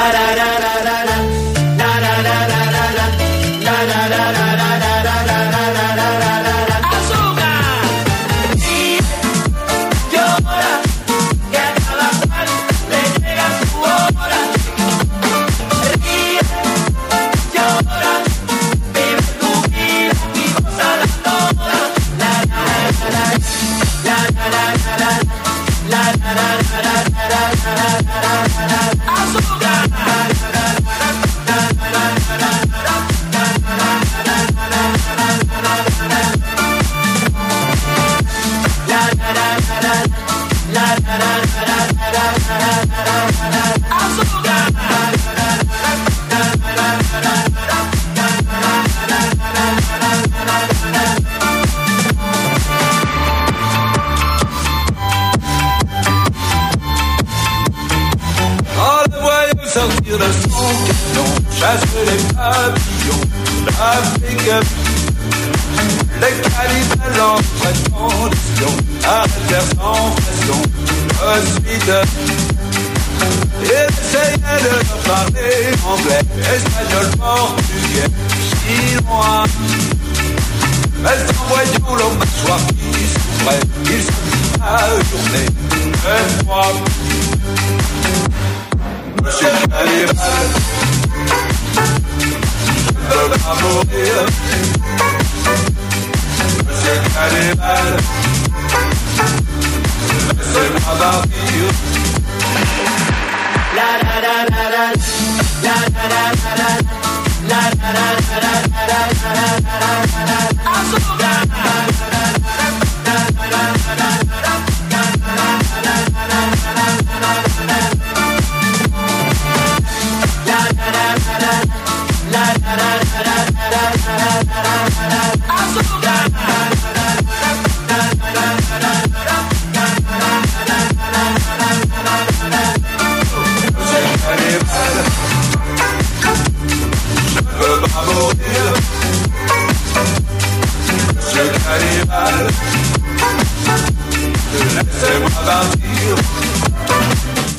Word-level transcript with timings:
da 0.00 0.08
da 0.12 0.34
da 0.34 0.60
da. 0.60 0.69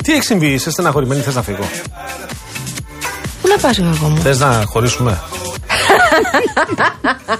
Τι 0.04 0.14
έχει 0.14 0.24
συμβεί, 0.24 0.48
είσαι 0.48 0.70
στεναχωρημένη, 0.70 1.22
θες 1.22 1.36
να 1.36 1.42
φύγω; 1.42 1.70
Πού 3.42 3.48
να 3.48 3.58
πας 3.58 3.78
εγώ 3.78 4.08
μου; 4.08 4.18
Θες 4.22 4.40
να 4.40 4.64
χωρίσουμε; 4.66 5.22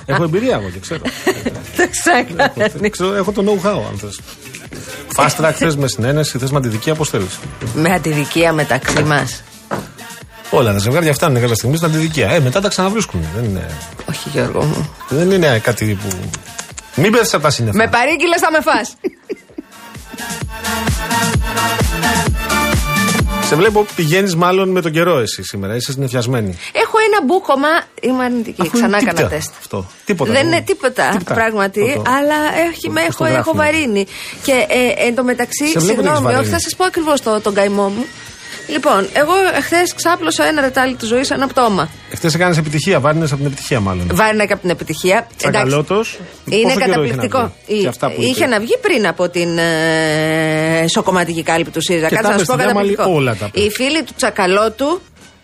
έχω 0.06 0.24
εμπειρία 0.24 0.54
εγώ 0.56 0.70
και 0.70 0.80
ξέρω. 0.80 1.02
Δεν 1.76 1.90
ξέρω. 1.92 2.90
ξέρω 2.90 3.16
έχω 3.16 3.32
το 3.32 3.44
know-how 3.48 3.82
αν 3.92 3.98
θες. 3.98 4.20
Fast 5.16 5.46
track 5.46 5.52
θες 5.56 5.76
με 5.76 5.88
συνένεση, 5.88 6.38
θες 6.38 6.52
με 6.52 6.58
αντιδικία, 6.58 6.96
πώς 6.96 7.10
θέλεις. 7.10 7.40
Με 7.74 7.94
αντιδικία 7.94 8.54
μεταξύ 8.54 9.04
μας. 9.04 9.44
Όλα 10.50 10.72
τα 10.72 10.78
ζευγάρια 10.78 11.14
φτάνουν 11.14 11.42
κάποια 11.42 11.56
στιγμή 11.56 11.76
στην 11.78 11.90
αντιδικία. 11.90 12.30
Ε, 12.30 12.40
μετά 12.40 12.62
τα 12.62 12.70
ξαναβρίσκουν. 12.70 13.26
Δεν 13.36 13.44
είναι, 13.44 13.66
Όχι 14.10 14.30
Γιώργο 14.30 14.64
μου. 14.64 14.90
δεν 15.10 15.32
είναι 15.32 15.60
κάτι 15.60 16.00
που. 16.02 16.08
Μην 16.96 17.12
πέφτεις 17.12 17.34
από 17.34 17.44
τα 17.44 17.50
σύννεφα. 17.50 17.78
Με 17.78 17.88
παρήγγειλες 17.88 18.40
θα 18.40 18.52
με 18.52 18.62
φας. 18.62 18.94
Σε 23.48 23.56
βλέπω 23.58 23.86
πηγαίνεις 23.96 24.36
μάλλον 24.36 24.70
με 24.70 24.82
τον 24.82 24.92
καιρό 24.92 25.18
εσύ 25.18 25.44
σήμερα. 25.44 25.76
Είσαι 25.76 25.92
συνεφιασμένη. 25.92 26.58
Έχω 26.72 26.98
ένα 27.08 27.26
μπούκομα. 27.26 27.68
Είμαι 28.02 28.24
αρνητική. 28.24 28.62
Αφού 28.62 28.72
Ξανά 28.72 28.88
είναι 28.88 28.98
έκανα 28.98 29.14
τίποτα 29.14 29.36
τεστ. 29.36 29.52
Αυτό. 29.60 29.86
Τίποτα. 30.06 30.32
Δεν 30.32 30.46
είναι 30.48 30.62
τίποτα, 30.62 31.10
Τίποτα. 31.12 31.34
πράγματι, 31.34 31.82
Αυτό. 31.88 32.04
αλλά 32.18 32.36
έχει, 32.72 32.90
με, 32.90 33.00
Πώς 33.02 33.10
έχω, 33.10 33.18
το 33.18 33.26
έχω 33.26 33.34
γράφουμε. 33.34 33.64
βαρύνει. 33.64 34.06
Και 34.44 34.52
ε, 34.52 35.06
εν 35.08 35.16
τω 35.16 35.24
μεταξύ, 35.24 35.68
Σε 35.68 35.80
βλέπω 35.80 35.84
να 35.84 35.88
έχεις 35.88 35.96
συγγνώμη, 35.98 36.24
βαρύνει. 36.24 36.42
όχι, 36.42 36.50
θα 36.52 36.60
σας 36.60 36.76
πω 36.76 36.84
ακριβώς 36.86 37.22
το, 37.22 37.42
τον 37.42 37.54
καημό 37.54 37.88
μου. 37.88 38.06
Λοιπόν, 38.72 39.08
εγώ 39.14 39.32
χθες 39.62 39.94
ξάπλωσα 39.94 40.46
ένα 40.46 40.62
ρετάλι 40.62 40.96
της 40.96 41.08
ζωής 41.08 41.30
ένα 41.32 41.48
πτώμα. 41.48 41.90
Χθες 42.12 42.34
έκανες 42.34 42.58
επιτυχία, 42.58 43.00
βάρινες 43.00 43.32
από 43.32 43.42
την 43.42 43.52
επιτυχία 43.52 43.80
μάλλον. 43.80 44.08
Βάρινα 44.14 44.46
και 44.46 44.54
από 44.54 44.62
την 44.62 44.70
επιτυχία. 44.70 45.28
Τσακαλώτο. 45.38 46.04
Είναι 46.46 46.74
καταπληκτικό. 46.74 47.54
Και 47.68 47.88
αυτά 47.88 48.12
που 48.12 48.22
Είχε 48.22 48.46
να 48.46 48.60
βγει 48.60 48.78
πριν 48.82 49.08
από 49.08 49.30
την 49.30 49.58
ε, 49.58 50.86
σοκομματική 50.88 51.44
κάλυψη 51.44 51.72
του 51.72 51.82
ΣΥΡΙΖΑ. 51.82 52.08
Και 52.08 52.16
Κάτσε 52.16 52.30
τα 52.30 52.36
να 52.36 52.42
είπε 52.42 52.46
σου 52.52 52.52
πω 52.58 52.58
στη 52.64 52.68
Δέμαλη 52.68 52.96
καταπληκτικό. 52.96 53.20
όλα 53.22 53.36
τα 53.36 53.46
είπε. 53.46 53.60
Οι 53.60 53.70
φίλοι 53.70 54.04
του 54.04 54.14
Τσακαλώτου 54.16 55.02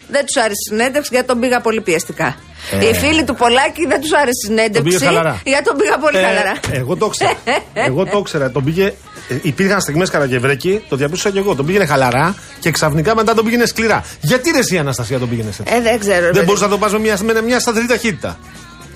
δεν 0.07 0.25
τους 0.25 0.35
άρεσε 0.38 0.62
η 0.66 0.69
συνέντευξη 0.69 1.09
γιατί 1.13 1.28
τον 1.28 1.40
πήγα 1.40 1.59
πολύ 1.62 1.81
πιεστικά. 1.81 2.35
Ε. 2.79 2.88
Οι 2.90 2.94
φίλοι 2.94 3.23
του 3.23 3.35
Πολάκη 3.35 3.85
δεν 3.88 4.01
τους 4.01 4.12
άρεσε 4.13 4.40
η 4.44 4.45
συνέντευξη. 4.47 4.97
πήγε 4.97 5.06
χαλαρά. 5.06 5.41
Γιατί 5.45 5.63
τον 5.63 5.78
πήγα 5.78 5.97
πολύ 5.97 6.18
Ε, 6.18 6.22
χαλαρά. 6.22 6.53
Εγώ 6.72 6.95
το 6.95 7.06
ήξερα. 7.06 7.34
εγώ 7.90 8.06
το 8.06 8.18
ήξερα. 8.18 8.51
Τον 8.51 8.63
πήγε. 8.63 8.85
ε, 9.29 9.35
Υπήρχαν 9.41 9.81
στιγμές 9.81 10.09
Καραγευρέκη, 10.09 10.84
το 10.90 10.95
διαπίστωσα 10.95 11.29
και 11.34 11.40
εγώ. 11.40 11.56
Τον 11.56 11.66
πήγαινε 11.66 11.85
χαλαρά 11.85 12.35
και 12.59 12.72
ξαφνικά 12.72 13.16
μετά 13.16 13.34
τον 13.34 13.45
πήγαινε 13.45 13.66
σκληρά. 13.66 14.03
Γιατί 14.22 14.51
ρε 14.51 14.57
εσύ 14.57 14.75
η 14.75 14.78
Αναστασία 14.78 15.19
τον 15.19 15.29
πήγαινε 15.29 15.47
έτσι. 15.50 15.63
Ε, 15.66 15.81
δεν 15.81 16.00
ξέρω. 16.00 16.22
Δεν 16.22 16.31
παιδί. 16.31 16.45
μπορούσε 16.45 16.63
να 16.63 16.69
τον 16.69 16.79
πας 16.79 16.91
με 16.91 17.00
μια, 17.00 17.18
με 17.24 17.41
μια 17.41 17.59
σταθερή 17.59 17.85
ταχύτητα. 17.85 18.39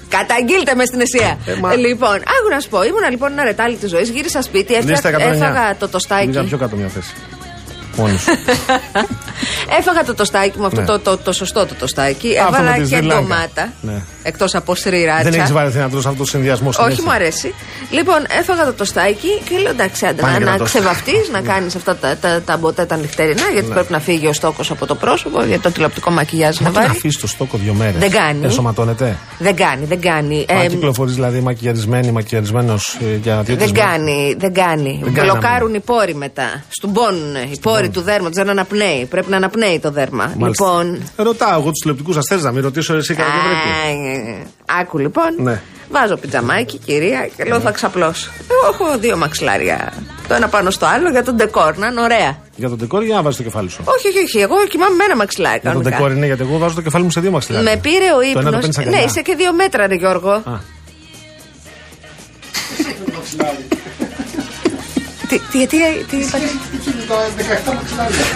Καταγγείλτε 0.10 0.76
με 0.76 0.86
στην 0.86 1.00
αισία. 1.02 1.38
Ε, 1.46 1.54
μα- 1.60 1.76
Λοιπόν, 1.76 2.16
άκου 2.16 2.50
να 2.52 2.60
σου 2.60 2.70
πω. 2.70 2.84
Ήμουνα 2.84 3.10
λοιπόν 3.10 3.32
ένα 3.32 3.44
ρετάλι 3.44 3.76
της 3.76 3.90
ζωής. 3.90 4.10
Γύρισα 4.10 4.42
σπίτι, 4.42 4.74
έφτα- 4.74 4.90
Λίστα 4.92 5.10
109. 5.10 5.34
έφαγα 5.34 5.76
το 5.80 5.88
τοστάκι. 5.90 6.28
Πήγα 6.28 6.44
πιο 6.44 6.58
κάτω 6.58 6.76
μια 6.76 6.88
θέση. 6.88 7.14
Μόνο 7.96 8.18
σου. 8.18 8.29
Έφαγα 9.79 10.03
το 10.06 10.13
τοστάκι 10.16 10.59
μου, 10.59 10.66
αυτό 10.66 10.79
Ναι. 10.81 10.85
το, 10.88 11.00
το, 11.00 11.18
το 11.18 11.31
σωστό 11.34 11.66
το 11.66 11.74
τοστάκι. 11.79 12.38
Αυτό 12.40 12.56
Έβαλα 12.56 12.78
με 12.78 12.84
τη 12.84 12.90
και 12.90 12.96
Σρι 12.96 13.06
Λάγκα. 13.06 13.22
ντομάτα. 13.22 13.74
Ναι. 13.81 14.02
Εκτός 14.24 14.56
από 14.56 14.75
σιράτσα. 14.75 15.29
Δεν 15.29 15.40
έχεις 15.40 15.52
βαρεθεί 15.52 15.78
να 15.78 15.90
τρώσει 15.90 16.07
αυτό 16.07 16.19
το 16.19 16.30
συνδυασμό 16.30 16.69
Όχι, 16.80 17.01
μου 17.01 17.12
αρέσει. 17.12 17.53
Λοιπόν, 17.91 18.16
έφαγα 18.40 18.66
το 18.66 18.74
τοστάκι 18.74 19.28
και 19.50 19.57
λέω 19.57 19.72
εντάξει, 19.72 20.06
άντε 20.06 20.22
Πάνε 20.22 20.34
να, 20.34 20.38
και 20.40 20.46
να 20.46 20.51
να 20.51 20.57
το- 20.57 20.63
ξεβαφτείς, 20.63 21.30
να 21.31 21.41
κάνεις 21.41 21.75
αυτά 21.75 21.96
τα, 21.96 22.18
τα, 22.18 22.41
τα 22.41 22.57
μποτέ 22.57 22.85
τα 22.85 22.96
νυχτερινά, 22.97 23.44
γιατί 23.54 23.68
Ναι. 23.68 23.74
πρέπει 23.74 23.92
να 23.92 24.00
φύγει 24.00 24.27
ο 24.27 24.33
στόκος 24.33 24.71
από 24.71 24.86
το 24.86 24.95
πρόσωπο, 24.95 25.44
γιατί 25.44 25.62
το 25.62 25.71
τηλεοπτικό 25.71 26.12
μακιγιάζ 26.12 26.57
Μα 26.57 26.63
να 26.66 26.69
τι 26.71 26.75
να 26.75 26.81
βάλει. 26.81 26.95
αφήσεις 26.98 27.21
το 27.21 27.27
στόκο 27.27 27.57
δύο 27.57 27.74
μέρες. 27.74 27.95
Δεν 28.00 28.12
κάνει. 28.12 28.39
Ενσωματώνεται. 28.44 29.18
Δεν 29.39 29.56
κάνει, 29.56 29.86
δεν 29.86 30.01
κάνει. 30.01 30.45
Αν 30.50 30.62
Ε, 30.62 30.68
κυκλοφορείς 30.68 31.13
δηλαδή 31.13 31.39
μακιγιαρισμένη, 31.42 32.12
μακιγιαρισμένος 32.12 32.98
για 33.21 33.42
δύο 33.42 33.56
δεν 33.56 33.74
κάνει, 33.74 34.36
δεν 34.38 34.54
κάνει. 34.54 34.98
Δεν 35.01 35.13
κάνει 35.13 35.21
να 35.21 35.24
Μπλοκάρουν 35.24 35.71
μην. 35.71 35.75
οι 35.75 35.80
πόροι 35.86 36.16
μετά. 36.16 36.63
Στουμπώνουν 36.69 37.36
οι 37.51 37.60
πόροι 37.62 37.81
του 37.89 38.01
δέρματος. 38.01 38.36
Δεν 38.36 38.50
αναπνέει. 38.50 39.06
Πρέπει 39.10 39.30
να 39.30 39.36
αναπνέει 39.38 39.80
το 39.80 39.92
δέρμα. 39.92 40.33
Μάλιστα. 40.38 40.66
Λοιπόν. 40.66 41.01
Ρωτάω 41.16 41.60
εγώ 41.60 41.69
τους 41.69 41.80
τηλεοπτικού 41.81 42.13
σα 42.22 42.36
να 42.36 42.51
μην 42.51 42.63
ρωτήσω 42.63 42.94
εσύ 42.95 43.13
κάτι 43.13 43.30
Α, 43.30 43.89
ε, 43.89 44.45
Άκου 44.81 44.98
λοιπόν. 44.98 45.36
Ναι. 45.38 45.62
Βάζω 45.89 46.16
πιτζαμάκι, 46.18 46.78
κυρία, 46.78 47.30
και 47.38 47.44
λέω 47.44 47.60
θα 47.60 47.72
ξαπλώσω. 47.72 48.30
Εγώ 48.51 48.74
έχω 48.74 48.98
δύο 49.00 49.18
μαξιλάρια. 49.18 49.94
Το 50.28 50.33
ένα 50.33 50.48
πάνω 50.48 50.69
στο 50.69 50.86
άλλο 50.86 51.10
για 51.10 51.24
τον 51.24 51.36
ντεκόρ, 51.36 51.78
να 51.78 51.88
είναι 51.88 52.01
ωραία. 52.01 52.38
Για 52.56 52.69
τον 52.69 52.78
ντεκόρ 52.78 53.04
για 53.04 53.16
να 53.16 53.22
βάζεις 53.22 53.38
το 53.38 53.44
κεφάλι 53.44 53.69
σου; 53.69 53.83
Όχι, 53.86 54.07
όχι, 54.07 54.18
όχι. 54.19 54.39
Εγώ 54.39 54.56
κοιμάμαι 54.69 54.95
με 54.95 55.04
ένα 55.04 55.16
μαξιλάρι. 55.16 55.60
Για 55.62 55.72
τον 55.72 55.81
κανονικά. 55.81 55.98
ντεκόρ 55.98 56.18
είναι 56.18 56.25
γιατί 56.25 56.42
εγώ 56.42 56.57
βάζω 56.57 56.75
το 56.75 56.81
κεφάλι 56.81 57.04
μου 57.04 57.12
σε 57.12 57.19
δύο 57.19 57.31
μαξιλάρια. 57.31 57.72
Με 57.72 57.78
πήρε 57.81 57.95
ο 57.95 58.18
Το 58.18 58.22
ένα 58.22 58.33
το 58.33 58.39
ύπνος. 58.39 58.54
παίρνεις 58.60 58.78
Ναι, 58.78 58.83
αγκαλιά. 58.83 59.06
είσαι 59.06 59.22
και 59.22 59.36
δύο 59.36 59.54
μέτρα, 59.54 59.88
ρε 59.88 59.95
Γιώργο. 59.95 60.44
Α. 65.36 65.39
Τι, 65.51 65.51
τι, 65.51 65.57
γιατί, 65.57 65.78
τι 66.10 66.18
είπατε. 66.18 66.50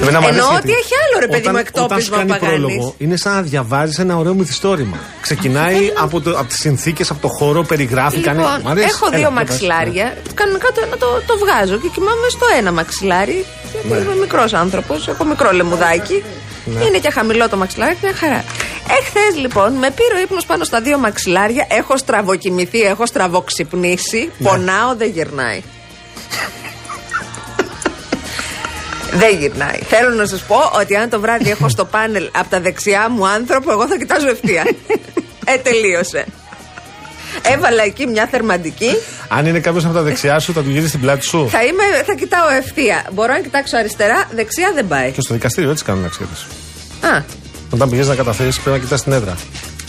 Εμένα 0.02 0.20
μου 0.20 0.26
αρέσει 0.28 0.40
Εννοώ 0.40 0.52
γιατί 0.52 0.70
ότι 0.70 0.72
έχει 0.72 0.94
άλλο 1.06 1.20
ρε 1.20 1.28
παιδί 1.28 1.42
όταν- 1.42 1.54
μου 1.54 1.60
εκτόπισμα 1.60 1.84
Όταν 1.86 1.98
ο 1.98 2.02
σου 2.02 2.12
κάνει 2.12 2.30
Παγάνης. 2.30 2.50
πρόλογο, 2.60 2.96
είναι 2.98 3.18
σαν 3.18 3.34
να 3.34 3.42
διαβάζει 3.42 4.02
ένα 4.02 4.18
ωραίο 4.18 4.34
μυθιστόρημα. 4.34 4.98
Ξεκινάει 5.22 5.92
από, 5.98 6.22
το, 6.22 6.30
από 6.40 6.44
τις 6.48 6.58
συνθήκες, 6.60 7.10
από 7.12 7.22
το 7.22 7.28
χώρο, 7.28 7.64
περιγράφει. 7.64 8.20
κάνει... 8.20 8.38
Λοιπόν, 8.38 8.62
Μ' 8.64 8.68
αρέσει. 8.68 8.88
έχω 8.90 9.06
Έλα, 9.08 9.18
δύο 9.18 9.28
για 9.30 9.30
πες. 9.40 9.50
μαξιλάρια. 9.50 10.18
Κανονικά 10.34 10.68
το, 10.76 10.82
να 10.92 10.98
το, 10.98 11.08
το 11.28 11.38
βγάζω 11.38 11.78
και 11.78 11.88
κοιμάμαι 11.94 12.28
στο 12.30 12.46
ένα 12.60 12.72
μαξιλάρι. 12.72 13.46
Γιατί 13.72 13.88
Ναι. 13.88 13.96
είμαι 13.98 14.16
μικρός 14.16 14.54
άνθρωπος, 14.54 15.08
έχω 15.08 15.24
μικρό 15.24 15.52
λεμουδάκι. 15.52 16.24
Είναι 16.88 16.98
και 16.98 17.10
χαμηλό 17.10 17.50
το 17.50 17.58
μαξιλάρι, 17.58 17.98
μια 18.02 18.14
χαρά. 18.14 18.44
Εχθές 19.00 19.36
λοιπόν 19.42 19.74
με 19.74 19.92
πήρε 19.92 20.16
ο 20.20 20.22
ύπνος 20.22 20.46
πάνω 20.46 20.64
στα 20.64 20.82
δύο 20.82 20.98
μαξιλάρια. 20.98 21.68
Έχω 21.70 21.98
στραβοκοιμηθεί, 21.98 22.82
έχω 22.82 23.06
στραβοξυπνήσει. 23.06 24.30
Ναι. 24.38 24.50
Πονάω, 24.50 24.96
δεν 24.96 25.10
γυρνάει. 25.10 25.62
Δεν 29.16 29.38
γυρνάει. 29.40 29.80
Θέλω 29.88 30.10
να 30.10 30.26
σας 30.26 30.42
πω 30.42 30.56
ότι 30.80 30.96
αν 30.96 31.10
το 31.10 31.20
βράδυ 31.20 31.50
έχω 31.50 31.70
στο 31.70 31.86
πάνελ 31.86 32.30
από 32.36 32.50
τα 32.50 32.60
δεξιά 32.62 33.10
μου 33.10 33.28
άνθρωπο, 33.28 33.72
εγώ 33.72 33.88
θα 33.88 33.98
κοιτάζω 33.98 34.28
ευθεία. 34.28 34.64
ε, 35.46 35.58
τελείωσε. 35.58 36.26
Έβαλα 37.42 37.84
εκεί 37.84 38.08
μια 38.08 38.28
θερμαντική. 38.32 38.92
Αν 39.28 39.46
είναι 39.46 39.60
κάποιος 39.60 39.86
από 39.86 39.94
τα 39.94 40.02
δεξιά 40.02 40.40
σου, 40.40 40.54
θα 40.54 40.62
του 40.62 40.70
γυρίσει 40.70 40.88
στην 40.88 41.00
πλάτη 41.00 41.26
σου. 41.26 41.48
Θα, 41.50 41.64
είμαι, 41.64 41.84
θα 42.06 42.14
κοιτάω 42.14 42.50
ευθεία. 42.50 43.06
Μπορώ 43.14 43.34
να 43.34 43.40
κοιτάξω 43.40 43.78
αριστερά, 43.78 44.30
δεξιά 44.36 44.72
δεν 44.76 44.88
πάει. 44.88 45.12
Και 45.12 45.22
στο 45.22 45.34
δικαστήριο 45.34 45.70
έτσι 45.72 45.84
κάνουν 45.84 46.02
να 46.02 46.08
ξέρει. 46.08 46.30
Α, 47.16 47.24
Όταν 47.70 47.88
πηγαίνεις 47.90 48.10
να 48.10 48.16
καταθέσει, 48.16 48.62
πρέπει 48.62 48.78
να 48.78 48.84
κοιτάς 48.84 49.04
την 49.04 49.12
έδρα. 49.12 49.36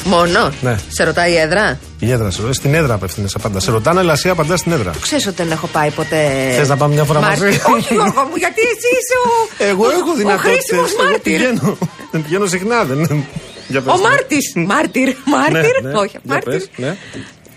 Μόνο. 0.06 0.52
Ναι. 0.60 0.76
Σε 0.88 1.04
ρωτάει 1.04 1.32
η 1.32 1.36
έδρα; 1.36 1.78
Η 1.98 2.10
έδρα 2.10 2.30
σε 2.30 2.36
ρωτάει, 2.38 2.52
στην 2.54 2.74
έδρα 2.74 2.94
απευθύνεσαι 2.94 3.38
πάντα. 3.38 3.60
Σε 3.60 3.70
ρωτάνε, 3.70 4.00
αλλά 4.00 4.12
εσύ 4.12 4.28
απαντάς 4.28 4.60
στην 4.60 4.72
έδρα. 4.72 4.92
Ξέρεις 5.00 5.26
ότι 5.26 5.36
δεν 5.42 5.50
έχω 5.50 5.66
πάει 5.66 5.90
ποτέ. 5.90 6.52
Θες 6.56 6.68
να 6.68 6.76
πάμε 6.76 6.94
μια 6.94 7.04
φορά 7.04 7.20
Μάρτυρ. 7.20 7.42
μαζί; 7.44 7.60
Όχι, 7.76 7.94
Γιώργο 7.94 8.22
μου, 8.22 8.36
γιατί 8.36 8.60
εσύ 8.60 8.88
είσαι 8.98 9.16
ο. 9.26 9.66
Εγώ 9.70 9.84
ο- 9.86 9.90
έχω 9.90 10.10
Ο 10.10 10.14
δυνατότητες. 10.14 10.52
χρήσιμος 10.56 10.90
Εγώ 10.92 11.02
μάρτυρ. 11.02 11.20
πηγαίνω. 11.22 11.78
πηγαίνω 12.10 12.46
συχνά, 12.46 12.84
δεν 12.84 13.24
Για 13.68 13.80
πες 13.80 13.92
Ο 13.92 13.96
μου. 13.96 14.02
Μάρτης. 14.02 14.52
Μάρτυρ. 14.54 15.08
Μάρτυρ. 15.24 15.82
Ναι, 15.82 15.90
ναι. 15.90 15.98
Όχι, 15.98 16.08
Για 16.10 16.20
μάρτυρ. 16.24 16.52
πες, 16.52 16.68
ναι. 16.76 16.96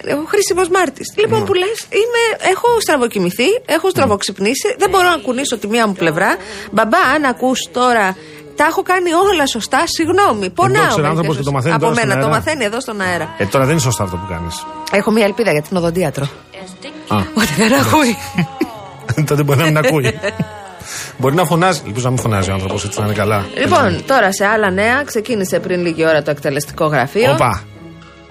Ο 0.03 0.25
χρήσιμος 0.27 0.69
Μάρτη. 0.69 1.01
Λοιπόν, 1.15 1.45
που 1.45 1.53
λες, 1.53 1.85
έχω 2.51 2.67
στραβοκοιμηθεί, 2.81 3.43
έχω 3.65 3.89
στραβοξυπνήσει, 3.89 4.75
δεν 4.77 4.89
μπορώ 4.89 5.09
να 5.09 5.17
κουνήσω 5.17 5.57
τη 5.57 5.67
μία 5.67 5.87
μου 5.87 5.93
πλευρά. 5.93 6.37
Μπαμπά, 6.71 6.97
αν 7.15 7.23
ακούς 7.23 7.59
τώρα, 7.71 8.17
τα 8.59 8.65
έχω 8.71 8.81
κάνει 8.91 9.09
όλα 9.31 9.45
σωστά, 9.55 9.79
συγγνώμη. 9.95 10.49
Πονάω. 10.49 10.87
ξέρω, 10.87 10.87
μερικές 10.95 11.09
άνθρωπος 11.09 11.35
και 11.37 11.43
το 11.43 11.51
φορές. 11.51 11.53
μαθαίνει 11.55 11.73
Από 11.75 11.83
τώρα 11.83 11.95
στον 11.95 12.07
μένα, 12.07 12.19
το 12.21 12.25
αέρα. 12.27 12.37
μαθαίνει 12.39 12.63
εδώ 12.69 12.79
στον 12.85 13.01
αέρα. 13.01 13.27
Ε, 13.37 13.45
τώρα 13.45 13.63
δεν 13.65 13.73
είναι 13.73 13.81
σωστό 13.89 14.03
αυτό 14.03 14.15
που 14.21 14.27
κάνεις. 14.33 14.55
Έχω 14.91 15.11
μία 15.11 15.25
ελπίδα 15.25 15.51
για 15.51 15.61
την 15.61 15.77
οδοντίατρο. 15.77 16.25
Α, 17.07 17.17
Ότι 17.33 17.53
δεν 17.57 17.73
ακούει. 17.83 18.13
τότε 19.29 19.43
μπορεί 19.43 19.59
να 19.59 19.65
μην 19.65 19.77
ακούει. 19.77 20.19
Μπορεί 21.17 21.35
να 21.35 21.45
φωνάζει. 21.45 21.81
Ελπίζω 21.85 22.05
να 22.05 22.11
μην 22.11 22.19
φωνάζει 22.21 22.49
ο 22.49 22.53
άνθρωπος 22.53 22.83
έτσι 22.85 22.99
να 22.99 23.05
είναι 23.05 23.13
καλά. 23.15 23.45
Λοιπόν, 23.57 24.03
τώρα 24.07 24.31
σε 24.33 24.45
άλλα 24.45 24.71
νέα, 24.71 25.03
ξεκίνησε 25.03 25.59
πριν 25.59 25.81
λίγη 25.85 26.05
ώρα 26.05 26.21
το 26.23 26.31
εκτελεστικό 26.31 26.85
γραφείο. 26.85 27.31
Όπα. 27.31 27.63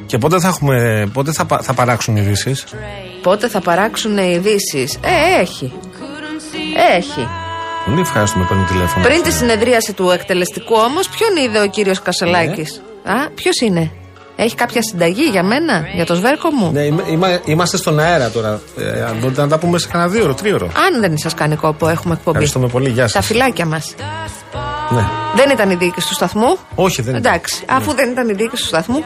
Και 0.06 0.18
πότε 0.18 0.40
θα, 0.40 0.48
έχουμε, 0.48 1.08
πότε 1.12 1.32
θα, 1.32 1.44
πα- 1.44 1.62
θα 1.62 1.72
παράξουν 1.74 2.16
ειδήσεις; 2.16 2.64
Πότε 3.22 3.48
θα 3.48 3.60
παράξουν 3.60 4.18
ειδήσεις; 4.18 4.94
Ε, 5.00 5.40
έχει. 5.40 5.72
Έχει. 6.96 7.28
Πολύ 7.88 8.00
ευχάριστο 8.00 8.38
με 8.38 8.44
παίρνει 8.48 8.64
τηλέφωνο. 8.64 9.04
Πριν 9.06 9.22
τη 9.22 9.32
συνεδρίαση 9.32 9.92
του 9.92 10.10
εκτελεστικού 10.10 10.74
όμως, 10.74 11.08
ποιον 11.08 11.36
είδε 11.44 11.60
ο 11.60 11.66
κύριος 11.66 12.00
Κασελάκης; 12.02 12.82
Ναι. 13.04 13.12
Α, 13.12 13.30
ποιος 13.34 13.60
είναι; 13.60 13.90
Έχει 14.40 14.54
κάποια 14.54 14.82
συνταγή 14.82 15.22
για 15.30 15.42
μένα, 15.42 15.84
για 15.94 16.06
το 16.06 16.14
σβέρκο 16.14 16.50
μου; 16.50 16.70
Ναι, 16.72 16.80
είμα- 16.82 17.02
είμα- 17.10 17.40
είμαστε 17.44 17.76
στον 17.76 17.98
αέρα 17.98 18.30
τώρα. 18.30 18.60
Ε, 18.78 19.02
αν 19.02 19.16
μπορείτε 19.20 19.40
να 19.40 19.48
τα 19.48 19.58
πούμε 19.58 19.78
σε 19.78 19.88
κανένα 19.88 20.10
δύο 20.10 20.22
ώρο, 20.24 20.34
τρίωρο. 20.34 20.66
Αν 20.66 21.00
δεν 21.00 21.18
σας 21.18 21.34
κάνει 21.34 21.56
κόπο, 21.56 21.88
έχουμε 21.88 22.14
εκπομπή. 22.14 22.28
Ευχαριστούμε 22.36 22.68
πολύ. 22.68 22.88
Γεια 22.88 23.02
Τα 23.02 23.08
σας. 23.08 23.26
φυλάκια 23.26 23.66
μας. 23.66 23.94
Ναι. 24.90 25.04
Δεν 25.36 25.50
ήταν 25.50 25.70
η 25.70 25.74
διοίκηση 25.74 26.08
του 26.08 26.14
σταθμού; 26.14 26.56
Όχι, 26.74 27.02
δεν 27.02 27.14
ήταν. 27.16 27.32
Εντάξει, 27.32 27.62
αφού 27.68 27.94
δεν 27.94 28.10
ήταν 28.10 28.28
η 28.28 28.32
διοίκηση 28.32 28.62
του 28.62 28.68
σταθμού, 28.68 29.04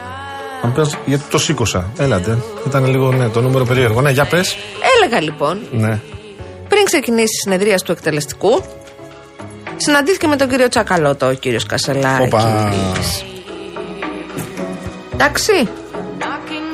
Αν 0.63 0.73
πες, 0.73 0.97
γιατί 1.05 1.23
το 1.31 1.37
σήκωσα. 1.37 1.89
Έλατε. 1.97 2.37
Ήταν 2.67 2.85
λίγο 2.85 3.11
ναι, 3.11 3.29
το 3.29 3.41
νούμερο 3.41 3.65
περίεργο. 3.65 4.01
Ναι, 4.01 4.11
για 4.11 4.25
πες. 4.25 4.55
έλεγα 4.95 5.21
λοιπόν, 5.21 5.59
Ναι. 5.71 5.99
Πριν 6.73 6.85
ξεκινήσει 6.85 7.33
η 7.33 7.41
συνεδρία 7.43 7.77
του 7.77 7.91
εκτελεστικού, 7.91 8.63
συναντήθηκε 9.77 10.27
με 10.27 10.35
τον 10.35 10.49
κύριο 10.49 10.67
Τσακαλώτο, 10.67 11.27
ο 11.27 11.33
κύριος 11.33 11.65
Κασελάκης. 11.65 12.25
Όπα. 12.25 12.73
Εντάξει. 15.13 15.69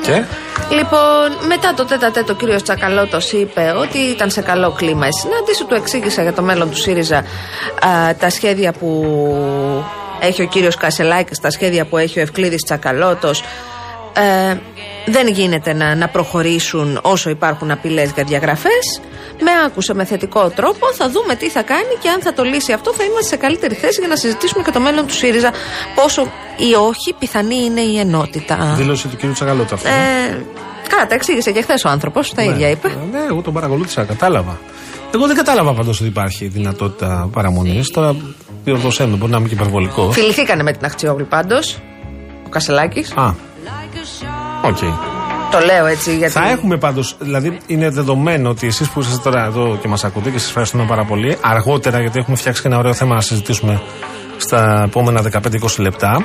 Και; 0.02 0.22
Λοιπόν, 0.70 1.46
μετά 1.46 1.74
το 1.74 1.84
τέτα 1.84 2.10
τέτο, 2.10 2.32
ο 2.32 2.36
κύριος 2.36 2.62
Τσακαλώτος 2.62 3.32
είπε 3.32 3.72
ότι 3.76 3.98
ήταν 3.98 4.30
σε 4.30 4.40
καλό 4.40 4.70
κλίμα 4.70 5.06
η 5.06 5.12
συνάντηση. 5.12 5.64
Του 5.64 5.74
εξήγησε 5.74 6.22
για 6.22 6.32
το 6.32 6.42
μέλλον 6.42 6.70
του 6.70 6.76
ΣΥΡΙΖΑ 6.76 7.16
α, 7.18 8.14
τα 8.18 8.30
σχέδια 8.30 8.72
που 8.72 9.04
έχει 10.20 10.42
ο 10.42 10.46
κύριος 10.46 10.76
Κασελάκης, 10.76 11.40
τα 11.40 11.50
σχέδια 11.50 11.84
που 11.84 11.96
έχει 11.96 12.18
ο 12.18 12.22
Ευκλήδης 12.22 12.62
Τσακαλώτος. 12.62 13.42
Ε, 14.12 14.56
δεν 15.06 15.28
γίνεται 15.28 15.72
να, 15.72 15.94
να 15.94 16.08
προχωρήσουν 16.08 16.98
όσο 17.02 17.30
υπάρχουν 17.30 17.70
απειλές 17.70 18.10
για 18.10 18.24
διαγραφές. 18.24 19.00
Με 19.40 19.50
άκουσε 19.66 19.94
με 19.94 20.04
θετικό 20.04 20.48
τρόπο. 20.48 20.86
Θα 20.94 21.10
δούμε 21.10 21.34
τι 21.34 21.48
θα 21.48 21.62
κάνει 21.62 21.94
και 22.02 22.08
αν 22.08 22.20
θα 22.20 22.32
το 22.32 22.42
λύσει 22.42 22.72
αυτό, 22.72 22.92
θα 22.92 23.04
είμαστε 23.04 23.28
σε 23.28 23.36
καλύτερη 23.36 23.74
θέση 23.74 24.00
για 24.00 24.08
να 24.08 24.16
συζητήσουμε 24.16 24.62
και 24.62 24.70
το 24.70 24.80
μέλλον 24.80 25.06
του 25.06 25.12
ΣΥΡΙΖΑ. 25.14 25.52
Πόσο 25.94 26.22
ή 26.56 26.74
όχι 26.74 27.14
πιθανή 27.18 27.64
είναι 27.64 27.80
η 27.80 27.98
ενότητα. 27.98 28.74
Δήλωση 28.76 29.08
του 29.08 29.16
κ. 29.16 29.32
Τσακαλώτα 29.32 29.74
αυτό. 29.74 29.88
Ε, 29.88 30.42
καλά, 30.88 31.06
τα 31.06 31.14
εξήγησε 31.14 31.50
και 31.52 31.62
χθες 31.62 31.84
ο 31.84 31.88
άνθρωπος, 31.88 32.34
τα 32.34 32.42
ίδια 32.42 32.68
είπε. 32.70 32.88
Ε, 32.88 32.92
Ναι, 33.12 33.24
εγώ 33.30 33.40
τον 33.42 33.52
παρακολούθησα, 33.52 34.04
κατάλαβα. 34.04 34.58
Εγώ 35.14 35.26
δεν 35.26 35.36
κατάλαβα 35.36 35.74
πάντως 35.74 36.00
ότι 36.00 36.08
υπάρχει 36.08 36.46
δυνατότητα 36.46 37.28
παραμονής. 37.32 37.90
Τώρα 37.90 38.16
διορθώσέ 38.64 39.06
με, 39.06 39.16
μπορεί 39.16 39.30
να 39.32 39.38
είμαι 39.38 39.48
και 39.48 39.54
υπερβολικός. 39.54 40.14
Φιληθήκανε 40.14 40.62
με 40.62 40.72
την 40.72 40.84
Αχτσιόγλου 40.84 41.26
πάντως. 41.26 41.78
Ο 42.46 42.48
Κασελάκης. 42.48 43.12
Α. 43.16 43.34
Οκ. 44.64 44.78
Το 45.50 45.58
λέω 45.58 45.86
έτσι 45.86 46.16
γιατί. 46.16 46.32
Θα 46.32 46.48
έχουμε 46.50 46.76
πάντως, 46.78 47.16
δηλαδή 47.18 47.58
είναι 47.66 47.90
δεδομένο 47.90 48.48
ότι 48.50 48.66
εσείς 48.66 48.88
που 48.90 49.00
είσαστε 49.00 49.30
τώρα 49.30 49.44
εδώ 49.44 49.78
και 49.80 49.88
μας 49.88 50.04
ακούτε 50.04 50.30
και 50.30 50.38
σας 50.38 50.48
ευχαριστούμε 50.48 50.84
πάρα 50.88 51.04
πολύ, 51.04 51.36
αργότερα 51.40 52.00
γιατί 52.00 52.18
έχουμε 52.18 52.36
φτιάξει 52.36 52.62
και 52.62 52.68
ένα 52.68 52.78
ωραίο 52.78 52.92
θέμα 52.94 53.14
να 53.14 53.20
συζητήσουμε 53.20 53.80
στα 54.36 54.82
επόμενα 54.86 55.22
15-20 55.32 55.78
λεπτά. 55.78 56.24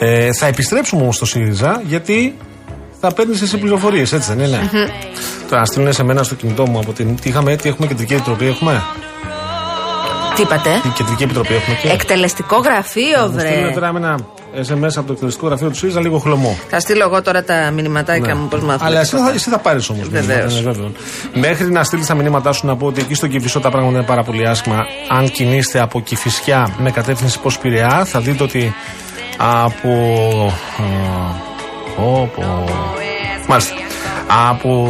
Ε, 0.00 0.32
θα 0.32 0.46
επιστρέψουμε 0.46 1.02
όμως 1.02 1.16
στο 1.16 1.26
ΣΥΡΙΖΑ 1.26 1.82
γιατί 1.84 2.36
θα 3.00 3.12
παίρνεις 3.12 3.42
εσύ 3.42 3.58
πληροφορίες, 3.58 4.12
έτσι 4.12 4.34
δεν 4.34 4.46
είναι; 4.46 4.70
Τώρα, 5.48 5.60
να 5.60 5.64
στείλουν 5.66 5.92
σε 5.92 6.02
μένα 6.04 6.22
στο 6.22 6.34
κινητό 6.34 6.66
μου 6.66 6.78
από 6.78 6.92
την. 6.92 7.16
Τι 7.16 7.28
είχαμε, 7.28 7.56
τι 7.56 7.68
έχουμε, 7.68 7.86
κεντρική 7.86 8.12
επιτροπή 8.12 8.46
έχουμε; 8.46 8.82
Τι 10.34 10.42
είπατε; 10.42 10.70
Τι 10.82 10.88
κεντρική 10.88 11.22
επιτροπή 11.22 11.54
έχουμε 11.54 11.76
και. 11.82 11.88
Εκτελεστικό 11.88 12.56
γραφείο, 12.56 13.20
Μου 13.32 13.38
στείλουν 13.38 13.62
βρε. 13.64 13.72
τώρα 13.74 13.92
με 13.92 13.98
ένα 13.98 14.18
SMS 14.56 14.92
από 14.96 15.06
το 15.06 15.12
εκτελεστικό 15.12 15.46
γραφείο 15.46 15.68
του 15.68 15.76
ΣΥΡΙΖΑ 15.76 16.00
λίγο 16.00 16.18
χλωμό. 16.18 16.58
Θα 16.68 16.80
στείλω 16.80 17.02
εγώ 17.04 17.22
τώρα 17.22 17.44
τα 17.44 17.70
μηνυματάκια 17.70 18.36
μου, 18.36 18.48
πώς 18.48 18.60
μάθω. 18.62 18.84
Αλλά 18.86 19.00
εσύ 19.00 19.16
θα, 19.16 19.30
εσύ 19.34 19.50
θα 19.50 19.58
πάρεις 19.58 19.88
όμως. 19.88 20.08
Βεβαίως. 20.08 20.62
Μέχρι 21.34 21.70
να 21.70 21.84
στείλεις 21.84 22.06
τα 22.06 22.14
μηνύματά 22.14 22.52
σου 22.52 22.66
να 22.66 22.76
πω 22.76 22.86
ότι 22.86 23.00
εκεί 23.00 23.14
στο 23.14 23.26
Κυφισό 23.26 23.60
τα 23.60 23.70
πράγματα 23.70 23.96
είναι 23.96 24.06
πάρα 24.06 24.22
πολύ 24.22 24.46
άσχημα. 24.48 24.76
Αν 25.08 25.28
κινείστε 25.30 25.80
από 25.80 26.00
Κυφισιά 26.00 26.74
με 26.78 26.90
κατεύθυνση 26.90 27.38
προς 27.40 27.58
Πειραιά, 27.58 28.04
θα 28.04 28.20
δείτε 28.20 28.42
ότι 28.42 28.74
από. 29.36 29.88
α, 30.76 30.82
πω, 31.96 32.30
πω. 32.36 32.64
Μάλιστα. 33.48 33.74
Από 34.48 34.88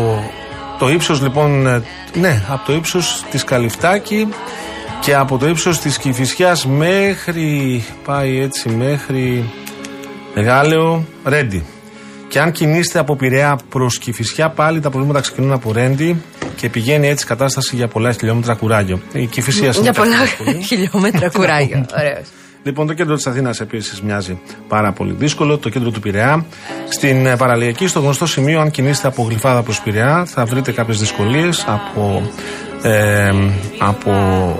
το 0.78 0.88
ύψος 0.90 1.22
λοιπόν. 1.22 1.66
ε, 1.66 1.82
Ναι, 2.14 2.42
από 2.48 2.66
το 2.66 2.72
ύψος 2.72 3.24
της 3.30 3.44
Καλυφτάκη 3.44 4.28
και 5.00 5.14
από 5.14 5.38
το 5.38 5.48
ύψος 5.48 5.78
της 5.78 5.98
Κηφισιάς 5.98 6.66
μέχρι 6.66 7.84
πάει 8.04 8.40
έτσι 8.40 8.68
μέχρι 8.68 9.50
Γάλεο 10.34 11.04
Ρέντι 11.24 11.64
και 12.28 12.40
αν 12.40 12.52
κινείστε 12.52 12.98
από 12.98 13.16
Πειραιά 13.16 13.58
προς 13.68 13.98
Κηφισιά 13.98 14.48
πάλι 14.48 14.80
τα 14.80 14.90
προβλήματα 14.90 15.20
ξεκινούν 15.20 15.52
από 15.52 15.72
Ρέντι 15.72 16.22
και 16.56 16.68
πηγαίνει 16.68 17.08
έτσι 17.08 17.24
η 17.24 17.28
κατάσταση 17.28 17.76
για 17.76 17.88
πολλά 17.88 18.12
χιλιόμετρα 18.12 18.54
κουράγιο 18.54 19.00
η 19.12 19.26
Κηφισία 19.26 19.70
Για 19.70 19.92
πολλά 19.92 20.26
χιλιόμετρα 20.68 21.30
κουράγιο. 21.30 21.86
Ωραίος. 21.98 22.28
Λοιπόν, 22.62 22.86
το 22.86 22.92
κέντρο 22.92 23.14
της 23.14 23.26
Αθήνας 23.26 23.60
επίσης 23.60 24.00
μοιάζει 24.02 24.40
πάρα 24.68 24.92
πολύ 24.92 25.14
δύσκολο. 25.18 25.58
Το 25.58 25.68
κέντρο 25.68 25.90
του 25.90 26.00
Πειραιά. 26.00 26.44
Στην 26.88 27.26
ε, 27.26 27.36
παραλιακή, 27.36 27.86
στο 27.86 28.00
γνωστό 28.00 28.26
σημείο, 28.26 28.60
αν 28.60 28.70
κινείστε 28.70 29.06
από 29.06 29.22
γλυφάδα 29.22 29.62
προς 29.62 29.80
Πειραιά, 29.80 30.24
θα 30.24 30.44
βρείτε 30.44 30.72
κάποιες 30.72 30.98
δυσκολίες 30.98 31.64
από, 31.68 32.30
ε, 32.82 33.30
από 33.78 34.12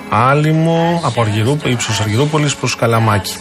Άλυμο, 0.09 1.01
από 1.05 1.21
Αργυρού, 1.21 1.57
ύψος 1.65 2.01
Αργυρούπολης 2.01 2.55
προς 2.55 2.77
Καλαμάκι. 2.77 3.37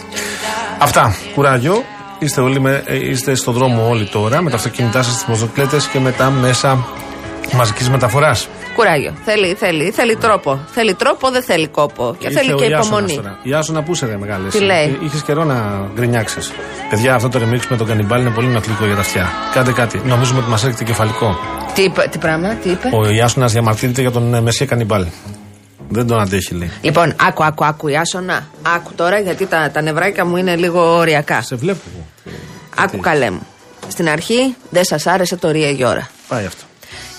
Αυτά. 0.78 1.14
Κουράγιο. 1.34 1.84
Είστε, 2.18 2.40
όλοι 2.40 2.60
με, 2.60 2.82
ε, 2.86 3.08
είστε 3.08 3.34
στο 3.34 3.52
δρόμο 3.52 3.88
όλοι 3.88 4.04
τώρα 4.04 4.42
με 4.42 4.50
τα 4.50 4.56
αυτοκίνητά 4.56 5.02
σας, 5.02 5.14
τις 5.14 5.24
μοζοκλέτες 5.24 5.86
και 5.86 5.98
με 5.98 6.12
τα 6.12 6.30
μέσα 6.30 6.86
μαζικής 7.52 7.90
μεταφοράς. 7.90 8.48
Κουράγιο. 8.74 9.12
Θέλει, 9.24 9.54
θέλει, 9.54 9.90
θέλει 9.90 10.16
τρόπο. 10.16 10.60
Θέλει 10.72 10.94
τρόπο, 10.94 11.30
δεν 11.30 11.42
θέλει 11.42 11.68
κόπο. 11.68 12.16
Και 12.18 12.26
Ήρθε 12.26 12.38
θέλει 12.40 12.52
ο 12.52 12.56
και 12.56 12.64
Ιάσονας 12.64 12.86
υπομονή. 12.86 13.14
τώρα. 13.14 13.38
Ιάσονα, 13.42 13.82
πού 13.82 13.94
σε 13.94 14.06
ρε 14.06 14.16
μεγάλε. 14.16 14.48
Τι 14.48 14.58
λέει; 14.60 14.98
Είχες 15.04 15.22
καιρό 15.22 15.44
να 15.44 15.86
γκρινιάξεις. 15.94 16.52
Παιδιά, 16.90 17.14
αυτό 17.14 17.28
το 17.28 17.38
remix 17.42 17.60
με 17.68 17.76
τον 17.76 17.86
κανιμπάλ 17.86 18.20
είναι 18.20 18.30
πολύ 18.30 18.46
νοχλικό 18.46 18.84
για 18.86 18.94
τα 18.94 19.00
αυτιά. 19.00 19.28
Κάντε 19.54 19.72
κάτι. 19.72 20.00
Νομίζουμε 20.04 20.38
ότι 20.38 20.50
μας 20.50 20.64
έρχεται 20.64 20.84
κεφαλικό. 20.84 21.38
Τι, 21.74 21.82
είπε- 21.82 22.08
τι 22.10 22.18
πράγμα, 22.18 22.48
τι 22.54 22.70
είπε; 22.70 22.88
Ο 22.92 23.08
Ιάσονας 23.10 23.52
διαμαρτύρεται 23.52 24.00
για 24.00 24.10
τον 24.10 24.34
ε, 24.34 24.40
Μεσία 24.40 24.66
Κανιμπάλ. 24.66 25.06
Δεν 25.88 26.06
τον 26.06 26.20
αντέχει, 26.20 26.54
λέει. 26.54 26.70
Λοιπόν, 26.80 27.14
άκου, 27.20 27.44
άκου, 27.44 27.64
άκου, 27.64 27.88
Ιάσονα. 27.88 28.46
Άκου 28.76 28.92
τώρα, 28.94 29.18
γιατί 29.18 29.46
τα, 29.46 29.70
τα 29.72 29.80
νευράκια 29.82 30.24
μου 30.24 30.36
είναι 30.36 30.56
λίγο 30.56 30.96
ωριακά. 30.96 31.42
Σε 31.42 31.56
βλέπω 31.56 31.80
εγώ. 31.94 32.04
Άκου 32.84 32.98
καλέ 32.98 33.30
μου. 33.30 33.46
Στην 33.88 34.08
αρχή 34.08 34.54
δεν 34.70 34.84
σας 34.84 35.06
άρεσε 35.06 35.36
το 35.36 35.50
Ρία 35.50 35.70
Γιώρα. 35.70 36.08
Πάει 36.28 36.44
αυτό. 36.44 36.64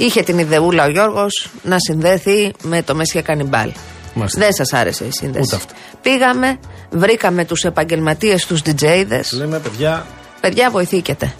Είχε 0.05 0.22
την 0.24 0.38
ιδεούλα 0.38 0.86
ο 0.86 0.89
Γιώργος 0.89 1.50
να 1.63 1.75
συνδέθει 1.79 2.51
με 2.62 2.81
το 2.84 2.96
Μεσία 2.96 3.22
Κανιμπάλ. 3.22 3.72
Μάλιστα. 4.13 4.39
Δεν 4.39 4.53
σας 4.53 4.74
άρεσε 4.74 5.03
η 5.05 5.10
σύνδεση. 5.12 5.43
Ούτε 5.46 5.55
αυτό. 5.55 5.74
Πήγαμε, 6.01 6.60
βρήκαμε 6.89 7.46
τους 7.46 7.63
επαγγελματίες, 7.63 8.46
τους 8.46 8.62
DJ'δε. 8.65 9.22
Λέμε, 9.31 9.60
παιδιά, 9.60 10.05
Παιδιά, 10.41 10.70
βοηθήκετε. 10.72 11.34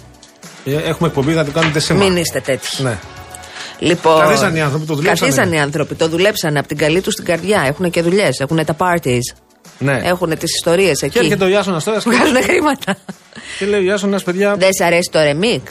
ε, 0.64 0.74
έχουμε 0.74 1.08
εκπομπή, 1.08 1.32
θα 1.32 1.44
το 1.44 1.50
κάνετε 1.50 1.78
σήμερα. 1.80 2.04
Μην 2.08 2.16
είστε 2.16 2.40
τέτοιοι. 2.40 2.82
Ναι. 2.82 2.98
Λοιπόν, 3.78 4.20
Καθίσαν 4.20 4.54
οι 4.56 4.60
άνθρωποι, 4.62 4.86
το 4.86 4.94
δουλέψανε. 4.94 5.30
Καθίσαν 5.30 5.52
οι 5.52 5.60
άνθρωποι, 5.60 5.94
το 5.94 6.08
δουλέψανε 6.08 6.58
από 6.58 6.68
την 6.68 6.76
καλή 6.76 7.00
τους 7.00 7.14
την 7.14 7.24
καρδιά. 7.24 7.62
Έχουν 7.66 7.90
και 7.90 8.02
δουλειές, 8.02 8.40
έχουν 8.40 8.64
τα 8.64 8.76
parties. 8.78 9.36
ναι. 9.78 10.00
Έχουν 10.04 10.38
τις 10.38 10.54
ιστορίες 10.54 10.98
Και 10.98 11.06
εκεί. 11.06 11.18
έρχεται 11.18 11.44
ο 11.44 11.48
Ιάσονας 11.48 11.84
τώρα 11.84 12.00
Που 12.00 12.10
βγάζουν 12.10 12.42
χρήματα. 12.42 12.96
και 13.58 13.66
λέει: 13.66 13.80
Ο 13.80 13.82
Ιάσονας, 13.82 14.22
παιδιά; 14.22 14.54
Δεν 14.56 14.72
σ' 14.72 14.80
αρέσει 14.80 15.08
το 15.12 15.18
remix; 15.18 15.62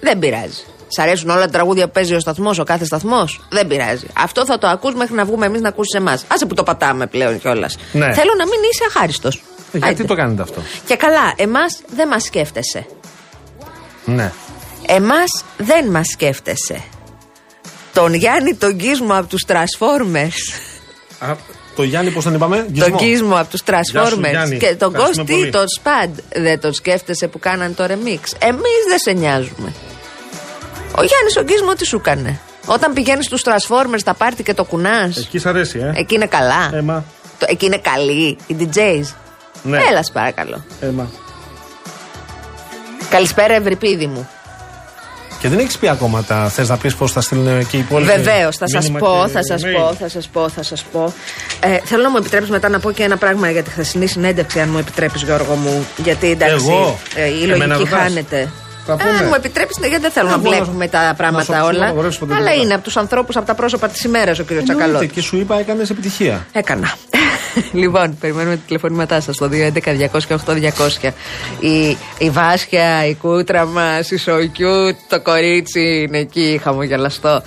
Δεν 0.00 0.18
πειράζει. 0.18 0.62
Σ' 0.96 0.98
αρέσουν 0.98 1.30
όλα 1.30 1.44
τα 1.44 1.50
τραγούδια 1.50 1.86
που 1.86 1.92
παίζει 1.92 2.14
ο 2.14 2.20
σταθμός, 2.20 2.58
ο 2.58 2.64
κάθε 2.64 2.84
σταθμός; 2.84 3.40
Δεν 3.48 3.66
πειράζει. 3.66 4.06
Αυτό 4.12 4.44
θα 4.44 4.58
το 4.58 4.66
ακούς 4.66 4.94
μέχρι 4.94 5.14
να 5.14 5.24
βγούμε 5.24 5.46
εμείς 5.46 5.60
να 5.60 5.68
ακούσεις 5.68 5.94
εμάς. 5.94 6.24
Άσε 6.28 6.46
που 6.46 6.54
το 6.54 6.62
πατάμε 6.62 7.06
πλέον 7.06 7.40
κιόλας. 7.40 7.76
Ναι. 7.92 8.12
Θέλω 8.14 8.32
να 8.38 8.44
μην 8.44 8.58
είσαι 8.72 8.84
αχάριστος. 8.88 9.42
Ε, 9.72 9.78
γιατί 9.78 10.04
το 10.04 10.14
κάνετε 10.14 10.42
αυτό; 10.42 10.62
Και 10.86 10.96
καλά, 10.96 11.32
εμάς 11.36 11.80
δεν 11.94 12.08
μας 12.08 12.22
σκέφτεσαι. 12.22 12.86
Ναι. 14.04 14.32
Εμάς 14.86 15.44
δεν 15.56 15.90
μας 15.90 16.06
σκέφτεσαι. 16.12 16.82
Τον 17.92 18.14
Γιάννη 18.14 18.54
τον 18.54 18.74
Γκίσμο 18.74 19.14
από 19.14 19.26
τους 19.26 19.44
Transformers. 19.46 20.54
Α, 21.18 21.34
το 21.76 21.82
Γιάννη, 21.82 22.10
πώς 22.10 22.24
τον 22.24 22.34
είπαμε, 22.34 22.56
Τον 22.56 22.66
Γκισμό. 22.72 22.96
Γκίσμο 22.96 23.36
από 23.36 23.50
τους 23.50 23.60
Γεια 23.68 23.82
σου, 23.84 24.16
Transformers. 24.16 24.30
Γιάννη. 24.30 24.56
Και 24.56 24.74
τον 24.74 24.94
Ευχαριστούμε 24.94 25.26
Κώστη, 25.26 25.32
πολύ. 25.32 25.50
τον 25.50 25.68
Σπαντ. 25.68 26.18
Δεν 26.34 26.60
τον 26.60 26.72
σκέφτεσαι 26.72 27.28
που 27.28 27.38
κάνανε 27.38 27.72
το 27.74 27.84
remix. 27.84 28.20
Εμείς 28.38 28.82
δεν 28.88 28.98
σε 28.98 29.12
νοιάζουμε. 29.12 29.72
Ο 30.94 31.02
Γιάννης 31.04 31.36
ο 31.36 31.42
Γκίσμο 31.42 31.72
τι 31.72 31.86
σου 31.86 31.96
έκανε. 31.96 32.38
Όταν 32.66 32.92
πηγαίνεις 32.92 33.24
στους 33.26 33.42
Transformers, 33.44 34.00
τα 34.04 34.14
πάρτι 34.14 34.42
και 34.42 34.54
το 34.54 34.64
κουνάς. 34.64 35.16
Εκεί 35.16 35.38
σ' 35.38 35.46
αρέσει, 35.46 35.78
ε. 35.78 35.92
Εκεί 36.00 36.14
είναι 36.14 36.26
καλά. 36.26 36.70
Έμα. 36.72 37.04
Το- 37.38 37.46
Εκεί 37.48 37.66
είναι 37.66 37.78
καλοί 37.92 38.36
οι 38.46 38.56
DJs. 38.60 39.14
Ναι. 39.62 39.78
Έλα, 39.90 40.02
σ' 40.02 40.10
παρακαλώ. 40.10 40.64
Έμα. 40.80 41.10
Καλησπέρα, 43.10 43.54
Ευρυπίδη 43.54 44.06
μου. 44.06 44.28
Και 45.40 45.48
δεν 45.48 45.58
έχεις 45.58 45.78
πει 45.78 45.88
ακόμα 45.88 46.22
τα. 46.22 46.48
Θες 46.48 46.68
να 46.68 46.76
πεις 46.76 46.94
πώς 46.94 47.12
θα 47.12 47.20
στείλουν 47.20 47.66
και 47.68 47.76
οι 47.76 47.80
υπόλοιποι. 47.80 48.10
Βεβαίως, 48.12 48.56
θα 48.56 48.68
σας 48.68 48.82
μήνυμα 48.88 48.98
πω, 49.08 49.22
και 49.26 49.30
θα 49.32 49.42
σας 49.44 49.62
email. 49.64 49.74
πω, 49.80 49.94
θα 49.94 50.08
σας 50.08 50.28
πω, 50.28 50.48
θα 50.48 50.62
σας 50.62 50.82
πω. 50.82 51.12
Ε, 51.60 51.78
θέλω 51.84 52.02
να 52.02 52.10
μου 52.10 52.16
επιτρέψεις 52.16 52.50
μετά 52.50 52.68
να 52.68 52.78
πω 52.80 52.90
και 52.92 53.02
ένα 53.02 53.16
πράγμα 53.16 53.50
για 53.50 53.62
τη 53.62 53.70
χθεσινή 53.70 54.06
συνέντευξη, 54.06 54.60
αν 54.60 54.68
μου 54.68 54.78
επιτρέπεις, 54.78 55.22
Γιώργο 55.22 55.54
μου. 55.54 55.86
Γιατί 55.96 56.30
εντάξει, 56.30 56.54
Εγώ; 56.54 56.98
ε, 57.14 57.26
η 57.28 57.42
Εμένα 57.42 57.66
λογική 57.66 57.90
ρωτάς; 57.90 58.02
χάνεται. 58.08 58.48
Θα 58.86 58.92
Ε, 58.92 58.96
πούμε. 58.96 59.18
αν 59.18 59.24
μου 59.26 59.34
επιτρέπεις, 59.36 59.76
γιατί 59.80 59.98
δεν 59.98 60.10
θέλω 60.10 60.28
Εγώ 60.28 60.36
να 60.36 60.42
να- 60.42 60.48
βλέπουμε 60.56 60.88
τα 60.88 61.00
να 61.02 61.08
σου- 61.08 61.16
πράγματα 61.16 61.56
να 61.58 61.64
όλα. 61.64 61.84
απαγορεύσω 61.84 62.18
ποτέ 62.18 62.34
Αλλά 62.34 62.44
τίποτα. 62.44 62.62
είναι 62.64 62.74
από 62.74 62.82
τους 62.82 62.96
ανθρώπους, 62.96 63.36
από 63.36 63.46
τα 63.46 63.54
πρόσωπα 63.54 63.88
της 63.88 64.04
ημέρας 64.04 64.38
ο 64.38 64.44
κ. 64.44 64.50
Εννοείται, 64.50 64.72
Τσακαλώτο. 64.74 65.04
Και 65.06 65.20
σου 65.20 65.36
είπα, 65.36 65.58
έκανες 65.58 65.90
επιτυχία. 65.90 66.46
Έκανα. 66.52 66.92
λοιπόν, 67.72 68.18
περιμένουμε 68.20 68.54
τη 68.56 68.62
τηλεφωνήματά 68.66 69.20
σας 69.20 69.34
στο 69.34 69.48
211-200-8200. 69.48 71.10
Η, 71.60 71.96
η 72.18 72.30
Βάσια, 72.30 73.06
η 73.06 73.14
κούτρα 73.14 73.66
μα, 73.66 73.98
η 74.10 74.16
Σοκιού, 74.16 74.96
το 75.08 75.20
κορίτσι 75.20 76.04
είναι 76.08 76.18
εκεί, 76.18 76.60
χαμογελαστό. 76.62 77.42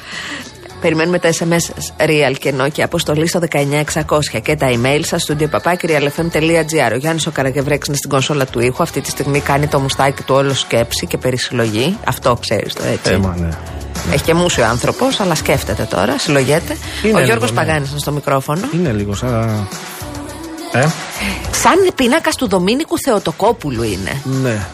Περιμένουμε 0.85 1.19
τα 1.19 1.29
SMS 1.29 1.57
σας, 1.57 1.93
Real 1.99 2.35
και 2.39 2.53
Nokia, 2.59 2.81
αποστολή 2.81 3.27
στο 3.27 3.39
19600 3.39 4.41
και 4.43 4.55
τα 4.55 4.67
email 4.69 4.99
σας, 5.03 5.21
στο 5.21 5.35
realfm.gr. 5.81 6.91
Ο 6.93 6.95
Γιάννης 6.95 7.27
ο 7.27 7.31
Καραγευρέξ 7.31 7.87
είναι 7.87 7.97
στην 7.97 8.09
κονσόλα 8.09 8.45
του 8.45 8.59
ήχου. 8.59 8.83
Αυτή 8.83 9.01
τη 9.01 9.09
στιγμή 9.09 9.39
κάνει 9.39 9.67
το 9.67 9.79
μουστάκι 9.79 10.23
του 10.23 10.35
όλο 10.35 10.53
σκέψη 10.53 11.05
και 11.07 11.17
περισυλλογή. 11.17 11.97
Αυτό 12.05 12.37
ξέρεις 12.41 12.73
το 12.73 12.83
έτσι. 12.83 13.11
Έμα, 13.11 13.35
ναι. 13.39 13.49
Έχει 14.13 14.23
και 14.23 14.33
μουσιο 14.33 14.65
άνθρωπος, 14.65 15.19
αλλά 15.19 15.35
σκέφτεται 15.35 15.83
τώρα, 15.83 16.17
συλλογέται. 16.17 16.77
Είναι 17.03 17.17
ο 17.19 17.23
Γιώργος 17.23 17.49
λίγο, 17.49 17.61
ναι. 17.61 17.65
Παγάνης 17.67 17.89
είναι 17.89 17.99
στο 17.99 18.11
μικρόφωνο. 18.11 18.67
Είναι 18.73 18.91
λίγο 18.91 19.15
σαν. 19.15 19.67
Ε, 20.71 20.85
Σαν 21.51 21.91
πίνακας 21.95 22.35
του 22.35 22.47
Δομήνικου 22.47 22.95
Θεοτοκόπουλου 23.05 23.83
είναι. 23.83 24.21
ναι. 24.23 24.65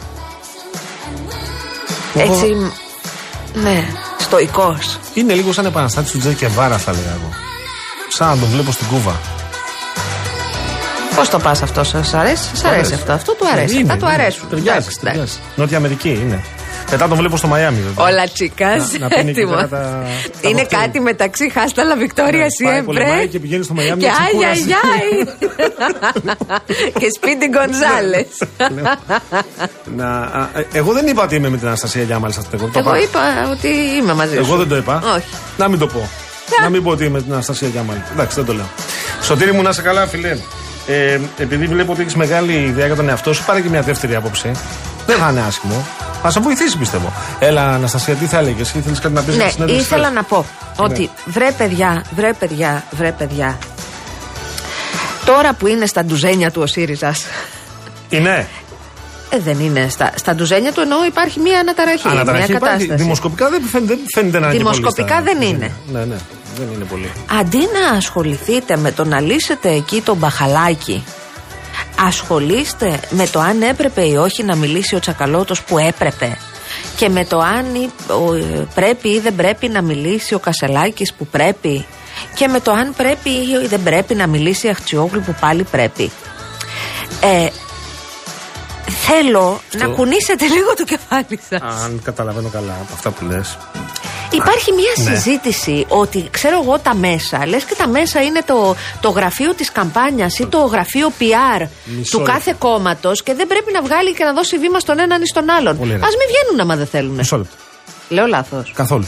Έτσι. 2.16 2.72
Ναι, 3.54 3.86
στοικό. 4.38 4.78
Είναι 5.14 5.34
λίγο 5.34 5.52
σαν 5.52 5.66
επαναστάτης 5.66 6.12
του 6.12 6.18
Τζέκ 6.18 6.38
Κεβάρα, 6.38 6.78
θα 6.78 6.92
λέγα 6.92 7.10
εγώ. 7.14 7.30
Σαν 8.10 8.28
να 8.28 8.38
τον 8.38 8.50
βλέπω 8.50 8.72
στην 8.72 8.88
κούβα. 8.88 9.20
Πώς 11.16 11.30
το 11.30 11.40
πας 11.40 11.62
αυτό, 11.62 11.84
σας 11.84 12.14
αρέσει, 12.14 12.44
σας 12.50 12.64
αρέσει 12.64 12.94
αυτό. 12.94 13.12
Αυτό 13.12 13.34
του 13.34 13.48
αρέσει. 13.52 13.74
Είναι, 13.80 13.94
Αυτά 13.94 14.06
του 14.06 14.14
είναι. 14.14 14.22
αρέσουν. 14.24 14.50
Ταιριάζει, 14.50 14.70
Εντάξει, 14.70 14.88
εντάξει. 14.88 15.00
ταιριάζει. 15.02 15.38
Νότια 15.56 15.78
Αμερική 15.78 16.10
είναι. 16.10 16.44
Μετά 16.92 17.08
τον 17.08 17.18
βλέπω 17.18 17.38
στο 17.38 17.48
Μαϊάμι, 17.48 17.78
βέβαια. 17.88 18.06
Όλα 18.06 18.28
τσικά, 18.34 18.68
Να- 18.68 18.76
να 19.00 19.08
πίνει 19.08 19.30
εκεί 19.30 19.40
έτοιμο. 19.40 19.52
πέρα 19.56 19.68
τα- 19.68 19.78
τα 19.78 20.04
Είναι 20.50 20.62
κοκτέιλ. 20.62 20.82
κάτι 20.82 21.00
μεταξύ 21.00 21.50
Χάσταλα 21.50 21.96
Βικτόρια 21.96 22.46
Ναι, 22.60 22.70
πάει, 22.72 22.84
πολεμάει 22.84 23.08
Σιέμπρε 23.10 23.26
και 23.26 23.40
πηγαίνει 23.40 23.64
στο 23.64 23.74
Μαϊάμι 23.74 24.02
και 24.02 24.08
να 24.08 24.14
Άγια 24.14 24.52
ξεκούρασε. 24.52 24.64
Γιάι 24.66 25.10
και 27.00 27.08
Σπίτι 27.16 27.48
Γκονζάλες. 27.50 28.28
Να, 29.98 30.10
α, 30.20 30.50
ε, 30.56 30.66
εγώ 30.74 30.94
δεν 30.94 31.08
είπα 31.08 31.24
ότι 31.24 31.36
είμαι 31.36 31.50
με 31.50 31.58
την 31.58 31.68
Αναστασία 31.68 32.04
Γιάμαλης 32.04 32.36
σε 32.36 32.42
αυτό 32.42 32.58
το 32.58 32.72
Εγώ 32.80 32.96
είπα 32.96 33.20
ότι 33.52 33.68
είμαι 33.68 34.14
μαζί 34.14 34.34
σου. 34.36 34.40
Εγώ 34.40 34.56
δεν 34.56 34.68
το 34.68 34.76
είπα. 34.78 35.02
Όχι. 35.16 35.26
Να 35.58 35.70
μην 35.70 35.80
το 35.80 35.88
πω. 35.88 36.10
Να 36.62 36.70
μην 36.70 36.84
πω 36.84 36.90
ότι 36.92 37.04
είμαι 37.06 37.18
με 37.18 37.22
την 37.24 37.32
Αναστασία 37.34 37.68
Γιάμαλη. 37.68 38.02
Εντάξει, 38.12 38.36
δεν 38.36 38.46
το 38.46 38.54
λέω. 38.54 38.70
Σωτήρι 39.22 39.52
μου, 39.52 39.62
να 39.62 39.72
σε 39.72 39.82
καλά, 39.82 40.08
φιλέ. 40.08 40.38
Ε, 40.88 41.20
επειδή 41.38 41.66
βλέπω 41.68 41.92
ότι 41.92 42.02
έχεις 42.02 42.16
μεγάλη 42.16 42.54
ιδέα 42.54 42.86
για 42.86 42.96
τον 42.96 43.10
εαυτό 43.10 43.34
σου, 43.34 43.44
πάρε 43.46 43.62
και 43.62 43.70
μια 43.70 43.82
δεύτερη 43.82 44.16
άποψη. 44.16 44.52
Δεν 45.06 45.18
θα 45.18 45.30
είναι 45.30 45.42
άσχημο. 45.48 45.86
Θα 46.22 46.30
σε 46.32 46.40
βοηθήσει, 46.40 46.78
πιστεύω. 46.78 47.14
Έλα, 47.40 47.74
Αναστασία, 47.74 48.14
τι 48.14 48.26
θα 48.26 48.38
έλεγες, 48.38 48.74
ή 48.74 48.80
θέλεις 48.82 49.00
κάτι 49.00 49.14
να 49.14 49.22
πεις 49.22 49.36
Ναι, 49.36 49.52
ήθελα 49.72 50.10
να 50.12 50.24
πω 50.24 50.46
ότι 50.78 51.10
βρε 51.26 51.52
παιδιά, 51.58 52.04
βρε 52.16 52.34
παιδιά, 52.34 52.84
βρε 52.92 53.12
παιδιά. 53.12 53.58
Τώρα 55.26 55.54
που 55.54 55.68
είναι 55.68 55.86
στα 55.86 56.04
ντουζένια 56.06 56.52
του 56.52 56.62
ο 56.62 56.66
ΣΥΡΙΖΑ. 56.66 57.16
Είναι; 58.10 58.48
Ε, 59.30 59.40
δεν 59.40 59.60
είναι. 59.60 59.88
Στα, 59.90 60.12
στα 60.16 60.36
ντουζένια 60.36 60.72
του 60.72 60.80
εννοώ 60.82 61.06
υπάρχει 61.06 61.40
μια 61.40 61.60
αναταραχή. 61.60 62.08
Αναταραχή 62.08 62.48
μια 62.48 62.58
υπάρχει. 62.58 62.76
κατάσταση. 62.78 63.04
Δημοσκοπικά 63.04 63.50
δεν 63.50 63.62
φαίνεται, 63.72 63.94
δεν 63.96 64.04
φαίνεται 64.16 64.40
να 64.40 64.46
είναι 64.48 64.58
και 64.58 64.64
πολύ 64.64 64.74
Δημοσκοπικά 64.76 65.14
στα- 65.16 65.24
δεν 65.24 65.42
είναι. 65.42 65.72
Ναι, 65.92 66.00
ναι, 66.00 66.16
δεν 66.58 66.68
είναι 66.76 66.84
πολύ. 66.84 67.12
Αντί 67.40 67.58
να 67.58 67.98
ασχοληθείτε 67.98 68.78
με 68.78 68.92
το 68.92 69.06
να 69.06 69.20
λύσετε 69.20 69.70
εκεί 69.70 70.02
τον 70.02 70.18
μπαχαλάκι, 70.18 71.04
ασχολείστε 72.08 73.00
με 73.10 73.28
το 73.28 73.40
αν 73.40 73.62
έπρεπε 73.62 74.02
ή 74.06 74.16
όχι 74.16 74.44
να 74.44 74.56
μιλήσει 74.56 74.96
ο 74.96 75.00
Τσακαλώτος 75.00 75.62
που 75.64 75.78
έπρεπε 75.78 76.38
και 76.96 77.10
με 77.10 77.26
το 77.26 77.40
αν 77.40 77.76
ή- 77.76 77.92
ο- 78.14 78.34
ε, 78.34 78.68
πρέπει 78.76 79.10
ή 79.10 79.20
δεν 79.20 79.36
πρέπει 79.36 79.68
να 79.68 79.82
μιλήσει 79.82 80.34
ο 80.34 80.40
Κασελάκης 80.40 81.14
που 81.14 81.28
πρέπει 81.28 81.86
και 82.36 82.48
με 82.48 82.60
το 82.60 82.72
αν 82.72 82.94
πρέπει 82.98 83.30
ή 83.30 83.68
δεν 83.68 83.84
πρέπει 83.84 84.16
να 84.16 84.28
μιλήσει 84.28 84.68
η 84.68 84.70
Αχτσιόγλου 84.70 85.22
που 85.22 85.36
πάλι 85.40 85.64
πρέπει. 85.64 86.12
Ε, 87.22 87.48
θέλω 88.88 89.62
να 89.78 89.88
κουνήσετε 89.88 90.46
λίγο 90.46 90.74
το 90.74 90.84
κεφάλι 90.84 91.40
σας. 91.50 91.62
Αν 91.84 92.02
καταλαβαίνω 92.04 92.50
καλά 92.50 92.74
από 92.82 92.94
αυτά 92.94 93.12
που 93.12 93.26
λες. 93.26 93.58
Υπάρχει 94.32 94.72
μια 94.72 94.94
ναι. 94.98 95.16
συζήτηση 95.16 95.86
ότι 95.88 96.28
ξέρω 96.32 96.62
εγώ 96.64 96.80
τα 96.80 96.96
μέσα, 96.96 97.48
λες 97.48 97.64
και 97.64 97.76
τα 97.78 97.88
μέσα 97.88 98.22
είναι 98.22 98.42
το, 98.46 98.76
το 99.00 99.10
γραφείο 99.10 99.54
της 99.54 99.72
καμπάνιας 99.72 100.40
ή 100.40 100.46
το 100.46 100.58
γραφείο 100.58 101.12
PR 101.20 101.68
Μισό 101.86 102.12
του 102.12 102.18
λεπτό. 102.20 102.34
κάθε 102.34 102.56
κόμματος 102.58 103.24
και 103.24 103.34
δεν 103.34 103.48
πρέπει 103.48 103.72
να 103.72 103.82
βγάλει 103.82 104.14
και 104.14 104.24
να 104.24 104.34
δώσει 104.34 104.58
βήμα 104.58 104.80
στον 104.80 105.00
έναν 105.00 105.22
ή 105.22 105.28
στον 105.28 105.50
άλλον. 105.50 105.78
Πολύ 105.78 105.94
ωραία. 105.94 106.04
Ας 106.06 106.14
μην 106.16 106.28
βγαίνουν 106.28 106.60
άμα 106.62 106.76
δεν 106.76 106.88
θέλουν. 106.88 107.16
Μισό 107.16 107.38
λεπτό. 107.38 107.56
Λέω 108.10 108.26
λάθος. 108.26 108.72
Καθόλου. 108.76 109.06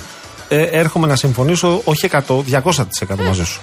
Ε, 0.49 0.61
έρχομαι 0.61 1.07
να 1.07 1.15
συμφωνήσω 1.15 1.81
όχι 1.83 2.09
100, 2.11 2.19
200% 2.27 3.15
μαζί 3.25 3.45
σου. 3.45 3.61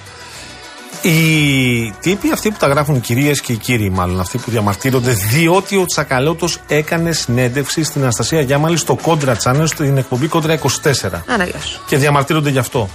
Οι 1.02 1.92
τύποι 2.00 2.30
αυτοί 2.32 2.50
που 2.50 2.56
τα 2.58 2.66
γράφουν 2.66 2.94
οι 2.94 3.00
κυρίες 3.00 3.40
και 3.40 3.52
οι 3.52 3.56
κύριοι, 3.56 3.90
μάλλον 3.90 4.20
αυτοί 4.20 4.38
που 4.38 4.50
διαμαρτύρονται, 4.50 5.12
διότι 5.12 5.76
ο 5.76 5.84
Τσακαλώτος 5.84 6.58
έκανε 6.68 7.12
συνέντευξη 7.12 7.82
στην 7.84 8.02
Αναστασία 8.02 8.40
Γιάμαλη 8.40 8.76
στο 8.76 8.98
Contra 9.04 9.34
Channel, 9.42 9.64
στην 9.64 9.96
εκπομπή 9.96 10.28
Contra 10.32 10.56
24. 10.58 11.22
Αναγκάσου. 11.26 11.80
Και 11.86 11.96
διαμαρτύρονται 11.96 12.50
γι' 12.50 12.58
αυτό. 12.58 12.88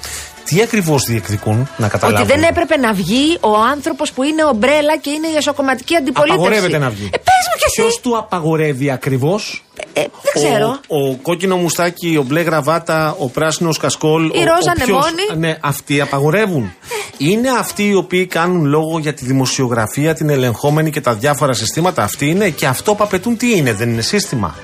Τι 0.45 0.61
ακριβώς 0.61 1.03
διεκδικούν, 1.07 1.69
να 1.77 1.87
καταλάβουν. 1.87 2.21
Ότι 2.23 2.31
δεν 2.33 2.43
έπρεπε 2.49 2.77
να 2.77 2.93
βγει 2.93 3.37
ο 3.39 3.55
άνθρωπος 3.71 4.11
που 4.11 4.23
είναι 4.23 4.43
ομπρέλα 4.43 4.97
και 4.97 5.09
είναι 5.09 5.27
η 5.27 5.35
εσωκομματική 5.35 5.95
αντιπολίτευση. 5.95 6.41
Απαγορεύεται 6.45 6.77
να 6.77 6.89
βγει. 6.89 7.05
Ε, 7.13 7.17
πες 7.17 7.43
μου 7.49 7.57
κι 7.57 7.71
Ποιος 7.75 7.87
εσύ. 7.87 8.01
του 8.01 8.17
απαγορεύει 8.17 8.91
ακριβώς; 8.91 9.63
Ε, 9.93 10.01
δεν 10.33 10.43
ξέρω. 10.43 10.79
Ο, 10.87 11.09
ο 11.09 11.15
κόκκινο 11.21 11.55
μουστάκι, 11.57 12.15
ο 12.19 12.23
μπλε 12.23 12.41
γραβάτα, 12.41 13.15
ο 13.19 13.29
πράσινος 13.29 13.77
κασκόλ. 13.77 14.25
Η 14.25 14.29
ο, 14.29 14.31
ρόζα 14.43 14.71
ο 14.71 14.83
ποιος- 14.85 14.87
νεμόνι. 14.89 15.39
Ναι, 15.47 15.57
αυτοί 15.61 16.01
απαγορεύουν. 16.01 16.73
Είναι 17.17 17.49
αυτοί 17.59 17.87
οι 17.87 17.95
οποίοι 17.95 18.25
κάνουν 18.25 18.65
λόγο 18.65 18.99
για 18.99 19.13
τη 19.13 19.25
δημοσιογραφία, 19.25 20.13
την 20.13 20.29
ελεγχόμενη 20.29 20.89
και 20.91 21.01
τα 21.01 21.13
διάφορα 21.13 21.53
συστήματα. 21.53 22.03
Αυτοί 22.03 22.29
είναι 22.29 22.49
και 22.49 22.65
αυτό 22.65 22.95
που 22.95 23.03
απαιτούν 23.03 23.37
τι 23.37 23.57
είναι, 23.57 23.73
δεν 23.73 23.89
είναι 23.89 24.01
σύστημα. 24.01 24.55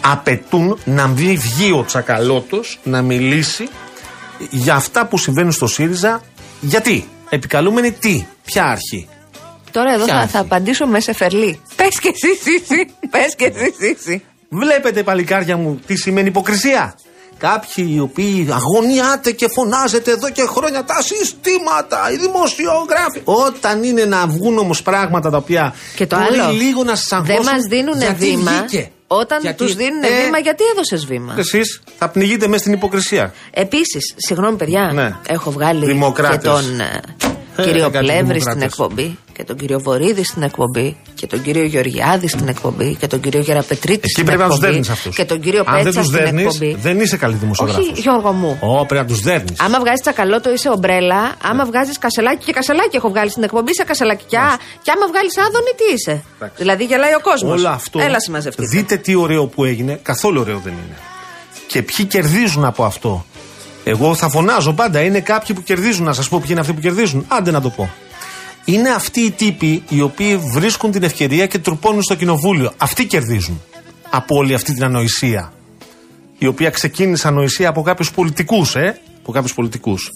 Απαιτούν 0.00 0.78
να 0.84 1.06
βγει, 1.06 1.36
βγει 1.36 1.72
ο 1.72 1.84
Τσακαλώτος 1.86 2.78
να 2.82 3.02
μιλήσει 3.02 3.68
για 4.50 4.74
αυτά 4.74 5.06
που 5.06 5.18
συμβαίνουν 5.18 5.52
στο 5.52 5.66
ΣΥΡΙΖΑ. 5.66 6.22
Γιατί; 6.60 7.08
Επικαλούμενη 7.32 7.92
τι, 7.92 8.24
ποια 8.44 8.64
αρχή; 8.64 9.08
Τώρα 9.70 9.92
εδώ 9.94 10.04
Ποια 10.04 10.14
θα, 10.14 10.20
αρχή; 10.20 10.32
θα 10.32 10.38
απαντήσω 10.40 10.86
με 10.86 11.00
σε 11.00 11.12
φερλί. 11.12 11.60
Πες 11.76 12.00
και 12.00 12.08
εσύ, 12.14 12.28
εσύ. 12.62 12.86
Πες 13.10 13.34
και 13.36 13.44
εσύ, 13.54 13.96
εσύ. 13.98 14.22
Βλέπετε 14.48 15.02
παλικάρια 15.02 15.56
μου 15.56 15.80
τι 15.86 15.96
σημαίνει 15.96 16.28
υποκρισία; 16.28 16.94
Κάποιοι 17.38 17.90
οι 17.94 18.00
οποίοι 18.00 18.48
αγωνιάτε 18.52 19.30
και 19.32 19.48
φωνάζετε 19.54 20.10
εδώ 20.10 20.30
και 20.30 20.42
χρόνια 20.46 20.84
τα 20.84 21.02
συστήματα, 21.02 22.10
οι 22.12 22.16
δημοσιογράφοι. 22.16 23.20
Όταν 23.24 23.82
είναι 23.82 24.04
να 24.04 24.26
βγουν 24.26 24.58
όμως 24.58 24.82
πράγματα 24.82 25.30
τα 25.30 25.36
οποία 25.36 25.74
Και 25.96 26.06
το 26.06 26.16
μπορεί 26.16 26.38
άλλο. 26.38 26.52
λίγο 26.52 26.84
να 26.84 26.94
σας 26.96 27.22
Δεν 27.26 27.42
μας 27.42 27.62
δίνουν 27.70 27.98
γιατί 28.00 28.24
βήμα. 28.24 28.50
βγήκε; 28.50 28.90
Όταν 29.12 29.40
Γιατί, 29.40 29.56
τους 29.64 29.74
δίνουν 29.74 30.02
ε, 30.02 30.22
βήμα, 30.24 30.38
γιατί 30.38 30.64
έδωσες 30.72 31.06
βήμα; 31.06 31.34
Εσείς 31.38 31.80
θα 31.98 32.08
πνιγείτε 32.08 32.46
μέσα 32.48 32.60
στην 32.60 32.72
υποκρισία. 32.72 33.34
Επίσης, 33.50 34.14
συγγνώμη 34.16 34.56
παιδιά, 34.56 34.90
Ναι. 34.94 35.16
έχω 35.26 35.50
βγάλει 35.50 35.84
Δημοκράτες. 35.86 36.36
και 36.38 36.48
τον 36.48 36.80
ε, 36.80 37.00
Ε, 37.24 37.29
κύριο 37.64 37.90
κάτι 37.90 38.04
Πλεύρη 38.04 38.40
στην 38.40 38.52
δημοκράτες. 38.52 38.62
εκπομπή 38.64 39.18
και 39.32 39.44
τον 39.44 39.56
κύριο 39.56 39.80
Βορύδη 39.80 40.24
στην 40.24 40.42
εκπομπή 40.42 40.96
και 41.14 41.26
τον 41.26 41.42
κύριο 41.42 41.64
Γεωργιάδη 41.64 42.28
στην 42.28 42.48
εκπομπή 42.48 42.94
και 43.00 43.06
τον 43.06 43.20
κύριο 43.20 43.40
Γεραπετρίτη 43.40 44.00
Εκεί 44.02 44.08
στην 44.10 44.24
πρέπει 44.24 44.40
να 44.40 44.46
τους 44.46 44.54
εκπομπή 44.56 44.72
δέρνεις 44.72 44.90
αυτούς. 44.90 45.16
και 45.16 45.24
τον 45.24 45.40
κύριο 45.40 45.62
Αν 45.66 45.74
δεν 45.74 45.84
Πέτσα 45.84 45.98
τους 46.00 46.08
στην 46.08 46.18
δέρνεις, 46.24 46.44
εκπομπή. 46.44 46.76
δεν 46.80 47.00
είσαι 47.00 47.16
καλή 47.16 47.34
δημοσιογράφος. 47.34 47.88
Όχι, 47.90 48.00
Γιώργο 48.00 48.32
μου. 48.32 48.58
Ω, 48.60 48.86
πρέπει 48.86 49.02
να 49.02 49.06
τους 49.14 49.20
δέρνεις. 49.20 49.60
Άμα 49.60 49.78
βγάζεις 49.80 50.00
τσακαλώτο 50.00 50.52
είσαι 50.52 50.68
ομπρέλα, 50.68 51.34
άμα 51.42 51.64
βγάζεις 51.64 51.98
κασελάκι 51.98 52.44
και 52.44 52.52
κασελάκι 52.52 52.96
έχω 52.96 53.08
βγάλει 53.08 53.30
στην 53.30 53.42
εκπομπή, 53.42 53.70
είσαι 53.70 53.84
κασελάκι. 53.84 54.24
Και, 54.26 54.36
α- 54.38 54.58
και 54.82 54.90
άμα 54.96 55.06
βγάλεις 55.06 55.38
άδωνη, 55.38 55.70
τι 55.76 55.94
είσαι. 55.94 56.22
Εντάξει. 56.36 56.54
Δηλαδή 56.58 56.84
γελάει 56.84 57.14
ο 57.14 57.20
κόσμος. 57.20 57.58
Όλο 57.58 57.68
αυτό. 57.68 58.00
Έλα 58.00 58.20
συμμαζευτείτε. 58.20 58.68
Δείτε 58.76 58.96
τι 58.96 59.14
ωραίο 59.14 59.46
που 59.46 59.64
έγινε. 59.64 60.00
Καθόλου 60.02 60.40
ωραίο 60.40 60.60
δεν 60.64 60.72
είναι. 60.72 60.96
Και 61.66 61.82
ποιοι 61.82 62.04
κερδίζουν 62.06 62.64
από 62.64 62.84
αυτό. 62.84 63.24
Εγώ 63.84 64.14
θα 64.14 64.28
φωνάζω 64.28 64.72
πάντα. 64.72 65.00
Είναι 65.00 65.20
κάποιοι 65.20 65.56
που 65.56 65.62
κερδίζουν. 65.62 66.04
Να 66.04 66.12
σας 66.12 66.28
πω 66.28 66.38
ποιοι 66.38 66.48
είναι 66.50 66.60
αυτοί 66.60 66.72
που 66.72 66.80
κερδίζουν. 66.80 67.24
Άντε 67.28 67.50
να 67.50 67.60
το 67.60 67.70
πω. 67.70 67.90
Είναι 68.64 68.90
αυτοί 68.90 69.20
οι 69.20 69.30
τύποι 69.30 69.82
οι 69.88 70.00
οποίοι 70.00 70.36
βρίσκουν 70.36 70.90
την 70.90 71.02
ευκαιρία 71.02 71.46
και 71.46 71.58
τρουπώνουν 71.58 72.02
στο 72.02 72.14
κοινοβούλιο. 72.14 72.72
Αυτοί 72.76 73.06
κερδίζουν 73.06 73.60
από 74.10 74.36
όλη 74.36 74.54
αυτή 74.54 74.74
την 74.74 74.84
ανοησία. 74.84 75.52
Η 76.38 76.46
οποία 76.46 76.70
ξεκίνησε 76.70 77.28
ανοησία 77.28 77.68
από 77.68 77.82
κάποιους 77.82 78.10
πολιτικούς, 78.12 78.74
ε. 78.76 79.00
Από 79.20 79.32
κάποιους 79.32 79.54
πολιτικούς. 79.54 80.12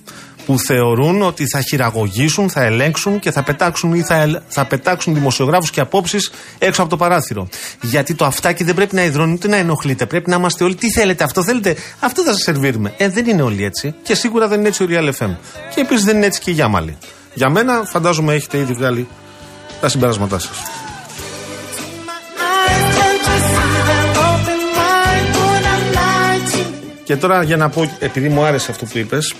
Που 0.46 0.58
θεωρούν 0.58 1.22
ότι 1.22 1.46
θα 1.48 1.60
χειραγωγήσουν, 1.60 2.50
θα 2.50 2.62
ελέγξουν 2.62 3.18
και 3.18 3.30
θα 3.30 3.42
πετάξουν 3.42 3.94
ή 3.94 4.02
θα, 4.02 4.14
ελ- 4.14 4.38
θα 4.48 4.64
πετάξουν 4.64 5.14
δημοσιογράφους 5.14 5.70
και 5.70 5.80
απόψεις 5.80 6.30
έξω 6.58 6.80
από 6.80 6.90
το 6.90 6.96
παράθυρο. 6.96 7.48
Γιατί 7.80 8.14
το 8.14 8.24
αυτάκι 8.24 8.64
δεν 8.64 8.74
πρέπει 8.74 8.94
να 8.94 9.04
υδρώνει 9.04 9.32
ούτε 9.32 9.48
να 9.48 9.56
ενοχλείται. 9.56 10.06
Πρέπει 10.06 10.30
να 10.30 10.36
είμαστε 10.36 10.64
όλοι. 10.64 10.74
Τι 10.74 10.90
θέλετε, 10.90 11.24
αυτό 11.24 11.42
θέλετε, 11.42 11.76
αυτό 12.00 12.22
θα 12.22 12.32
σας 12.32 12.42
σερβίρουμε. 12.42 12.94
Ε, 12.96 13.08
δεν 13.08 13.26
είναι 13.26 13.42
όλοι 13.42 13.64
έτσι. 13.64 13.94
Και 14.02 14.14
σίγουρα 14.14 14.48
δεν 14.48 14.58
είναι 14.58 14.68
έτσι 14.68 14.82
ο 14.82 14.86
Real 14.90 15.08
FM. 15.18 15.36
Και 15.74 15.80
επίσης 15.80 16.04
δεν 16.04 16.16
είναι 16.16 16.26
έτσι 16.26 16.40
και 16.40 16.50
η 16.50 16.54
Γιάμαλη. 16.54 16.96
Για 17.34 17.50
μένα, 17.50 17.82
φαντάζομαι 17.84 18.34
έχετε 18.34 18.58
ήδη 18.58 18.72
βγάλει 18.72 19.08
τα 19.80 19.88
συμπεράσματά 19.88 20.38
σας. 20.38 20.56
Και 27.04 27.16
τώρα 27.16 27.42
για 27.42 27.56
να 27.56 27.68
πω, 27.68 27.90
επειδή 27.98 28.28
μου 28.28 28.44
άρεσε 28.44 28.70
αυτό 28.70 28.84
που 28.84 28.98
είπες, 28.98 29.34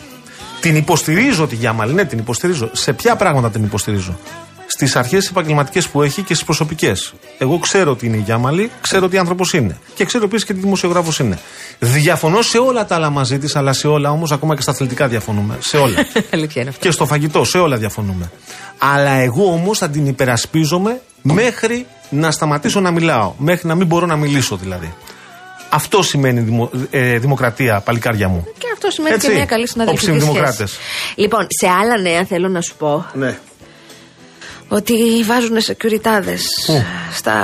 την 0.64 0.76
υποστηρίζω 0.76 1.46
τη 1.46 1.54
Γιάμαλη. 1.54 1.92
Ναι, 1.92 2.04
την 2.04 2.18
υποστηρίζω. 2.18 2.70
Σε 2.72 2.92
ποια 2.92 3.16
πράγματα 3.16 3.50
την 3.50 3.64
υποστηρίζω; 3.64 4.18
Στις 4.66 4.96
αρχές 4.96 5.28
επαγγελματικές 5.28 5.88
που 5.88 6.02
έχει 6.02 6.22
και 6.22 6.34
στις 6.34 6.46
προσωπικές. 6.46 7.14
Εγώ 7.38 7.58
ξέρω 7.58 7.90
ότι 7.90 8.06
είναι 8.06 8.16
η 8.16 8.20
Γιάμαλη, 8.20 8.70
ξέρω 8.80 9.08
τι 9.08 9.18
άνθρωπος 9.18 9.52
είναι. 9.52 9.78
Και 9.94 10.04
ξέρω 10.04 10.24
επίσης 10.24 10.44
και 10.44 10.52
τι 10.52 10.60
δημοσιογράφος 10.60 11.18
είναι. 11.18 11.38
Διαφωνώ 11.78 12.42
σε 12.42 12.58
όλα 12.58 12.84
τα 12.84 12.94
άλλα 12.94 13.10
μαζί 13.10 13.38
της, 13.38 13.56
αλλά 13.56 13.72
σε 13.72 13.86
όλα 13.88 14.10
όμως, 14.10 14.32
ακόμα 14.32 14.54
και 14.54 14.62
στα 14.62 14.70
αθλητικά 14.70 15.08
διαφωνούμε. 15.08 15.56
Σε 15.60 15.76
όλα. 15.76 15.94
Αλήθεια 16.34 16.60
είναι 16.60 16.70
αυτό. 16.70 16.86
και 16.86 16.90
στο 16.90 17.06
φαγητό, 17.06 17.44
σε 17.44 17.58
όλα 17.58 17.76
διαφωνούμε. 17.76 18.30
Αλλά 18.78 19.10
εγώ 19.10 19.52
όμως 19.52 19.78
θα 19.78 19.88
την 19.88 20.06
υπερασπίζομαι 20.06 21.00
μέχρι 21.22 21.86
να 22.10 22.30
σταματήσω 22.30 22.80
να 22.80 22.90
μιλάω. 22.90 23.32
Μέχρι 23.38 23.68
να 23.68 23.74
μην 23.74 23.86
μπορώ 23.86 24.06
να 24.06 24.16
μιλήσω 24.16 24.56
δηλαδή. 24.56 24.94
Αυτό 25.74 26.02
σημαίνει 26.02 26.40
δημο- 26.40 26.70
ε, 26.90 27.18
δημοκρατία, 27.18 27.80
παλικάρια 27.80 28.28
μου. 28.28 28.46
Και 28.58 28.66
αυτό 28.72 28.90
σημαίνει 28.90 29.14
Έτσι, 29.14 29.26
και 29.28 29.34
μια 29.34 29.44
καλή 29.44 29.68
συναδελφική 29.68 30.06
σχέσης. 30.06 30.22
οψιμδημοκράτες. 30.28 30.78
Λοιπόν, 31.14 31.46
σε 31.60 31.68
άλλα 31.68 31.98
νέα 32.00 32.24
θέλω 32.24 32.48
να 32.48 32.60
σου 32.60 32.74
πω 32.78 33.06
Ναι. 33.12 33.38
ότι 34.68 34.94
βάζουν 35.24 35.60
σεκιουριτάδες 35.60 36.42
Πού; 36.66 36.84
στα. 37.12 37.34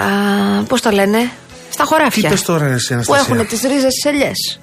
Πώς 0.68 0.80
τα 0.80 0.92
λένε, 0.92 1.30
στα 1.70 1.82
Τι 1.82 1.88
χωράφια. 1.88 2.28
πες 2.28 2.42
τώρα, 2.42 2.64
εσύ, 2.66 2.86
που 2.88 2.94
Αναστασία; 2.94 3.34
έχουν 3.34 3.46
τις 3.46 3.60
ρίζες 3.62 3.92
στις 3.92 4.04
ελιές. 4.04 4.60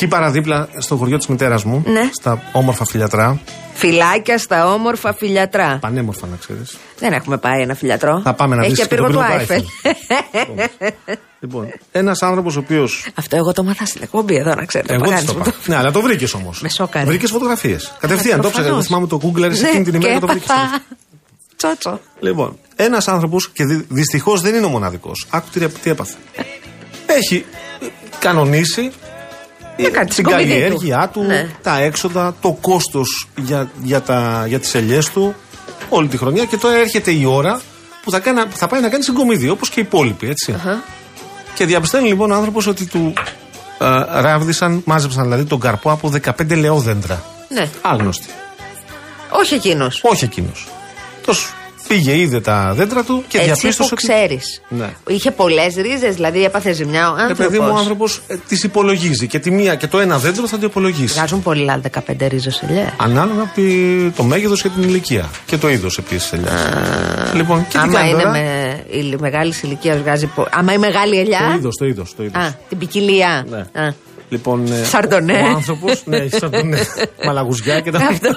Εκεί 0.00 0.08
παραδίπλα 0.08 0.68
στο 0.78 0.96
χωριό 0.96 1.16
της 1.16 1.26
μητέρας 1.26 1.64
μου, 1.64 1.82
Ναι. 1.86 2.08
στα 2.12 2.42
όμορφα 2.52 2.84
φιλιατρά, 2.84 3.40
Φυλάκια 3.74 4.38
στα 4.38 4.72
όμορφα 4.72 5.14
φιλιατρά. 5.14 5.78
πανέμορφα 5.80 6.26
να 6.26 6.36
ξέρεις. 6.36 6.76
Δεν 6.98 7.12
έχουμε 7.12 7.36
πάει 7.38 7.60
ένα 7.62 7.74
φιλιατρό. 7.74 8.20
Θα 8.24 8.34
πάμε 8.34 8.54
να 8.56 8.62
Έχει 8.64 8.70
δεις 8.74 8.80
και 8.80 8.86
και 8.88 8.94
τον 8.96 9.06
πύργο 9.06 9.20
του 9.20 9.26
πύργο 9.32 9.46
του 9.46 9.52
Άιφελ. 9.52 10.88
λοιπόν, 11.40 11.72
ένας 11.92 12.22
άνθρωπος 12.22 12.56
ο 12.56 12.58
οποίο. 12.58 12.88
Αυτό 13.14 13.36
εγώ 13.36 13.52
το 13.52 13.62
μάθα 13.64 13.86
στην 13.86 14.02
εκπομπή 14.02 14.36
εδώ, 14.36 14.54
να 14.54 14.64
ξέρετε. 14.64 14.92
Εγώ 14.94 15.02
Παγάνης 15.02 15.24
τη 15.26 15.32
το 15.32 15.38
μου 15.38 15.44
πάω. 15.44 15.52
Ναι, 15.66 15.76
αλλά 15.76 15.90
το 15.90 16.00
βρήκες 16.02 16.34
όμως. 16.34 16.60
Με 16.62 16.68
σόκαρε. 16.68 17.04
Βρήκες 17.04 17.30
φωτογραφίες. 17.30 17.92
Κατευθείαν 18.00 18.40
το 18.40 18.48
ψάχνει. 18.48 18.68
προφανώς. 18.70 18.76
Δεν 18.76 18.86
θυμάμαι 18.86 19.06
το 19.06 19.20
Google, 19.22 19.50
εσύ 19.50 19.62
Ναι, 19.62 19.68
εκείνη 19.68 19.84
την 19.84 19.94
ημέρα 19.94 20.08
και 20.12 20.14
και 20.20 20.26
το 20.26 20.32
βρήκε. 20.32 20.44
έπαθα 20.52 20.82
Τσότσο. 21.56 22.00
Λοιπόν, 22.20 22.58
ένας 22.76 23.08
άνθρωπος 23.08 23.50
και 23.50 23.64
δυστυχώς 23.88 24.40
δεν 24.40 24.54
είναι 24.54 24.66
ο 24.66 24.68
μοναδικός. 24.68 25.26
Άκου 25.30 25.46
τι, 25.52 25.68
τι 25.68 25.90
έπαθε. 25.90 26.14
Έχει 27.06 27.44
ε, 27.80 27.86
κανονίσει 28.18 28.82
ε, 28.82 28.86
Να 28.88 28.90
κάνει 28.90 29.07
την 29.84 30.08
την 30.14 30.24
κομιδή 30.24 30.48
καλλιέργειά 30.48 31.10
του. 31.12 31.20
του, 31.20 31.26
Ναι. 31.26 31.48
τα 31.62 31.78
έξοδα, 31.80 32.34
το 32.40 32.58
κόστος 32.60 33.28
για, 33.36 33.70
για, 33.82 34.00
τα, 34.00 34.44
για 34.48 34.58
τις 34.58 34.74
ελιές 34.74 35.10
του 35.10 35.34
όλη 35.88 36.08
τη 36.08 36.16
χρονιά 36.16 36.44
και 36.44 36.56
τώρα 36.56 36.76
έρχεται 36.76 37.10
η 37.10 37.24
ώρα 37.24 37.60
που 38.04 38.10
θα, 38.10 38.18
κάνει, 38.20 38.46
που 38.46 38.56
θα 38.56 38.66
πάει 38.66 38.80
να 38.80 38.88
κάνει 38.88 39.02
συγκομιδή 39.04 39.48
όπως 39.48 39.68
και 39.68 39.80
οι 39.80 39.82
υπόλοιποι, 39.86 40.28
έτσι. 40.28 40.54
Και 41.54 41.64
διαπιστώνει 41.64 42.08
λοιπόν 42.08 42.30
ο 42.30 42.34
άνθρωπος 42.34 42.66
ότι 42.66 42.86
του 42.86 43.12
ε, 43.78 44.20
ράβδισαν, 44.20 44.82
μάζεψαν 44.84 45.22
δηλαδή 45.22 45.44
τον 45.44 45.60
καρπό 45.60 45.90
από 45.90 46.12
15 46.24 46.56
λεόδεντρα. 46.58 47.24
Ναι. 47.48 47.68
Άγνωστοι. 47.82 48.28
Όχι 49.30 49.54
εκείνος. 49.54 50.00
Όχι 50.04 50.24
εκείνος. 50.24 50.68
Τόσο 51.26 51.48
πήγε, 51.88 52.16
είδε 52.16 52.40
τα 52.40 52.72
δέντρα 52.74 53.02
του 53.02 53.24
και 53.28 53.36
Έτσι 53.36 53.46
διαπίστωσε. 53.50 53.88
που 53.88 53.88
ότι- 53.92 54.06
ξέρεις. 54.06 54.62
Ναι. 54.68 54.88
Είχε 55.08 55.30
πολλές 55.30 55.74
ρίζες, 55.74 56.14
δηλαδή 56.14 56.44
έπαθε 56.44 56.72
ζημιά 56.72 57.10
ο 57.10 57.14
Ε, 57.30 57.34
παιδί 57.34 57.58
μου, 57.58 57.64
ο 57.70 57.76
άνθρωπος. 57.76 57.80
άνθρωπος 57.80 58.20
ε, 58.26 58.36
τις 58.48 58.62
υπολογίζει. 58.62 59.26
Και 59.26 59.38
τη 59.38 59.50
μία 59.50 59.74
και 59.74 59.86
το 59.86 59.98
ένα 59.98 60.18
δέντρο 60.18 60.46
θα 60.46 60.58
το 60.58 60.66
υπολογίσει. 60.66 61.14
Βγάζουν 61.14 61.42
πολλά 61.42 61.78
15 61.78 62.28
ρίζες 62.28 62.62
ελιέ. 62.68 62.92
Ανάλογα 62.96 63.42
από 63.42 63.54
τη- 63.54 64.10
το 64.16 64.22
μέγεθος 64.22 64.62
και 64.62 64.68
την 64.68 64.82
ηλικία. 64.82 65.30
Και 65.46 65.56
το 65.56 65.68
είδος 65.68 65.98
επίσης 65.98 66.32
ελιά. 66.32 66.50
Λοιπόν, 67.34 67.58
και 67.68 67.72
τι 67.72 67.78
Άμα 67.78 67.92
κάνει 67.92 68.10
είναι 68.10 68.18
τώρα. 68.22 68.30
με 68.30 68.84
η 68.90 69.16
μεγάλης 69.20 69.62
ηλικίας, 69.62 69.98
βγάζει. 69.98 70.26
πο- 70.26 70.46
Άμα 70.50 70.72
η 70.72 70.78
μεγάλη 70.78 71.14
Το 71.14 71.20
ελιά. 71.20 71.54
είδος, 71.56 71.76
το 71.76 71.84
είδος. 71.86 72.14
Το 72.16 72.22
είδος. 72.22 72.42
Α, 72.44 72.56
την 72.68 72.78
ποικιλία. 72.78 73.46
Ναι. 73.50 73.58
Α. 73.58 73.92
Λοιπόν, 74.28 74.72
ε, 74.72 74.84
Σαρντονέ. 74.84 75.42
Ο 75.44 75.46
άνθρωπος. 75.56 76.02
ναι, 76.04 76.16
έχει 76.16 76.36
σαρντονέ. 76.36 76.78
Μαλαγουζιά 77.26 77.80
και 77.80 77.90
τα 77.90 77.98
Αυτό. 77.98 78.28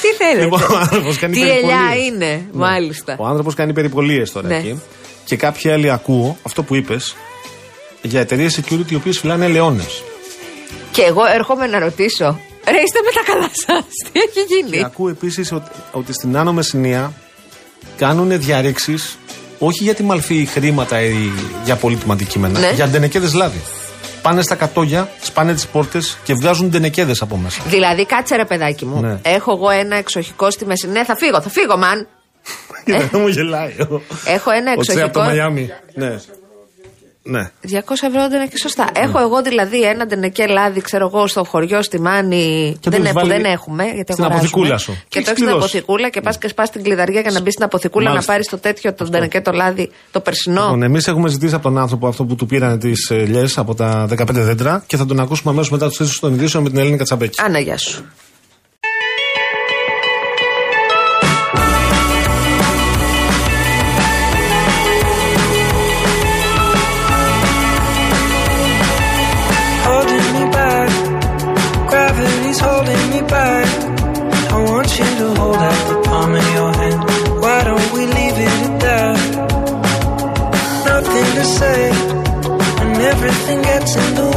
Τι 0.00 0.24
θέλετε; 0.24 0.42
Λοιπόν, 0.42 0.62
ο 0.62 0.76
άνθρωπος 0.78 1.18
κάνει 1.18 1.34
Τι 1.34 1.40
περιπολίες. 1.40 1.72
ελιά 1.80 2.04
είναι, 2.06 2.46
μάλιστα. 2.52 3.16
Ο 3.18 3.26
άνθρωπος 3.26 3.54
κάνει 3.54 3.72
περιπολίες 3.72 4.32
τώρα 4.32 4.48
Ναι. 4.48 4.56
εκεί. 4.56 4.80
Και 5.24 5.36
κάποιοι 5.36 5.70
άλλοι 5.70 5.90
ακούω 5.90 6.36
αυτό 6.42 6.62
που 6.62 6.74
είπες 6.74 7.16
για 8.02 8.20
εταιρείες 8.20 8.60
security 8.60 8.90
οι 8.90 8.94
οποίες 8.94 9.18
φυλάνε 9.18 9.44
ελαιώνες. 9.44 10.02
Και 10.92 11.02
εγώ 11.02 11.20
έρχομαι 11.34 11.66
να 11.66 11.78
ρωτήσω. 11.78 12.24
Ρε, 12.70 12.80
είστε 12.84 13.00
με 13.04 13.10
τα 13.14 13.32
καλά 13.32 13.50
σας. 13.52 13.84
Τι 14.12 14.20
έχει 14.20 14.46
Και 14.46 14.54
γίνει. 14.70 14.84
ακούω 14.84 15.08
επίσης 15.08 15.52
ότι, 15.52 15.70
ότι 15.92 16.12
στην 16.12 16.36
Άνω 16.36 16.52
Μεσσηνία 16.52 17.12
κάνουν 17.96 18.40
διαρρήξεις 18.40 19.18
όχι 19.58 19.82
για 19.84 19.94
τη 19.94 20.02
μαλφή 20.02 20.44
χρήματα 20.52 21.00
ή 21.00 21.14
για 21.64 21.76
πολύτιμα 21.76 22.12
αντικείμενα, 22.12 22.58
Ναι. 22.58 22.70
για 22.74 22.86
ντενεκέδες 22.88 23.34
λάδι. 23.34 23.60
Πάνε 24.22 24.42
στα 24.42 24.54
κατόγια, 24.54 25.08
σπάνε 25.20 25.54
τις 25.54 25.66
πόρτες 25.66 26.18
και 26.24 26.34
βγάζουν 26.34 26.68
ντενεκέδες 26.68 27.22
από 27.22 27.36
μέσα. 27.36 27.62
Δηλαδή, 27.66 28.06
κάτσε 28.06 28.36
ρε 28.36 28.44
παιδάκι 28.44 28.84
μου. 28.84 29.00
Ναι. 29.00 29.18
Έχω 29.22 29.52
εγώ 29.52 29.70
ένα 29.70 29.96
εξοχικό 29.96 30.50
στη 30.50 30.66
μέση. 30.66 30.88
Ναι, 30.88 31.04
θα 31.04 31.16
φύγω, 31.16 31.40
θα 31.40 31.48
φύγω, 31.48 31.76
μαν. 31.76 32.08
Και 32.84 32.92
δεν 32.92 33.20
μου 33.20 33.28
γελάει. 33.28 33.76
Έχω 34.24 34.50
ένα 34.50 34.74
Ο 34.76 34.80
Τσέ 34.80 34.92
από 34.92 35.12
το 35.12 35.20
εξοχικό. 35.20 35.20
Μαϊάμι. 35.20 35.70
Ναι. 35.94 36.16
Ναι. 37.24 37.50
200 37.62 37.74
ευρώ 38.08 38.28
δεν 38.28 38.32
είναι 38.40 38.46
και 38.46 38.56
σωστά. 38.58 38.88
Έχω 38.94 39.18
εγώ 39.18 39.42
δηλαδή 39.42 39.82
ένα 39.82 40.06
ντενεκέ 40.06 40.46
λάδι, 40.46 40.80
ξέρω 40.80 41.10
εγώ, 41.12 41.26
στο 41.26 41.44
χωριό, 41.44 41.82
στη 41.82 42.00
Μάνη. 42.00 42.76
Και 42.80 42.90
το 42.90 42.96
δεν, 42.96 43.00
έχεις 43.00 43.12
που 43.12 43.18
βάλει 43.28 43.42
δεν 43.42 43.44
έχουμε. 43.52 43.84
Γιατί 43.84 44.12
στην 44.12 44.24
αγοράζουμε. 44.24 44.48
αποθηκούλα 44.48 44.78
σου. 44.78 44.92
Και 44.92 44.98
Και 45.08 45.08
το 45.08 45.18
έχεις 45.18 45.28
έχει 45.28 45.36
στην 45.36 45.44
πληρώσει. 45.44 45.76
αποθηκούλα 45.76 46.08
και 46.08 46.20
πας 46.20 46.38
και 46.38 46.48
σπάς 46.48 46.70
την 46.70 46.82
κλειδαριά 46.82 47.20
για 47.20 47.30
να 47.30 47.40
μπεις 47.40 47.52
στην 47.52 47.64
αποθηκούλα 47.64 48.04
να 48.04 48.10
Μάλιστα. 48.10 48.32
πάρεις 48.32 48.48
το 48.48 48.58
τέτοιο, 48.58 48.94
το 48.94 49.04
ντενεκέ 49.04 49.40
το 49.40 49.52
λάδι, 49.52 49.90
το 50.10 50.20
περσινό. 50.20 50.62
Λοιπόν, 50.62 50.82
εμείς 50.82 51.08
έχουμε 51.08 51.28
ζητήσει 51.28 51.54
από 51.54 51.62
τον 51.62 51.78
άνθρωπο 51.78 52.06
αυτό 52.08 52.24
που 52.24 52.34
του 52.34 52.46
πήραν 52.46 52.78
τις 52.78 53.10
ελιέ 53.10 53.44
από 53.56 53.74
τα 53.74 54.06
15 54.18 54.26
δέντρα 54.32 54.84
και 54.86 54.96
θα 54.96 55.06
τον 55.06 55.20
ακούσουμε 55.20 55.50
αμέσως 55.52 55.70
μετά 55.70 55.88
τους 55.88 55.96
θέσει 55.96 56.20
των 56.20 56.34
ειδήσεων 56.34 56.62
με 56.62 56.68
την 56.70 56.78
Ελένη 56.78 56.96
Κατσαμπέκη. 56.96 57.40
Άνα, 57.42 57.58
γεια 57.58 57.78
σου. 57.78 58.04
touching 83.84 84.14
the 84.14 84.31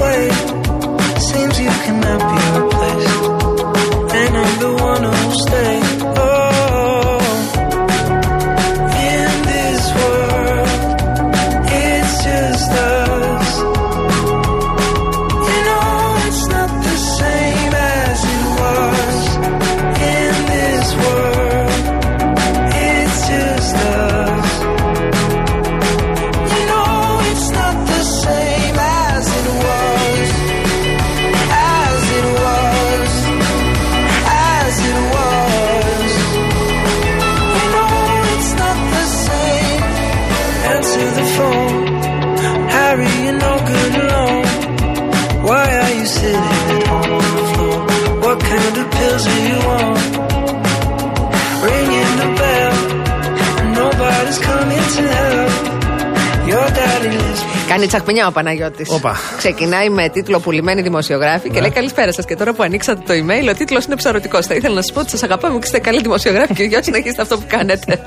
Κάνει 57.85 57.97
τσακμινιά 57.97 58.27
ο 58.27 58.31
Παναγιώτης. 58.31 58.89
Όπα. 58.89 59.15
Ξεκινάει 59.37 59.89
με 59.89 60.09
τίτλο 60.09 60.39
Πουλημένη 60.39 60.81
δημοσιογράφη 60.81 61.49
και 61.49 61.59
λέει 61.59 61.69
Καλησπέρα 61.69 62.13
σας. 62.13 62.25
Και 62.25 62.35
τώρα 62.35 62.53
που 62.53 62.63
ανοίξατε 62.63 63.01
το 63.05 63.13
email, 63.13 63.49
ο 63.49 63.53
τίτλος 63.53 63.85
είναι 63.85 63.95
ψαρωτικός. 63.95 64.45
Θα 64.45 64.55
ήθελα 64.55 64.75
να 64.75 64.81
σας 64.81 64.91
πω 64.91 64.99
ότι 64.99 65.09
σας 65.09 65.23
αγαπάμε 65.23 65.53
και 65.57 65.61
είστε 65.63 65.79
καλοί 65.79 66.01
δημοσιογράφοι 66.01 66.53
και 66.53 66.63
για 66.63 66.83
συνεχίσετε 66.83 67.21
αυτό 67.21 67.37
που 67.37 67.45
κάνετε. 67.47 68.05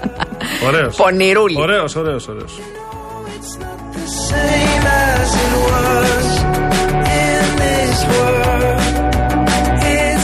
Ωραίος. 0.67 0.97
Πονηρούλη. 0.97 1.61
Ωραίος, 1.61 1.97
ωραίος, 1.97 2.29
ωραίος. 2.29 2.61
the 3.95 4.07
same 4.31 4.85
as 5.11 5.31
it 5.45 5.53
was 5.67 6.27
in 7.23 7.45
this 7.63 7.99
world. 8.11 8.48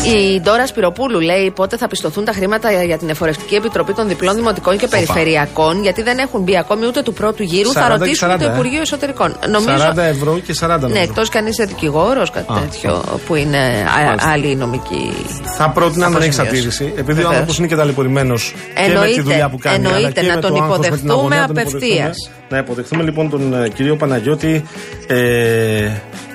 It's 0.04 0.12
Η 0.34 0.40
Ντόρα 0.40 0.66
Σπυροπούλου 0.66 1.20
λέει 1.20 1.50
πότε 1.50 1.76
θα 1.76 1.88
πιστοθούν 1.88 2.24
τα 2.24 2.32
χρήματα 2.32 2.82
για 2.82 2.98
την 2.98 3.08
Εφορευτική 3.08 3.54
Επιτροπή 3.54 3.92
των 3.92 4.08
Διπλών 4.08 4.34
Δημοτικών 4.34 4.78
και 4.78 4.86
Περιφερειακών, 4.88 5.82
γιατί 5.82 6.02
δεν 6.02 6.18
έχουν 6.18 6.42
μπει 6.42 6.56
ακόμη 6.58 6.86
ούτε 6.86 7.02
του 7.02 7.12
πρώτου 7.12 7.42
γύρου. 7.42 7.70
40 7.70 7.72
Θα 7.72 7.80
και 7.80 7.88
ρωτήσουν 7.98 8.28
40, 8.30 8.38
το 8.38 8.44
ε. 8.44 8.52
Υπουργείο 8.52 8.80
Εσωτερικών. 8.80 9.36
Νομίζω. 9.48 9.84
40 9.94 9.96
ευρώ 9.98 10.38
και 10.46 10.54
40 10.60 10.66
Ναι, 10.68 10.76
νομίζω. 10.76 11.00
εκτός 11.02 11.28
κι 11.28 11.38
αν 11.38 11.46
είσαι 11.46 11.64
δικηγόρος, 11.64 12.30
κάτι 12.30 12.52
Α, 12.52 12.56
τέτοιο, 12.60 13.02
που 13.26 13.34
είναι 13.34 13.58
α- 13.58 14.04
Μάλιστα. 14.04 14.28
άλλη 14.30 14.54
νομική. 14.56 15.12
Θα 15.56 15.68
πρότεινα 15.70 16.08
να 16.08 16.24
έχεις 16.24 16.38
Αποζημίωση. 16.38 16.66
αντίρρηση. 16.84 16.84
Επειδή 16.84 17.10
ο 17.10 17.14
Βεβαίως. 17.14 17.30
άνθρωπος 17.30 17.58
είναι 17.58 17.66
και 17.66 17.76
ταλαιπωρημένος 17.76 18.52
και 18.52 18.80
με 18.80 18.84
τη 18.86 18.90
Εννοείται, 18.90 19.22
δουλειά 19.22 19.48
που 19.48 19.58
κάνει. 19.58 19.86
αλλά 19.86 19.96
εννοείται, 19.96 20.20
και 20.20 20.26
να 20.26 20.34
με 20.34 20.40
τον 20.40 20.50
το 20.54 20.62
άγχος, 20.62 20.78
με 20.78 20.84
την 20.84 20.94
υποδεχτούμε 20.94 21.14
αγωνία, 21.36 21.46
τον 21.46 21.58
απευθείας. 21.58 21.88
υποδεχτούμε. 21.90 22.44
Να 22.48 22.58
υποδεχτούμε 22.58 23.02
λοιπόν 23.02 23.30
τον 23.30 23.62
ε, 23.64 23.68
κύριο 23.68 23.96
Παναγιώτη 23.96 24.64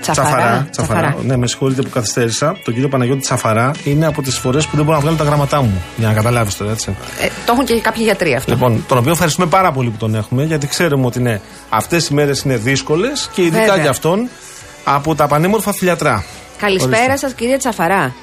ε, 0.07 0.12
Τσαφαρά, 0.12 0.67
Τσαφαρά. 0.71 1.15
Ναι, 1.21 1.38
με 1.38 1.47
συγχωρείτε 1.47 1.81
που 1.81 1.89
καθυστέρησα. 1.89 2.57
Τον 2.63 2.73
κύριο 2.73 2.89
Παναγιώτη 2.89 3.21
Τσαφαρά 3.21 3.71
είναι 3.83 4.05
από 4.05 4.21
τις 4.21 4.38
φορές 4.38 4.65
που 4.67 4.75
δεν 4.75 4.85
μπορώ 4.85 4.97
να 4.97 5.03
βγάλω 5.03 5.17
τα 5.17 5.23
γραμματά 5.23 5.62
μου. 5.62 5.83
Για 5.97 6.07
να 6.07 6.13
καταλάβεις 6.13 6.57
τώρα, 6.57 6.71
έτσι. 6.71 6.95
Ε, 7.21 7.27
το 7.45 7.51
έχουν 7.51 7.65
και 7.65 7.79
κάποιοι 7.81 8.03
γιατροί 8.05 8.35
αυτό. 8.35 8.51
Λοιπόν, 8.51 8.83
τον 8.88 8.97
οποίο 8.97 9.12
ευχαριστούμε 9.12 9.47
πάρα 9.47 9.71
πολύ 9.71 9.89
που 9.89 9.97
τον 9.97 10.15
έχουμε, 10.15 10.43
γιατί 10.43 10.67
ξέρουμε 10.67 11.05
ότι 11.05 11.19
είναι, 11.19 11.41
αυτές 11.69 12.07
οι 12.07 12.13
μέρες 12.13 12.41
είναι 12.41 12.57
δύσκολες 12.57 13.29
και 13.33 13.41
ειδικά 13.41 13.59
Βέβαια. 13.59 13.81
για 13.81 13.89
αυτόν 13.89 14.29
από 14.83 15.15
τα 15.15 15.27
πανέμορφα 15.27 15.73
φιλιατρά. 15.73 16.23
Καλησπέρα 16.57 17.03
Ορίστε. 17.03 17.17
σας, 17.17 17.33
κύριε 17.33 17.57
Τσαφαρά. 17.57 18.13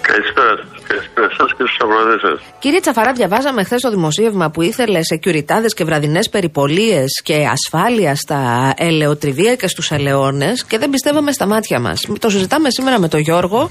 Καλησπέρα 0.00 0.73
σας. 0.88 0.96
Καλησπέρα 0.96 1.28
σας 1.30 1.50
και 1.56 1.64
στους 1.66 1.76
αγροτές 1.80 2.20
σας. 2.20 2.40
Κύριε 2.58 2.80
Τσαφαρά, 2.80 3.12
διαβάζαμε 3.12 3.64
χθες 3.64 3.80
το 3.80 3.90
δημοσίευμα 3.90 4.50
που 4.50 4.62
ήθελε 4.62 5.00
securityάδε 5.14 5.66
και 5.76 5.84
βραδινές 5.84 6.28
περιπολίες 6.28 7.20
και 7.24 7.46
ασφάλεια 7.56 8.14
στα 8.14 8.72
ελαιοτριβία 8.76 9.54
και 9.56 9.68
στους 9.68 9.90
ελαιώνες 9.90 10.64
και 10.64 10.78
δεν 10.78 10.90
πιστεύαμε 10.90 11.32
στα 11.32 11.46
μάτια 11.46 11.80
μας. 11.80 12.06
Το 12.18 12.30
συζητάμε 12.30 12.70
σήμερα 12.70 12.98
με 13.00 13.08
τον 13.08 13.20
Γιώργο 13.20 13.70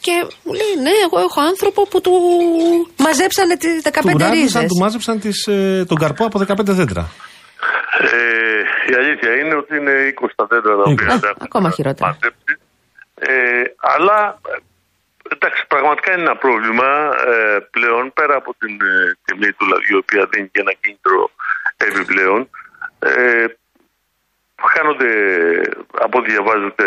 και 0.00 0.12
μου 0.44 0.52
λέει: 0.52 0.82
Ναι, 0.82 0.90
εγώ 1.04 1.18
έχω 1.20 1.40
άνθρωπο 1.40 1.86
που 1.86 2.00
του 2.00 2.12
μαζέψανε 2.98 3.56
τι 3.56 3.68
15 3.82 3.90
Του 4.00 4.08
ρίζες. 4.08 4.20
γράφησαν, 4.28 4.66
του 4.66 4.76
μάζεψαν 4.76 5.20
τις, 5.20 5.46
ε, 5.46 5.84
τον 5.88 5.96
καρπό 5.96 6.24
από 6.24 6.38
15 6.38 6.72
δέντρα. 6.72 7.08
Ε, 8.00 8.92
η 8.92 8.94
αλήθεια 9.00 9.30
είναι 9.40 9.54
ότι 9.54 9.76
είναι 9.76 9.92
20 10.20 10.28
τα 10.36 10.46
δέντρα 10.50 10.74
τα 10.76 10.82
οποία 10.90 11.06
Α, 11.14 11.18
τα 11.20 11.28
έχουν 11.28 11.42
ακόμα 11.48 11.70
χειρότερα. 11.70 12.06
μαζέψει. 12.10 12.52
Ε, 13.14 13.30
αλλά 13.94 14.38
ε, 14.54 14.56
εντάξει, 15.36 15.60
πραγματικά 15.74 16.08
είναι 16.12 16.26
ένα 16.28 16.36
πρόβλημα 16.44 16.88
ε, 17.32 17.58
πλέον 17.74 18.04
πέρα 18.18 18.34
από 18.42 18.50
την 18.60 18.74
ε, 18.92 18.94
τιμή 19.24 19.50
του 19.56 19.66
λαδιού, 19.72 19.96
η 19.96 20.00
οποία 20.02 20.22
δίνει 20.32 20.48
και 20.52 20.60
ένα 20.64 20.74
κίνητρο 20.82 21.18
επιπλέον. 21.86 22.40
Ε, 23.10 23.44
χάνονται, 24.72 25.12
από 26.04 26.14
ό,τι 26.18 26.28
διαβάζετε, 26.34 26.84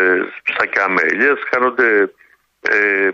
σακιά 0.56 0.86
με 0.96 1.02
ελιές, 1.12 1.38
χάνονται 1.52 1.88
ε, 2.74 3.10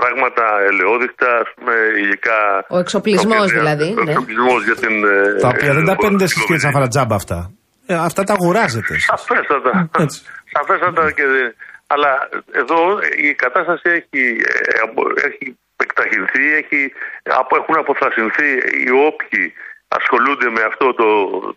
πράγματα 0.00 0.44
ελαιόδικτα, 0.70 1.28
ας 1.44 1.48
πούμε, 1.54 1.74
υλικά... 2.02 2.38
Ο 2.68 2.78
εξοπλισμός 2.84 3.34
τα 3.36 3.42
οποία- 3.42 3.58
δηλαδή, 3.60 3.88
Ο 4.00 4.02
ναι. 4.04 4.10
εξοπλισμός 4.12 4.60
για 4.68 4.76
την... 4.82 4.94
ε, 5.04 5.34
τα 5.44 5.48
οποία 5.54 5.72
δεν 5.78 5.84
τα 5.90 5.92
ε, 5.98 6.00
παίρνετε 6.02 6.24
εσείς 6.24 6.40
κύριε 6.44 6.46
χορηγούμενη. 6.46 6.60
Τσαφαρατζάμπα 6.62 7.14
αυτά. 7.22 7.38
Ε, 7.86 7.94
αυτά 8.08 8.22
τα 8.28 8.32
αγοράζετε 8.38 8.92
εσείς. 8.94 9.08
Σαφέστατα. 9.14 9.72
Έτσι. 10.04 10.18
Σαφέστατα 10.56 11.02
και 11.16 11.24
δεν- 11.34 11.54
Αλλά 11.94 12.10
εδώ 12.62 12.78
η 13.28 13.34
κατάσταση 13.44 13.88
έχει, 13.98 14.22
ε, 14.70 14.78
απο- 14.86 15.12
έχει 15.28 15.46
εκταχυνθεί, 15.84 16.44
έχει, 16.60 16.80
απο- 17.40 17.56
έχουν 17.60 17.76
αποθρασινθεί 17.84 18.48
οι 18.84 18.90
όποιοι 19.08 19.44
ασχολούνται 19.98 20.48
με 20.56 20.62
αυτό 20.70 20.86
το, 21.00 21.08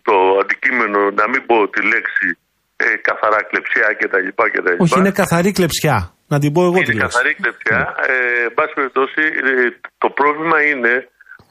το 0.08 0.14
αντικείμενο, 0.42 0.98
να 1.20 1.24
μην 1.30 1.40
πω 1.48 1.56
τη 1.74 1.80
λέξη 1.92 2.26
ε, 2.76 2.86
καθαρά 3.08 3.40
κλεψιά 3.50 3.88
κτλ. 3.98 4.28
κτλ. 4.54 4.68
Όχι, 4.84 4.98
είναι 5.00 5.12
καθαρή 5.22 5.50
κλεψιά. 5.58 5.96
Να 6.32 6.36
την 6.42 6.50
πω 6.54 6.60
εγώ 6.68 6.78
τη 6.78 6.78
Είναι 6.80 6.92
λέξη. 6.92 7.02
καθαρή 7.06 7.32
κλεψιά. 7.40 7.80
Ε, 8.12 8.42
εν 8.46 8.52
πάση 8.56 8.72
περιπτώσει, 8.78 9.22
ε, 9.48 9.52
το 10.02 10.08
πρόβλημα 10.18 10.58
είναι 10.70 10.94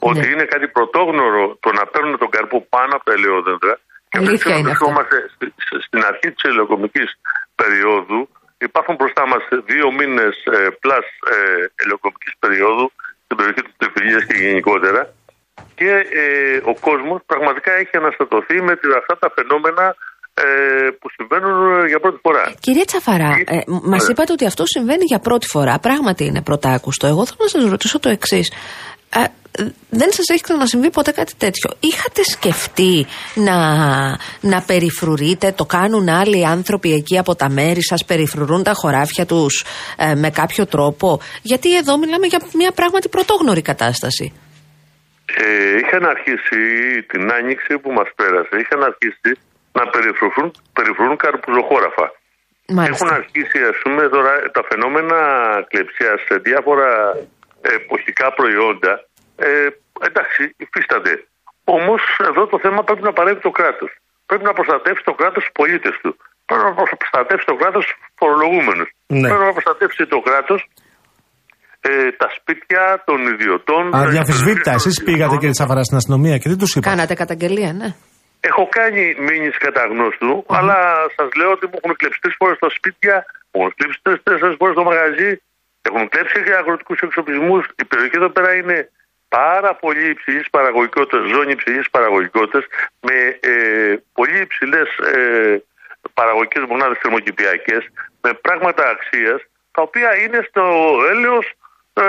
ότι 0.08 0.20
Ναι. 0.24 0.26
είναι 0.32 0.44
κάτι 0.54 0.66
πρωτόγνωρο 0.76 1.44
το 1.64 1.70
να 1.78 1.84
παίρνουν 1.92 2.14
τον 2.22 2.30
καρπό 2.36 2.58
πάνω 2.74 2.92
από 2.96 3.04
τα 3.08 3.12
ελαιόδεντρα. 3.18 3.74
Και 4.10 4.18
Αλήθεια 4.18 4.30
βρίσκομαι- 4.30 4.58
είναι 4.60 4.70
αυτό. 4.74 4.84
βρισκόμαστε 4.84 5.16
στη- 5.34 5.52
στη- 5.64 5.80
στην 5.86 6.00
αρχή 6.10 6.28
της 6.34 6.42
ελαιοκομικής 6.50 7.08
περίοδου. 7.60 8.20
Υπάρχουν 8.70 8.94
μπροστά 8.98 9.22
μας 9.32 9.42
δύο 9.72 9.86
μήνες 9.98 10.34
πλάς 10.82 11.06
ε, 11.34 11.36
ελαιοκομική 11.82 12.30
περίοδου 12.42 12.86
στην 13.24 13.34
περιοχή 13.38 13.62
της 13.66 13.74
Τριφυλία 13.80 14.20
και 14.28 14.36
γενικότερα. 14.44 15.02
Και 15.78 15.90
ε, 16.22 16.24
ο 16.72 16.74
κόσμος 16.86 17.18
πραγματικά 17.30 17.72
έχει 17.82 17.94
αναστατωθεί 18.02 18.56
με 18.68 18.72
τη- 18.80 18.94
αυτά 19.00 19.14
τα 19.22 19.28
φαινόμενα 19.36 19.84
ε, 20.44 20.44
που 20.98 21.06
συμβαίνουν 21.16 21.56
ε, 21.84 21.86
για 21.92 22.00
πρώτη 22.04 22.18
φορά. 22.22 22.44
Κύριε 22.60 22.84
Τσαφαρά, 22.84 23.30
ε, 23.46 23.58
μας 23.92 24.02
Ναι. 24.04 24.10
είπατε 24.10 24.32
ότι 24.32 24.46
αυτό 24.46 24.62
συμβαίνει 24.66 25.04
για 25.12 25.18
πρώτη 25.18 25.46
φορά. 25.46 25.74
Πράγματι 25.78 26.24
είναι 26.24 26.42
πρωτάκουστο. 26.42 27.06
Εγώ 27.06 27.22
θέλω 27.26 27.38
να 27.40 27.48
σας 27.48 27.64
ρωτήσω 27.70 27.98
το 27.98 28.08
εξής. 28.08 28.46
Ε, 29.14 29.24
δεν 29.90 30.12
σας 30.12 30.28
έχει 30.28 30.42
ξανασυμβεί 30.42 30.90
ποτέ 30.90 31.12
κάτι 31.12 31.34
τέτοιο. 31.36 31.70
Είχατε 31.80 32.22
σκεφτεί 32.22 33.06
να, 33.34 33.56
να 34.40 34.62
περιφρουρείτε, 34.66 35.52
το 35.52 35.64
κάνουν 35.64 36.08
άλλοι 36.08 36.46
άνθρωποι 36.46 36.92
εκεί 36.92 37.18
από 37.18 37.34
τα 37.34 37.48
μέρη 37.50 37.82
σας, 37.82 38.04
περιφρουρούν 38.04 38.62
τα 38.62 38.72
χωράφια 38.74 39.26
τους 39.26 39.64
ε, 39.98 40.14
με 40.14 40.30
κάποιο 40.30 40.66
τρόπο; 40.66 41.20
Γιατί 41.42 41.76
εδώ 41.76 41.98
μιλάμε 41.98 42.26
για 42.26 42.40
μια 42.54 42.72
πράγματι 42.72 43.08
πρωτόγνωρη 43.08 43.62
κατάσταση. 43.62 44.32
Ε, 45.26 45.76
είχαν 45.80 46.04
αρχίσει 46.14 46.60
την 47.10 47.32
άνοιξη 47.32 47.78
που 47.82 47.90
μας 47.92 48.08
πέρασε, 48.16 48.54
είχαν 48.62 48.82
αρχίσει 48.90 49.32
να 49.72 49.82
περιφρουρούν, 49.90 50.52
περιφρουρούν 50.72 51.16
καρπουζοχώραφα. 51.16 52.06
Μάλιστα. 52.68 53.04
Έχουν 53.04 53.10
αρχίσει 53.20 53.58
ας 53.72 53.78
πούμε 53.82 54.02
τώρα 54.08 54.32
τα 54.56 54.62
φαινόμενα 54.68 55.18
κλεψιάς 55.70 56.20
σε 56.28 56.34
διάφορα 56.46 56.88
εποχικά 57.78 58.26
προϊόντα. 58.38 58.92
Ε, 59.36 59.68
εντάξει, 60.08 60.42
υφίστανται. 60.64 61.14
Όμως 61.78 62.02
εδώ 62.30 62.42
το 62.52 62.58
θέμα 62.64 62.80
πρέπει 62.88 63.04
να 63.08 63.12
παρέμβει 63.18 63.40
το 63.48 63.50
κράτος. 63.58 63.90
Πρέπει 64.28 64.44
να 64.50 64.54
προστατεύσει 64.58 65.02
το 65.10 65.14
κράτος 65.20 65.42
τους 65.44 65.52
πολίτες 65.58 65.94
του. 66.02 66.10
Πρέπει 66.48 66.64
να 66.64 66.72
προστατεύσει 67.02 67.46
το 67.52 67.56
κράτος 67.60 67.82
τους 67.86 67.94
φορολογούμενους. 68.20 68.88
Ναι. 69.06 69.28
Πρέπει 69.30 69.46
να 69.50 69.56
προστατεύσει 69.58 70.02
το 70.14 70.18
κράτος 70.28 70.60
ε, 71.80 72.10
τα 72.20 72.28
σπίτια 72.36 72.82
των 73.08 73.18
ιδιωτών. 73.34 73.82
Αδιαφυσβήτητα, 73.94 74.70
ε, 74.70 74.74
εσείς 74.74 74.96
πήγατε 75.06 75.34
κύριε 75.40 75.56
Τσαφαρά 75.56 75.82
στην 75.88 75.96
αστυνομία 76.00 76.36
και 76.40 76.48
τι 76.48 76.56
τους 76.56 76.72
είπατε. 76.74 76.90
Κάνατε 76.90 77.14
καταγγελία, 77.22 77.72
ναι. 77.80 77.88
Έχω 78.50 78.64
κάνει 78.78 79.02
μήνυση 79.28 79.58
κατά 79.66 79.82
γνώστου, 79.92 80.30
αλλά 80.58 80.78
σας 81.16 81.28
λέω 81.38 81.50
ότι 81.56 81.64
μου 81.70 81.78
έχουν 81.80 81.92
κλέψει 82.00 82.18
τρεις 82.24 82.34
φορές 82.40 82.56
τα 82.64 82.70
σπίτια, 82.76 83.14
μου 83.50 83.58
έχουν 83.60 83.72
κλέψει 83.78 83.98
τρει-τέσσερι 84.04 84.54
φορές 84.60 84.74
το 84.80 84.84
μαγαζί, 84.90 85.30
έχουν 85.88 86.08
κλέψει 86.08 86.42
και 86.42 86.54
αγροτικούς 86.54 87.00
εξοπλισμούς. 87.00 87.66
Η 87.82 87.84
περιοχή 87.84 88.16
εδώ 88.16 88.28
πέρα 88.28 88.54
είναι 88.54 88.90
πάρα 89.28 89.74
πολύ 89.74 90.08
υψηλής 90.08 90.50
παραγωγικότητας, 90.50 91.28
ζώνη 91.30 91.52
υψηλής 91.52 91.90
παραγωγικότητας, 91.90 92.64
με 93.00 93.38
ε, 93.40 93.96
πολύ 94.12 94.40
υψηλές 94.40 94.88
ε, 94.98 95.62
παραγωγικές 96.14 96.64
μονάδες 96.68 96.98
θερμοκηπιακές 97.02 97.88
με 98.20 98.32
πράγματα 98.32 98.88
αξίας 98.88 99.40
τα 99.70 99.82
οποία 99.82 100.16
είναι 100.16 100.46
στο 100.48 100.64
έλεος 101.10 101.52
ε, 101.96 102.02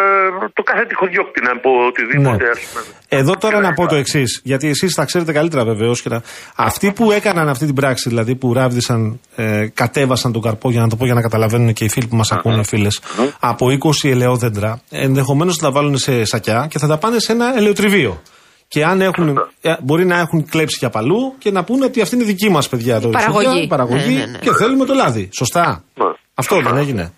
το 0.54 0.63
κάθε 0.63 0.86
τυχοδιώκτη 0.86 1.41
να 1.41 1.60
πω 1.60 1.69
οτιδήποτε. 1.88 2.43
Ναι. 2.43 2.50
ας 2.50 2.60
πούμε. 2.60 2.86
Εδώ 3.10 3.34
τώρα 3.38 3.60
να 3.60 3.74
πω 3.74 3.82
το 3.84 3.88
κλπ. 3.88 3.98
εξής, 4.00 4.41
γιατί 4.43 4.67
εσείς 4.69 4.93
τα 4.95 5.06
ξέρετε 5.06 5.32
καλύτερα 5.32 5.63
βεβαίως. 5.65 6.04
Τα... 6.04 6.21
Αυτοί 6.56 6.91
που 6.91 7.12
έκαναν 7.12 7.50
αυτή 7.50 7.65
την 7.65 7.76
πράξη, 7.76 8.10
δηλαδή 8.10 8.36
που 8.36 8.54
ράβδισαν, 8.54 9.19
ε, 9.36 9.67
κατέβασαν 9.74 10.32
τον 10.32 10.41
καρπό, 10.41 10.71
για 10.71 10.82
να 10.82 10.88
το 10.88 10.95
πω 10.95 11.06
για 11.06 11.13
να 11.13 11.21
καταλαβαίνουν 11.21 11.74
και 11.74 11.84
οι 11.84 11.89
φίλοι 11.89 12.08
που 12.08 12.15
μας 12.15 12.32
ακούνε, 12.32 12.63
φίλες, 12.63 13.02
από 13.39 13.65
20 14.04 14.10
ελαιόδεντρα, 14.10 14.82
ενδεχομένως 14.89 15.58
θα 15.58 15.65
τα 15.65 15.71
βάλουν 15.71 15.98
σε 15.98 16.26
σακιά 16.26 16.67
και 16.69 16.80
θα 16.80 16.88
τα 16.88 16.98
πάνε 16.98 17.19
σε 17.19 17.32
ένα 17.32 17.58
ελαιοτριβείο. 17.58 18.21
Και 18.67 18.84
αν 18.84 19.02
έχουν, 19.02 19.38
ε, 19.62 19.76
μπορεί 19.82 20.06
να 20.06 20.19
έχουν 20.19 20.45
κλέψει 20.50 20.78
και 20.80 20.86
απαλού 20.86 21.34
και 21.38 21.52
να 21.52 21.63
πούνε 21.63 21.86
ότι 21.86 22.02
αυτή 22.02 22.15
είναι 22.15 22.24
δική 22.24 22.50
μας 22.50 22.69
παιδιά 22.69 22.95
εδώ. 22.95 23.08
η 23.08 23.12
Παραγωγή. 23.12 23.45
σούπια, 23.45 23.63
η 23.63 23.67
παραγωγή 23.67 24.13
Ναι, 24.13 24.19
ναι, 24.19 24.26
ναι. 24.26 24.38
και 24.38 24.52
θέλουμε 24.54 24.86
το 24.86 24.93
λάδι. 24.93 25.30
Σωστά. 25.38 25.84
Ναι. 25.95 26.06
Αυτό 26.36 26.62
δεν 26.62 26.78
έγινε. 26.78 27.12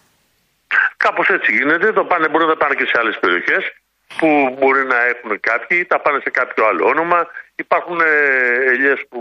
Κάπως 1.05 1.27
έτσι 1.35 1.49
γίνεται. 1.57 1.87
Το 1.99 2.03
πάνε, 2.11 2.25
μπορεί 2.31 2.45
να 2.53 2.57
πάνε 2.61 2.73
και 2.79 2.85
σε 2.91 2.95
άλλες 3.01 3.17
περιοχές 3.23 3.63
που 4.19 4.27
μπορεί 4.59 4.83
να 4.93 4.99
έχουν 5.11 5.31
κάποιοι, 5.49 5.79
τα 5.91 5.97
πάνε 6.03 6.19
σε 6.25 6.29
κάποιο 6.39 6.61
άλλο 6.69 6.83
όνομα. 6.93 7.19
Υπάρχουν 7.65 7.97
ε, 8.01 8.13
ελιές 8.71 8.99
που 9.09 9.19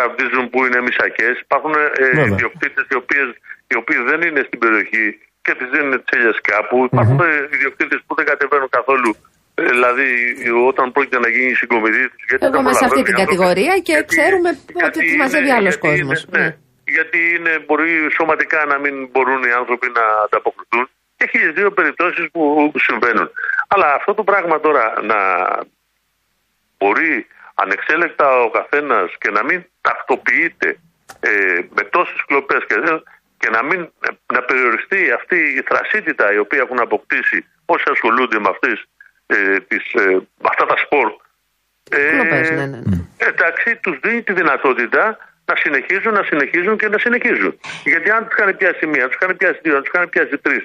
ραβδίζουν 0.00 0.44
που 0.50 0.58
είναι 0.66 0.80
μισακές. 0.86 1.34
Υπάρχουν 1.46 1.72
ε, 1.74 2.04
Βέβαια. 2.04 2.24
ιδιοκτήτες 2.34 2.84
οι, 2.92 2.96
οποίες- 3.02 3.36
οι 3.70 3.74
οποίοι 3.80 3.98
δεν 4.10 4.20
είναι 4.26 4.42
στην 4.48 4.58
περιοχή 4.64 5.06
και 5.44 5.52
τις 5.58 5.68
δίνουν 5.72 5.92
τις 6.04 6.10
ελιέ 6.16 6.32
κάπου. 6.52 6.76
Υπάρχουν 6.90 7.18
ε, 7.20 7.48
ιδιοκτήτες 7.56 7.98
που 8.06 8.12
δεν 8.18 8.26
κατεβαίνουν 8.30 8.68
καθόλου. 8.78 9.10
ε, 9.54 9.62
Δηλαδή, 9.74 10.08
όταν 10.70 10.86
πρόκειται 10.94 11.18
να 11.24 11.28
γίνει 11.34 11.50
η 11.56 11.58
συγκομιδή 11.62 12.04
τους. 12.08 12.24
Εγώ 12.46 12.58
είμαι 12.60 12.74
σε 12.80 12.84
αυτή 12.88 13.02
την 13.08 13.14
κατηγορία 13.22 13.74
και 13.86 13.94
ξέρουμε 14.12 14.50
ότι 14.86 14.98
τις 15.06 15.16
μαζεύει 15.22 15.50
άλλος 15.58 15.76
κόσμος. 15.86 16.18
Ναι, 16.30 16.38
Ναι. 16.40 16.48
Γιατί 16.90 17.34
είναι, 17.34 17.58
μπορεί 17.66 18.10
σωματικά 18.12 18.64
να 18.64 18.78
μην 18.78 19.06
μπορούν 19.10 19.42
οι 19.42 19.52
άνθρωποι 19.52 19.88
να 19.94 20.04
ανταποκριθούν. 20.24 20.88
Και 21.16 21.24
έχει 21.32 21.50
δύο 21.50 21.70
περιπτώσεις 21.72 22.30
που 22.32 22.72
συμβαίνουν. 22.78 23.30
Αλλά 23.68 23.94
αυτό 23.94 24.14
το 24.14 24.24
πράγμα 24.24 24.60
τώρα 24.60 24.94
να 25.02 25.18
μπορεί 26.78 27.26
ανεξέλεκτα 27.54 28.40
ο 28.42 28.50
καθένας 28.50 29.10
και 29.18 29.30
να 29.30 29.44
μην 29.44 29.64
τακτοποιείται 29.80 30.78
ε, 31.20 31.60
με 31.74 31.82
τόσες 31.82 32.24
κλοπές 32.26 32.64
και, 32.68 32.78
δεν- 32.80 33.02
και 33.38 33.48
να 33.50 33.62
μην 33.62 33.92
να 34.32 34.42
περιοριστεί 34.42 35.10
αυτή 35.10 35.36
η 35.36 35.62
θρασίτητα 35.68 36.32
η 36.32 36.38
οποία 36.38 36.60
έχουν 36.60 36.80
αποκτήσει 36.80 37.46
όσοι 37.64 37.84
ασχολούνται 37.90 38.38
με, 38.38 38.48
αυτές, 38.48 38.84
ε, 39.26 39.60
τις, 39.60 39.92
ε, 39.92 40.10
με 40.14 40.48
αυτά 40.50 40.66
τα 40.66 40.76
σπορ 40.76 41.12
ε, 41.90 42.10
Κλοπές, 42.10 42.50
ναι, 42.50 42.66
ναι, 42.66 42.80
ναι. 42.84 42.96
εντάξει, 43.16 43.76
τους 43.76 43.98
δίνει 44.02 44.22
τη 44.22 44.32
δυνατότητα 44.32 45.18
να 45.50 45.54
συνεχίζουν, 45.62 46.12
να 46.20 46.22
συνεχίζουν 46.30 46.74
και 46.80 46.88
να 46.94 46.98
συνεχίζουν. 47.04 47.52
Γιατί 47.92 48.08
αν 48.16 48.20
τους 48.24 48.34
είχαν 48.36 48.48
πιάσει 48.58 48.84
μία, 48.92 49.04
τους 49.08 49.16
είχαν 49.20 49.36
πιάσει 49.40 49.58
δύο, 49.64 49.76
τους 49.82 49.90
είχαν 49.92 50.08
πιάσει 50.12 50.36
τρεις, 50.46 50.62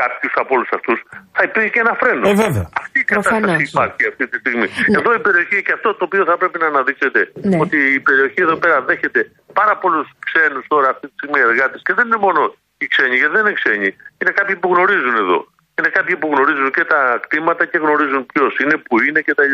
κάποιους 0.00 0.32
από 0.42 0.50
όλους 0.56 0.70
αυτούς, 0.78 0.98
θα 1.36 1.42
υπήρχε 1.48 1.68
και 1.74 1.80
ένα 1.86 1.94
φρένο. 2.00 2.24
Ε, 2.28 2.34
βέβαια. 2.44 2.66
Αυτή 2.82 2.98
η 3.04 3.06
κατάσταση 3.10 3.40
Προφανώς. 3.40 3.68
υπάρχει 3.72 4.02
αυτή 4.12 4.24
τη 4.30 4.36
στιγμή. 4.42 4.66
Εδώ 4.98 5.10
η 5.18 5.20
περιοχή 5.26 5.58
και 5.66 5.72
αυτό 5.78 5.88
το 5.98 6.02
οποίο 6.08 6.22
θα 6.30 6.34
πρέπει 6.40 6.58
να 6.62 6.66
αναδείξετε, 6.72 7.20
Ναι. 7.50 7.58
ότι 7.64 7.76
η 7.98 8.00
περιοχή 8.08 8.40
εδώ 8.46 8.56
πέρα 8.62 8.76
δέχεται 8.88 9.20
πάρα 9.58 9.74
πολλούς 9.82 10.06
ξένους 10.26 10.64
τώρα 10.72 10.88
αυτή 10.94 11.06
τη 11.08 11.14
στιγμή 11.18 11.40
εργάτες 11.48 11.80
και 11.86 11.92
δεν 11.98 12.04
είναι 12.06 12.20
μόνο 12.26 12.40
οι 12.82 12.86
ξένοι, 12.92 13.16
γιατί 13.20 13.32
δεν 13.36 13.44
είναι 13.46 13.56
ξένοι. 13.62 13.88
Είναι 14.20 14.32
κάποιοι 14.38 14.56
που 14.60 14.68
γνωρίζουν 14.74 15.14
εδώ. 15.24 15.38
Είναι 15.78 15.90
κάποιοι 15.98 16.14
που 16.20 16.28
γνωρίζουν 16.34 16.70
και 16.76 16.84
τα 16.92 17.00
κτήματα 17.24 17.62
και 17.70 17.78
γνωρίζουν 17.84 18.26
ποιος 18.32 18.52
είναι, 18.62 18.76
που 18.86 18.94
είναι 19.06 19.20
κτλ. 19.26 19.52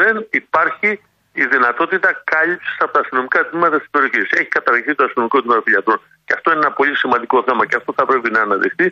Δεν 0.00 0.14
υπάρχει 0.30 1.00
η 1.32 1.44
δυνατότητα 1.54 2.10
κάλυψης 2.32 2.76
από 2.84 2.92
τα 2.92 3.00
αστυνομικά 3.04 3.40
τμήματα 3.48 3.76
της 3.80 3.88
περιοχής. 3.94 4.26
Έχει 4.38 4.50
καταργηθεί 4.58 4.92
το 4.98 5.04
αστυνομικό 5.04 5.36
τμήμα 5.42 5.60
φιλιατρών. 5.64 5.98
Και 6.26 6.34
αυτό 6.38 6.46
είναι 6.50 6.60
ένα 6.64 6.72
πολύ 6.80 6.94
σημαντικό 7.02 7.38
θέμα 7.46 7.62
και 7.68 7.76
αυτό 7.80 7.90
θα 7.98 8.04
πρέπει 8.10 8.28
να 8.36 8.40
αναδειχθεί. 8.46 8.86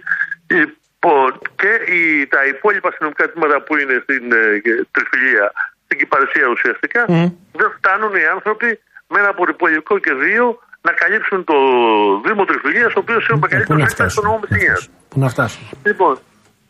Λοιπόν, 0.57 1.29
και 1.61 1.73
οι, 1.93 2.01
τα 2.35 2.41
υπόλοιπα 2.53 2.89
αστυνομικά 2.93 3.25
τμήματα 3.33 3.57
που 3.67 3.73
είναι 3.81 3.97
στην 4.05 4.25
ε, 4.41 4.43
τριφυλία, 4.95 5.47
στην 5.85 5.97
Κυπαρισία 6.01 6.47
ουσιαστικά, 6.55 7.01
δεν 7.61 7.69
φτάνουν 7.77 8.13
οι 8.21 8.27
άνθρωποι 8.35 8.69
με 9.13 9.17
ένα 9.23 9.33
πολυπολικό 9.41 9.95
και 10.05 10.13
δύο 10.25 10.45
να 10.87 10.93
καλύψουν 10.93 11.45
το 11.51 11.57
Δήμο 12.27 12.45
Τριφυλίας, 12.45 12.93
ο 12.97 13.01
οποίος 13.05 13.23
είναι 13.27 13.37
ο 13.39 13.41
Πού 13.41 13.47
μεγαλύτερο 13.47 13.79
να 13.79 13.85
έκτακτο 13.85 14.03
φτάσουν. 14.05 14.25
νόμο 14.25 14.39
Μεσσηνίας. 14.43 14.81
Πού 15.11 15.19
να 15.25 15.29
φτάσουν. 15.35 15.63
Λοιπόν, 15.89 16.15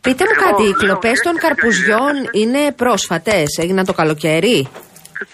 Πείτε 0.01 0.23
μου 0.27 0.35
Εγώ 0.37 0.43
κάτι, 0.45 0.63
οι 0.63 0.65
λέω, 0.65 0.79
κλοπές 0.81 1.17
των 1.25 1.35
έτσι, 1.35 1.45
καρπουζιών 1.47 2.15
έτσι. 2.15 2.39
είναι 2.39 2.61
πρόσφατες, 2.81 3.49
έγιναν 3.61 3.85
το 3.85 3.93
καλοκαίρι; 3.93 4.57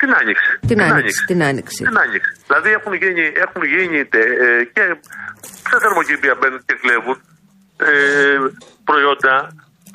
Την 0.02 0.14
άνοιξε. 0.20 0.60
Την 0.68 0.82
άνοιξη, 0.82 1.26
την 1.26 1.44
άνοιξη. 1.44 1.84
Την 1.84 1.98
άνοιξε. 2.00 2.32
Δηλαδή 2.48 2.70
έχουν 2.72 2.94
γίνει, 2.94 3.32
έχουν 3.36 3.64
γίνει 3.64 4.00
ε, 4.00 4.64
και 4.74 4.84
σε 5.70 5.78
θερμοκήπια 5.80 6.36
μπαίνουν 6.40 6.62
και 6.66 6.76
κλέβουν 6.82 7.18
ε, 7.78 8.38
προϊόντα. 8.84 9.36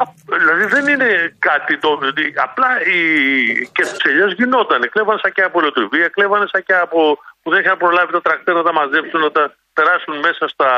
Α- 0.02 0.12
Δηλαδή 0.38 0.64
δεν 0.64 0.86
είναι 0.92 1.34
κάτι 1.38 1.78
το. 1.78 1.96
δηλαδή, 1.96 2.32
Απλά 2.36 2.70
οι, 2.82 2.98
και 3.72 3.82
στι 3.82 4.10
ελιές 4.10 4.32
γινόταν. 4.32 4.90
Κλέβαν 4.90 5.18
σακιά 5.18 5.46
από 5.46 5.58
ολοτριβία, 5.58 6.08
κλέβαν 6.08 6.48
σακιά 6.48 6.80
από, 6.80 7.18
που 7.42 7.50
δεν 7.50 7.60
είχαν 7.62 7.76
προλάβει 7.76 8.12
το 8.12 8.20
τρακτέρ 8.20 8.54
να 8.54 8.62
τα 8.62 8.72
μαζέψουν, 8.72 9.20
να 9.20 9.30
τα 9.30 9.54
περάσουν 9.72 10.18
μέσα 10.18 10.48
στα. 10.48 10.68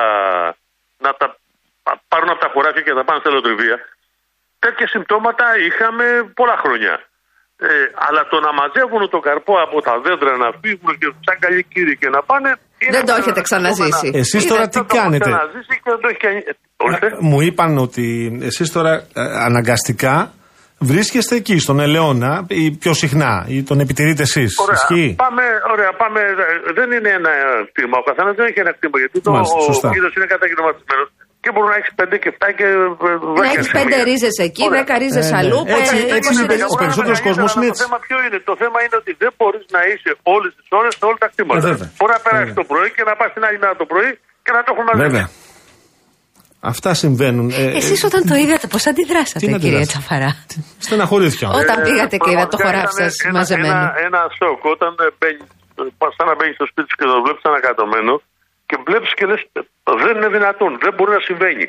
να 0.98 1.14
τα 1.14 1.36
πα- 1.82 2.00
πάρουν 2.08 2.28
από 2.30 2.40
τα 2.40 2.50
χωράφια 2.52 2.82
και 2.82 2.90
να 2.90 2.96
τα 2.96 3.04
πάνε 3.04 3.20
στα 3.20 3.28
ελοτριβία. 3.30 3.76
Τέτοια 4.58 4.86
συμπτώματα 4.88 5.46
είχαμε 5.58 6.04
πολλά 6.34 6.56
χρόνια. 6.56 6.94
Ε, 7.68 7.70
αλλά 8.06 8.22
το 8.32 8.36
να 8.46 8.50
μαζεύουν 8.60 9.02
το 9.14 9.18
καρπό 9.26 9.54
από 9.66 9.76
τα 9.86 9.94
δέντρα 10.04 10.32
να 10.44 10.48
φύγουν 10.62 10.90
και 11.00 11.08
σαν 11.26 11.36
καλοί 11.44 11.62
κύριοι 11.72 11.94
και 12.02 12.08
να 12.16 12.20
πάνε. 12.30 12.50
είναι 12.82 12.92
Δεν 12.96 13.04
το 13.08 13.12
ένα 13.14 13.20
έχετε 13.22 13.40
ξαναζήσει. 13.48 13.90
φαινόμενο. 13.98 14.18
Εσείς 14.22 14.42
τώρα 14.50 14.60
Δεν 14.64 14.70
τι 14.70 14.78
το 14.78 14.84
έχω 14.88 14.96
κάνετε; 15.00 15.24
ξαναζήσει 15.30 15.74
και 15.82 15.88
δεν 15.94 16.00
το 16.04 16.08
έχει 16.12 16.20
κάνει. 16.26 16.40
Ορίστε. 16.84 17.06
Μου 17.30 17.38
είπαν 17.46 17.72
ότι 17.86 18.06
εσείς 18.50 18.68
τώρα 18.76 18.92
ε, 18.94 19.22
αναγκαστικά 19.48 20.14
βρίσκεστε 20.90 21.34
εκεί, 21.40 21.56
στον 21.58 21.78
Ελαιώνα, 21.86 22.32
ή 22.62 22.62
πιο 22.82 22.92
συχνά, 23.02 23.32
ή 23.54 23.56
τον 23.68 23.78
επιτηρείτε 23.84 24.22
εσείς. 24.28 24.52
Ωραία. 24.64 24.74
Ισχύει; 24.78 25.10
Πάμε, 25.24 25.44
ωραία, 25.74 25.92
πάμε. 26.02 26.20
ε, 26.20 26.72
Δεν 26.78 26.88
είναι 26.96 27.10
ένα 27.20 27.32
κτήμα. 27.72 27.96
Ο 28.02 28.04
καθένας 28.08 28.32
δεν 28.38 28.46
έχει 28.50 28.60
ένα 28.64 28.72
κτήμα. 28.76 28.96
Γιατί 29.02 29.16
το 29.26 29.30
Μάλιστα, 29.34 29.58
σωστά. 29.70 29.88
κύριος 29.94 30.12
είναι 30.16 30.26
καταγεγραμματισμένος 30.34 31.08
και 31.42 31.50
μπορεί 31.54 31.68
να 31.74 31.78
έχεις 31.80 31.92
5 32.00 32.16
και 32.22 32.28
7 32.34 32.48
και 32.58 32.66
10 33.02 33.40
Να 33.40 33.46
έχεις 33.54 33.68
πέντε 33.78 33.96
ρίζες 34.08 34.36
εκεί, 34.46 34.62
Ωραία. 34.66 34.74
δέκα 34.78 34.94
ρίζες 35.02 35.26
Ε, 35.28 35.30
ναι. 35.32 35.38
αλλού. 35.40 35.58
Έτσι- 35.78 35.96
πέντε- 35.96 36.10
έτσι 36.16 36.28
είκοσι 36.30 36.42
είναι 36.42 36.52
ρίζες 36.54 36.72
ο 36.74 36.78
περισσότερος 36.82 37.18
πάνω. 37.20 37.28
κόσμος 37.28 37.50
είναι 37.56 37.66
Το 37.68 37.72
έτσι. 37.72 37.82
θέμα 37.84 37.98
ποιο 38.06 38.16
είναι; 38.26 38.38
Το 38.50 38.54
θέμα 38.62 38.78
είναι 38.84 38.96
ότι 39.02 39.12
δεν 39.22 39.32
μπορείς 39.38 39.64
να 39.76 39.80
είσαι 39.90 40.10
όλες 40.34 40.50
τις 40.58 40.68
ώρες 40.80 40.92
σε 40.98 41.04
όλα 41.08 41.18
τα 41.24 41.28
Ε, 41.30 41.32
κτήματα. 41.32 41.60
βέβαια. 41.70 41.88
μπορεί 41.98 42.12
να 42.16 42.20
περάσεις 42.24 42.48
Βέβαια. 42.50 42.58
το 42.60 42.64
πρωί 42.70 42.88
και 42.96 43.02
να 43.08 43.12
πας 43.20 43.28
την 43.34 43.42
άλλη 43.46 43.58
μέρα 43.62 43.74
το 43.82 43.86
πρωί 43.92 44.10
και 44.44 44.52
να 44.56 44.60
το 44.64 44.70
έχουν 44.74 44.84
μαζί. 44.90 45.02
Βέβαια. 45.06 45.26
Αυτά 46.72 46.90
συμβαίνουν. 47.02 47.46
Ε, 47.50 47.64
Εσείς 47.80 48.00
όταν 48.08 48.20
το 48.30 48.34
είδατε, 48.42 48.66
πώς 48.72 48.80
Τι 48.84 48.88
αντιδράσατε, 48.92 49.38
να 49.38 49.58
κύριε 49.62 49.76
αντιδράσω; 49.78 49.90
Τσαφαρά; 49.90 50.30
Στεναχωρήθηκα. 50.86 51.46
Όταν 51.62 51.76
Ε, 51.80 51.84
πήγατε 51.86 52.16
και 52.24 52.30
είδατε 52.32 52.50
το 52.54 52.56
πραγματικά 52.56 52.64
χωράφι 52.66 52.94
ήταν 52.96 53.10
σας 53.10 53.14
ένα- 53.28 53.38
μαζεμένο. 53.38 53.74
Ένα, 53.74 53.92
ένα 54.06 54.20
σοκ. 54.38 54.60
Όταν 54.74 54.90
ε, 55.04 55.06
μπαίνεις, 55.18 55.46
ε, 55.80 55.82
πας 56.00 56.10
σαν 56.16 56.26
να 56.30 56.34
μπαίνεις 56.38 56.54
στο 56.58 56.66
σπίτι 56.70 56.88
σου 56.90 56.96
και 57.00 57.06
το 57.12 57.16
βλέπεις 57.24 57.44
ανακατωμένο 57.50 58.12
και 58.72 58.80
βλέπεις 58.88 59.14
και 59.18 59.26
λες: 59.30 59.42
Δεν 60.04 60.16
είναι 60.16 60.28
δυνατόν, 60.38 60.72
δεν 60.84 60.92
μπορεί 60.94 61.10
να 61.18 61.22
συμβαίνει. 61.28 61.66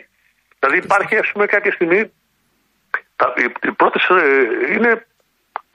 Δηλαδή 0.60 0.78
υπάρχει, 0.86 1.14
ας 1.24 1.30
πούμε, 1.32 1.46
κάποια 1.56 1.72
στιγμή. 1.78 2.02
Τα, 3.20 3.26
οι, 3.42 3.46
οι 3.68 3.72
πρώτε 3.82 4.00
είναι. 4.76 4.92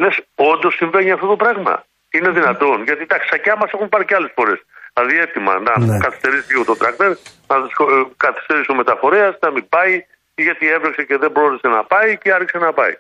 Λες, 0.03 0.17
όντως 0.35 0.75
συμβαίνει 0.81 1.11
αυτό 1.17 1.27
το 1.27 1.37
πράγμα. 1.37 1.75
Είναι 2.17 2.31
δυνατόν. 2.39 2.83
Γιατί 2.89 3.07
τα 3.07 3.17
σακιά 3.31 3.55
μας 3.61 3.71
έχουν 3.75 3.89
πάρει 3.89 4.05
και 4.05 4.15
άλλες 4.19 4.33
φορές. 4.35 4.61
Δηλαδή 4.95 5.15
έτοιμα 5.25 5.53
να 5.69 5.73
Ναι. 5.79 5.99
καθυστερήσει 6.05 6.53
λίγο 6.53 6.65
το 6.71 6.77
τρακτέρ, 6.83 7.13
να 7.51 7.55
δυσκο- 7.65 7.91
ε, 7.97 7.99
καθυστερήσει 8.27 8.71
ο 8.71 8.75
μεταφορέας, 8.75 9.33
να 9.45 9.51
μην 9.55 9.69
πάει, 9.75 9.95
ή 10.39 10.43
γιατί 10.43 10.65
έβρεξε 10.75 11.03
και 11.09 11.17
δεν 11.23 11.33
πρόλαβε 11.33 11.69
να 11.69 11.85
πάει 11.93 12.11
και 12.23 12.33
άρχισε 12.33 12.59
να 12.67 12.73
πάει. 12.79 12.95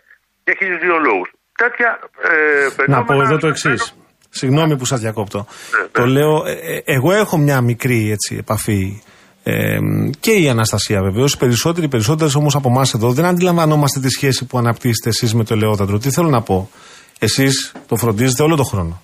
Για 0.45 0.55
χίλιου 0.59 0.79
δύο 0.79 0.97
λόγους. 1.09 1.29
Τέτοια 1.62 1.91
ε, 2.23 2.64
Να 2.64 2.71
φαινόμενα. 2.71 3.05
πω 3.05 3.14
εδώ 3.27 3.37
το 3.37 3.49
εξής. 3.49 3.83
Συμβαίνουν- 4.31 4.59
Συγγνώμη 4.61 4.77
που 4.77 4.85
σας 4.85 5.01
διακόπτω. 5.01 5.38
Ναι, 5.38 5.88
Το 5.93 6.05
ναι. 6.07 6.12
λέω, 6.12 6.45
ε, 6.47 6.53
ε, 6.53 6.83
εγώ 6.85 7.12
έχω 7.12 7.37
μια 7.38 7.61
μικρή 7.61 8.11
έτσι, 8.11 8.37
επαφή. 8.38 9.03
Ε, 9.43 9.79
και 10.21 10.31
η 10.31 10.49
Αναστασία 10.49 11.03
βεβαίως. 11.03 11.37
Περισσότεροι, 11.37 11.88
περισσότερες 11.88 12.35
όμως 12.35 12.55
από 12.55 12.69
εμάς 12.69 12.95
εδώ 12.95 13.12
δεν 13.12 13.25
αντιλαμβανόμαστε 13.25 14.01
τη 14.01 14.09
σχέση 14.09 14.45
που 14.45 14.59
αναπτύσσετε 14.59 15.09
εσείς 15.09 15.35
με 15.35 15.45
το 15.45 15.55
ελαιόδαντρο. 15.55 15.99
Τι 15.99 16.11
θέλω 16.11 16.29
να 16.29 16.43
πω; 16.43 16.71
Εσείς 17.19 17.73
το 17.87 17.97
φροντίζετε 17.97 18.43
όλο 18.43 18.57
τον 18.57 18.64
χρόνο. 18.64 19.03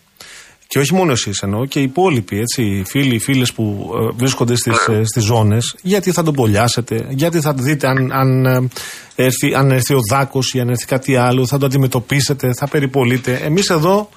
Και 0.67 0.79
όχι 0.79 0.95
μόνο 0.95 1.13
εσείς 1.13 1.41
εννοώ 1.43 1.67
και 1.67 1.79
οι 1.79 1.83
υπόλοιποι, 1.83 2.39
έτσι, 2.39 2.63
οι 2.63 2.85
φίλοι, 2.87 3.15
οι 3.15 3.19
φίλες 3.19 3.53
που 3.53 3.91
ε, 3.95 4.17
βρίσκονται 4.17 4.57
στις 4.57 4.77
στις 5.03 5.25
ζώνες, 5.25 5.77
γιατί 5.83 6.13
θα 6.13 6.23
τον 6.23 6.35
πολιάσετε, 6.35 7.07
γιατί 7.11 7.41
θα 7.41 7.53
δείτε 7.55 7.87
αν, 7.87 8.13
αν, 8.13 8.47
ε, 8.47 8.69
έρθει, 9.15 9.55
αν 9.55 9.71
έρθει 9.71 9.95
ο 9.95 10.01
δάκος 10.11 10.53
ή 10.55 10.61
αν 10.61 10.69
έρθει 10.69 10.87
κάτι 10.87 11.17
άλλο, 11.17 11.47
θα 11.47 11.59
το 11.59 11.67
αντιμετωπίσετε, 11.67 12.53
θα 12.55 12.69
περιπολείτε. 12.69 13.41
Εμείς 13.45 13.69
εδώ 13.71 14.09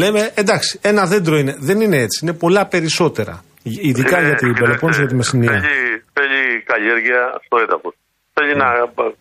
λέμε, 0.00 0.20
εντάξει, 0.34 0.78
ένα 0.82 1.02
δέντρο 1.06 1.36
είναι. 1.36 1.54
Δεν 1.68 1.80
είναι 1.80 1.98
έτσι, 2.06 2.18
είναι 2.22 2.34
πολλά 2.44 2.62
περισσότερα. 2.66 3.34
Ειδικά 3.62 4.16
Ε, 4.18 4.20
για 4.26 4.34
την 4.34 4.46
κοιτάξτε, 4.48 4.64
Πελοπόννησο 4.64 5.00
και 5.02 5.10
τη 5.12 5.16
Μεσσηνία. 5.20 5.50
Θέλει, 5.50 6.04
θέλει 6.16 6.40
καλλιέργεια 6.70 7.20
στο 7.44 7.56
έδαφος. 7.64 7.94
Θέλει 8.36 8.52
να, 8.62 8.68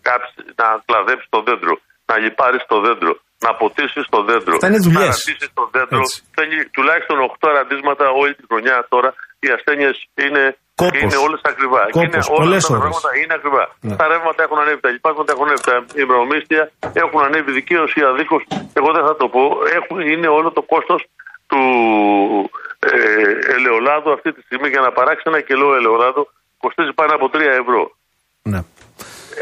κάψει, 0.07 0.39
να 0.61 0.67
κλαδέψει 0.87 1.27
το 1.35 1.39
δέντρο, 1.47 1.73
να 2.09 2.15
λιπάρεις 2.23 2.63
το 2.71 2.77
δέντρο, 2.85 3.11
να 3.45 3.49
ποτίσεις 3.61 4.05
το 4.15 4.19
δέντρο, 4.29 4.53
Αυτά 4.55 4.67
είναι 4.71 4.81
να 4.83 4.87
δουλειές. 4.87 5.15
ρατήσει 5.17 5.47
το 5.59 5.63
δέντρο. 5.75 6.01
Έτσι. 6.05 6.17
Θέλει 6.37 6.57
τουλάχιστον 6.75 7.17
8 7.29 7.47
ραντίσματα 7.57 8.05
όλη 8.21 8.33
τη 8.39 8.43
χρονιά 8.49 8.77
τώρα 8.93 9.09
οι 9.43 9.47
ασθένειες 9.55 9.95
είναι, 10.25 10.43
Κόπος. 10.75 11.01
είναι 11.01 11.15
όλες 11.25 11.41
ακριβά. 11.51 11.81
Κόπος, 11.91 12.03
είναι 12.03 12.23
όλα 12.29 12.37
πολλές 12.41 12.63
αυτά 12.63 12.73
τα 12.73 12.79
ώρες. 12.79 12.89
πράγματα 12.89 13.11
είναι 13.21 13.33
ακριβά. 13.39 13.63
Ναι. 13.81 13.95
Τα 13.95 14.07
ρεύματα 14.07 14.43
έχουν 14.43 14.59
ανέβει, 14.63 14.81
τα 14.87 14.91
λοιπάσματα 14.95 15.31
έχουν 15.35 15.45
ανέβει, 15.47 15.63
τα 15.71 15.75
ημερομίσθια 16.03 16.63
έχουν 17.03 17.19
ανέβει 17.27 17.51
δικαίω 17.51 17.85
ή 17.99 18.01
αδίκως. 18.09 18.43
Εγώ 18.79 18.89
δεν 18.97 19.03
θα 19.07 19.15
το 19.21 19.27
πω. 19.33 19.43
Έχουν, 19.77 19.99
είναι 20.13 20.27
όλο 20.27 20.49
το 20.51 20.61
κόστος 20.61 21.01
του 21.49 21.61
ε, 22.79 23.53
ελαιολάδου 23.55 24.11
αυτή 24.11 24.29
τη 24.33 24.41
στιγμή 24.41 24.67
για 24.69 24.81
να 24.81 24.91
παράξει 24.91 25.23
ένα 25.25 25.41
κιλό 25.41 25.75
ελαιολάδου 25.75 26.23
κοστίζει 26.57 26.93
πάνω 26.93 27.13
από 27.15 27.29
3 27.33 27.39
ευρώ. 27.39 27.81
Ναι. 28.41 28.59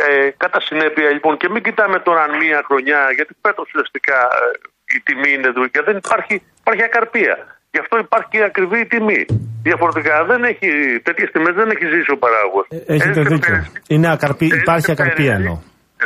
Ε, 0.07 0.29
κατά 0.37 0.59
συνέπεια 0.61 1.09
λοιπόν 1.09 1.37
και 1.37 1.49
μην 1.49 1.63
κοιτάμε 1.63 1.99
τώρα 1.99 2.21
αν 2.23 2.37
μία 2.37 2.63
χρονιά 2.65 3.11
γιατί 3.15 3.33
φέτος 3.41 3.65
ουσιαστικά 3.67 4.15
ε, 4.15 4.95
η 4.95 4.99
τιμή 5.05 5.31
είναι 5.33 5.49
δουλειά 5.49 5.81
δεν 5.85 5.97
υπάρχει, 5.97 6.43
υπάρχει 6.59 6.83
ακαρπία 6.83 7.60
γι' 7.73 7.79
αυτό 7.83 7.95
υπάρχει 8.05 8.29
και 8.33 8.41
ακριβή 8.51 8.79
η 8.85 8.87
τιμή 8.93 9.21
διαφορετικά 9.67 10.15
δεν 10.31 10.41
έχει 10.51 10.69
τέτοιες 11.07 11.29
τιμές 11.33 11.53
δεν 11.59 11.67
έχει 11.73 11.85
ζήσει 11.93 12.11
ο 12.15 12.17
παράγωγος 12.23 12.65
Ε, 12.69 12.75
Έχετε 12.95 13.19
Έτσι, 13.19 13.33
δίκιο. 13.33 13.51
πέρυσι- 13.53 13.75
Είναι 13.93 14.07
ακαρπή, 14.15 14.45
έτσι, 14.45 14.57
υπάρχει 14.65 14.91
ακαρπία 14.95 15.31
πέρυσι- 15.31 15.39
εννοώ. 15.39 15.57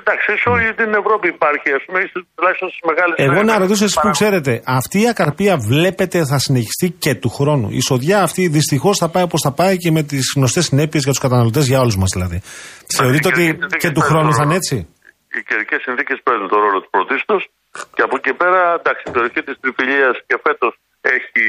Εντάξει, 0.02 0.30
σε 0.44 0.48
όλη 0.56 0.68
την 0.82 0.92
Ευρώπη 1.02 1.28
υπάρχει, 1.36 1.70
ας 1.78 1.84
πούμε, 1.86 2.00
ίσως 2.08 2.22
τουλάχιστον 2.36 2.68
στις 2.74 2.82
μεγάλες. 2.90 3.16
Εγώ 3.28 3.40
να 3.50 3.54
ρωτήσω 3.64 3.84
εσείς 3.88 4.00
που 4.04 4.10
ξέρετε, 4.18 4.52
αυτή 4.80 4.98
η 5.06 5.08
ακαρπία 5.14 5.54
βλέπετε 5.72 6.18
θα 6.32 6.38
συνεχιστεί 6.46 6.88
και 7.04 7.14
του 7.22 7.30
χρόνου; 7.38 7.68
Η 7.80 7.82
σοδιά 7.90 8.18
αυτή 8.28 8.42
δυστυχώς 8.48 8.96
θα 9.02 9.08
πάει 9.14 9.24
όπως 9.30 9.42
θα 9.48 9.52
πάει 9.60 9.76
και 9.84 9.92
με 9.92 10.02
τις 10.04 10.26
γνωστές 10.36 10.66
συνέπειες 10.66 11.02
για 11.04 11.12
τους 11.14 11.22
καταναλωτές, 11.26 11.66
για 11.72 11.80
όλους 11.84 11.98
μας 12.02 12.10
δηλαδή. 12.16 12.38
Θεωρείτε 12.98 13.28
ότι 13.34 13.46
και 13.82 13.90
του 13.96 14.02
χρόνου 14.10 14.34
θα 14.34 14.44
είναι 14.46 14.56
έτσι; 14.62 14.76
Οι 15.36 15.42
καιρικές 15.50 15.82
συνθήκες 15.88 16.18
παίζουν 16.26 16.48
τον 16.54 16.60
ρόλο 16.66 16.78
του 16.82 16.90
πρωτίστως 16.96 17.42
και 17.96 18.02
από 18.08 18.16
εκεί 18.20 18.34
πέρα, 18.42 18.60
εντάξει, 18.80 19.04
η 19.10 19.12
περιοχή 19.16 19.42
της 19.48 19.56
Τριφυλίας 19.62 20.16
και 20.28 20.36
φέτος 20.46 20.74
έχει, 21.14 21.46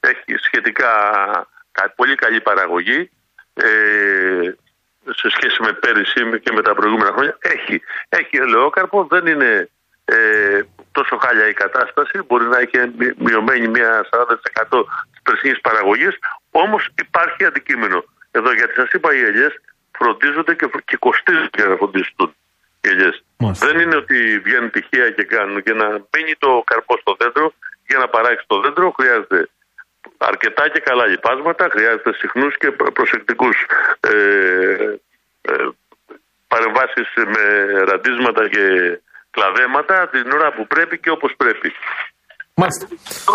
έχει 0.00 0.32
σχετικά 0.46 0.92
κα- 1.72 1.92
πολύ 1.96 2.14
καλή 2.14 2.40
παραγωγή. 2.40 3.10
Ε, 3.54 4.52
σε 5.20 5.28
σχέση 5.30 5.62
με 5.62 5.72
πέρυσι 5.72 6.40
και 6.40 6.52
με 6.52 6.62
τα 6.62 6.74
προηγούμενα 6.74 7.12
χρόνια 7.12 7.36
έχει, 7.40 7.82
έχει 8.08 8.36
ελαιόκαρπο, 8.36 9.06
δεν 9.10 9.26
είναι 9.26 9.70
ε, 10.04 10.60
τόσο 10.92 11.16
χάλια 11.16 11.48
η 11.48 11.52
κατάσταση, 11.52 12.22
μπορεί 12.26 12.44
να 12.44 12.58
έχει 12.58 12.76
μει- 12.98 13.16
μειωμένη 13.18 13.68
μια 13.68 14.06
40% 14.10 14.84
της 15.10 15.22
περσινής 15.22 15.60
παραγωγής, 15.60 16.14
όμως 16.50 16.88
υπάρχει 16.98 17.44
αντικείμενο. 17.44 18.04
Εδώ 18.30 18.52
γιατί 18.52 18.74
σας 18.74 18.90
είπα 18.92 19.14
οι 19.14 19.20
ελιές 19.24 19.52
φροντίζονται 19.98 20.54
και, 20.54 20.66
φρ- 20.72 20.84
και 20.84 20.96
κοστίζουν 20.96 21.50
για 21.56 21.64
να 21.66 21.76
φροντιστούν 21.76 22.34
οι 22.80 22.88
ελιές. 22.88 23.24
Μάλιστα. 23.36 23.66
Δεν 23.66 23.80
είναι 23.80 23.96
ότι 23.96 24.38
βγαίνουν 24.38 24.70
τυχαία 24.70 25.10
και 25.10 25.24
κάνουν. 25.24 25.58
Για 25.58 25.74
να 25.74 25.86
μείνει 25.88 26.34
το 26.38 26.62
καρπό 26.66 26.96
στο 27.00 27.16
δέντρο, 27.18 27.52
για 27.92 28.00
να 28.04 28.08
παράξει 28.14 28.44
το 28.52 28.56
δέντρο 28.64 28.86
χρειάζεται 28.98 29.38
αρκετά 30.30 30.64
και 30.72 30.80
καλά 30.88 31.04
λιπάσματα, 31.12 31.64
χρειάζεται 31.74 32.12
συχνούς 32.20 32.52
και 32.60 32.70
προ- 32.78 32.92
προσεκτικούς 32.92 33.56
ε, 34.00 34.14
ε, 35.50 35.52
παρεμβάσεις 36.52 37.08
με 37.34 37.44
ραντίσματα 37.90 38.42
και 38.54 38.64
κλαδέματα 39.34 39.96
την 40.12 40.26
ώρα 40.38 40.48
που 40.56 40.64
πρέπει 40.66 40.96
και 41.02 41.10
όπως 41.16 41.32
πρέπει. 41.42 41.68
Μάλιστα. 42.60 42.84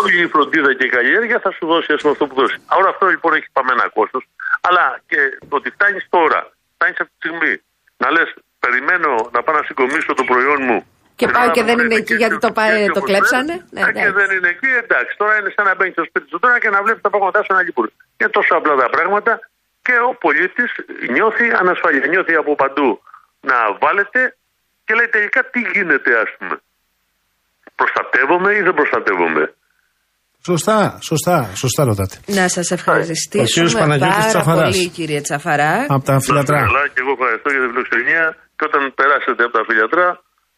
Όλη 0.00 0.22
η 0.26 0.28
φροντίδα 0.34 0.70
και 0.74 0.86
η 0.90 0.94
καλλιέργεια 0.96 1.38
θα 1.44 1.50
σου 1.56 1.64
δώσει 1.72 1.92
ας 1.92 2.00
πούμε, 2.00 2.12
αυτό 2.12 2.26
που 2.26 2.34
δώσεις. 2.40 2.58
Άρα 2.66 2.88
αυτό 2.94 3.06
λοιπόν 3.06 3.32
έχει 3.38 3.48
πάμε 3.56 3.70
ένα 3.76 3.86
κόστος, 3.96 4.22
αλλά 4.68 4.84
και 5.10 5.20
το 5.48 5.54
ότι 5.60 5.70
φτάνεις 5.76 6.04
τώρα, 6.16 6.40
φτάνεις 6.74 6.98
αυτή 7.02 7.12
τη 7.18 7.20
στιγμή 7.26 7.52
να 8.02 8.08
λες 8.14 8.28
περιμένω 8.64 9.10
να 9.34 9.40
πάω 9.42 9.56
να 9.60 9.64
συγκομίσω 9.68 10.14
το 10.14 10.24
προϊόν 10.30 10.60
μου 10.68 10.78
Και 11.18 11.26
την 11.28 11.34
πάω 11.36 11.46
ώρα 11.48 11.54
και 11.56 11.62
που 11.62 11.68
δεν 11.68 11.76
πρέπει 11.78 11.88
είναι 11.92 12.00
εκεί 12.02 12.12
και 12.14 12.20
γιατί 12.22 12.36
έτσι- 12.38 12.46
το 12.46 12.50
πάει- 12.58 12.74
έτσι 12.86 12.94
το 12.96 13.00
όπως 13.02 13.08
κλέψανε. 13.10 13.54
πρέπει. 13.58 13.74
Ναι, 13.74 13.80
Ε, 13.80 13.84
και 13.84 13.90
εντάξει. 14.02 14.16
δεν 14.20 14.28
είναι 14.36 14.50
εκεί, 14.54 14.70
εντάξει. 14.84 15.12
Τώρα 15.22 15.32
είναι 15.38 15.50
σαν 15.56 15.64
να 15.70 15.74
μπαίνει 15.76 15.92
στο 15.96 16.04
σπίτι 16.08 16.26
σου 16.32 16.38
τώρα 16.44 16.56
και 16.62 16.70
να 16.74 16.78
βλέπεις 16.84 17.02
τα 17.06 17.10
πράγματα 17.14 17.38
σου 17.44 17.52
να 17.56 17.60
λείπουν. 17.66 17.86
Είναι 18.18 18.32
τόσο 18.38 18.52
απλά 18.58 18.74
τα 18.84 18.88
πράγματα 18.96 19.32
και 19.86 19.94
ο 20.08 20.10
πολίτης 20.24 20.70
νιώθει 21.14 21.46
ανασφάλεια. 21.62 22.02
Νιώθει 22.14 22.34
από 22.42 22.52
παντού 22.62 22.88
να 23.50 23.56
βάλετε 23.82 24.20
και 24.86 24.92
λέει 24.98 25.08
τελικά 25.16 25.40
τι 25.52 25.60
γίνεται, 25.74 26.10
ας 26.24 26.30
πούμε. 26.38 26.56
Προστατεύομαι 27.80 28.50
ή 28.58 28.60
δεν 28.66 28.74
προστατεύομαι; 28.80 29.42
Σωστά, 30.50 30.78
σωστά, 31.10 31.36
σωστά 31.62 31.82
ρωτάτε. 31.90 32.16
Να 32.38 32.48
σας 32.48 32.70
Ο 32.70 32.74
ευχαριστήσουμε 32.74 33.44
κύριος 33.54 33.74
Παναγιώτης 33.82 34.16
πάρα 34.16 34.28
Τσαφαράς. 34.32 34.62
πολύ, 34.76 34.88
κύριε 34.96 35.20
Τσαφαρά. 35.26 35.72
Από 35.96 36.04
τα 36.10 36.14
φιλατρά. 36.26 36.58
Καλά, 36.68 36.84
και 36.92 37.00
εγώ 37.04 37.12
ευχαριστώ 37.18 37.48
για 37.54 37.60
την 37.62 37.68
φιλοξενία 37.72 38.24
και 38.56 38.64
όταν 38.68 38.80
περάσετε 39.00 39.42
από 39.46 39.52
τα 39.58 39.62
φιλιατρά, 39.68 40.08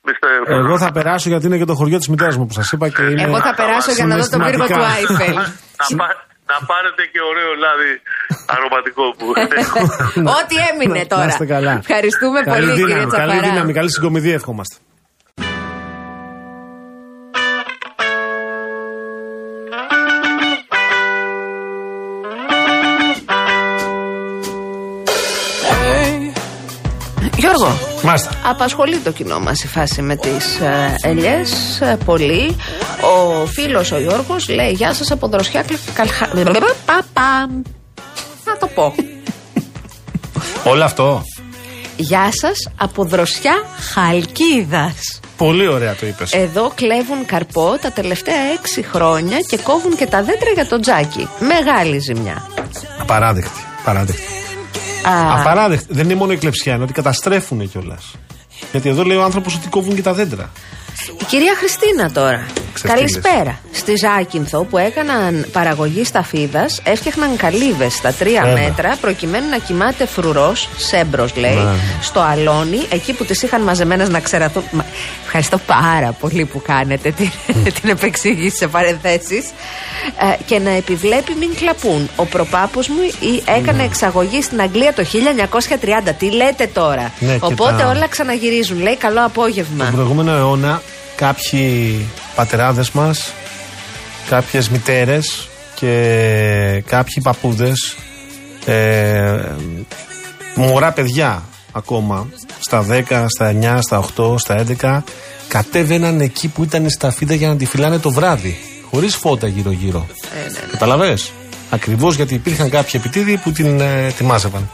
είστε. 0.08 0.28
Εγώ 0.60 0.78
θα 0.78 0.90
περάσω 0.92 1.28
γιατί 1.28 1.46
είναι 1.46 1.58
και 1.58 1.64
το 1.64 1.74
χωριό 1.74 1.98
της 1.98 2.08
μητέρας 2.08 2.36
μου 2.36 2.46
που 2.46 2.52
σας 2.52 2.72
είπα 2.72 2.88
και 2.88 3.02
είναι. 3.02 3.22
Εγώ 3.22 3.38
θα 3.40 3.54
περάσω 3.54 3.90
για 3.92 4.06
να 4.06 4.16
δω 4.16 4.28
τον 4.28 4.40
πύργο 4.46 4.64
του 4.66 4.72
συναισθηματικά. 4.72 5.14
Άιφελ. 5.14 5.34
να, 5.34 5.86
πά- 6.00 6.18
να 6.52 6.56
πάρετε 6.70 7.02
και 7.12 7.20
ωραίο 7.30 7.50
λάδι 7.64 7.92
αρωματικό 8.54 9.04
που 9.18 9.26
Ό,τι 10.38 10.56
έμεινε 10.70 10.98
Να 10.98 11.06
τώρα. 11.06 11.26
είστε 11.26 11.46
καλά. 11.54 11.72
Ευχαριστούμε 11.84 12.38
Καλή 12.40 12.50
πολύ, 12.50 12.64
δύναμη, 12.72 12.80
κύριε 12.80 12.96
Καλή 12.96 13.30
Τσαφαρά. 13.32 13.48
δύναμη, 13.48 13.72
καλή 13.72 13.90
συγκομιδή 13.92 14.30
εύχομαστε. 14.32 14.76
Γιώργο, 27.60 27.78
Μάλιστα. 28.02 28.30
απασχολεί 28.44 28.96
το 28.96 29.10
κοινό 29.10 29.38
μας 29.40 29.62
η 29.62 29.66
φάση 29.66 30.02
με 30.02 30.16
τις 30.16 30.58
ε, 30.60 30.94
ελιές 31.02 31.80
πολύ. 32.04 32.56
Ο 33.00 33.46
φίλος 33.46 33.92
ο 33.92 33.98
Γιώργος 33.98 34.48
λέει: 34.48 34.70
Γεια 34.70 34.94
σας 34.94 35.10
από 35.10 35.28
δροσιά 35.28 35.64
καλχα... 35.94 36.28
Παπαμ. 36.84 37.62
Θα 38.44 38.56
το 38.60 38.66
πω. 38.66 38.94
Όλο 40.64 40.84
αυτό. 40.84 41.22
Γεια 41.96 42.28
σας 42.32 42.68
από 42.76 43.04
δροσιά 43.04 43.54
Χαλκίδας. 43.92 45.20
Πολύ 45.36 45.66
ωραία 45.66 45.94
το 45.94 46.06
είπες. 46.06 46.32
Εδώ 46.32 46.72
κλέβουν 46.74 47.26
καρπό 47.26 47.78
τα 47.82 47.90
τελευταία 47.90 48.40
έξι 48.58 48.82
χρόνια 48.82 49.38
και 49.48 49.58
κόβουν 49.58 49.96
και 49.96 50.06
τα 50.06 50.22
δέντρα 50.22 50.50
για 50.54 50.66
το 50.66 50.80
τζάκι. 50.80 51.28
Μεγάλη 51.40 51.98
ζημιά. 51.98 52.46
Απαράδεκτη. 53.00 53.60
Παράδεκτη. 53.84 54.39
Α, 55.08 55.40
Απαράδεκτη. 55.40 55.86
Δεν 55.88 56.04
είναι 56.04 56.14
μόνο 56.14 56.32
η 56.32 56.36
κλεψιά, 56.36 56.74
είναι 56.74 56.82
ότι 56.82 56.92
καταστρέφουν 56.92 57.70
κιόλας. 57.70 58.14
Γιατί 58.70 58.88
εδώ 58.88 59.02
λέει 59.02 59.16
ο 59.16 59.22
άνθρωπος 59.22 59.54
ότι 59.54 59.68
κόβουν 59.68 59.94
και 59.94 60.02
τα 60.02 60.12
δέντρα. 60.12 60.50
Η 61.20 61.24
κυρία 61.24 61.54
Χριστίνα 61.56 62.10
τώρα. 62.10 62.46
Ξεφτύλες. 62.82 63.12
Καλησπέρα. 63.20 63.58
Στη 63.72 63.92
Ζάκυνθο 63.96 64.64
που 64.64 64.78
έκαναν 64.78 65.46
παραγωγή 65.52 66.04
σταφίδα, 66.04 66.66
έφτιαχναν 66.82 67.36
καλύβες 67.36 67.94
στα 67.94 68.12
τρία 68.12 68.42
Έλα. 68.44 68.52
μέτρα 68.60 68.96
προκειμένου 69.00 69.48
να 69.48 69.58
κοιμάται 69.58 70.06
φρουρός, 70.06 70.68
σέμπρος 70.76 71.36
λέει, 71.36 71.54
Ναι. 71.54 71.74
στο 72.00 72.20
αλόνι, 72.20 72.80
εκεί 72.90 73.12
που 73.12 73.24
τις 73.24 73.42
είχαν 73.42 73.62
μαζεμένες 73.62 74.08
να 74.08 74.20
ξεραθούν. 74.20 74.62
Μα, 74.70 74.84
Ευχαριστώ 75.24 75.58
πάρα 75.58 76.12
πολύ 76.20 76.44
που 76.44 76.62
κάνετε 76.62 77.10
την, 77.10 77.30
την 77.80 77.88
επεξήγηση 77.90 78.56
σε 78.56 78.66
παρενθέσεις. 78.68 79.44
και 80.46 80.58
να 80.58 80.70
επιβλέπει 80.70 81.34
μην 81.38 81.54
κλαπούν. 81.54 82.08
Ο 82.16 82.24
προπάπος 82.24 82.88
μου 82.88 83.02
ή- 83.20 83.42
έκανε 83.58 83.82
εξαγωγή 83.82 84.42
στην 84.42 84.60
Αγγλία 84.60 84.92
το 84.92 85.04
1930. 85.04 86.12
Τι 86.18 86.30
λέτε 86.32 86.66
τώρα; 86.66 87.12
Ναι, 87.18 87.32
και 87.32 87.38
Οπότε 87.40 87.82
τα- 87.82 87.88
όλα 87.88 88.06
ξαναγυρίζουν. 88.08 88.80
Λέει 88.82 88.96
καλό 88.96 89.24
απόγευμα. 89.24 89.84
Τον 89.84 89.94
προηγούμενο 89.94 90.32
αιώνα 90.32 90.82
κάποιοι 91.20 92.06
πατεράδες 92.34 92.90
μας, 92.90 93.32
κάποιες 94.28 94.68
μητέρες 94.68 95.48
και 95.74 96.82
κάποιοι 96.86 97.22
παππούδες, 97.22 97.96
ε, 98.64 99.42
μωρά 100.54 100.92
παιδιά 100.92 101.42
ακόμα, 101.72 102.28
στα 102.60 102.82
10, 102.82 103.26
στα 103.28 103.46
9, 103.46 103.80
στα 103.80 103.98
8, 103.98 104.38
στα 104.38 104.54
11, 104.54 105.04
κατέβαιναν 105.48 106.20
εκεί 106.20 106.48
που 106.48 106.62
ήταν 106.62 106.84
η 106.84 106.90
σταφίδα 106.90 107.34
για 107.34 107.48
να 107.48 107.56
τη 107.56 107.64
φυλάνε 107.64 107.98
το 107.98 108.10
βράδυ, 108.10 108.58
χωρίς 108.90 109.14
φώτα 109.14 109.46
γύρω-γύρω. 109.46 110.06
Καταλαβες; 110.70 111.32
Ακριβώς 111.70 112.16
γιατί 112.16 112.34
υπήρχαν 112.34 112.70
κάποιοι 112.70 112.92
επιτίδιοι 112.94 113.36
που 113.36 113.52
την 113.52 113.80
ε, 113.80 114.12
τη 114.16 114.24
μάζευαν. 114.24 114.70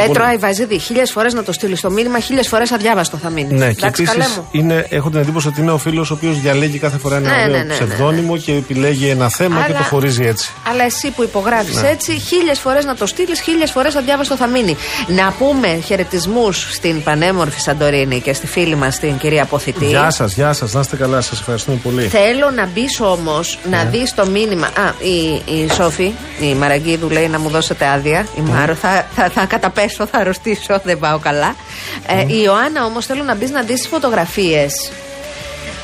Πέτρο 0.00 0.12
Λοιπόν, 0.12 0.28
Αϊβαζίδη, 0.28 0.78
χίλιες 0.78 1.10
φορές 1.10 1.34
να 1.34 1.42
το 1.42 1.52
στείλει 1.52 1.78
το 1.78 1.90
μήνυμα, 1.90 2.18
χίλιες 2.20 2.48
φορές 2.48 2.72
αδιάβαστο 2.72 3.16
θα 3.16 3.30
μείνει. 3.30 3.54
Ναι, 3.54 3.66
και 3.72 3.76
Εντάξει, 3.78 4.02
καλέ 4.02 4.22
επίση 4.24 4.40
μου. 4.62 4.84
έχω 4.88 5.10
την 5.10 5.20
εντύπωση 5.20 5.48
ότι 5.48 5.60
είναι 5.60 5.70
ο 5.70 5.78
φίλος 5.78 6.10
ο 6.10 6.14
οποίος 6.14 6.40
διαλέγει 6.40 6.78
κάθε 6.78 6.98
φορά 6.98 7.16
ένα 7.16 7.28
Ναι, 7.28 7.34
ωραίο 7.42 7.46
ναι, 7.46 7.56
ναι, 7.58 7.62
ναι, 7.64 7.72
ψευδόνυμο 7.74 8.36
και 8.36 8.52
επιλέγει 8.52 9.08
ένα 9.08 9.28
θέμα 9.28 9.56
και 9.56 9.62
Αλλά- 9.72 9.78
το 9.78 9.84
χωρίζει 9.84 10.24
έτσι. 10.24 10.52
Αλλά 10.70 10.84
εσύ 10.84 11.10
που 11.10 11.22
υπογράφεις 11.22 11.82
Ναι. 11.82 11.88
έτσι, 11.88 12.12
χίλιες 12.18 12.58
φορές 12.60 12.84
να 12.84 12.94
το 12.94 13.06
στείλεις, 13.06 13.40
χίλιες 13.40 13.70
φορές 13.70 13.94
αδιάβαστο 13.96 14.36
θα 14.36 14.46
μείνει. 14.46 14.76
Να 15.06 15.32
πούμε 15.38 15.80
χαιρετισμούς 15.84 16.66
στην 16.74 17.02
πανέμορφη 17.02 17.60
Σαντορίνη 17.60 18.20
και 18.20 18.32
στη 18.32 18.46
φίλη 18.46 18.74
μας 18.74 18.98
την 18.98 19.16
κυρία 19.18 19.42
Αποθητή. 19.42 19.84
Γεια 19.86 20.10
σας, 20.10 20.34
γεια 20.34 20.52
σας, 20.52 20.72
να 20.72 20.80
είστε 20.80 20.96
καλά, 20.96 21.20
σας 21.20 21.38
ευχαριστούμε 21.40 21.76
πολύ. 21.82 22.02
Θέλω 22.02 22.50
να 22.54 22.66
μπεις 22.66 23.00
όμως 23.00 23.58
να 23.70 23.84
Ναι. 23.84 23.90
δεις 23.90 24.14
το 24.14 24.26
μήνυμα. 24.26 24.66
Α, 24.66 24.92
η, 24.98 25.42
η 25.60 25.68
Σόφη, 25.72 26.12
η 26.40 26.54
Μαραγκίδου 26.54 27.10
λέει 27.10 27.28
να 27.28 27.38
μου 27.38 27.48
δώσετε 27.48 27.86
άδεια. 27.86 28.26
Η 28.36 28.40
Ναι. 28.40 28.50
Μάρο, 28.50 28.74
θα, 28.74 29.06
θα, 29.14 29.28
θα 29.34 29.46
καταπέσω, 29.88 30.06
θα 30.06 30.18
αρρωστήσω, 30.18 30.80
δεν 30.84 30.98
πάω 30.98 31.18
καλά. 31.18 31.54
Ε, 32.06 32.14
Ναι. 32.14 32.22
η 32.32 32.40
Ιωάννα 32.44 32.84
όμως 32.84 33.06
θέλω 33.06 33.22
να 33.22 33.34
μπεις 33.34 33.50
να 33.50 33.62
δεις 33.62 33.80
τι 33.80 33.88
φωτογραφίες 33.88 34.72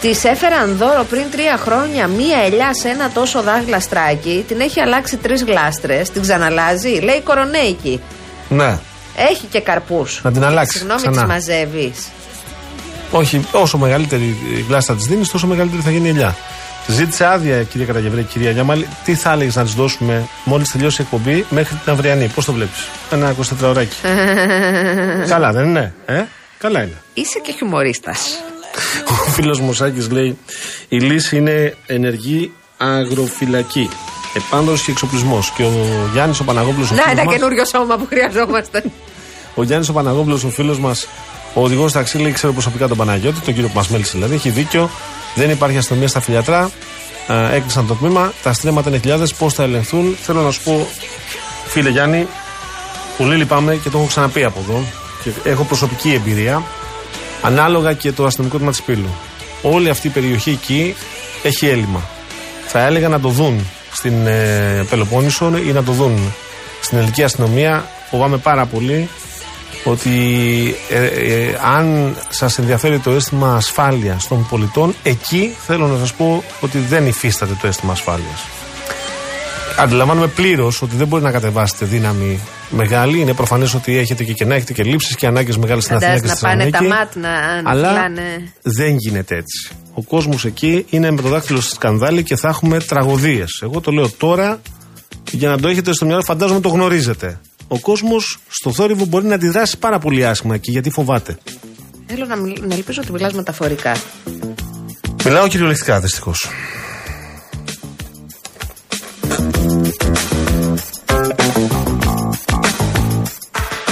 Τη 0.01 0.11
έφεραν 0.11 0.77
δώρο 0.77 1.05
πριν 1.11 1.23
τρία 1.31 1.57
χρόνια 1.57 2.07
μία 2.07 2.39
ελιά 2.45 2.75
σε 2.75 2.89
ένα 2.89 3.11
τόσο 3.11 3.43
δάχλαστράκι. 3.43 4.45
Την 4.49 4.61
έχει 4.61 4.81
αλλάξει 4.81 5.17
τρεις 5.17 5.43
γλάστρες. 5.45 6.11
Την 6.11 6.23
ξαναλάζει. 6.23 6.89
Λέει 6.89 7.21
κορονέικη. 7.21 8.01
Ναι. 8.49 8.79
Έχει 9.17 9.47
και 9.51 9.61
καρπούς. 9.61 10.21
Να 10.25 10.33
την 10.33 10.45
αλλάξει 10.45 10.79
Συγγνώμη, 10.79 11.01
ξανά. 11.01 11.21
τι 11.21 11.27
μαζεύεις. 11.27 12.07
Όχι, 13.11 13.47
όσο 13.53 13.79
μεγαλύτερη 13.79 14.25
η 14.57 14.65
γλάστα 14.69 14.95
της 14.95 15.05
δίνεις, 15.05 15.29
τόσο 15.29 15.47
μεγαλύτερη 15.47 15.83
θα 15.83 15.91
γίνει 15.91 16.07
η 16.07 16.11
ελιά. 16.11 16.37
Ζήτησε 16.87 17.27
άδεια, 17.27 17.63
κυρία 17.63 17.87
Καταγευρέ, 17.87 18.23
κυρία 18.23 18.51
Γιάμαλη. 18.51 18.89
Τι 19.05 19.15
θα 19.15 19.33
έλεγες 19.33 19.57
να 19.57 19.63
της 19.63 19.75
δώσουμε 19.75 20.29
μόλις 20.45 20.71
τελειώσει 20.71 21.03
η 21.03 21.05
εκπομπή 21.05 21.47
μέχρι 21.51 21.77
την 21.85 21.93
αυριανή; 21.93 22.29
Πώς 22.35 22.45
το 22.45 22.53
βλέπεις, 22.53 22.89
Ένα 23.11 23.35
24 23.63 23.69
ωράκι. 23.69 23.97
Καλά, 25.33 25.53
δεν 25.53 25.65
είναι, 25.65 25.95
ε; 26.07 26.23
Καλά 26.59 26.83
είναι. 26.83 27.03
Είσαι 27.15 27.39
και 27.39 27.53
χιουμορίστας. 27.53 28.45
Ο 29.27 29.31
φίλος 29.31 29.61
Μωσάκη 29.61 30.11
λέει: 30.11 30.39
Η 30.89 30.99
λύση 30.99 31.37
είναι 31.37 31.77
ενεργή 31.87 32.53
αγροφυλακή. 32.77 33.91
Επάνδρωση 34.37 34.85
και 34.85 34.91
εξοπλισμός. 34.91 35.51
Και 35.51 35.63
ο 35.63 35.73
Γιάννης 36.13 36.41
ο 36.41 36.45
Παναγόπουλος. 36.45 36.91
Να, 36.91 37.11
ένα 37.11 37.25
καινούριο 37.25 37.65
σώμα 37.65 37.97
που 37.97 38.07
χρειαζόμαστε. 38.07 38.85
Ο 39.55 39.63
Γιάννης 39.63 39.89
ο 39.89 39.93
Παναγόπουλος, 39.93 40.45
ο 40.45 40.49
φίλος 40.49 40.79
μας, 40.79 41.09
ο 41.55 41.63
οδηγός 41.63 41.93
ταξί, 41.93 42.19
λέει: 42.19 42.33
Ξέρω 42.33 42.53
προσωπικά 42.53 42.89
τον 42.89 42.97
Παναγιώτη, 42.97 43.41
τον 43.41 43.55
κύριο 43.55 43.69
που 43.69 43.77
μας 43.77 43.89
μέλησε 43.89 44.13
δηλαδή. 44.15 44.35
Έχει 44.35 44.49
δίκιο. 44.51 44.91
Δεν 45.35 45.51
υπάρχει 45.51 45.77
αστυνομία 45.77 46.09
στα 46.09 46.21
φιλιατρά. 46.21 46.71
Ε, 47.29 47.57
έκλεισαν 47.57 47.87
το 47.87 47.95
τμήμα. 47.95 48.33
Τα 48.43 48.53
στρέμματα 48.53 48.89
είναι 48.89 48.99
χιλιάδες. 48.99 49.35
Πώς 49.35 49.55
θα 49.55 49.63
ελεγχθούν. 49.63 50.17
Θέλω 50.23 50.41
να 50.41 50.51
σου 50.51 50.63
πω, 50.63 50.87
φίλε 51.67 51.91
Γιάννη, 51.91 52.27
πολύ 53.17 53.37
λυπάμαι 53.37 53.77
και 53.77 53.91
το 53.91 53.99
έχω 53.99 54.07
ξαναπεί 54.07 54.45
από 54.45 54.61
εδώ. 54.69 54.85
Και 55.23 55.51
έχω 55.51 55.65
προσωπική 55.65 56.13
εμπειρία. 56.13 56.63
Ανάλογα 57.43 57.93
και 57.93 58.13
το 58.13 58.25
αστυνομικό 58.25 58.57
τμήμα 58.57 58.73
της 58.73 58.83
Πύλου. 58.83 59.09
Όλη 59.63 59.89
αυτή 59.89 60.07
η 60.07 60.11
περιοχή 60.11 60.51
εκεί 60.51 60.95
έχει 61.43 61.67
έλλειμμα. 61.67 62.01
Θα 62.67 62.87
έλεγα 62.87 63.09
να 63.09 63.21
το 63.21 63.29
δουν 63.29 63.67
στην 63.93 64.27
ε, 64.27 64.87
Πελοπόννησο 64.91 65.53
ή 65.67 65.73
να 65.73 65.83
το 65.83 65.93
δουν 65.93 66.33
στην 66.81 66.99
ελληνική 66.99 67.23
αστυνομία. 67.23 67.87
Φοβάμαι 68.11 68.37
πάρα 68.37 68.67
πολύ 68.67 69.09
ότι 69.85 70.11
ε, 70.91 71.05
ε, 71.05 71.59
αν 71.77 72.17
σας 72.29 72.59
ενδιαφέρει 72.59 72.99
το 72.99 73.11
αίσθημα 73.11 73.55
ασφάλειας 73.55 74.29
των 74.29 74.47
πολιτών, 74.51 74.95
εκεί 75.03 75.55
θέλω 75.67 75.87
να 75.87 75.99
σας 75.99 76.13
πω 76.15 76.45
ότι 76.61 76.79
δεν 76.79 77.07
υφίσταται 77.07 77.57
το 77.61 77.67
αίσθημα 77.67 77.93
ασφάλειας. 77.93 78.45
Αντιλαμβάνομαι 79.79 80.27
πλήρως 80.27 80.83
ότι 80.83 80.97
δεν 80.97 81.07
μπορεί 81.07 81.23
να 81.23 81.31
κατεβάσετε 81.31 81.85
δύναμη 81.85 82.41
μεγάλη. 82.71 83.21
Είναι 83.21 83.35
προφανές 83.35 83.75
ότι 83.75 83.97
έχετε 83.99 84.25
και 84.25 84.33
κενά, 84.33 84.55
έχετε 84.55 84.73
και 84.73 84.83
λήψεις 84.83 85.17
και 85.17 85.27
ανάγκες 85.27 85.57
μεγάλες 85.59 85.85
στην 85.85 85.97
Αθήνα 85.97 86.13
και 86.13 86.27
Φαντάζεσαι 86.27 86.37
στη 86.37 86.45
να 86.45 86.51
πάνε 86.51 86.71
τα 86.71 86.79
Θεσσαλονίκη. 86.79 87.21
μάτ 87.23 87.35
να, 87.55 87.63
να 87.63 87.71
Αλλά 87.71 87.89
φυλάνε. 87.89 88.53
δεν 88.63 88.97
γίνεται 88.97 89.35
έτσι. 89.37 89.71
Ο 89.95 90.03
κόσμος 90.03 90.45
εκεί 90.45 90.87
είναι 90.91 91.11
με 91.11 91.23
το 91.23 91.29
δάχτυλο 91.29 91.61
στη 91.61 91.75
σκανδάλη 91.75 92.23
και 92.23 92.37
θα 92.37 92.49
έχουμε 92.49 92.79
τραγωδίες. 92.81 93.61
Εγώ 93.63 93.81
το 93.81 93.91
λέω 93.91 94.11
τώρα 94.11 94.61
για 95.31 95.49
να 95.49 95.59
το 95.59 95.69
έχετε 95.69 95.93
στο 95.93 96.07
μυαλό, 96.07 96.23
φαντάζομαι 96.23 96.61
το 96.61 96.69
γνωρίζετε. 96.69 97.41
Ο 97.75 97.79
κόσμος 97.81 98.39
στο 98.49 98.73
θόρυβο 98.73 99.05
μπορεί 99.05 99.27
να 99.27 99.35
αντιδράσει 99.35 99.79
πάρα 99.79 99.99
πολύ 99.99 100.27
άσχημα 100.27 100.55
εκεί 100.55 100.71
γιατί 100.71 100.91
φοβάται. 100.91 101.39
Θέλω 102.07 102.25
να, 102.25 102.37
μιλ- 102.37 102.67
να 102.67 102.75
ελπίζω 102.75 103.01
ότι 103.03 103.13
μιλάς 103.13 103.33
μεταφορικά. 103.33 103.97
Μιλάω 105.25 105.49
κυριολεκτικά 105.49 106.01
δυστυχώς. 106.01 106.49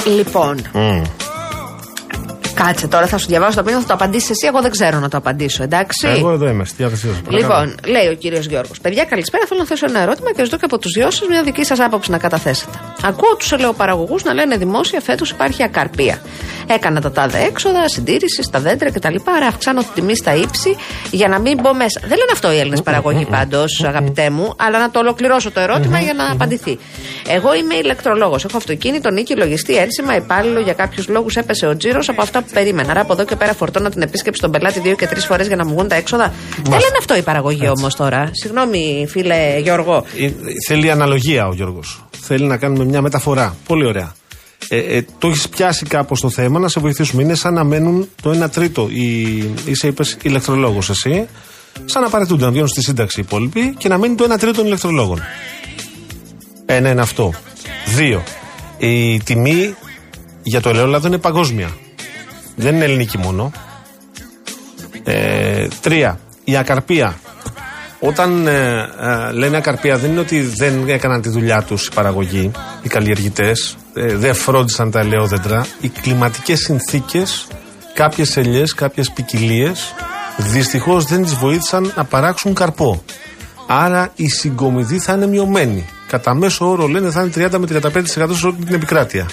Λοιπόν. 0.07 0.57
Κάτσε 2.55 2.88
τώρα, 2.88 3.07
θα 3.07 3.18
σου 3.18 3.26
διαβάσω 3.26 3.57
το 3.57 3.62
μήνυμα, 3.64 3.80
θα 3.80 3.86
το 3.88 3.94
απαντήσεις 3.94 4.30
εσύ. 4.30 4.46
Εγώ 4.46 4.61
δεν 4.61 4.70
ξέρω 4.70 4.98
να 4.98 5.09
το 5.09 5.16
απαντήσω, 5.16 5.62
εντάξει. 5.62 6.09
Εγώ 6.09 6.30
εδώ 6.30 6.48
είμαι, 6.48 6.64
στη 6.64 6.76
διάθεσή 6.76 7.07
σας. 7.09 7.20
Λοιπόν, 7.28 7.74
λέει 7.86 8.07
ο 8.09 8.14
κύριος 8.14 8.46
Γιώργος. 8.46 8.80
Παιδιά, 8.80 9.05
καλησπέρα. 9.05 9.44
Θέλω 9.46 9.61
να 9.61 9.66
θέσω 9.66 9.86
ένα 9.88 10.00
ερώτημα 10.00 10.32
και 10.32 10.44
ζητώ 10.44 10.57
και 10.57 10.64
από 10.64 10.78
τους 10.78 10.92
δυος 10.92 11.14
σας 11.14 11.28
μια 11.28 11.42
δική 11.42 11.64
σας 11.64 11.80
άποψη 11.80 12.11
να 12.11 12.18
καταθέσετε. 12.18 12.78
Ακούω 13.03 13.36
τους 13.38 13.53
ελαιοπαραγωγούς 13.53 14.22
να 14.22 14.32
λένε 14.34 14.57
δημόσια 14.57 15.00
φέτος 15.00 15.30
υπάρχει 15.30 15.62
ακαρπία. 15.62 16.20
Έκανα 16.74 17.00
τα 17.00 17.12
τάδε 17.12 17.38
έξοδα, 17.38 17.88
συντήρησης 17.88 18.44
στα 18.44 18.60
δέντρα 18.60 18.90
κτλ. 18.92 19.14
Άρα 19.36 19.46
αυξάνω 19.46 19.80
τη 19.80 19.86
τιμή 19.94 20.16
στα 20.16 20.34
ύψη 20.34 20.76
για 21.10 21.28
να 21.28 21.40
μην 21.40 21.58
μπω 21.60 21.74
μέσα. 21.74 22.00
Δεν 22.00 22.18
λένε 22.18 22.30
αυτό 22.32 22.52
οι 22.52 22.58
Έλληνες 22.58 22.82
παραγωγοί 22.82 23.24
πάντως, 23.24 23.84
αγαπητέ 23.84 24.30
μου, 24.30 24.54
αλλά 24.56 24.78
να 24.78 24.90
το 24.90 24.98
ολοκληρώσω 24.98 25.50
το 25.50 25.60
ερώτημα 25.60 25.98
για 26.00 26.14
να 26.14 26.30
απαντηθεί. 26.30 26.78
Εγώ 27.28 27.54
είμαι 27.54 27.74
ηλεκτρολόγος. 27.74 28.44
Έχω 28.44 28.56
αυτοκίνητο, 28.56 29.10
νίκη, 29.10 29.36
λογιστή, 29.36 29.76
ένσημα, 29.76 30.16
υπάλληλο. 30.16 30.60
Για 30.60 30.72
κάποιους 30.72 31.08
λόγους 31.08 31.36
έπεσε 31.36 31.66
ο 31.66 31.76
τζίρος 31.76 32.08
από 32.08 32.22
αυτά 32.22 32.42
που 32.42 32.50
περίμενα. 32.52 32.90
Άρα 32.90 33.00
από 33.00 33.12
εδώ 33.12 33.24
και 33.24 33.36
πέρα 33.36 33.54
φορτώνω 33.54 33.88
την 33.88 34.02
επίσκεψη 34.02 34.40
των 34.40 34.50
πελάτη 34.50 34.80
δύο 34.80 34.94
και 34.94 35.06
τρεις 35.06 35.24
φορές 35.26 35.46
για 35.46 35.56
να 35.56 35.64
μου 35.66 35.72
βγουν 35.72 35.88
τα 35.88 35.94
έξοδα. 35.94 36.32
Δεν 36.56 36.64
λένε 36.72 36.96
αυτό 36.98 37.16
οι 37.16 37.22
παραγωγοί 37.22 37.68
όμως 37.68 37.94
τώρα. 37.94 38.30
Συγγνώμη, 38.32 39.06
φίλε 39.08 39.58
Γιώργο. 39.62 40.04
Ε, 40.18 40.30
θέλει 40.66 40.90
αναλογία 40.90 41.46
ο 41.46 41.52
Γιώργος. 41.52 42.04
Θέλει 42.20 42.44
να 42.44 42.56
κάνουμε 42.56 42.84
μια 42.84 43.00
μεταφορά. 43.00 43.56
Πολύ 43.66 43.86
ωραία. 43.86 44.14
Ε, 44.68 44.78
ε, 44.78 45.04
το 45.18 45.28
έχεις 45.28 45.48
πιάσει 45.48 45.86
κάπως 45.86 46.20
το 46.20 46.30
θέμα, 46.30 46.58
να 46.58 46.68
σε 46.68 46.80
βοηθήσουμε. 46.80 47.22
Είναι 47.22 47.34
σαν 47.34 47.54
να 47.54 47.64
μένουν 47.64 48.08
το 48.22 48.44
1 48.44 48.50
τρίτο. 48.50 48.88
Η, 48.90 49.36
είσαι, 49.64 49.86
είπες, 49.86 50.16
ηλεκτρολόγος 50.22 50.90
εσύ. 50.90 51.28
Σαν 51.84 52.02
να 52.02 52.08
παρετούνται, 52.08 52.44
να 52.44 52.50
βγαίνουν 52.50 52.68
στη 52.68 52.82
σύνταξη 52.82 53.20
οι 53.20 53.24
υπόλοιποι 53.26 53.74
και 53.78 53.88
να 53.88 53.98
μένει 53.98 54.14
το 54.14 54.24
1 54.24 54.38
τρίτο 54.38 54.52
των 54.52 54.66
ηλεκτρολόγων. 54.66 55.20
Ένα 56.66 56.90
είναι 56.90 57.00
αυτό. 57.00 57.32
Δύο. 57.96 58.22
Η 58.78 59.18
τιμή 59.22 59.74
για 60.42 60.60
το 60.60 60.68
ελαιόλαδο 60.68 61.06
είναι 61.06 61.18
παγκόσμια. 61.18 61.70
Δεν 62.56 62.74
είναι 62.74 62.84
ελληνική 62.84 63.18
μόνο. 63.18 63.52
Ε, 65.04 65.68
τρία. 65.80 66.20
Η 66.44 66.56
ακαρπία. 66.56 67.20
Όταν 68.05 68.46
ε, 68.46 68.88
ε, 69.00 69.32
λένε 69.32 69.57
ακαρπία 69.57 69.98
δεν 69.98 70.11
είναι 70.11 70.20
ότι 70.20 70.40
δεν 70.40 70.88
έκαναν 70.88 71.20
τη 71.20 71.28
δουλειά 71.28 71.62
τους 71.62 71.86
οι 71.86 71.90
παραγωγοί, 71.94 72.50
οι 72.82 72.88
καλλιεργητές, 72.88 73.76
ε, 73.94 74.16
δεν 74.16 74.34
φρόντισαν 74.34 74.90
τα 74.90 75.00
ελαιόδεντρα. 75.00 75.66
Οι 75.80 75.88
κλιματικές 75.88 76.59
συνθήκες, 76.59 77.46
κάποιες 77.94 78.36
ελιές, 78.36 78.74
κάποιες 78.74 79.11
ποικιλίες, 79.11 79.94
δυστυχώς 80.36 81.05
δεν 81.05 81.22
τις 81.22 81.34
βοήθησαν 81.34 81.92
να 81.96 82.05
παράξουν 82.05 82.55
καρπό. 82.55 83.03
Άρα 83.66 84.12
η 84.14 84.28
συγκομιδή 84.28 84.98
θα 84.98 85.12
είναι 85.12 85.26
μειωμένη. 85.26 85.88
Κατά 86.07 86.34
μέσο 86.34 86.70
όρο 86.70 86.86
λένε 86.86 87.11
θα 87.11 87.20
είναι 87.20 87.48
30 87.50 87.59
με 87.59 87.66
35% 87.66 88.34
σε 88.34 88.46
όλη 88.46 88.57
την 88.64 88.74
επικράτεια. 88.74 89.26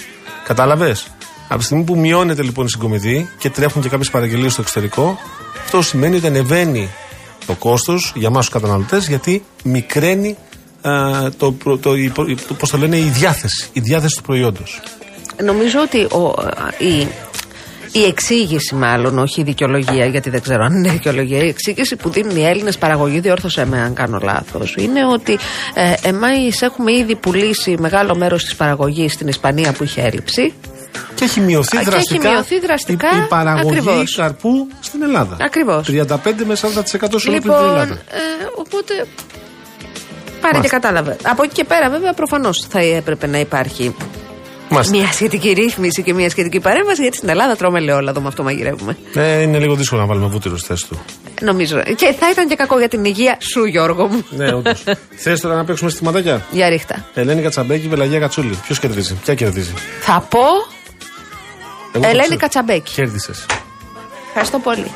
Κατάλαβες; 0.44 1.06
Από 1.48 1.58
τη 1.58 1.64
στιγμή 1.64 1.84
που 1.84 1.98
μειώνεται 1.98 2.42
λοιπόν 2.42 2.66
η 2.66 2.70
συγκομιδή 2.70 3.28
και 3.38 3.50
τρέχουν 3.50 3.82
και 3.82 3.88
κάποιες 3.88 4.10
παραγγελίες 4.10 4.52
στο 4.52 4.60
εξωτερικό, 4.60 5.18
αυτό 5.64 5.82
σημαίνει 5.82 6.16
ότι 6.16 6.26
ανεβαίνει 6.26 6.90
το 7.46 7.54
κόστος 7.54 8.12
για 8.16 8.28
εμά 8.28 8.40
του 8.40 8.50
καταναλωτές 8.50 9.08
γιατί 9.08 9.44
μικραίνει 9.64 10.36
α, 10.82 10.92
το, 11.36 11.52
προ- 11.52 11.80
το, 11.80 11.94
η, 11.94 12.08
προ- 12.08 12.28
η- 12.28 12.34
το, 12.48 12.54
πώς 12.54 12.70
το 12.70 12.76
λένε, 12.78 12.96
η 12.96 13.02
διάθεση, 13.14 13.68
η 13.72 13.80
διάθεση 13.80 14.16
του 14.16 14.22
προϊόντος. 14.22 14.80
Νομίζω 15.44 15.80
ότι 15.80 16.00
ο, 16.02 16.34
η, 16.78 17.06
η 17.92 18.04
εξήγηση, 18.04 18.74
μάλλον, 18.74 19.18
όχι 19.18 19.40
η 19.40 19.44
δικαιολογία, 19.44 20.06
γιατί 20.06 20.30
δεν 20.30 20.40
ξέρω 20.42 20.64
αν 20.64 20.72
είναι 20.74 20.90
δικαιολογία, 20.90 21.38
η 21.44 21.48
εξήγηση 21.48 21.96
που 21.96 22.08
δίνουν 22.10 22.36
οι 22.36 22.44
Έλληνες 22.44 22.78
παραγωγοί, 22.78 23.20
διόρθωσε 23.20 23.66
με 23.66 23.80
αν 23.80 23.94
κάνω 23.94 24.18
λάθος, 24.22 24.74
είναι 24.78 25.06
ότι 25.06 25.38
ε, 25.74 25.92
εμεί 26.02 26.50
έχουμε 26.60 26.92
ήδη 26.92 27.16
πουλήσει 27.16 27.76
μεγάλο 27.78 28.16
μέρος 28.16 28.44
της 28.44 28.54
παραγωγής 28.56 29.12
στην 29.12 29.28
Ισπανία 29.28 29.72
που 29.72 29.84
είχε 29.84 30.00
έλλειψη. 30.02 30.52
Και 31.14 31.24
έχει 31.24 31.40
μειωθεί 31.40 31.76
Α, 31.76 31.80
και 31.82 31.90
δραστικά, 31.90 32.28
έχει 32.28 32.34
μειωθεί 32.34 32.60
δραστικά, 32.60 33.08
η, 33.14 33.18
η 33.18 33.26
παραγωγή 33.28 33.78
ακριβώς. 33.78 34.14
καρπού 34.16 34.68
στην 34.80 35.02
Ελλάδα. 35.02 35.36
Ακριβώς. 35.40 35.88
35 35.90 35.94
με 36.46 36.54
40% 36.54 36.58
σε 36.60 36.68
όλη 37.00 37.20
την 37.20 37.32
Λοιπόν, 37.32 37.56
Ελλάδα. 37.68 37.94
ε, 37.94 38.18
οπότε. 38.54 38.94
Πάρε 40.40 40.52
και 40.52 40.56
Μάλιστα. 40.56 40.78
κατάλαβε. 40.78 41.16
Από 41.22 41.42
εκεί 41.42 41.52
και 41.54 41.64
πέρα, 41.64 41.90
βέβαια, 41.90 42.12
προφανώς 42.12 42.66
θα 42.70 42.78
έπρεπε 42.80 43.26
να 43.26 43.38
υπάρχει 43.38 43.94
Μάλιστα. 44.68 44.96
μια 44.96 45.12
σχετική 45.12 45.52
ρύθμιση 45.52 46.02
και 46.02 46.14
μια 46.14 46.30
σχετική 46.30 46.60
παρέμβαση, 46.60 47.02
γιατί 47.02 47.16
στην 47.16 47.28
Ελλάδα 47.28 47.56
τρώμε 47.56 47.78
ελαιόλαδο, 47.78 48.20
με 48.20 48.28
αυτό 48.28 48.42
μαγειρεύουμε. 48.42 48.96
Ε, 49.14 49.40
είναι 49.42 49.58
λίγο 49.58 49.74
δύσκολο 49.74 50.00
να 50.00 50.06
βάλουμε 50.06 50.26
βούτυρος 50.26 50.58
στη 50.60 50.68
θέση 50.68 50.88
του. 50.88 51.00
Νομίζω. 51.40 51.82
Και 51.82 52.14
θα 52.20 52.30
ήταν 52.30 52.48
και 52.48 52.54
κακό 52.54 52.78
για 52.78 52.88
την 52.88 53.04
υγεία 53.04 53.36
σου, 53.40 53.64
Γιώργο 53.64 54.06
μου. 54.06 54.24
ναι, 54.30 54.52
όντως. 54.54 54.82
Θες 55.22 55.40
τώρα 55.40 55.54
να 55.54 55.64
παίξουμε 55.64 55.90
στιματάκια. 55.90 56.42
Για 56.50 56.68
ρίχτα. 56.68 57.04
Ελένη 57.14 57.42
Κατσαμπέκη, 57.42 57.88
Βελαγία 57.88 58.18
Κατσούλη. 58.18 58.58
Ποιος 58.64 58.78
κερδίζει, 58.78 59.14
ποια 59.24 59.34
κερδίζει; 59.34 59.72
Θα 60.00 60.26
πω 60.30 60.40
Εγώ 61.92 62.02
το 62.02 62.08
Ελένη 62.08 62.22
ξέρω. 62.22 62.36
Κατσαμπέκη. 62.40 62.92
Κέρδισε. 62.92 63.32
Ευχαριστώ 64.28 64.58
πολύ. 64.58 64.90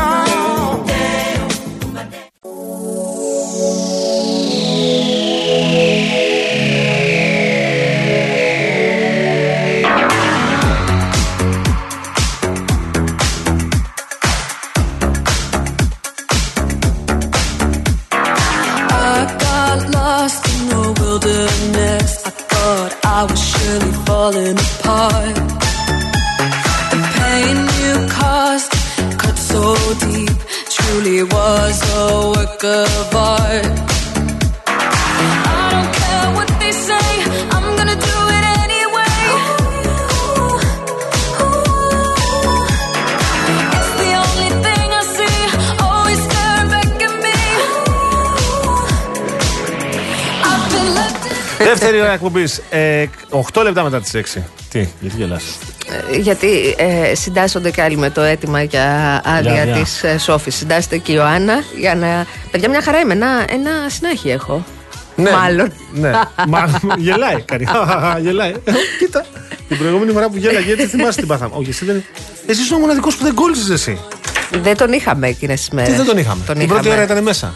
I 0.00 0.47
εκπομπής. 52.18 52.62
Ε, 52.70 53.04
8 53.52 53.62
λεπτά 53.62 53.82
μετά 53.82 54.00
τις 54.00 54.14
6. 54.14 54.42
Τι, 54.70 54.88
γιατί 55.00 55.16
γελάς; 55.16 55.44
Ε, 56.12 56.16
Γιατί 56.16 56.74
ε, 56.78 57.14
συντάσσονται 57.14 57.70
και 57.70 57.82
άλλοι 57.82 57.96
με 57.96 58.10
το 58.10 58.20
αίτημα 58.20 58.62
για 58.62 59.20
άδεια 59.24 59.52
Για, 59.52 59.64
για. 59.64 59.74
της 59.74 60.02
ε, 60.02 60.18
Σόφης. 60.18 60.54
Συντάσσεται 60.56 60.98
και 60.98 61.12
η 61.12 61.14
Ιωάννα 61.18 61.62
για 61.78 61.94
να. 61.94 62.26
Παιδιά, 62.50 62.68
μια 62.68 62.82
χαρά 62.82 62.98
είμαι. 62.98 63.12
Ένα, 63.12 63.44
ένα 63.50 63.70
συνάχη 63.88 64.30
έχω. 64.30 64.64
Μάλλον. 65.16 65.72
Ναι, 65.92 66.10
μάλλον. 66.48 66.80
γελάει. 66.98 67.40
Κάνει. 67.42 67.64
γελάει. 68.24 68.52
Κοίτα. 68.98 69.24
Την 69.68 69.78
προηγούμενη 69.78 70.12
φορά 70.12 70.28
που 70.28 70.36
γέλαγε 70.36 70.72
έτσι 70.72 70.86
θυμάσαι 70.86 71.18
την 71.18 71.26
πάθαμε. 71.28 71.54
Όχι, 71.56 71.68
εσύ 71.68 71.84
δεν. 71.84 72.04
Εσύ 72.46 72.60
είσαι 72.60 72.74
ο 72.74 72.78
μοναδικός 72.78 73.16
που 73.16 73.24
δεν 73.24 73.34
κόλλησες 73.34 73.68
εσύ. 73.70 74.00
Δεν 74.62 74.76
τον 74.76 74.92
είχαμε 74.92 75.28
εκείνες 75.28 75.58
τις 75.58 75.70
μέρες. 75.70 75.90
Τι 75.90 75.96
δεν 75.96 76.06
τον 76.06 76.18
είχαμε. 76.18 76.42
την 76.54 76.68
πρώτη 76.68 76.88
ώρα 76.88 77.02
ήταν 77.02 77.22
μέσα. 77.22 77.52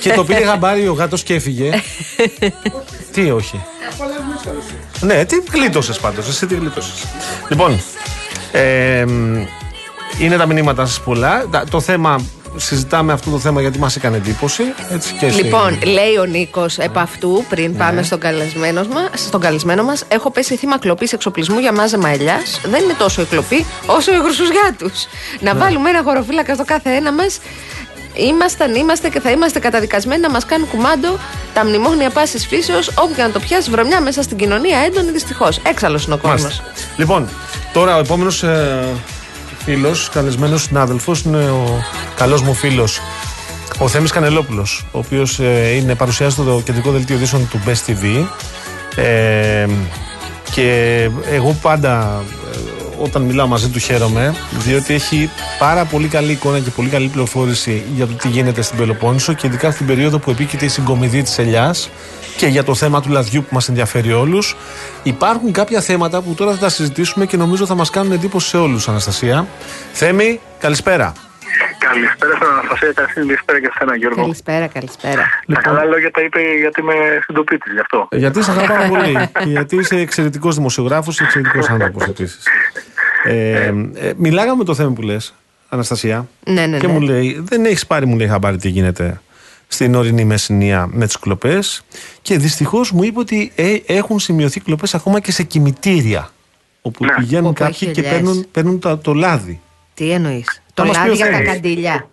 και 0.00 0.10
το 0.12 0.24
πήρε 0.24 0.40
γαμπάρι 0.50 0.88
ο 0.88 0.92
γάτος 0.92 1.22
και 1.22 1.34
έφυγε. 1.34 1.70
Τι 3.22 3.30
όχι. 3.30 3.64
ναι, 5.00 5.24
τι 5.24 5.36
γλίτωσες 5.52 5.98
πάντως. 5.98 6.28
Εσύ 6.28 6.46
τι 6.46 6.54
γλίτωσες. 6.54 7.04
Λοιπόν, 7.48 7.80
ε, 8.52 9.04
μ, 9.06 9.44
είναι 10.18 10.36
τα 10.36 10.46
μηνύματα 10.46 10.86
σας 10.86 11.00
πολλά. 11.00 11.44
Τα- 11.50 11.64
Το 11.70 11.80
θέμα, 11.80 12.20
συζητάμε 12.56 13.12
αυτό 13.12 13.30
το 13.30 13.38
θέμα 13.38 13.60
γιατί 13.60 13.78
μας 13.78 13.96
έκανε 13.96 14.16
εντύπωση. 14.16 14.62
Έτσι 14.90 15.12
και 15.14 15.26
εσύ. 15.26 15.42
Λοιπόν, 15.42 15.78
λέει 15.82 16.16
ο 16.20 16.24
Νίκος 16.24 16.78
επ' 16.78 16.98
αυτού, 16.98 17.44
πριν 17.48 17.70
Ναι. 17.70 17.76
πάμε 17.78 18.02
στον 18.02 18.18
καλεσμένος 18.20 18.86
μας, 18.86 19.08
στον 19.14 19.40
καλεσμένο 19.40 19.82
μας, 19.84 20.04
έχω 20.08 20.30
πέσει 20.30 20.56
θύμα 20.56 20.78
κλοπής 20.78 21.12
εξοπλισμού 21.12 21.58
για 21.58 21.72
μάζεμα 21.72 22.08
ελιάς. 22.08 22.60
Δεν 22.64 22.82
είναι 22.84 22.94
τόσο 22.98 23.22
η 23.22 23.24
κλοπή, 23.24 23.66
όσο 23.86 24.12
οι 24.14 24.18
χρυσουζιά 24.24 24.76
Να 25.40 25.52
Ναι. 25.52 25.58
βάλουμε 25.60 25.90
ένα 25.90 26.02
χωροφύλακα 26.02 26.54
στο 26.54 26.64
κάθε 26.64 26.90
ένα 26.90 27.12
μας. 27.12 27.38
Ήμασταν, 28.18 28.74
είμαστε 28.74 29.08
και 29.08 29.20
θα 29.20 29.30
είμαστε 29.30 29.58
καταδικασμένοι 29.58 30.20
να 30.20 30.30
μας 30.30 30.44
κάνουν 30.44 30.68
κουμάντο 30.68 31.18
τα 31.54 31.64
μνημόνια 31.64 32.10
πάσης 32.10 32.46
φύσεως, 32.46 32.88
όπου 32.88 33.14
και 33.14 33.22
να 33.22 33.30
το 33.30 33.40
πιάσει 33.40 33.70
βρωμιά 33.70 34.00
μέσα 34.00 34.22
στην 34.22 34.36
κοινωνία, 34.36 34.78
έντονη 34.78 35.10
δυστυχώς. 35.10 35.60
Έξαλλος 35.62 36.04
είναι 36.04 36.14
ο 36.14 36.18
κόσμος. 36.18 36.42
Μάλιστα. 36.42 36.64
Λοιπόν, 36.96 37.28
τώρα 37.72 37.96
ο 37.96 37.98
επόμενος 37.98 38.42
ε, 38.42 38.86
φίλος, 39.64 40.08
καλεσμένος 40.12 40.62
συνάδελφος, 40.62 41.22
είναι 41.22 41.50
ο 41.50 41.84
καλός 42.16 42.42
μου 42.42 42.54
φίλος, 42.54 43.00
ο 43.78 43.88
Θέμης 43.88 44.10
Κανελόπουλος, 44.10 44.86
ο 44.92 44.98
οποίος 44.98 45.38
είναι 45.76 45.94
παρουσιάζει 45.94 46.32
στο 46.32 46.62
κεντρικό 46.64 46.90
δελτίο 46.90 47.16
ειδήσεων 47.16 47.48
του 47.48 47.60
Best 47.66 47.90
TV. 47.90 48.26
Ε, 48.96 49.66
και 50.50 51.10
εγώ 51.30 51.58
πάντα 51.62 52.22
ε, 52.52 52.77
όταν 52.98 53.22
μιλάω 53.22 53.46
μαζί 53.46 53.68
του 53.68 53.78
χαίρομαι 53.78 54.34
διότι 54.50 54.94
έχει 54.94 55.30
πάρα 55.58 55.84
πολύ 55.84 56.08
καλή 56.08 56.32
εικόνα 56.32 56.58
και 56.58 56.70
πολύ 56.70 56.88
καλή 56.88 57.08
πληροφόρηση 57.08 57.84
για 57.94 58.06
το 58.06 58.12
τι 58.12 58.28
γίνεται 58.28 58.62
στην 58.62 58.78
Πελοπόννησο 58.78 59.32
και 59.32 59.46
ειδικά 59.46 59.70
στην 59.70 59.86
περίοδο 59.86 60.18
που 60.18 60.30
επίκειται 60.30 60.64
η 60.64 60.68
συγκομιδή 60.68 61.22
της 61.22 61.38
ελιάς 61.38 61.90
και 62.36 62.46
για 62.46 62.64
το 62.64 62.74
θέμα 62.74 63.02
του 63.02 63.10
λαδιού 63.10 63.40
που 63.40 63.54
μας 63.54 63.68
ενδιαφέρει 63.68 64.12
όλους 64.12 64.56
υπάρχουν 65.02 65.52
κάποια 65.52 65.80
θέματα 65.80 66.20
που 66.20 66.34
τώρα 66.34 66.52
θα 66.52 66.58
τα 66.58 66.68
συζητήσουμε 66.68 67.26
και 67.26 67.36
νομίζω 67.36 67.66
θα 67.66 67.74
μας 67.74 67.90
κάνουν 67.90 68.12
εντύπωση 68.12 68.48
σε 68.48 68.56
όλους 68.56 68.88
Αναστασία 68.88 69.46
Θέμη, 69.92 70.40
καλησπέρα 70.58 71.12
Καλησπέρα 71.78 72.34
στην 72.36 72.46
Αναστασία, 72.46 72.92
καλησπέρα 72.92 73.60
και 73.60 73.66
σε 73.66 73.72
εσένα 73.74 73.96
Γιώργο. 73.96 74.20
Καλησπέρα, 74.20 74.66
καλησπέρα. 74.66 75.22
Τα 75.54 75.60
καλά 75.60 75.84
λόγια 75.84 76.10
τα 76.10 76.22
είπε 76.22 76.40
γιατί 76.40 76.80
είμαι 76.80 76.94
συντοπίτης 77.24 77.72
γι' 77.72 77.80
αυτό. 77.80 78.08
Γιατί 78.10 78.42
σε 78.42 78.50
αγαπάω 78.50 78.76
πάρα 78.76 78.88
πολύ 78.88 79.30
και 79.32 79.48
γιατί 79.48 79.76
είσαι 79.76 79.96
εξαιρετικός 79.96 80.54
δημοσιογράφος 80.56 81.16
και 81.16 81.24
εξαιρετικός 81.24 81.68
άνθρωπος 81.68 82.06
επίσης 82.06 82.48
ε, 83.28 83.74
ε, 83.94 84.12
Μιλάγαμε 84.16 84.64
το 84.64 84.74
θέμα 84.74 84.92
που 84.92 85.02
λες 85.02 85.34
Αναστασία 85.68 86.28
Ναι, 86.46 86.66
ναι, 86.66 86.78
Και 86.78 86.86
ναι. 86.86 86.92
μου 86.92 87.00
λέει, 87.00 87.40
δεν 87.42 87.64
έχεις 87.64 87.86
πάρει, 87.86 88.06
μου 88.06 88.16
λέει, 88.16 88.28
χαμπάρι 88.28 88.56
τι 88.56 88.68
γίνεται 88.68 89.20
στην 89.68 89.94
ορεινή 89.94 90.24
Μεσσηνία 90.24 90.88
με 90.92 91.06
τις 91.06 91.18
κλοπές. 91.18 91.84
Και 92.22 92.38
δυστυχώς 92.38 92.92
μου 92.92 93.02
είπε 93.02 93.18
ότι 93.18 93.52
ε, 93.54 93.76
έχουν 93.86 94.18
σημειωθεί 94.18 94.60
κλοπές 94.60 94.94
ακόμα 94.94 95.20
και 95.20 95.32
σε 95.32 95.42
κημητήρια. 95.42 96.30
Όπου 96.82 97.04
Ναι. 97.04 97.14
πηγαίνουν 97.18 97.46
Όπου 97.46 97.54
κάποιοι 97.60 97.76
έχει 97.80 97.90
και 97.90 98.00
ελιές. 98.00 98.12
παίρνουν, 98.14 98.46
παίρνουν 98.52 98.78
το, 98.78 98.96
το 98.96 99.14
λάδι. 99.14 99.60
Τι 99.94 100.10
εννοείς; 100.10 100.62
Το 100.74 100.84
μας 100.84 100.96
πει 100.96 101.02
ο 101.02 101.06
λάδι 101.06 101.16
για 101.16 101.26
τα 101.26 101.32
Θέμης. 101.32 101.52
καντήλια. 101.52 102.08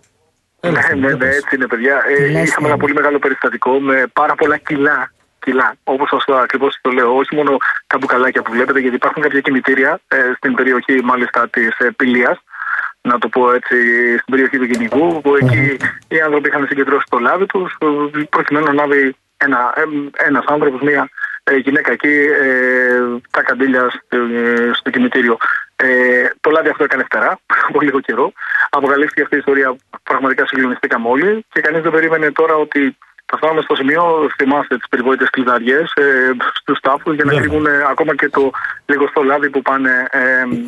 Έλα, 0.60 0.80
Ναι, 0.80 0.86
Θέμη, 0.86 1.00
ναι, 1.00 1.06
για 1.06 1.16
ναι, 1.16 1.24
πες. 1.24 1.36
έτσι 1.36 1.54
είναι, 1.56 1.66
παιδιά. 1.66 1.94
Ε, 2.08 2.14
Τι 2.14 2.20
λες, 2.22 2.30
είχαμε 2.30 2.48
Θέμη. 2.54 2.66
ένα 2.68 2.76
πολύ 2.76 2.94
μεγάλο 2.94 3.18
περιστατικό 3.18 3.70
με 3.80 4.06
πάρα 4.12 4.34
πολλά 4.34 4.56
κιλά. 4.58 5.12
Κιλά. 5.46 5.76
Όπως 5.84 6.08
σας 6.08 6.24
ακριβώς 6.28 6.78
το 6.80 6.90
λέω, 6.90 7.16
όχι 7.16 7.34
μόνο 7.34 7.56
τα 7.86 7.98
μπουκαλάκια 7.98 8.42
που 8.42 8.52
βλέπετε, 8.52 8.80
γιατί 8.80 8.96
υπάρχουν 8.96 9.22
κάποια 9.22 9.40
κημητήρια 9.40 10.00
ε, 10.08 10.16
στην 10.36 10.54
περιοχή 10.54 11.00
μάλιστα 11.04 11.48
της 11.48 11.78
ε, 11.78 11.90
Πηλίας, 11.96 12.38
να 13.00 13.18
το 13.18 13.28
πω 13.28 13.52
έτσι, 13.52 13.76
στην 14.18 14.30
περιοχή 14.30 14.58
του 14.58 14.66
κυνηγού, 14.66 15.20
που 15.20 15.34
εκεί 15.34 15.76
οι 16.08 16.20
άνθρωποι 16.20 16.48
είχαν 16.48 16.66
συγκεντρώσει 16.66 17.06
το 17.08 17.18
λάδι 17.18 17.46
τους, 17.46 17.76
προκειμένου 18.30 18.66
να 18.66 18.72
λάβει 18.72 19.16
ένα, 19.36 19.74
ένας 20.12 20.44
άνθρωπος, 20.46 20.80
μία 20.80 21.10
ε, 21.44 21.56
γυναίκα 21.56 21.92
εκεί, 21.92 22.14
ε, 22.42 23.00
τα 23.30 23.42
καντήλια 23.42 23.90
στο, 23.90 24.16
ε, 24.16 24.70
στο 24.72 24.90
κημητήριο. 24.90 25.36
Ε, 25.76 26.28
το 26.40 26.50
λάδι 26.50 26.68
αυτό 26.68 26.84
έκανε 26.84 27.04
φτερά 27.04 27.38
από 27.68 27.80
λίγο 27.80 28.00
καιρό. 28.00 28.32
Αποκαλύφθηκε 28.70 29.22
αυτή 29.22 29.34
η 29.34 29.38
ιστορία. 29.38 29.76
Πραγματικά 30.02 30.46
συγκλονιστήκαμε 30.46 31.08
όλοι 31.08 31.44
και 31.52 31.60
κανείς 31.60 31.82
δεν 31.82 31.92
περίμενε 31.92 32.32
τώρα 32.32 32.54
ότι 32.54 32.96
θα 33.26 33.36
φτάνουμε 33.36 33.60
στο 33.60 33.74
σημείο, 33.74 34.02
θυμάστε 34.36 34.76
τις 34.76 34.88
περιβόητες 34.88 35.30
κλειδαριές 35.30 35.92
ε, 35.94 36.02
στους 36.54 36.80
τάφους 36.80 37.14
για 37.14 37.24
να 37.24 37.30
Βέβαια. 37.32 37.46
κρύβουν 37.48 37.66
ακόμα 37.90 38.14
και 38.14 38.28
το 38.28 38.50
λιγοστό 38.86 39.22
λάδι 39.22 39.50
που 39.50 39.62
πάνε 39.62 39.90
ε, 40.10 40.18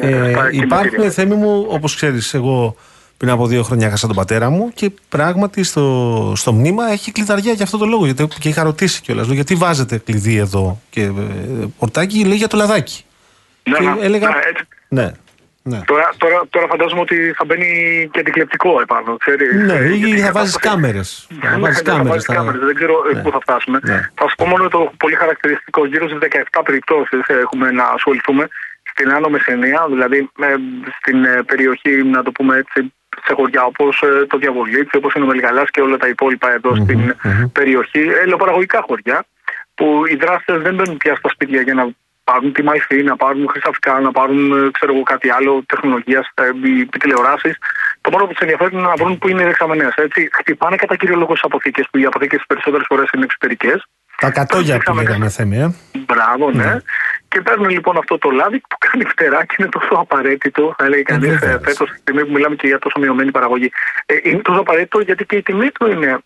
Ε, 0.09 0.31
στα 0.33 0.51
κημητήρια. 0.51 0.65
υπάρχουν 0.65 1.11
θέμη 1.11 1.35
μου, 1.35 1.67
όπως 1.69 1.95
ξέρεις, 1.95 2.35
εγώ 2.35 2.77
πριν 3.17 3.31
από 3.31 3.47
δύο 3.47 3.63
χρόνια 3.63 3.87
έχασα 3.87 4.07
τον 4.07 4.17
πατέρα 4.17 4.51
μου 4.51 4.71
και 4.75 4.91
πράγματι 5.09 5.63
στο, 5.63 6.33
στο 6.37 6.53
μνήμα 6.53 6.91
έχει 6.91 7.13
κλειδαριά 7.13 7.53
για 7.53 7.65
αυτό 7.65 7.79
το 7.79 7.87
λόγο. 7.87 8.05
Γιατί, 8.05 8.29
και 8.41 8.49
είχα 8.49 8.63
ρωτήσει 8.63 9.01
κιόλας. 9.01 9.27
Γιατί 9.29 9.55
βάζετε 9.55 9.99
κλειδί 9.99 10.37
εδώ; 10.37 10.81
Και 10.91 11.03
ε, 11.03 11.13
πορτάκι, 11.79 12.25
λέει 12.25 12.37
για 12.37 12.49
το 12.49 12.57
λαδάκι. 12.57 13.05
Ναι, 13.63 13.79
και 13.79 13.85
ναι, 13.85 13.95
έλεγα. 14.01 14.29
ναι, 14.29 14.35
έτσι. 14.49 14.65
Ναι, 14.89 15.13
ναι. 15.73 15.81
Τώρα, 15.91 16.07
τώρα, 16.17 16.39
τώρα 16.51 16.67
φαντάζομαι 16.73 17.01
ότι 17.01 17.17
θα 17.39 17.45
μπαίνει 17.45 17.69
και 18.13 18.21
αντικλεπτικό 18.21 18.81
επάνω. 18.81 19.17
Ξέρεις, 19.17 19.53
Ναι, 19.55 19.73
Ε, 19.73 19.85
ή 19.93 19.97
γιατί 19.97 20.21
θα 20.21 20.29
η 20.29 20.33
βάζεις 20.33 20.57
κατάσταση- 20.57 20.69
κάμερες. 20.69 21.27
Θα 21.41 21.51
Ναι, 21.51 21.59
βάζεις 21.63 21.77
ναι, 21.83 21.83
θα 21.83 21.91
κάμερες. 21.91 22.11
βάζεις 22.13 22.27
κάμερες. 22.37 22.61
Δεν 22.69 22.75
ξέρω 22.75 22.95
ε, 23.11 23.15
Ναι. 23.15 23.23
πού 23.23 23.31
θα 23.31 23.41
φτάσουμε. 23.41 23.79
Ναι. 23.83 23.99
Θα 24.15 24.29
σου 24.29 24.35
πω 24.39 24.45
μόνο 24.47 24.69
το 24.69 24.93
πολύ 25.03 25.15
χαρακτηριστικό. 25.15 25.87
Γύρω 25.87 26.05
στις 26.09 26.19
17 26.19 26.63
περιπτώσεις 26.63 27.21
έχουμε 27.45 27.71
να 27.71 27.85
ασχοληθούμε 27.85 28.45
στην 28.93 29.13
Άνω 29.13 29.29
Μεσσηνία, 29.29 29.87
δηλαδή 29.89 30.19
ε, 30.41 30.55
στην 31.01 31.25
ε, 31.25 31.43
περιοχή, 31.47 31.95
να 32.05 32.23
το 32.23 32.31
πούμε 32.33 32.57
έτσι, 32.57 32.93
σε 33.27 33.33
χωριά 33.35 33.63
όπως 33.65 34.03
το 34.29 34.39
Διαβολίτσι, 34.39 34.97
όπως 34.97 35.15
είναι 35.15 35.25
ο 35.25 35.29
Μελγαλά 35.29 35.65
και 35.65 35.81
όλα 35.81 35.97
τα 35.97 36.09
υπόλοιπα 36.09 36.53
εδώ 36.53 36.75
στην 36.75 37.01
μμμ. 37.23 37.47
περιοχή. 37.53 37.99
Ελαιοπαραγωγικά 38.23 38.85
χωριά, 38.87 39.25
που 39.75 40.03
οι 40.11 40.17
δράστες 40.17 40.63
δεν 40.63 40.75
μπαίνουν 40.75 40.97
πια 40.97 41.15
στα 41.15 41.29
σπίτια 41.29 41.61
για 41.61 41.75
να 41.75 41.85
πάρουν 42.29 42.53
τη 42.53 42.63
μαϊφή, 42.63 43.03
να 43.03 43.17
πάρουν 43.17 43.49
χρυσαφικά, 43.53 44.01
να 44.01 44.11
πάρουν 44.19 44.41
ε, 44.59 44.71
ξέρω 44.77 44.91
εγώ, 44.95 45.03
κάτι 45.03 45.29
άλλο 45.31 45.53
τεχνολογία, 45.67 46.21
τηλεοράσεις. 46.99 47.57
Το 48.01 48.09
μόνο 48.11 48.23
που 48.25 48.33
τους 48.33 48.45
ενδιαφέρει 48.47 48.71
είναι 48.73 48.89
να 48.93 48.97
βρουν 49.01 49.19
που 49.19 49.29
είναι 49.29 49.43
οι 49.43 49.45
δεξαμενές. 49.45 49.93
Έτσι, 49.97 50.29
χτυπάνε 50.33 50.77
κατά 50.77 50.97
κύριο 50.97 51.17
λόγο 51.17 51.33
στις 51.37 51.45
αποθήκες, 51.51 51.87
που 51.91 51.99
οι 51.99 52.05
αποθήκες 52.05 52.39
τι 52.41 52.47
περισσότερες 52.47 52.87
φορές 52.91 53.09
είναι 53.15 53.25
εξωτερικές. 53.25 53.79
Τα 54.21 54.31
κατόγια 54.31 54.79
που 54.79 54.95
λέγαμε 54.95 55.29
θέμη, 55.29 55.57
ε. 55.57 55.69
Μπράβο, 56.07 56.51
ναι. 56.51 56.77
Και 57.29 57.41
παίρνουν 57.41 57.69
λοιπόν 57.69 57.97
αυτό 57.97 58.19
το 58.19 58.31
λάδι 58.31 58.59
που 58.59 58.77
κάνει 58.79 59.05
φτερά 59.05 59.45
και 59.45 59.55
είναι 59.59 59.69
τόσο 59.69 59.95
απαραίτητο, 60.05 60.75
θα 60.79 60.89
λέει 60.89 61.03
κανείς, 61.03 61.29
βέβαια. 61.29 61.59
φέτος, 61.65 61.89
στη 61.89 61.99
στιγμή 61.99 62.25
που 62.25 62.33
μιλάμε 62.33 62.57
και 62.57 62.67
για 62.67 62.79
τόσο 62.79 62.99
μειωμένη 62.99 63.31
παραγωγή. 63.31 63.71
Ε, 64.07 64.15
είναι 64.23 64.43
τόσο 64.49 64.61
απαραίτητο 64.61 65.01
γιατί 65.01 65.25
και 65.27 65.37
η 65.37 65.43
τιμή 65.43 65.71
του 65.71 65.87
είναι. 65.91 66.19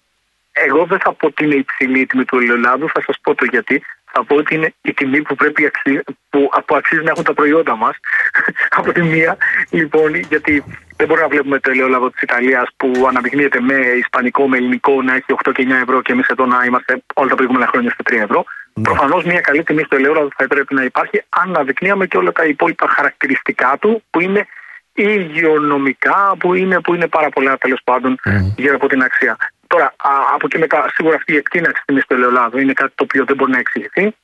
Εγώ 0.52 0.84
δεν 0.84 0.98
θα 0.98 1.12
πω 1.12 1.26
ότι 1.26 1.44
είναι 1.44 1.54
υψηλή 1.54 2.00
η 2.00 2.06
τιμή 2.06 2.24
του 2.24 2.36
ελαιολάδου, 2.38 2.88
θα 2.94 3.00
σας 3.06 3.16
πω 3.22 3.34
το 3.34 3.44
γιατί. 3.44 3.82
Θα 4.12 4.24
πω 4.24 4.34
ότι 4.36 4.54
είναι 4.54 4.74
η 4.82 4.92
τιμή 4.94 5.22
που 5.22 5.34
πρέπει 5.34 5.66
αξί... 5.66 6.02
που, 6.30 6.50
που 6.66 6.74
αξίζει 6.76 7.02
να 7.02 7.10
έχουν 7.10 7.24
τα 7.24 7.34
προϊόντα 7.34 7.76
μας. 7.76 7.96
από 8.78 8.92
τη 8.92 9.02
μία, 9.02 9.36
λοιπόν, 9.70 10.14
γιατί 10.14 10.64
δεν 10.96 11.06
μπορούμε 11.06 11.26
να 11.26 11.28
βλέπουμε 11.28 11.58
το 11.58 11.70
ελαιόλαδο 11.70 12.10
της 12.10 12.22
Ιταλίας 12.22 12.68
που 12.76 12.92
αναδεικνύεται 13.08 13.60
με 13.60 13.74
ισπανικό, 13.74 14.48
με 14.48 14.56
ελληνικό 14.56 15.02
να 15.02 15.14
έχει 15.14 15.24
8 15.44 15.52
και 15.54 15.66
9 15.68 15.70
ευρώ 15.82 16.02
και 16.02 16.12
εμείς 16.12 16.26
εδώ 16.26 16.46
να 16.46 16.64
είμαστε 16.64 17.02
όλα 17.14 17.28
τα 17.28 17.34
προηγούμενα 17.34 17.66
χρόνια 17.66 17.90
στα 17.90 18.02
3 18.16 18.22
ευρώ. 18.22 18.44
Ναι. 18.74 18.82
Προφανώς 18.82 19.24
μια 19.24 19.40
καλή 19.40 19.62
τιμή 19.62 19.82
στο 19.82 19.96
ελαιόλαδο 19.96 20.28
θα 20.36 20.44
έπρεπε 20.44 20.74
να 20.74 20.82
υπάρχει 20.82 21.22
αν 21.28 21.48
αναδεικνύαμε 21.48 22.06
και 22.06 22.16
όλα 22.16 22.32
τα 22.32 22.44
υπόλοιπα 22.44 22.88
χαρακτηριστικά 22.88 23.76
του 23.80 24.02
που 24.10 24.20
είναι 24.20 24.46
υγειονομικά, 24.92 26.34
που 26.38 26.54
είναι, 26.54 26.80
που 26.80 26.94
είναι 26.94 27.06
πάρα 27.06 27.28
πολλά 27.28 27.56
τέλος 27.58 27.80
πάντων 27.84 28.18
γύρω 28.56 28.74
από 28.74 28.88
την 28.88 29.02
αξία. 29.02 29.36
Τώρα, 29.72 29.84
α, 29.84 30.10
από 30.34 30.46
εκεί 30.46 30.58
μετά, 30.58 30.90
σίγουρα 30.94 31.16
αυτή 31.16 31.32
η 31.32 31.36
εκτείναξη 31.36 31.82
τιμή 31.86 32.00
του 32.00 32.14
ελαιολάδου 32.14 32.58
είναι 32.58 32.72
κάτι 32.72 32.92
το 32.94 33.04
οποίο 33.04 33.24
δεν 33.24 33.36
μπορεί 33.36 33.50
να 33.50 33.58
εξηγηθεί. 33.58 34.14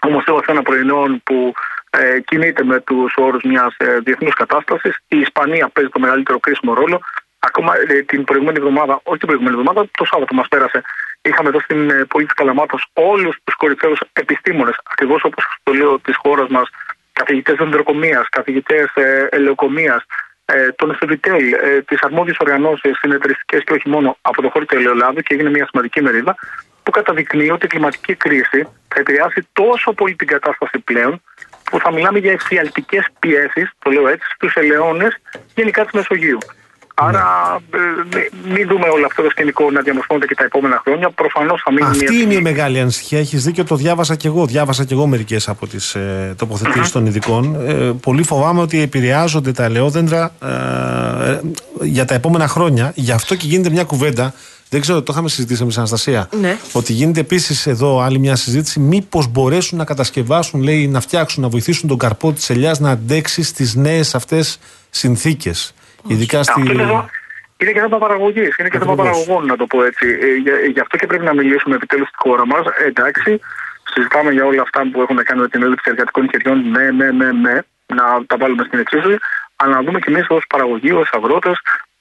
Όμως, 0.00 0.24
έχω 0.26 0.40
ένα 0.46 0.62
προϊόν 0.62 1.22
που 1.22 1.52
ε, 1.90 2.20
κινείται 2.20 2.64
με 2.64 2.80
τους 2.80 3.14
όρους 3.16 3.42
μιας 3.42 3.74
ε, 3.76 3.98
διεθνούς 3.98 4.34
κατάστασης. 4.34 4.96
Η 5.08 5.18
Ισπανία 5.18 5.68
παίζει 5.68 5.90
το 5.90 6.00
μεγαλύτερο 6.00 6.38
κρίσιμο 6.38 6.74
ρόλο. 6.74 7.00
Ακόμα 7.38 7.72
ε, 7.88 8.02
την 8.02 8.24
προηγούμενη 8.24 8.58
εβδομάδα, 8.58 9.00
όχι 9.02 9.18
την 9.18 9.28
προηγούμενη 9.28 9.56
εβδομάδα, 9.58 9.88
το 9.98 10.04
Σάββατο 10.04 10.34
μας 10.34 10.48
πέρασε, 10.48 10.82
είχαμε 11.22 11.48
εδώ 11.48 11.60
στην 11.60 11.90
ε, 11.90 12.04
πόλη 12.08 12.24
της 12.24 12.34
Καλαμάτος 12.34 12.86
όλους 12.92 13.36
τους 13.44 13.54
κορυφαίους 13.54 14.00
επιστήμονες, 14.12 14.76
ακριβώς 14.90 15.24
όπως 15.24 15.44
το 15.62 15.72
λέω 15.72 15.98
της 16.00 16.16
χώρας 16.16 16.48
μας, 16.48 16.68
καθηγητές 17.12 17.56
δεντροκομεία, 17.56 18.26
καθηγητές 18.30 18.86
ε, 18.94 19.28
ελαιοκομείας, 19.30 20.04
ε, 20.44 20.72
τον 20.72 20.90
Εφηβιτέλ, 20.90 21.52
ε, 21.52 21.82
τις 21.82 22.02
αρμόδιες 22.02 22.36
οργανώσεις 22.40 22.98
συνεταιριστικές 22.98 23.64
και 23.64 23.72
όχι 23.72 23.88
μόνο 23.88 24.16
από 24.20 24.42
το 24.42 24.48
χώρο 24.48 24.64
του 24.64 24.76
ελαιολάδου 24.76 25.20
και 25.20 25.34
έγινε 25.34 25.50
μια 25.50 25.66
σημαντική 25.70 26.02
μερίδα 26.02 26.34
που 26.82 26.90
καταδεικνύει 26.90 27.50
ότι 27.50 27.64
η 27.66 27.68
κλιματική 27.68 28.14
κρίση 28.14 28.68
θα 28.88 29.00
επηρεάσει 29.00 29.48
τόσο 29.52 29.92
πολύ 29.92 30.14
την 30.14 30.26
κατάσταση 30.26 30.78
πλέον 30.78 31.22
που 31.64 31.78
θα 31.78 31.92
μιλάμε 31.92 32.18
για 32.18 32.32
εφιαλτικές 32.32 33.06
πιέσεις, 33.18 33.70
το 33.78 33.90
λέω 33.90 34.08
έτσι, 34.08 34.26
στους 34.34 34.54
ελαιώνες 34.54 35.16
γενικά 35.54 35.82
της 35.82 35.92
Μεσογείου. 35.92 36.38
Άρα 36.94 37.60
ε, 37.74 37.78
μη- 38.16 38.54
μην 38.56 38.68
δούμε 38.68 38.88
όλο 38.88 39.06
αυτό 39.06 39.22
το 39.22 39.30
σκηνικό 39.30 39.70
να 39.70 39.80
διαμορφώνεται 39.80 40.26
και 40.26 40.34
τα 40.34 40.44
επόμενα 40.44 40.82
χρόνια. 40.84 41.10
Προφανώς 41.10 41.62
θα 41.64 41.72
μείνει 41.72 41.88
Αυτή 41.88 42.12
μια 42.12 42.22
είναι 42.22 42.34
η 42.34 42.40
μεγάλη 42.40 42.80
ανησυχία. 42.80 43.18
Έχεις 43.18 43.44
δίκιο, 43.44 43.64
το 43.64 43.76
διάβασα 43.76 44.14
κι 44.14 44.26
εγώ. 44.26 44.46
Διάβασα 44.46 44.84
κι 44.84 44.92
εγώ 44.92 45.06
μερικές 45.06 45.48
από 45.48 45.66
τις 45.66 45.94
ε, 45.94 46.34
τοποθετησει 46.38 46.92
των 46.92 47.06
ειδικών. 47.06 47.68
Ε, 47.68 47.74
πολύ 48.00 48.22
φοβάμαι 48.22 48.60
ότι 48.60 48.80
επηρεάζονται 48.80 49.52
τα 49.52 49.64
ελαιόδεντρα 49.64 50.34
ε, 50.42 51.30
ε, 51.30 51.40
για 51.82 52.04
τα 52.04 52.14
επόμενα 52.14 52.48
χρόνια. 52.48 52.92
Γι' 52.94 53.12
αυτό 53.12 53.34
και 53.34 53.46
γίνεται 53.46 53.70
μια 53.70 53.84
κουβέντα. 53.84 54.34
Δεν 54.68 54.80
ξέρω, 54.80 55.02
το 55.02 55.12
είχαμε 55.12 55.28
συζητήσει 55.28 55.62
εμεί, 55.62 55.72
Αναστασία. 55.76 56.28
Ναι. 56.40 56.56
Ότι 56.72 56.92
γίνεται 56.92 57.20
επίσης 57.20 57.66
εδώ 57.66 58.00
άλλη 58.00 58.18
μια 58.18 58.36
συζήτηση. 58.36 58.80
Μήπως 58.80 59.26
μπορέσουν 59.26 59.78
να 59.78 59.84
κατασκευάσουν, 59.84 60.62
λέει, 60.62 60.86
να 60.88 61.00
φτιάξουν, 61.00 61.42
να 61.42 61.48
βοηθήσουν 61.48 61.88
τον 61.88 61.98
καρπό 61.98 62.32
της 62.32 62.50
ελιάς 62.50 62.80
να 62.80 62.90
αντέξει 62.90 63.42
στις 63.42 63.74
νέες 63.74 64.14
αυτές 64.14 64.58
συνθήκες. 64.90 65.74
Ειδικά 66.06 66.42
στη. 66.42 66.60
Αυτό 66.60 66.72
είναι, 66.72 66.82
θέμα- 66.84 67.10
είναι 67.56 67.72
και 67.72 67.80
θέμα 67.80 67.98
παραγωγή. 67.98 68.40
Είναι 68.58 68.68
και 68.68 68.78
θέμα 68.78 68.92
Ακριβώς. 68.92 68.96
παραγωγών, 68.96 69.46
να 69.46 69.56
το 69.56 69.66
πω 69.66 69.84
έτσι. 69.84 70.18
Ε, 70.20 70.34
για- 70.34 70.58
γι' 70.74 70.80
αυτό 70.80 70.96
και 70.96 71.06
πρέπει 71.06 71.24
να 71.24 71.34
μιλήσουμε 71.34 71.74
επιτέλους 71.74 72.08
στη 72.08 72.16
χώρα 72.20 72.46
μας. 72.46 72.64
εντάξει, 72.84 73.40
συζητάμε 73.94 74.30
για 74.32 74.44
όλα 74.44 74.62
αυτά 74.62 74.80
που 74.92 75.00
έχουν 75.02 75.16
κάνει 75.24 75.40
με 75.40 75.48
την 75.48 75.62
έλλειψη 75.62 75.90
εργατικών 75.90 76.28
χεριών. 76.30 76.68
Ναι, 76.70 76.90
ναι, 76.90 77.10
ναι, 77.10 77.32
ναι. 77.32 77.58
Να 77.86 78.04
τα 78.26 78.36
βάλουμε 78.36 78.64
στην 78.66 78.78
εξίσωση. 78.78 79.16
Αλλά 79.56 79.74
να 79.74 79.82
δούμε 79.82 79.98
και 79.98 80.10
εμείς 80.10 80.26
ως 80.28 80.44
παραγωγή, 80.48 80.92
ως 80.92 81.10
αγρότες, 81.12 81.60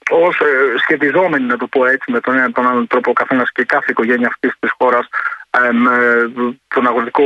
ως 0.09 0.37
σχετιζόμενοι, 0.77 1.45
να 1.45 1.57
το 1.57 1.67
πω 1.67 1.85
έτσι, 1.85 2.11
με 2.11 2.19
τον 2.19 2.33
ένα 2.35 2.47
ή 2.47 2.51
τον 2.51 2.67
άλλον 2.67 2.87
τρόπο, 2.87 3.09
ο 3.09 3.13
καθένας 3.13 3.51
και 3.51 3.63
κάθε 3.65 3.85
οικογένεια 3.89 4.27
αυτής 4.27 4.51
της 4.59 4.71
χώρας 4.77 5.07
με 5.71 5.95
τον 6.67 6.87
αγροτικό 6.87 7.25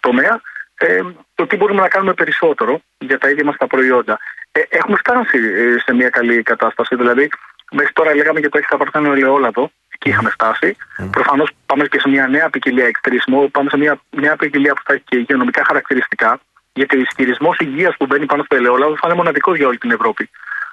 τομέα, 0.00 0.40
ε, 0.74 1.00
το 1.34 1.46
τι 1.46 1.56
μπορούμε 1.56 1.80
να 1.80 1.88
κάνουμε 1.88 2.12
περισσότερο 2.14 2.80
για 2.98 3.18
τα 3.18 3.28
ίδια 3.30 3.44
μας 3.44 3.56
τα 3.56 3.66
προϊόντα. 3.66 4.18
Ε, 4.58 4.66
έχουμε 4.68 4.96
φτάσει 4.96 5.38
ε, 5.38 5.78
σε 5.84 5.94
μια 5.94 6.08
καλή 6.08 6.42
κατάσταση. 6.42 6.96
Δηλαδή, 6.96 7.28
μέχρι 7.70 7.92
τώρα 7.92 8.14
λέγαμε 8.14 8.40
για 8.40 8.50
το 8.50 8.58
έξτρα 8.58 8.76
παρθένο 8.76 9.12
ελαιόλαδο, 9.12 9.70
εκεί 9.94 10.08
είχαμε 10.08 10.30
φτάσει. 10.30 10.76
Προφανώς 11.10 11.50
πάμε 11.66 11.86
και 11.86 12.00
σε 12.00 12.08
μια 12.08 12.26
νέα 12.26 12.50
ποικιλία 12.50 12.86
εκτρίσιμο, 12.86 13.48
πάμε 13.48 13.68
σε 13.70 13.76
μια 13.76 14.00
νέα 14.10 14.36
ποικιλία 14.36 14.74
που 14.74 14.82
θα 14.84 14.92
έχει 14.92 15.04
και 15.08 15.16
υγειονομικά 15.18 15.64
χαρακτηριστικά. 15.64 16.40
Γιατί 16.72 16.96
ο 16.96 17.00
ισχυρισμός 17.00 17.58
υγείας 17.58 17.96
που 17.96 18.06
μπαίνει 18.06 18.26
πάνω 18.26 18.42
στο 18.42 18.56
ελαιόλαδο 18.56 18.94
θα 19.00 19.06
είναι 19.06 19.16
μοναδικός 19.16 19.56
για 19.56 19.66
όλη 19.66 19.78
την 19.78 19.90
Ευρώπη. 19.90 20.30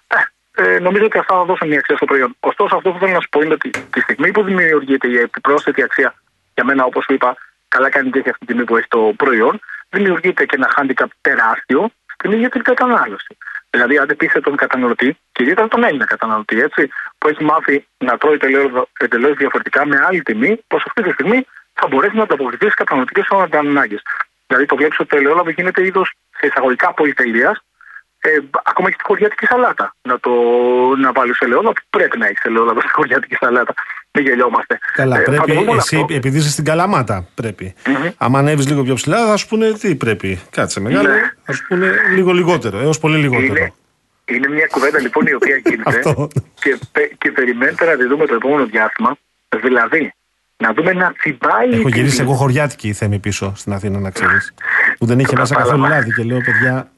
Ε, 0.07 0.17
ε, 0.63 0.79
νομίζω 0.79 1.05
ότι 1.05 1.17
αυτά 1.17 1.35
θα 1.35 1.43
δώσουν 1.43 1.67
μια 1.67 1.77
αξία 1.77 1.95
στο 1.95 2.05
προϊόν. 2.05 2.35
Ωστόσο, 2.39 2.75
αυτό 2.75 2.91
που 2.91 2.99
θέλω 2.99 3.11
να 3.11 3.19
σου 3.19 3.29
πω 3.29 3.41
είναι 3.41 3.53
ότι 3.53 3.69
τη 3.69 3.99
στιγμή 3.99 4.31
που 4.31 4.43
δημιουργείται 4.43 5.07
η 5.07 5.17
επιπρόσθετη 5.17 5.83
αξία, 5.83 6.13
για 6.53 6.63
μένα, 6.63 6.83
όπως 6.83 7.03
σου 7.03 7.13
είπα, 7.13 7.35
καλά 7.67 7.89
κάνει 7.89 8.09
και 8.09 8.19
έχει 8.19 8.29
αυτή 8.29 8.45
τη 8.45 8.51
στιγμή 8.51 8.63
που 8.63 8.77
έχει 8.77 8.87
το 8.87 9.13
προϊόν, 9.17 9.59
δημιουργείται 9.89 10.45
και 10.45 10.55
ένα 10.55 10.69
handicap 10.75 11.09
τεράστιο 11.21 11.91
στην 12.13 12.31
ίδια 12.31 12.49
την 12.49 12.61
κατανάλωση. 12.61 13.37
Δηλαδή, 13.69 13.97
αν 13.97 14.07
πει 14.17 14.27
τον 14.41 14.55
καταναλωτή, 14.55 15.17
και 15.31 15.43
ιδιαίτερα 15.43 15.67
τον 15.67 15.83
Έλληνα 15.83 16.05
καταναλωτή, 16.05 16.59
έτσι, 16.59 16.89
που 17.17 17.27
έχει 17.27 17.43
μάθει 17.43 17.87
να 17.97 18.17
τρώει 18.17 18.37
εντελώς 18.99 19.33
διαφορετικά 19.33 19.85
με 19.85 19.99
άλλη 20.07 20.21
τιμή, 20.21 20.63
πως 20.67 20.83
αυτή 20.87 21.01
τη 21.01 21.11
στιγμή 21.11 21.45
θα 21.73 21.87
μπορέσει 21.87 22.15
να 22.15 22.23
ανταποκριθεί 22.23 22.65
στι 22.65 22.75
καταναλωτικέ 22.75 23.21
ανάγκε. 23.57 24.01
Δηλαδή, 24.47 24.65
το 24.65 24.75
βλέπεις 24.75 24.99
ότι 24.99 25.09
το 25.09 25.17
ελαιόλαδο 25.17 25.49
γίνεται 25.49 25.85
είδος 25.85 26.13
σε 26.37 26.47
εισαγωγικά 26.47 26.93
πολυτελείας, 26.93 27.57
ε, 28.29 28.39
ακόμα 28.63 28.87
και 28.89 28.93
στη 28.99 29.03
χωριάτικη 29.07 29.45
σαλάτα. 29.45 29.95
Να, 30.01 30.19
το, 30.19 30.31
να 30.97 31.11
βάλει 31.11 31.33
ελαιόλαδο, 31.39 31.73
πρέπει 31.89 32.17
να 32.17 32.25
έχεις 32.25 32.43
ελαιόλαδο 32.43 32.79
στη 32.79 32.91
χωριάτικη 32.91 33.35
σαλάτα. 33.39 33.73
Μην 34.11 34.25
γελιόμαστε. 34.25 34.79
Καλά, 34.93 35.15
Ε, 35.19 35.23
θα 35.23 35.25
το 35.25 35.31
πρέπει 35.31 35.51
δούμε 35.51 35.69
όλο 35.69 35.77
εσύ, 35.79 35.95
αυτό. 35.95 36.13
επειδή 36.13 36.37
είσαι 36.37 36.49
στην 36.49 36.65
Καλαμάτα, 36.65 37.27
πρέπει. 37.35 37.73
Αν 38.17 38.35
ανέβεις 38.35 38.67
λίγο 38.67 38.83
πιο 38.83 38.93
ψηλά, 38.93 39.25
θα 39.27 39.37
σου 39.37 39.47
πούνε 39.47 39.71
τι 39.71 39.95
πρέπει. 39.95 40.39
Κάτσε 40.51 40.79
μεγάλο, 40.79 41.09
Ναι. 41.09 41.21
θα 41.43 41.53
σου 41.53 41.65
πούνε 41.67 41.91
λίγο 42.13 42.31
λιγότερο, 42.31 42.79
έως 42.79 42.99
πολύ 42.99 43.17
λιγότερο. 43.17 43.45
Είναι, 43.53 43.73
είναι 44.25 44.47
μια 44.47 44.67
κουβέντα 44.71 44.99
λοιπόν 44.99 45.25
η 45.25 45.33
οποία 45.33 45.55
γίνεται 45.65 45.89
Αυτό. 45.89 46.27
και, 46.53 46.77
πε- 46.91 47.13
και 47.17 47.31
περιμένετε 47.31 47.85
να 47.85 47.95
τη 47.97 48.05
δούμε 48.07 48.25
το 48.25 48.35
επόμενο 48.35 48.65
διάστημα. 48.65 49.15
Δηλαδή, 49.61 50.13
να 50.57 50.73
δούμε 50.73 50.93
να 50.93 51.13
τσιμπάει. 51.13 51.69
η 51.69 51.79
Έχω 51.79 51.89
γυρίσει 51.89 52.15
τιμή. 52.15 52.27
εγώ 52.29 52.37
χωριάτικη 52.37 52.87
η 52.87 52.93
θέμη 52.93 53.19
πίσω 53.19 53.53
στην 53.55 53.73
Αθήνα, 53.73 53.99
να 53.99 54.09
ξέρεις. 54.11 54.53
που 54.99 55.05
δεν 55.05 55.19
είχε 55.19 55.33
Το 55.33 55.39
μέσα 55.39 55.55
κατάλαβα. 55.55 55.77
καθόλου 55.77 55.95
λάδι. 55.95 56.13
Και 56.13 56.23
λέω, 56.23 56.37
παιδιά, 56.41 56.91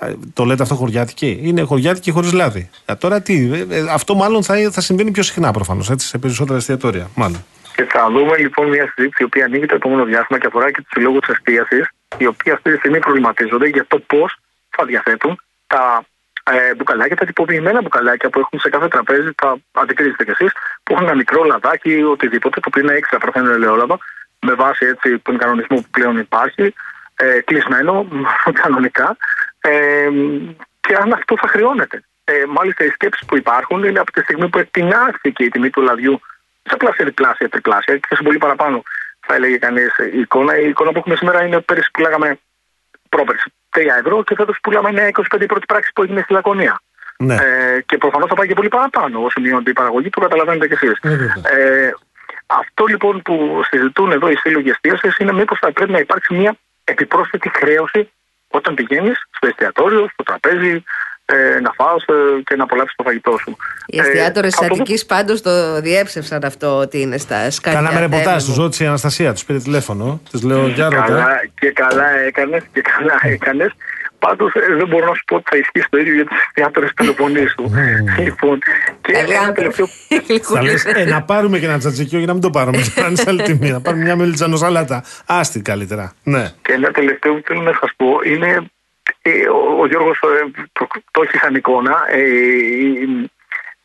ε, 0.00 0.06
ε, 0.06 0.14
το 0.32 0.44
λέτε 0.44 0.62
αυτό 0.62 0.74
χωριάτικη; 0.74 1.38
Είναι 1.42 1.62
χωριάτικη 1.62 2.10
χωρίς 2.10 2.32
λάδι. 2.32 2.70
Ε, 2.84 2.94
τώρα 2.94 3.20
τι, 3.22 3.50
ε, 3.52 3.76
ε, 3.76 3.84
αυτό 3.90 4.14
μάλλον 4.14 4.42
θα, 4.42 4.54
θα 4.70 4.80
συμβαίνει 4.80 5.10
πιο 5.10 5.22
συχνά 5.22 5.50
προφανώς, 5.52 5.90
σε 5.96 6.18
περισσότερα 6.18 6.58
εστιατόρια. 6.58 7.08
Μάλλον. 7.14 7.44
Και 7.76 7.84
θα 7.84 8.08
δούμε 8.10 8.36
λοιπόν 8.36 8.68
μια 8.68 8.92
συζήτηση 8.94 9.22
η 9.22 9.24
οποία 9.24 9.44
ανοίγει 9.44 9.66
το 9.66 9.74
επόμενο 9.74 10.04
διάστημα 10.04 10.38
και 10.38 10.46
αφορά 10.46 10.70
και 10.70 10.80
τους 10.82 10.90
συλλόγους 10.94 11.28
εστίασης, 11.28 11.88
οι 12.18 12.26
οποίοι 12.26 12.52
αυτή 12.52 12.70
τη 12.72 12.76
στιγμή 12.76 12.98
προβληματίζονται 12.98 13.66
για 13.68 13.84
το 13.88 13.98
πώς 13.98 14.36
θα 14.76 14.84
διαθέτουν 14.84 15.40
τα 15.66 16.04
ε, 16.50 16.74
μπουκαλάκια, 16.74 17.16
τα 17.16 17.24
τυποποιημένα 17.24 17.82
μπουκαλάκια 17.82 18.30
που 18.30 18.38
έχουν 18.38 18.60
σε 18.60 18.68
κάθε 18.68 18.88
τραπέζι, 18.88 19.32
τα 19.34 19.56
αντικρίζετε 19.72 20.24
κι 20.24 20.30
εσείς, 20.30 20.52
που 20.82 20.92
έχουν 20.92 21.04
ένα 21.04 21.14
μικρό 21.14 21.44
λαδάκι 21.44 21.90
ή 21.90 22.02
οτιδήποτε, 22.02 22.60
το 22.60 22.68
οποίο 22.68 22.82
είναι 22.82 22.94
έξτρα 22.94 23.18
παρθένο 23.18 23.52
ελαιόλαδο, 23.52 23.98
με 24.40 24.54
βάση 24.54 24.86
έτσι 24.86 25.18
τον 25.18 25.38
κανονισμό 25.38 25.76
που 25.76 25.88
πλέον 25.90 26.18
υπάρχει, 26.18 26.74
ε, 27.16 27.40
κλεισμένο 27.40 28.08
κανονικά, 28.62 29.16
ε, 29.60 30.08
και 30.80 30.94
αν 30.94 31.12
αυτό 31.12 31.36
θα 31.40 31.48
χρεώνεται. 31.48 32.02
Ε, 32.24 32.44
μάλιστα, 32.48 32.84
οι 32.84 32.88
σκέψεις 32.88 33.26
που 33.26 33.36
υπάρχουν 33.36 33.84
είναι 33.84 33.98
από 33.98 34.12
τη 34.12 34.20
στιγμή 34.20 34.48
που 34.48 34.58
εκτινάχθηκε 34.58 35.44
η 35.44 35.48
τιμή 35.48 35.70
του 35.70 35.80
λαδιού 35.80 36.20
σε 36.62 36.76
πλάσια, 36.76 37.04
διπλάσια, 37.04 37.48
τριπλάσια 37.48 37.96
και 37.96 38.14
σε 38.14 38.22
πολύ 38.22 38.38
παραπάνω, 38.38 38.82
θα 39.26 39.34
έλεγε 39.34 39.56
κανείς 39.56 39.96
η 40.12 40.18
εικόνα. 40.18 40.58
Η 40.58 40.68
εικόνα 40.68 40.92
που 40.92 40.98
έχουμε 40.98 41.16
σήμερα 41.16 41.44
είναι 41.44 41.60
πέρυσι 41.60 41.90
που 41.90 42.00
πουλάγαμε 42.00 42.38
πρόπερσι 43.08 43.52
3 43.74 43.80
ευρώ 43.98 44.22
και 44.24 44.34
φέτος 44.34 44.58
πουλάμε 44.62 45.12
9,25 45.12 45.40
η 45.40 45.46
πρώτη 45.46 45.66
πράξη 45.66 45.90
που 45.94 46.02
έγινε 46.02 46.20
στη 46.20 46.32
Λακωνία. 46.32 46.80
Ναι. 47.18 47.34
Ε, 47.34 47.80
και 47.86 47.98
προφανώς 47.98 48.28
θα 48.28 48.34
πάει 48.34 48.46
και 48.46 48.54
πολύ 48.54 48.68
παραπάνω 48.68 49.22
όσο 49.24 49.40
μειώνεται 49.40 49.70
η 49.70 49.72
παραγωγή, 49.72 50.10
το 50.10 50.20
καταλαβαίνετε 50.20 50.66
κι 50.66 50.72
εσείς. 50.72 50.98
Ε, 51.02 51.08
βέβαια. 51.08 51.34
Ε, 51.44 51.92
αυτό 52.46 52.84
λοιπόν 52.84 53.22
που 53.22 53.62
συζητούν 53.70 54.12
εδώ 54.12 54.30
οι 54.30 54.36
σύλλογοι 54.36 54.70
εστίασης 54.70 55.16
είναι 55.18 55.32
μήπως 55.32 55.58
θα 55.58 55.72
πρέπει 55.72 55.92
να 55.92 55.98
υπάρξει 55.98 56.34
μια 56.34 56.56
επιπρόσθετη 56.84 57.50
χρέωση 57.54 58.10
όταν 58.48 58.74
πηγαίνεις 58.74 59.26
στο 59.30 59.46
εστιατόριο, 59.46 60.08
στο 60.12 60.22
τραπέζι, 60.22 60.84
ε, 61.26 61.60
να 61.60 61.72
φάω 61.72 61.96
ε, 61.96 62.42
και 62.44 62.56
να 62.56 62.62
απολαύσει 62.64 62.94
το 62.96 63.02
φαγητό 63.02 63.36
σου. 63.42 63.56
Οι 63.86 63.98
εστιατόρες 63.98 64.50
τη 64.54 64.56
θα 64.56 64.68
το 64.68 64.74
δούμε. 64.74 64.82
Αττική 64.82 65.06
πάντως 65.06 65.40
το 65.42 65.80
διέψευσαν 65.80 66.44
αυτό 66.44 66.76
ότι 66.76 67.00
είναι 67.00 67.18
στα 67.18 67.50
σκαλιά. 67.50 67.78
Κάναμε 67.80 68.00
ρεπορτάζ, 68.00 68.24
Θέμη 68.24 68.38
τους 68.46 68.56
μου. 68.56 68.62
ρώτησε 68.62 68.84
η 68.84 68.86
Αναστασία, 68.86 69.32
τους 69.32 69.44
πήρε 69.44 69.58
τηλέφωνο. 69.58 70.20
Τη 70.30 70.46
λέω, 70.46 70.66
για 70.66 70.84
ρώτα. 70.88 71.06
Καλά, 71.06 71.28
και 71.60 71.70
καλά 71.70 72.10
έκανες 72.26 72.62
και 72.72 72.80
καλά 72.80 73.18
έκανες. 73.22 73.72
Πάντως 74.18 74.52
δεν 74.78 74.88
μπορώ 74.88 75.06
να 75.06 75.14
σου 75.14 75.24
πω 75.26 75.34
ότι 75.34 75.44
θα 75.50 75.56
ισχύσει 75.56 75.86
το 75.90 75.98
ίδιο 75.98 76.14
για 76.14 76.24
τι 76.24 76.34
εστιατόρες 76.46 76.90
Πελοποννήσου. 76.96 77.64
λοιπόν, 78.18 78.58
και 79.00 79.12
Καλοί 79.12 79.32
ένα 79.32 79.40
άνθρωποι. 79.40 79.74
τελευταίο 80.08 80.54
Θα 80.56 80.62
λες, 80.62 80.84
ε, 80.84 81.04
να 81.04 81.22
πάρουμε 81.22 81.58
και 81.58 81.66
ένα 81.66 81.78
τσατσικιό 81.78 82.18
για 82.18 82.26
να 82.26 82.32
μην 82.32 82.42
το 82.42 82.50
πάρουμε. 82.50 82.76
Και 82.94 83.00
να 83.00 83.06
είναι 83.06 83.16
σε 83.16 83.24
άλλη 83.28 83.42
τιμή. 83.42 83.70
Να 83.70 83.80
πάρουμε 83.80 84.02
μια 84.02 84.16
μελιτζανοσαλάτα. 84.16 85.04
Άστι 85.26 85.60
καλύτερα. 85.62 86.12
Ναι. 86.22 86.50
Και 86.62 86.72
ένα 86.72 86.90
τελευταίο 86.90 87.34
που 87.34 87.42
θέλω 87.46 87.60
να 87.60 87.72
σας 87.80 87.90
πω 87.96 88.06
είναι. 88.26 88.64
Ε, 89.22 89.48
ο, 89.48 89.80
ο 89.82 89.86
Γιώργος 89.86 90.18
το, 90.72 90.86
το 91.10 91.22
έχει 91.22 91.36
σαν 91.38 91.54
εικόνα. 91.54 91.94
Ε, 92.08 92.20
ε, 92.20 93.30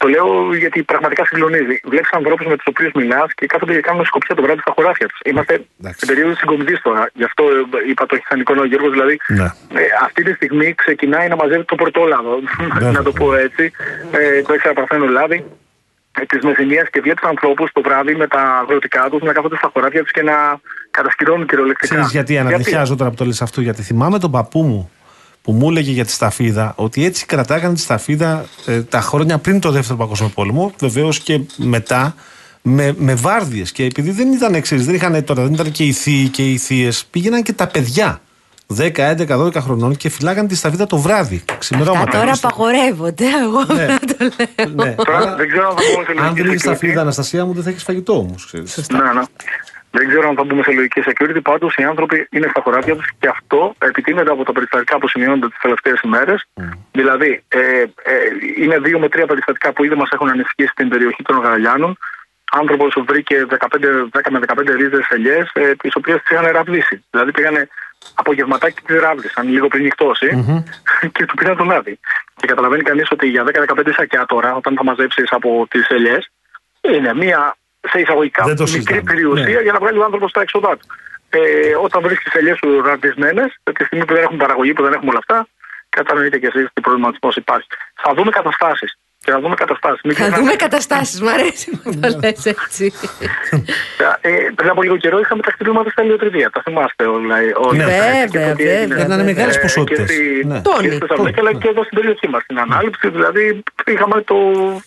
το 0.01 0.07
λέω 0.07 0.55
γιατί 0.55 0.83
πραγματικά 0.83 1.25
συγκλονίζει. 1.25 1.79
Βλέπεις 1.83 2.11
ανθρώπους 2.11 2.45
με 2.45 2.55
τους 2.55 2.65
οποίους 2.67 2.91
μιλάς 2.93 3.33
και 3.33 3.45
κάθονται 3.45 3.73
και 3.73 3.79
κάνουν 3.79 4.05
σκοπιά 4.05 4.35
το 4.35 4.41
βράδυ 4.41 4.59
στα 4.61 4.71
χωράφια 4.75 5.07
τους. 5.07 5.19
Είμαστε 5.25 5.53
Εντάξει. 5.79 5.99
στην 5.99 6.07
περίοδο 6.07 6.35
συγκομιδής 6.35 6.81
τώρα. 6.81 7.09
Γι' 7.13 7.23
αυτό 7.23 7.43
ε, 7.43 7.89
είπα 7.89 8.05
το 8.05 8.15
έχει 8.15 8.25
σαν 8.29 8.39
εικόνα 8.39 8.61
ο 8.61 8.65
Γιώργος. 8.65 8.91
Δηλαδή, 8.91 9.17
Ναι. 9.27 9.43
ε, 9.81 9.83
αυτή 10.03 10.23
τη 10.23 10.33
στιγμή 10.33 10.73
ξεκινάει 10.73 11.27
να 11.27 11.35
μαζεύει 11.35 11.63
το 11.65 11.75
πρωτόλαδο. 11.75 12.39
Ναι. 12.79 12.91
να 12.97 13.03
το 13.03 13.11
πω 13.11 13.35
έτσι. 13.35 13.71
Ε, 14.11 14.41
το 14.41 14.53
έξερα 14.53 14.73
παρθένο 14.73 15.05
λάδι 15.05 15.45
της 16.27 16.43
Μεσηνία 16.43 16.83
και 16.91 17.01
βλέπει 17.01 17.21
ανθρώπους 17.27 17.71
το 17.71 17.81
βράδυ 17.81 18.15
με 18.15 18.27
τα 18.27 18.41
αγροτικά 18.41 19.07
τους 19.09 19.21
να 19.21 19.33
κάθονται 19.33 19.55
στα 19.55 19.69
χωράφια 19.73 20.01
τους 20.01 20.11
και 20.11 20.21
να 20.21 20.59
κατασκυρώνουν 20.91 21.47
κυριολεκτικά. 21.47 21.93
Ξέρεις 21.93 22.11
γιατί; 22.11 22.37
αναδειχιάζω 22.37 22.95
τώρα 22.95 23.09
που 23.09 23.15
το 23.15 23.25
λες 23.25 23.41
αυτό. 23.41 23.61
Γιατί 23.61 23.81
θυμάμαι 23.81 24.19
τον 24.19 24.31
παππού 24.31 24.61
μου 24.61 24.91
που 25.41 25.51
μου 25.51 25.69
έλεγε 25.69 25.91
για 25.91 26.05
τη 26.05 26.11
σταφίδα 26.11 26.73
ότι 26.75 27.05
έτσι 27.05 27.25
κρατάγανε 27.25 27.73
τη 27.73 27.79
σταφίδα 27.79 28.45
ε, 28.65 28.81
τα 28.81 29.01
χρόνια 29.01 29.37
πριν 29.37 29.59
το 29.59 29.71
δεύτερο 29.71 29.97
παγκόσμιο 29.97 30.29
πόλεμο, 30.29 30.71
βεβαίως 30.79 31.19
και 31.19 31.39
μετά, 31.55 32.15
με, 32.61 32.93
με 32.97 33.13
βάρδιες. 33.15 33.71
Και 33.71 33.83
επειδή 33.83 34.11
δεν 34.11 34.31
ήταν 34.33 34.53
εξή, 34.53 34.75
δεν 34.75 34.95
είχαν 34.95 35.23
τώρα, 35.23 35.43
δεν 35.43 35.53
ήταν 35.53 35.71
και 35.71 35.83
οι 35.83 35.91
θείοι 35.91 36.27
και 36.27 36.51
οι 36.51 36.57
θείες, 36.57 37.05
πήγαιναν 37.11 37.43
και 37.43 37.53
τα 37.53 37.67
παιδιά. 37.67 38.21
10, 38.77 38.91
11, 38.97 39.27
12 39.27 39.55
χρονών 39.55 39.95
και 39.95 40.09
φυλάγαν 40.09 40.47
τη 40.47 40.55
σταφίδα 40.55 40.85
το 40.85 40.97
βράδυ. 40.97 41.41
Τα 41.45 41.53
Ξημερώματα. 41.53 42.11
τώρα 42.11 42.25
Και 42.29 42.33
στο- 42.33 42.47
απαγορεύονται. 42.47 43.25
Εγώ 43.43 43.63
Ναι. 43.75 43.85
να 43.85 43.99
το 43.99 44.15
λέω. 44.19 44.85
Ναι. 44.85 44.91
Τώρα 44.95 45.17
Άρα, 45.17 45.35
δεν 45.35 45.47
ξέρω 45.49 45.67
αν 45.69 45.75
θα 45.75 45.81
πούμε 45.93 46.03
σε 46.05 46.11
Αν 46.11 46.17
λογική 46.17 46.41
δεν 46.41 46.49
έχεις 46.51 46.61
security. 46.61 46.75
σταφίδα, 46.75 47.01
Αναστασία 47.01 47.45
μου, 47.45 47.53
δεν 47.53 47.63
θα 47.63 47.69
έχεις 47.69 47.83
φαγητό 47.83 48.17
όμως. 48.17 48.49
Ναι, 48.53 48.59
ναι. 48.59 49.21
Δεν 49.91 50.07
ξέρω 50.07 50.29
αν 50.29 50.35
θα 50.35 50.43
μπούμε 50.43 50.63
σε 50.63 50.71
λογική 50.71 51.01
security. 51.05 51.41
Πάντως 51.43 51.75
οι 51.75 51.83
άνθρωποι 51.83 52.27
είναι 52.31 52.47
στα 52.49 52.61
χωράφια 52.61 52.95
τους 52.95 53.09
και 53.19 53.27
αυτό 53.27 53.75
επιτείνεται 53.79 54.31
από 54.31 54.43
τα 54.43 54.51
περιστατικά 54.51 54.97
που 54.97 55.07
σημειώνονται 55.07 55.47
τις 55.47 55.57
τελευταίες 55.61 56.01
ημέρες. 56.01 56.45
Δηλαδή, 56.91 57.43
ε, 57.47 57.59
ε, 57.59 57.87
είναι 58.57 58.79
δύο 58.79 58.99
με 58.99 59.09
τρία 59.09 59.25
περιστατικά 59.25 59.73
που 59.73 59.83
ήδη 59.83 59.95
μας 59.95 60.09
έχουν 60.11 60.29
ανησυχήσει 60.29 60.71
στην 60.71 60.89
περιοχή 60.89 61.23
των 61.23 61.39
Γαραλιάνων. 61.39 61.97
Άνθρωπος 62.51 63.03
βρήκε 63.07 63.45
15, 63.49 64.09
10 64.11 64.31
με 64.31 64.39
15 64.39 64.73
ρίζες 64.75 65.07
ελιές, 65.09 65.49
ε, 65.53 65.75
τις 65.75 65.95
οποίες 65.95 66.17
τις 66.17 66.29
είχαν 66.29 66.51
ραβδίσει. 66.51 67.05
Δηλαδή 67.09 67.31
πήγανε 67.31 67.67
απογευματάκι 68.13 68.81
τις 68.85 68.99
ράβδισαν 68.99 69.47
λίγο 69.47 69.67
πριν 69.67 69.83
νυχτώσει 69.83 70.45
και 71.13 71.25
του 71.25 71.35
πήραν 71.35 71.57
τον 71.57 71.71
άδει. 71.71 71.99
Και 72.35 72.47
καταλαβαίνει 72.47 72.83
κανείς 72.83 73.11
ότι 73.11 73.27
για 73.27 73.43
10-15 73.43 73.93
σακιά 73.95 74.25
τώρα, 74.25 74.55
όταν 74.55 74.75
θα 74.75 74.83
μαζέψεις 74.83 75.31
από 75.31 75.67
τις 75.69 75.87
ελιές, 75.87 76.31
είναι 76.81 77.13
μία 77.13 77.55
σε 77.91 77.99
εισαγωγικά 77.99 78.43
Δεν 78.45 78.55
το 78.55 78.63
μικρή 78.63 78.75
συζητάμε. 78.79 79.01
περιουσία 79.01 79.43
Ναι. 79.55 79.61
για 79.61 79.71
να 79.71 79.79
βγάλει 79.79 79.97
ο 79.97 80.03
άνθρωπος 80.03 80.31
τα 80.31 80.41
έξοδά 80.41 80.69
του. 80.77 80.87
Ε, 81.29 81.39
όταν 81.83 82.01
βρίσκεις 82.01 82.33
ελιέ 82.33 82.55
σου 82.55 82.81
ραβδισμένε, 82.81 83.43
τη 83.77 83.83
στιγμή 83.85 84.05
που 84.05 84.13
δεν 84.13 84.23
έχουν 84.23 84.37
παραγωγή, 84.37 84.73
που 84.73 84.83
δεν 84.83 84.93
έχουμε 84.93 85.09
όλα 85.09 85.19
αυτά, 85.27 85.47
κατανοείτε 85.89 86.37
και 86.37 86.47
εσείς 86.47 86.67
τι 86.73 86.81
προβληματισμός 86.81 87.35
υπάρχει. 87.35 87.67
Θα 88.03 88.13
δούμε 88.13 88.31
καταστάσεις. 88.31 88.97
Και 89.23 89.31
θα 89.31 89.39
δούμε 89.39 89.55
καταστάσεις. 89.55 90.01
Θα 90.17 90.29
δούμε 90.29 90.53
καταστάσεις. 90.55 91.21
Μ' 91.21 91.27
αρέσει 91.27 91.79
που 91.83 91.99
το 91.99 92.07
λες 92.21 92.45
έτσι. 92.45 92.93
Ε, 94.21 94.29
πριν 94.55 94.69
από 94.69 94.81
λίγο 94.83 94.97
καιρό 94.97 95.19
είχαμε 95.19 95.41
τα 95.41 95.51
χτυπήματα 95.51 95.89
στα 95.89 96.03
ηλιοτριβία. 96.03 96.49
Τα 96.49 96.61
θυμάστε 96.61 97.05
όλα. 97.05 97.35
όλα 97.55 97.73
Ναι. 97.77 97.83
Βέβαια, 97.85 98.25
Και 98.25 98.39
το 98.39 98.55
τι 98.55 98.63
βέβαια. 98.63 98.79
έγινε. 98.79 99.01
Ήταν 99.01 99.23
μεγάλες 99.23 99.55
Ε, 99.55 99.59
ποσότητες. 99.59 100.05
Και, 100.07 100.13
στη, 100.13 100.43
Ναι. 100.45 100.61
Τόνι. 100.61 100.81
και 100.87 100.89
στη 100.95 100.97
Θεσσαλονίκη, 100.99 101.39
αλλά 101.39 101.53
και 101.53 101.67
εδώ 101.67 101.83
στην 101.83 101.97
περιοχή 101.99 102.27
μας. 102.29 102.41
Στην 102.43 102.59
ανάληψη, 102.59 103.09
δηλαδή 103.09 103.63
είχαμε 103.85 104.21
το, 104.21 104.35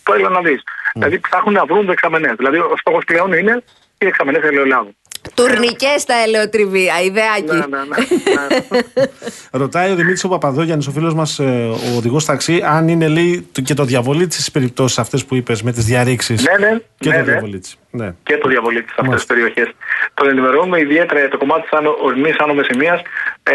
το 0.03 0.13
έλα 0.13 0.29
να 0.29 0.41
δεις. 0.41 0.61
Δηλαδή 0.93 1.19
ψάχνουν 1.19 1.53
να 1.53 1.65
βρουν 1.65 1.85
δεξαμενές. 1.85 2.35
Δηλαδή 2.35 2.57
ο 2.57 2.73
στόχος 2.77 3.03
πλέον 3.03 3.33
είναι 3.33 3.63
οι 3.97 4.05
δεξαμενές 4.05 4.43
ελαιολάδου. 4.43 4.95
Τουρνικές 5.33 6.01
στα 6.01 6.13
ελαιοτριβία, 6.25 6.93
Ναι, 6.99 7.03
ιδεάκι. 7.05 7.43
ναι, 7.45 7.55
ναι. 7.55 7.83
ναι. 7.87 9.05
Ρωτάει 9.61 9.91
ο 9.91 9.95
Δημήτρης 9.95 10.23
ο 10.23 10.27
Παπαδόγιαννη, 10.29 10.85
ο 10.87 10.91
φίλος 10.91 11.13
μας, 11.13 11.39
ο 11.39 11.95
οδηγός 11.97 12.25
ταξί, 12.25 12.61
αν 12.65 12.87
είναι 12.87 13.07
λέει 13.07 13.47
το- 13.51 13.61
και 13.61 13.73
το 13.73 13.83
διαβολίτσι 13.83 14.41
στι 14.41 14.51
περιπτώσεις 14.51 14.97
αυτές 14.99 15.25
που 15.25 15.35
είπες 15.35 15.61
με 15.63 15.71
τις 15.71 15.85
διαρρήξεις. 15.85 16.43
Ναι, 16.47 16.67
ναι, 16.67 16.77
Και 16.97 17.09
ναι, 17.09 17.15
το 17.17 17.21
ναι. 17.23 17.31
διαβολίτσι. 17.31 17.75
Ναι. 17.89 18.13
και 18.23 18.37
το 18.37 18.47
διαβολίτη 18.47 18.87
σε 18.87 18.95
αυτές 18.99 19.03
τις 19.23 19.25
Μάλιστα. 19.27 19.33
περιοχές. 19.33 19.75
Τον 20.13 20.27
ενημερώνουμε 20.29 20.79
ιδιαίτερα 20.79 21.19
για 21.19 21.29
το 21.29 21.37
κομμάτι 21.37 21.61
της 21.61 21.79
ορεινή 22.03 22.33
άνω 22.37 22.53
Μεσημεία. 22.53 23.01
Ε, 23.43 23.53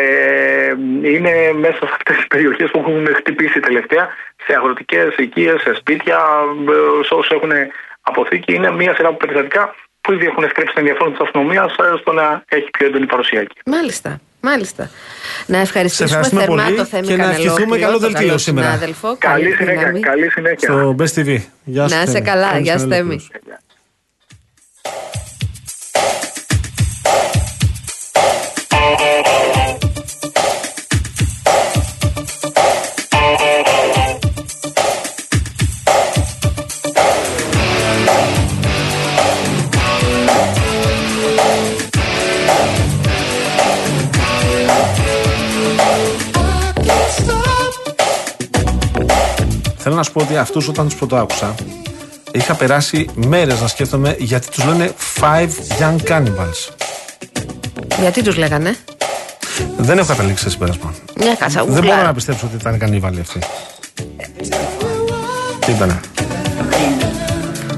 είναι 1.13 1.33
μέσα 1.59 1.77
σε 1.77 1.93
αυτές 1.93 2.17
τις 2.17 2.27
περιοχές 2.27 2.71
που 2.71 2.79
έχουν 2.79 3.09
χτυπήσει 3.17 3.61
τελευταία, 3.61 4.09
σε 4.47 4.53
αγροτικές 4.57 5.15
οικίες, 5.19 5.61
σε 5.61 5.75
σπίτια, 5.75 6.17
ε, 6.69 7.05
σε 7.05 7.15
όσους 7.15 7.31
έχουν 7.31 7.51
αποθήκη. 8.01 8.55
Είναι 8.55 8.71
μία 8.73 8.95
σειρά 8.95 9.09
από 9.09 9.17
περιστατικά 9.17 9.75
που 10.09 10.15
ήδη 10.15 10.27
έχουν 10.27 10.45
στρέψει 10.51 10.75
το 10.75 10.81
ενδιαφέρον 10.81 11.13
της 11.13 11.21
αστυνομίας 11.21 11.73
στο 12.01 12.13
να 12.13 12.45
έχει 12.49 12.69
πιο 12.71 12.87
έντονη 12.87 13.07
παρουσία 13.07 13.41
εκεί. 13.41 13.61
Μάλιστα. 13.67 14.21
Μάλιστα. 14.41 14.91
Να 15.47 15.59
ευχαριστήσουμε, 15.59 16.09
Σε 16.09 16.15
ευχαριστούμε 16.15 16.43
θερμά 16.45 16.63
πολύ 16.65 16.77
το 16.77 16.85
Θέμη 16.85 17.07
και 17.07 17.17
να 17.17 17.25
ευχηθούμε 17.31 17.51
Κανελόπουλο, 17.55 17.81
καλό 17.87 17.99
τον 17.99 18.13
δελτίο 18.13 18.39
σήμερα. 18.39 18.67
συνάδελφο. 18.67 19.17
Καλή 19.19 19.51
συνέχεια. 19.53 19.79
δύναμη. 19.79 20.01
Καλή 20.01 20.31
συνέχεια. 20.31 20.69
Στο 20.69 20.95
Best 20.99 21.15
TV. 21.19 21.39
Γεια 21.65 21.89
σου, 21.89 21.95
Να 21.95 22.03
είσαι 22.03 22.13
Θέμη. 22.13 22.25
καλά. 22.25 22.49
Θέμης 22.89 23.29
Γεια 23.43 23.61
πω 50.19 50.25
ότι 50.25 50.37
αυτούς 50.37 50.69
όταν 50.69 50.87
τους 50.87 50.95
πρωτοάκουσα, 50.95 51.55
είχα 52.33 52.55
περάσει 52.55 53.09
μέρες 53.15 53.61
να 53.61 53.67
σκέφτομαι 53.67 54.17
γιατί 54.19 54.49
τους 54.51 54.65
λένε 54.65 54.93
Five 55.21 55.49
Young 55.81 56.11
Cannibals. 56.11 56.87
Γιατί 58.01 58.23
τους 58.23 58.37
λέγανε; 58.37 58.77
Δεν 59.77 59.99
έχω 59.99 60.07
καταλήξει 60.07 60.43
σε 60.43 60.51
συμπέρασμα. 60.51 60.95
Μια 61.17 61.35
κάτσα. 61.35 61.59
Δεν 61.59 61.65
μπορώ 61.65 61.81
γουγκλάρω. 61.81 62.07
να 62.07 62.15
πιστέψω 62.15 62.47
ότι 62.47 62.55
ήταν 62.55 62.79
κανίβαλοι 62.79 63.21
αυτοί. 63.21 63.39
Τι 65.67 65.73
ήτανε; 65.73 66.01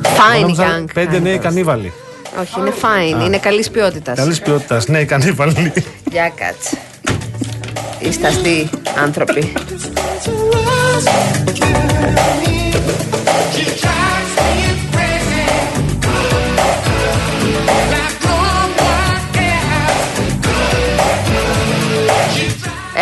Fine 0.02 0.40
Νόμιζα 0.40 0.78
young. 0.78 0.84
Πέντε 0.94 1.18
νέοι 1.18 1.38
κανίβαλοι. 1.38 1.92
Όχι, 2.40 2.60
είναι 2.60 2.72
fine. 2.82 3.24
Είναι 3.24 3.38
καλής 3.38 3.70
ποιότητας. 3.70 4.16
Καλής 4.16 4.40
ποιότητας. 4.40 4.86
Νέοι 4.86 5.04
κανίβαλοι. 5.04 5.72
Για 6.10 6.32
κάτσε. 6.36 6.78
Είστε 7.98 8.26
αστεί 8.26 8.70
άνθρωποι. 9.02 9.52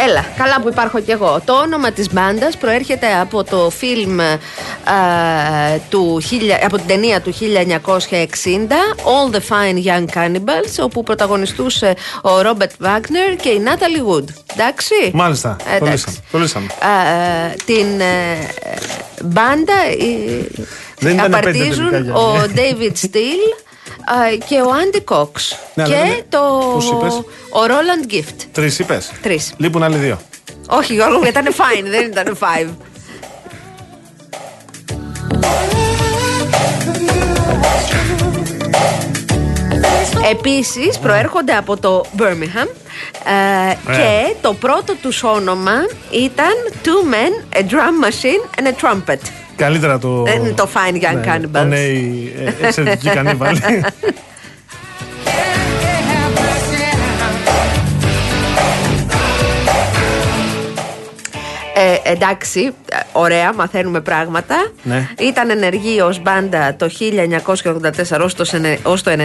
Έλα, 0.09 0.25
καλά 0.37 0.61
που 0.61 0.69
υπάρχω 0.69 1.01
κι 1.01 1.11
εγώ. 1.11 1.41
Το 1.45 1.53
όνομα 1.53 1.91
της 1.91 2.13
μπάντας 2.13 2.57
προέρχεται 2.57 3.07
από 3.21 3.45
το 3.45 3.71
φιλμ 3.71 4.21
α, 4.21 4.39
του, 5.91 6.21
χίλια- 6.27 6.61
από 6.65 6.77
την 6.77 6.87
ταινία 6.87 7.21
του 7.21 7.33
1960 7.33 8.77
All 8.97 9.35
the 9.35 9.39
Fine 9.49 9.85
Young 9.87 10.05
Cannibals 10.19 10.83
όπου 10.85 11.03
πρωταγωνιστούσε 11.03 11.95
ο 12.23 12.41
Ρόμπερτ 12.41 12.71
Βάγνερ 12.79 13.37
και 13.37 13.49
η 13.49 13.59
Νάταλι 13.59 14.03
Wood. 14.09 14.25
Εντάξει; 14.55 14.95
Μάλιστα. 15.15 15.57
Εντάξει. 15.77 16.05
Το 16.31 16.39
λύσαμε. 16.39 16.67
Το 16.67 16.79
λύσαμε. 16.79 16.93
Α, 16.93 17.55
την 17.65 18.01
ε, 18.01 18.37
μπάντα 19.25 19.73
ε, 19.99 20.47
Δεν 20.99 21.13
ήταν 21.15 21.31
πέντε 21.31 21.37
απαρτίζουν 21.49 21.91
τελικά, 21.91 22.15
ο 22.15 22.33
Γιάννη. 22.35 22.55
David 22.57 22.93
Steele 23.07 23.63
α, 24.05 24.15
και 24.49 24.55
ο 24.61 24.71
Άντι 24.83 25.01
Κόξ 25.01 25.57
Ναι, 25.75 25.83
αλλά 25.83 25.95
και 25.95 26.01
δεν- 26.11 26.25
το, 26.29 26.71
πώς 26.75 26.91
είπες; 26.91 27.15
ο 27.51 27.61
Roland 27.67 28.13
Gift. 28.15 28.47
Τρεις 28.53 28.79
είπες; 28.79 29.11
Τρεις. 29.23 29.53
Λείπουν 29.57 29.83
άλλοι 29.83 29.97
δύο. 29.97 30.19
Όχι 30.69 30.95
Γιώργο, 30.95 31.27
ήταν 31.27 31.47
fine, 31.47 31.85
δεν 31.91 32.07
ήταν 32.11 32.37
five. 32.41 32.69
Επίσης 40.31 40.99
προέρχονται 40.99 41.53
από 41.53 41.77
το 41.77 42.05
Birmingham 42.19 42.69
ε, 43.25 43.75
και 43.97 44.35
το 44.41 44.55
πρώτο 44.55 44.95
τους 45.03 45.23
όνομα 45.23 45.73
ήταν 46.11 46.53
Two 46.85 47.13
Men, 47.15 47.57
a 47.57 47.61
Drum 47.61 48.05
Machine 48.05 48.61
and 48.61 48.67
a 48.67 48.73
Trumpet. 48.83 49.19
Καλύτερα 49.57 49.99
το. 49.99 50.23
Δεν 50.23 50.41
είναι 50.41 50.51
το 50.53 50.69
Fine 50.75 50.95
Young 50.95 51.15
Ναι, 51.15 51.35
Cannibals. 51.35 51.51
Το 51.53 51.65
νέοι 51.65 52.33
ε, 52.61 52.67
εξαιρετικοί 52.67 53.09
κανίβαλοι. 53.19 53.85
Ε, 61.81 62.11
εντάξει, 62.11 62.61
ε, 62.91 62.97
ωραία, 63.13 63.55
μαθαίνουμε 63.55 64.01
πράγματα. 64.01 64.71
Ναι. 64.83 65.09
Ήταν 65.19 65.51
ενεργοί 65.51 66.01
ως 66.01 66.19
μπάντα 66.23 66.75
το 66.77 66.89
1984 66.89 68.21
ως 68.23 68.35
το, 68.35 68.45
σενε- 68.45 68.79
ως 68.87 69.03
το 69.03 69.11
92. 69.11 69.17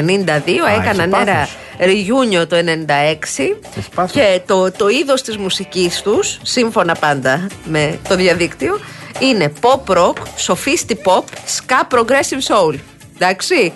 Έκαναν 0.80 1.14
έχει 1.14 1.22
ένα 1.22 1.34
πάθος. 1.34 1.56
reunion 1.80 2.47
το 2.47 2.56
96. 2.56 3.58
Έχεις 3.70 3.88
πάθος. 3.95 4.12
Και 4.12 4.41
το, 4.45 4.72
το 4.72 4.88
είδος 4.88 5.22
της 5.22 5.38
μουσικής 5.38 6.01
τους, 6.01 6.38
σύμφωνα 6.41 6.93
πάντα 6.95 7.47
με 7.66 7.99
το 8.10 8.16
διαδίκτυο, 8.16 8.80
είναι 9.20 9.54
pop 9.62 9.93
rock, 9.97 10.14
sophisti 10.47 10.95
pop, 11.06 11.24
ska 11.58 11.97
progressive 11.97 12.56
soul. 12.56 12.76
Εντάξει, 13.16 13.74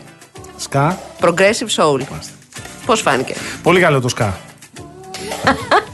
Σκά. 0.58 1.00
progressive 1.22 1.76
soul. 1.84 2.02
Πώς 2.86 3.02
φάνηκε; 3.02 3.34
Πολύ 3.64 3.80
καλό 3.80 4.02
το 4.02 4.08
σκά. 4.10 4.38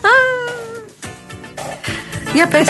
Για 2.33 2.47
πες. 2.47 2.67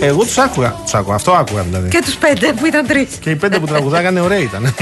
Εγώ 0.00 0.22
τους 0.22 0.38
άκουγα. 0.38 0.74
Τους 0.82 0.94
άκουγα. 0.94 1.14
Αυτό 1.14 1.32
άκουγα 1.32 1.62
δηλαδή. 1.62 1.88
Και 1.88 2.00
τους 2.04 2.14
πέντε 2.14 2.52
που 2.52 2.66
ήταν 2.66 2.86
τρεις. 2.86 3.08
Και 3.20 3.30
οι 3.30 3.36
πέντε 3.36 3.58
που 3.58 3.66
τραγουδάγανε 3.66 4.20
ωραίοι 4.20 4.42
ήταν. 4.42 4.74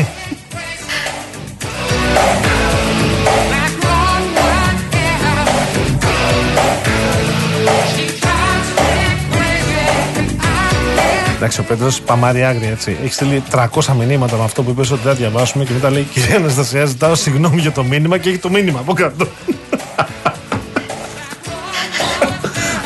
Εντάξει, 11.37 11.61
ο 11.61 11.63
Πέτρος 11.63 12.01
παμάρει 12.01 12.45
άγρια 12.45 12.71
έτσι. 12.71 12.97
Έχει 13.05 13.13
στείλει 13.13 13.43
300 13.51 13.67
μηνύματα 13.99 14.37
με 14.37 14.45
αυτό 14.45 14.63
που 14.63 14.71
είπε 14.71 14.81
ότι 14.81 14.95
δεν 14.95 15.03
θα 15.03 15.15
διαβάσουμε 15.15 15.65
και 15.65 15.73
μετά 15.73 15.91
λέει: 15.91 16.03
Κυρία 16.03 16.37
Αναστασία, 16.37 16.85
ζητάω 16.85 17.15
συγγνώμη 17.15 17.61
για 17.61 17.73
το 17.73 17.85
μήνυμα 17.85 18.19
και 18.19 18.29
έχει 18.29 18.39
το 18.39 18.51
μήνυμα 18.51 18.79
από 18.79 18.93
κάτω. 18.93 19.27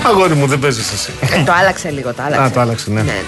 Αγόρι 0.06 0.34
μου, 0.34 0.46
δεν 0.46 0.58
παίζεις 0.58 0.92
εσύ. 0.92 1.12
Ε, 1.20 1.42
το 1.42 1.52
άλλαξε 1.52 1.90
λίγο, 1.90 2.14
το 2.14 2.22
άλλαξε. 2.22 2.44
Α, 2.44 2.50
το 2.50 2.60
άλλαξε, 2.60 2.90
ναι. 2.90 3.02
ναι, 3.02 3.12
ναι. 3.12 3.22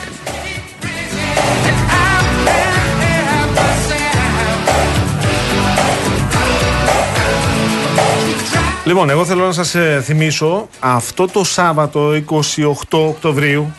Λοιπόν, 8.85 9.11
εγώ 9.11 9.25
θέλω 9.25 9.47
να 9.47 9.53
σας 9.53 9.75
θυμίσω 10.03 10.69
αυτό 10.81 11.27
το 11.27 11.45
Σάββατο 11.45 12.11
28 12.31 12.73
Οκτωβρίου. 12.91 13.73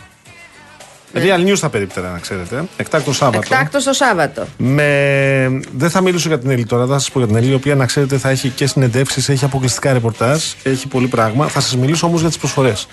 Real 1.14 1.48
News 1.48 1.56
θα 1.56 1.70
περίπτερα, 1.70 2.12
να 2.12 2.20
ξέρετε. 2.20 2.64
Εκτάκτο 2.78 3.14
Σάββατο. 3.14 3.48
Εκτάκτο 3.52 3.84
το 3.84 3.94
Σάββατο. 3.94 4.46
Με... 4.58 5.60
Δεν 5.72 5.90
θα 5.90 6.02
μιλήσω 6.02 6.28
για 6.28 6.40
την 6.40 6.50
Έλλη 6.50 6.66
τώρα, 6.66 6.86
θα 6.86 7.00
σας 7.00 7.12
πω 7.12 7.20
για 7.20 7.28
την 7.28 7.38
Έλλη, 7.38 7.52
η 7.52 7.54
οποία 7.54 7.76
να 7.76 7.86
ξέρετε 7.86 8.18
θα 8.18 8.30
έχει 8.30 8.50
και 8.50 8.68
συνεντεύξεις, 8.68 9.30
έχει 9.30 9.46
αποκλειστικά 9.46 9.94
ρεπορτάζ, 9.94 10.44
έχει 10.64 10.88
πολύ 10.88 11.08
πράγμα. 11.08 11.48
Θα 11.48 11.60
σας 11.60 11.78
μιλήσω 11.78 12.08
όμως 12.08 12.20
για 12.20 12.30
τις 12.30 12.38
προσφορές. 12.38 12.88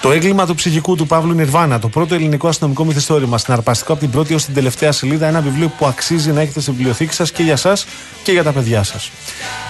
Το 0.00 0.12
έγκλημα 0.12 0.46
του 0.46 0.54
ψυχικού 0.54 0.96
του 0.96 1.06
Παύλου 1.06 1.32
Νιρβάνα, 1.32 1.78
το 1.78 1.88
πρώτο 1.88 2.14
ελληνικό 2.14 2.48
αστυνομικό 2.48 2.84
μυθιστόρημα, 2.84 3.38
συναρπαστικό 3.38 3.92
από 3.92 4.00
την 4.00 4.10
πρώτη 4.10 4.32
έω 4.32 4.38
την 4.38 4.54
τελευταία 4.54 4.92
σελίδα, 4.92 5.26
ένα 5.26 5.40
βιβλίο 5.40 5.72
που 5.78 5.86
αξίζει 5.86 6.30
να 6.30 6.40
έχετε 6.40 6.60
στη 6.60 6.70
βιβλιοθήκη 6.70 7.14
σας 7.14 7.32
και 7.32 7.42
για 7.42 7.52
εσά 7.52 7.76
και 8.22 8.32
για 8.32 8.42
τα 8.42 8.52
παιδιά 8.52 8.82
σας. 8.82 9.10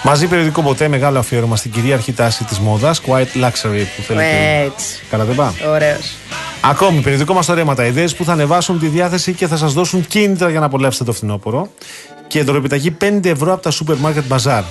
Μαζί 0.03 0.27
περιοδικό 0.27 0.61
ποτέ, 0.61 0.87
μεγάλο 0.87 1.19
αφιέρωμα 1.19 1.55
στην 1.55 1.71
κυρίαρχη 1.71 2.13
τάση 2.13 2.43
της 2.43 2.59
μόδας, 2.59 3.01
Quiet 3.07 3.43
Luxury 3.43 3.83
που 3.95 4.01
θέλετε. 4.07 4.61
Έτσι. 4.65 4.99
Καλά 5.09 5.23
δεν 5.23 5.35
πάω. 5.35 5.51
Ωραίος. 5.73 6.15
Ακόμη, 6.61 7.01
περιοδικό 7.01 7.33
μας 7.33 7.47
ρέματα. 7.47 7.85
Ιδέες 7.85 8.15
που 8.15 8.23
θα 8.23 8.31
ανεβάσουν 8.31 8.79
τη 8.79 8.87
διάθεση 8.87 9.33
και 9.33 9.47
θα 9.47 9.57
σας 9.57 9.73
δώσουν 9.73 10.07
κίνητρα 10.07 10.49
για 10.49 10.59
να 10.59 10.65
απολαύσετε 10.65 11.03
το 11.03 11.13
φθινόπωρο. 11.13 11.69
Και 12.27 12.43
δωροπιταγή 12.43 12.91
5 12.91 13.29
ευρώ 13.29 13.53
από 13.53 13.61
τα 13.61 13.71
Supermarket 13.71 14.35
Bazaar. 14.35 14.63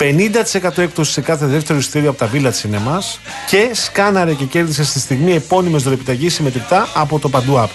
50% 0.00 0.78
έκπτωση 0.78 1.12
σε 1.12 1.20
κάθε 1.20 1.46
δεύτερο 1.46 1.78
εισιτήριο 1.78 2.10
από 2.10 2.18
τα 2.18 2.30
Village 2.32 2.62
Cinemas 2.62 3.18
και 3.48 3.70
σκάναρε 3.72 4.32
και 4.32 4.44
κέρδισε 4.44 4.84
στη 4.84 4.98
στιγμή 5.00 5.32
επώνυμες 5.34 5.82
δωρεπιταγής 5.82 6.34
συμμετρητά 6.34 6.88
από 6.94 7.18
το 7.18 7.28
Παντού 7.28 7.54
App. 7.58 7.68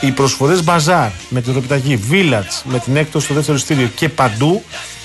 Οι 0.00 0.10
προσφορές 0.10 0.62
Bazaar 0.66 1.08
με 1.28 1.40
τη 1.40 1.46
δωρεπιταγή 1.50 2.00
Village 2.10 2.60
με 2.64 2.78
την 2.78 2.96
έκπτωση 2.96 3.24
στο 3.24 3.34
δεύτερο 3.34 3.56
εισιτήριο 3.56 3.90
και 3.94 4.08
Παντού 4.08 4.62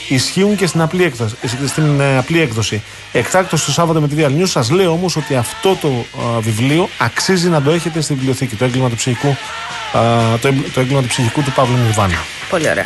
ισχύουν 0.07 0.55
και 0.55 0.67
στην 0.67 0.81
απλή, 0.81 1.03
έκδοση, 1.03 1.35
στην 1.67 1.99
ε, 1.99 2.17
απλή 2.17 2.41
έκδοση. 2.41 2.81
Εκτάκτο 3.11 3.65
το 3.65 3.71
Σάββατο 3.71 4.01
με 4.01 4.07
τη 4.07 4.15
Real 4.19 4.41
News. 4.41 4.47
Σας 4.47 4.69
λέω 4.69 4.91
όμως 4.91 5.15
ότι 5.15 5.35
αυτό 5.35 5.77
το 5.81 5.87
ε, 5.87 6.39
βιβλίο 6.41 6.89
αξίζει 6.97 7.49
να 7.49 7.61
το 7.61 7.71
έχετε 7.71 8.01
στη 8.01 8.13
βιβλιοθήκη. 8.13 8.55
Το 8.55 8.65
έγκλημα 8.65 8.89
του 8.89 8.95
ψυχικού, 8.95 9.27
ε, 9.27 10.37
το, 10.41 10.47
έγκλημα- 10.47 10.69
το 10.73 10.79
έγκλημα 10.79 11.01
του 11.01 11.07
ψυχικού 11.07 11.41
του 11.43 11.51
Παύλου 11.51 11.77
Νιρβάνα. 11.77 12.17
Πολύ 12.49 12.69
ωραία. 12.69 12.85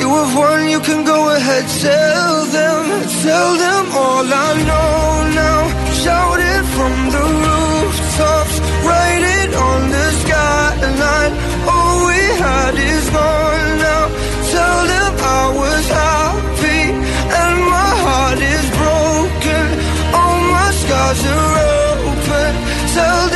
You 0.00 0.08
have 0.08 0.36
won, 0.36 0.68
you 0.68 0.80
can 0.80 1.04
go 1.04 1.18
ahead, 1.36 1.64
tell 1.80 2.44
them, 2.46 2.84
tell 3.22 3.50
them 3.64 3.84
all 4.02 4.26
I 4.48 4.52
know 4.68 5.00
now. 5.44 5.60
Shout 6.02 6.40
it 6.40 6.64
from 6.76 6.94
the 7.14 7.24
rooftops, 7.44 8.56
write 8.86 9.24
it 9.38 9.50
on 9.54 9.80
the 9.94 10.06
skyline. 10.22 11.32
All 11.72 12.06
we 12.08 12.22
had 12.44 12.74
is 12.74 13.04
gone 13.10 13.70
now. 13.86 14.04
Tell 14.54 14.80
them 14.92 15.12
I 15.38 15.44
was 15.62 15.84
happy 16.00 16.82
and 17.40 17.56
my 17.74 17.90
heart 18.04 18.40
is 18.56 18.66
broken. 18.80 19.64
All 20.18 20.40
my 20.56 20.68
scars 20.80 21.22
are 21.36 21.54
open. 22.08 22.52
Tell 22.96 23.31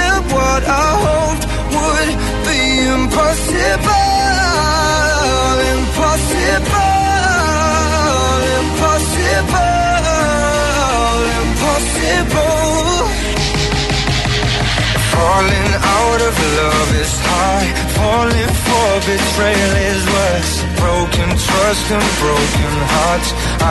Falling 15.16 15.70
out 15.98 16.20
of 16.28 16.34
love 16.60 16.90
is 17.02 17.14
high. 17.28 17.68
Falling 17.96 18.52
for 18.66 18.88
betrayal 19.08 19.74
is 19.92 20.02
worse. 20.16 20.54
Broken 20.82 21.28
trust 21.46 21.86
and 21.96 22.08
broken 22.20 22.74
hearts. 22.92 23.30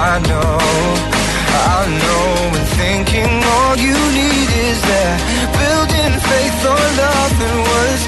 I 0.09 0.11
know, 0.29 0.57
I 1.77 1.79
know. 2.01 2.25
And 2.57 2.67
thinking 2.81 3.31
all 3.55 3.75
you 3.77 3.97
need 4.19 4.49
is 4.69 4.79
that. 4.89 5.17
Building 5.61 6.13
faith 6.29 6.61
on 6.73 6.89
nothing 7.05 7.57
was. 7.69 7.99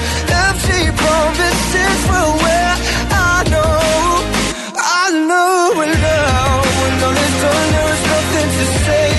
Empty 0.48 0.84
promises 1.04 2.00
were 2.10 2.34
where 2.44 2.76
I 3.14 3.46
know, 3.54 4.26
I 4.74 5.04
know. 5.30 5.82
And 5.84 5.94
now, 5.94 6.46
when 6.80 6.94
all 7.06 7.18
is 7.26 7.36
done, 7.44 7.68
there 7.76 7.92
is 7.96 8.04
nothing 8.14 8.50
to 8.58 8.66
say. 8.86 9.10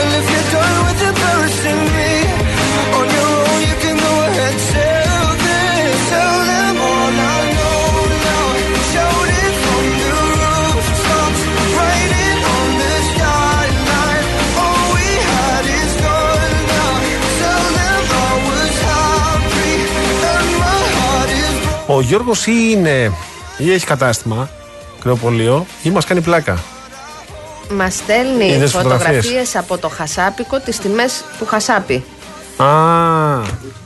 And 0.00 0.08
if 0.20 0.26
you're 0.32 0.50
done 0.54 0.76
with 0.86 1.00
embarrassing 1.10 1.82
me, 1.96 2.15
Ο 21.96 22.00
Γιώργος 22.00 22.46
ή 22.46 22.52
είναι 22.70 23.12
ή 23.58 23.72
έχει 23.72 23.86
κατάστημα, 23.86 24.50
κρεοπολείο, 25.00 25.66
ή 25.82 25.90
μας 25.90 26.04
κάνει 26.04 26.20
πλάκα. 26.20 26.62
Μας 27.70 27.94
στέλνει 27.94 28.46
Είδες 28.46 28.70
φωτογραφίες; 28.70 29.14
φωτογραφίες; 29.14 29.56
από 29.56 29.78
το 29.78 29.88
χασάπικο, 29.88 30.58
τις 30.60 30.78
τιμές 30.78 31.24
του 31.38 31.46
χασάπι. 31.46 32.04
Α, 32.56 32.66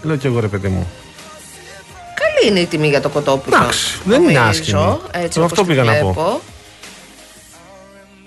λέω 0.02 0.16
κι 0.16 0.26
εγώ 0.26 0.40
ρε 0.40 0.46
παιδί 0.46 0.68
μου. 0.68 0.90
Καλή 2.14 2.50
είναι 2.50 2.61
η 2.61 2.66
τιμή 2.66 2.88
για 2.88 3.00
το 3.00 3.08
κοτόπουλο. 3.08 3.56
Εντάξει, 3.56 3.98
δεν 4.04 4.22
είναι 4.22 4.32
Νομίζω, 4.32 4.48
άσχημη. 4.50 4.98
Έτσι, 5.11 5.24
Αυτό 5.26 5.42
όπως 5.42 5.58
τη 5.58 5.64
πήγα 5.64 5.84
να 5.84 5.92
πω. 5.92 5.98
βλέπω. 6.12 6.40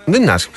Δεν 0.05 0.21
είναι 0.21 0.31
άσχημο. 0.31 0.55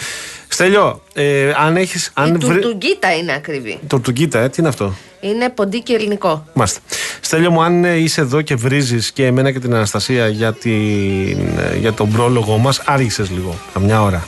Στέλιο, 0.49 1.03
ε, 1.15 1.53
αν 1.57 1.77
έχει. 1.77 1.99
Η 1.99 2.11
Αν 2.15 2.41
βρει... 2.41 2.61
τουρτουγκίτα 2.61 3.17
είναι 3.17 3.33
ακριβή. 3.33 3.79
Το 3.87 3.99
τουρκίτα, 3.99 4.39
ε, 4.39 4.49
τι 4.49 4.57
είναι 4.59 4.69
αυτό; 4.69 4.95
Είναι 5.21 5.49
ποντίκι 5.49 5.93
ελληνικό. 5.93 6.45
Μάλιστα. 6.53 6.81
Στέλιο 7.21 7.51
μου, 7.51 7.63
αν 7.63 7.85
ε, 7.85 7.95
είσαι 7.95 8.21
εδώ 8.21 8.41
και 8.43 8.55
βρίζεις 8.55 9.13
και 9.13 9.27
εμένα 9.27 9.53
και 9.53 9.59
την 9.59 9.75
Αναστασία 9.75 10.29
για, 10.29 10.53
την, 10.53 11.39
ε, 11.59 11.77
για 11.81 11.93
τον 11.93 12.11
πρόλογο 12.11 12.59
μας, 12.59 12.83
άργησες 12.85 13.31
λίγο. 13.31 13.55
Καμιά 13.73 14.03
ώρα. 14.03 14.27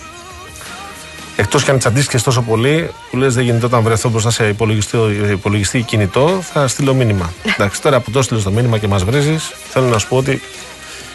Εκτός 1.37 1.65
κι 1.65 1.71
αν 1.71 1.79
τσαντίστηκες 1.79 2.23
τόσο 2.23 2.43
πολύ, 2.43 2.91
που 3.11 3.17
λες 3.17 3.35
δεν 3.35 3.45
γίνεται 3.45 3.67
όταν 3.67 3.83
βρεθώ 3.83 4.09
μπροστά 4.09 4.31
σε 4.31 4.49
υπολογιστή, 4.49 4.97
υπολογιστή 5.31 5.79
ή 5.79 5.83
κινητό, 5.83 6.41
θα 6.53 6.69
στείλω 6.69 6.95
μήνυμα. 6.95 7.33
Εντάξει, 7.57 7.83
τώρα 7.83 8.01
που 8.01 8.11
το 8.11 8.23
στείλει 8.23 8.43
το 8.43 8.51
μήνυμα 8.51 8.79
και 8.79 8.89
μας 8.89 9.05
βρίζεις, 9.05 9.53
θέλω 9.69 9.87
να 9.87 9.99
σου 9.99 10.09
πω 10.09 10.17
ότι 10.17 10.41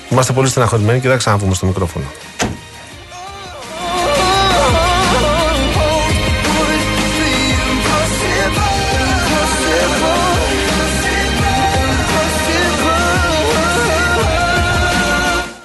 είμαστε 0.10 0.34
πολύ 0.34 0.48
στεναχωρημένοι 0.48 0.98
και 1.00 1.04
δεν 1.08 1.12
θα 1.12 1.18
ξαναβγούμε 1.18 1.56
στο 1.56 1.66
μικρόφωνο. 1.66 2.06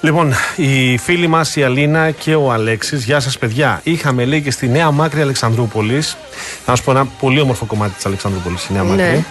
Λοιπόν, 0.09 0.33
η 0.55 0.97
φίλη 0.97 1.27
μας 1.27 1.55
η 1.55 1.63
Αλίνα 1.63 2.11
και 2.11 2.35
ο 2.35 2.51
Αλέξης, 2.51 3.03
γεια 3.03 3.19
σας 3.19 3.37
παιδιά. 3.37 3.81
Είχαμε 3.83 4.25
λέει 4.25 4.41
και 4.41 4.51
στη 4.51 4.67
Νέα 4.67 4.91
Μάκρη 4.91 5.21
Αλεξανδρούπολης. 5.21 6.17
Θα 6.65 6.75
σου 6.75 6.83
πω 6.83 6.91
ένα 6.91 7.05
πολύ 7.05 7.39
όμορφο 7.39 7.65
κομμάτι 7.65 7.93
της 7.93 8.05
Αλεξανδρούπολης, 8.05 8.65
η 8.65 8.73
Νέα 8.73 8.83
Ναι. 8.83 8.89
Μάκρη. 8.89 9.25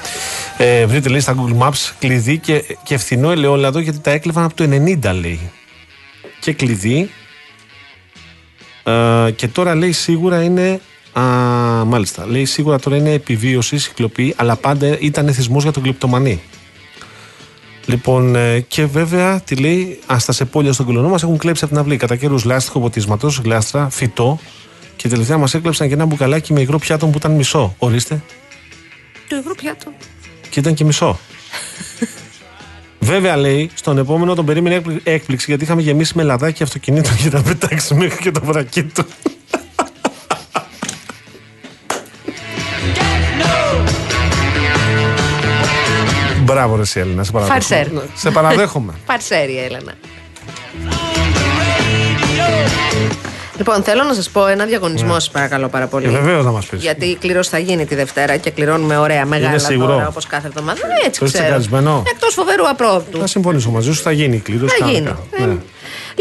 Ε, 0.57 0.87
βρείτε 0.87 1.09
λέει 1.09 1.21
στα 1.21 1.35
Google 1.39 1.59
Maps 1.67 1.93
κλειδί 1.99 2.39
και, 2.39 2.65
και 2.83 2.99
φθηνό 2.99 3.31
ελαιόλαδο 3.31 3.79
γιατί 3.79 3.99
τα 3.99 4.11
έκλεβαν 4.11 4.45
από 4.45 4.55
το 4.55 4.65
90 4.65 5.15
λέει. 5.21 5.51
και 6.41 6.53
κλειδί. 6.53 7.11
Ε, 8.83 9.31
και 9.31 9.49
τώρα 9.49 9.75
λέει 9.75 9.93
σίγουρα 9.93 10.43
είναι. 10.43 10.81
Α, 11.13 11.23
μάλιστα. 11.85 12.27
Λέει 12.27 12.45
σίγουρα 12.45 12.79
τώρα 12.79 12.97
είναι 12.97 13.13
επιβίωση, 13.13 13.77
κυκλοποιεί, 13.77 14.35
αλλά 14.37 14.57
πάντα 14.57 14.99
ήταν 15.01 15.29
εθισμό 15.29 15.59
για 15.59 15.73
τον 15.73 15.83
κλειπτομανή. 15.83 16.41
Λοιπόν, 17.89 18.35
ε, 18.37 18.61
και 18.61 18.87
βέβαια 18.87 19.41
τη 19.41 19.57
λέει, 19.57 19.99
ας 20.07 20.25
τα 20.25 20.33
σεπόλια 20.33 20.73
στον 20.73 20.87
κολονό 20.87 21.09
μας 21.09 21.23
έχουν 21.23 21.39
κλέψει 21.39 21.65
από 21.65 21.73
την 21.73 21.83
αυλή. 21.83 21.97
Κατά 21.97 22.17
καιρούς 22.17 22.45
λάστιχο 22.45 22.81
ποτίσματος, 22.81 23.39
γλάστρα, 23.45 23.89
φυτό. 23.91 24.39
Και 24.97 25.09
τελευταία 25.09 25.39
μας 25.39 25.55
έκλεψαν 25.55 25.89
και 25.89 25.95
ένα 25.95 26.05
μπουκαλάκι 26.05 26.53
με 26.53 26.61
υγρό 26.61 26.79
πιάτο 26.79 27.07
που 27.07 27.19
ήταν 27.19 27.33
μισό. 27.33 27.75
Ορίστε. 27.79 28.23
Το 29.29 29.37
υγρό 29.37 29.55
πιάτο. 29.55 29.93
Και 30.51 30.61
ήταν 30.61 30.75
και 30.75 30.85
μισό. 30.85 31.19
Βέβαια 33.01 33.37
λέει, 33.37 33.71
στον 33.75 33.99
επόμενο 33.99 34.35
τον 34.35 34.45
περίμενε 34.45 34.75
έκπλη- 34.75 35.01
έκπληξη 35.05 35.47
γιατί 35.49 35.65
είχαμε 35.65 35.83
γεμίσει 35.83 36.13
με 36.17 36.23
λαδάκι 36.23 36.63
αυτοκινήτων 36.63 37.17
και 37.17 37.31
τα 37.31 37.43
πετάξει 37.43 37.95
μέχρι 37.95 38.23
και 38.23 38.31
το 38.31 38.41
βρακί 38.45 38.83
του. 38.83 39.05
Μπράβο 46.59 46.77
ρε 46.77 46.83
εσύ 46.83 47.01
Έλληνα, 47.01 47.25
σε 47.25 47.33
παραδέχομαι. 47.33 47.61
Φαρσέρ. 47.61 47.93
Ναι, 47.93 48.01
Σε 48.15 48.31
παραδέχομαι. 48.31 48.93
Παρσέρι, 49.07 49.59
Έλενα. 49.59 49.93
Λοιπόν, 53.57 53.83
θέλω 53.83 54.03
να 54.03 54.15
σας 54.15 54.31
πω 54.31 54.47
ένα 54.47 54.65
διαγωνισμό, 54.65 55.13
σας 55.13 55.31
παρακαλώ 55.31 55.69
πάρα 55.69 55.87
πολύ. 55.87 56.05
Και 56.05 56.11
βεβαίως 56.11 56.45
να 56.45 56.51
μας 56.51 56.67
πεις. 56.67 56.81
Γιατί 56.83 57.17
κλήρωση 57.21 57.51
θα 57.51 57.59
γίνει 57.59 57.87
τη 57.87 57.95
Δευτέρα 57.95 58.37
και 58.37 58.51
κληρώνουμε 58.51 58.97
ωραία 58.97 59.25
μεγάλα 59.27 59.59
σίγουρο. 59.59 59.93
δώρα 59.93 60.09
όπως 60.09 60.27
κάθε 60.27 60.47
εβδομάδα. 60.47 60.87
Ναι, 60.87 60.93
έτσι 61.07 61.21
Το 61.21 61.27
είσαι 61.27 61.35
ξέρω. 61.35 61.45
τσεκαρισμένο; 61.45 62.03
Εκτός 62.13 62.35
φοβερού 62.35 62.69
απρόπτου. 62.69 63.19
Θα 63.19 63.27
συμφωνήσω 63.27 63.71
μαζί 63.71 63.93
σου, 63.93 64.03
θα 64.03 64.13
γίνει 64.13 64.37
η 64.37 64.39
κλήρωση. 64.41 64.77
Θα 64.79 64.87
γίνει. 64.87 65.15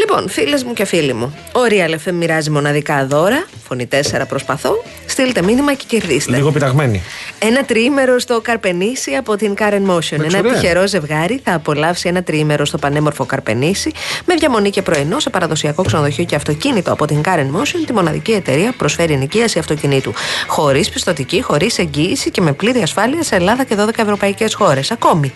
Κανονικά. 0.06 0.24
Ε, 0.24 0.24
Ναι. 0.24 0.24
Λοιπόν, 0.24 0.30
φίλες 0.30 0.64
μου 0.64 0.74
και 0.74 0.86
φίλοι 0.86 1.14
μου, 1.14 1.36
ο 1.54 1.60
Real 1.70 2.08
FM 2.08 2.12
μοιράζει 2.12 2.50
μοναδικά 2.50 3.06
δώρα. 3.06 3.46
Φωνή 3.68 3.88
4 3.92 4.28
προσπαθώ. 4.28 4.84
Στείλτε 5.06 5.42
μήνυμα 5.42 5.74
και 5.74 5.84
κερδίστε. 5.88 6.36
Λίγο 6.36 6.52
πειραγμένη. 6.52 7.02
Ένα 7.40 7.66
τριήμερο 7.66 8.20
στο 8.20 8.42
Καρπενήσι 8.42 9.12
από 9.12 9.36
την 9.36 9.54
Karen 9.60 9.74
Motion. 9.74 10.24
Ένα 10.24 10.38
ωραία. 10.40 10.54
τυχερό 10.54 10.88
ζευγάρι 10.88 11.42
θα 11.44 11.54
απολαύσει 11.54 12.08
ένα 12.08 12.24
τριήμερο 12.24 12.66
στο 12.66 12.78
πανέμορφο 12.78 13.26
Καρπενήσι 13.26 13.92
με 14.26 14.36
διαμονή 14.36 14.70
και 14.70 14.82
πρωινό 14.82 15.20
σε 15.20 15.30
παραδοσιακό 15.30 15.84
ξενοδοχείο 15.84 16.24
και 16.24 16.36
αυτοκίνητο 16.36 16.92
από 16.92 17.06
την 17.06 17.22
Karen 17.26 17.62
Motion, 17.62 17.84
τη 17.86 17.94
μοναδική 17.94 18.32
εταιρεία 18.32 18.72
που 18.72 18.78
προσφέρει 18.78 19.14
ενοικίαση 19.14 19.60
αυτοκινήτου. 19.60 20.14
Χωρίς 20.48 20.90
πιστοτική, 20.90 21.42
χωρίς 21.42 21.78
εγγύηση 21.78 22.32
και 22.32 22.42
με 22.42 22.54
πλήρη 22.54 22.82
ασφάλεια 22.82 23.24
σε 23.24 23.36
Ελλάδα 23.36 23.64
και 23.64 23.76
12 23.80 23.90
ευρωπαϊκές 23.98 24.54
χώρες. 24.54 24.92
Ακόμη. 24.92 25.34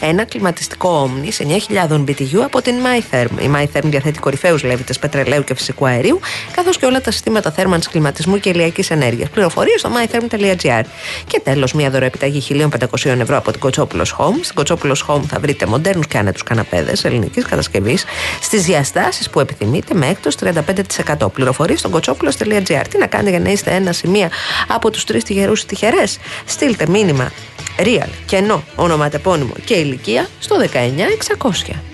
Ένα 0.00 0.24
κλιματιστικό 0.24 0.88
όμνης 0.88 1.34
σε 1.34 1.46
9.000 1.88 2.04
BTU 2.08 2.40
από 2.44 2.62
την 2.62 2.74
MyTherm. 2.84 3.42
Η 3.42 3.50
MyTherm 3.54 3.82
διαθέτει 3.84 4.18
κορυφαίους 4.18 4.62
λέβητε 4.62 4.94
πετρελαίου 5.00 5.44
και 5.44 5.54
φυσικού 5.54 5.86
αερίου, 5.86 6.20
καθώς 6.52 6.78
και 6.78 6.86
όλα 6.86 7.00
τα 7.00 7.10
συστήματα 7.10 7.50
θέρμανσης 7.50 7.92
κλιματισμού 7.92 8.38
και 8.38 8.48
ηλιακής 8.48 8.90
ενέργειας. 8.90 9.28
Πληροφορίες 9.28 9.80
στο 9.80 9.90
mytherm.gr. 9.94 10.82
Και 11.26 11.40
τέλος, 11.44 11.72
μία 11.72 11.90
δωροεπιταγή 11.90 12.40
1.500 12.40 13.20
ευρώ 13.20 13.36
από 13.36 13.50
την 13.50 13.60
Κοτσόπουλος 13.60 14.14
Home. 14.18 14.38
Στην 14.42 14.54
Κοτσόπουλος 14.54 15.04
Home 15.08 15.22
θα 15.28 15.38
βρείτε 15.40 15.66
μοντέρνους 15.66 16.06
και 16.06 16.18
άνετους 16.18 16.42
καναπέδες 16.42 17.04
ελληνικής 17.04 17.44
κατασκευής 17.44 18.04
στις 18.40 18.62
διαστάσεις 18.64 19.30
που 19.30 19.40
επιθυμείτε 19.40 19.94
με 19.94 20.06
έκτος 20.06 20.36
35%. 20.36 21.32
Πληροφορίες 21.32 21.78
στο 21.78 21.88
κοτσόπουλο.gr. 21.88 22.84
Τι 22.90 22.98
να 22.98 23.06
κάνετε 23.06 23.30
για 23.30 23.40
να 23.40 23.50
είστε 23.50 23.70
ένα 23.70 23.94
ή 24.04 24.08
μία 24.08 24.30
από 24.68 24.90
τους 24.90 25.04
τρεις 25.04 25.24
τυχερούς 25.24 25.64
τυχερές; 25.64 26.18
Στείλτε 26.44 26.86
μήνυμα 26.88 27.32
real, 27.78 28.08
κενό, 28.26 28.64
ονοματεπώνυμο 28.76 29.52
και 29.64 29.74
ηλικία 29.74 30.28
στο 30.40 30.56
19600. 30.72 31.93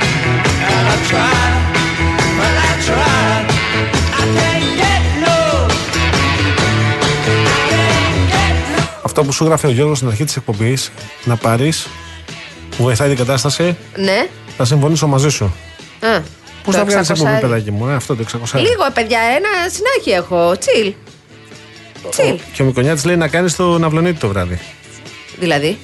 Αυτό 9.03 9.23
που 9.23 9.31
σου 9.31 9.43
έγραφε 9.43 9.67
ο 9.67 9.69
Γιώργος 9.69 9.97
στην 9.97 10.09
αρχή 10.09 10.23
της 10.23 10.35
εκπομπής, 10.35 10.91
να 11.23 11.35
πάρεις 11.35 11.87
που 12.77 12.83
βοηθάει 12.83 13.07
την 13.07 13.17
κατάσταση, 13.17 13.75
Ναι. 13.95 14.27
θα 14.57 14.65
συμφωνήσω 14.65 15.07
μαζί 15.07 15.29
σου. 15.29 15.45
Α, 15.99 16.19
Πώ 16.63 16.71
το 16.71 16.77
θα 16.77 16.85
βγάλεις 16.85 17.09
600. 17.09 17.25
εκπομπή, 17.25 17.39
παιδάκι 17.41 17.71
μου, 17.71 17.87
ε, 17.87 17.93
αυτό 17.93 18.15
το 18.15 18.21
600. 18.21 18.59
Λίγο, 18.59 18.83
ε, 18.87 18.91
παιδιά, 18.93 19.19
ένα 19.19 19.49
συνάχη 19.71 20.09
έχω. 20.23 20.57
Τσιλ. 20.57 20.93
Τσιλ. 22.09 22.39
Και 22.53 22.61
ο 22.61 22.65
Μικονιάτης 22.65 23.05
λέει 23.05 23.15
να 23.15 23.27
κάνεις 23.27 23.55
το 23.55 23.77
ναυλονίτη 23.77 24.19
το 24.19 24.27
βράδυ. 24.27 24.59
Δηλαδή. 25.39 25.77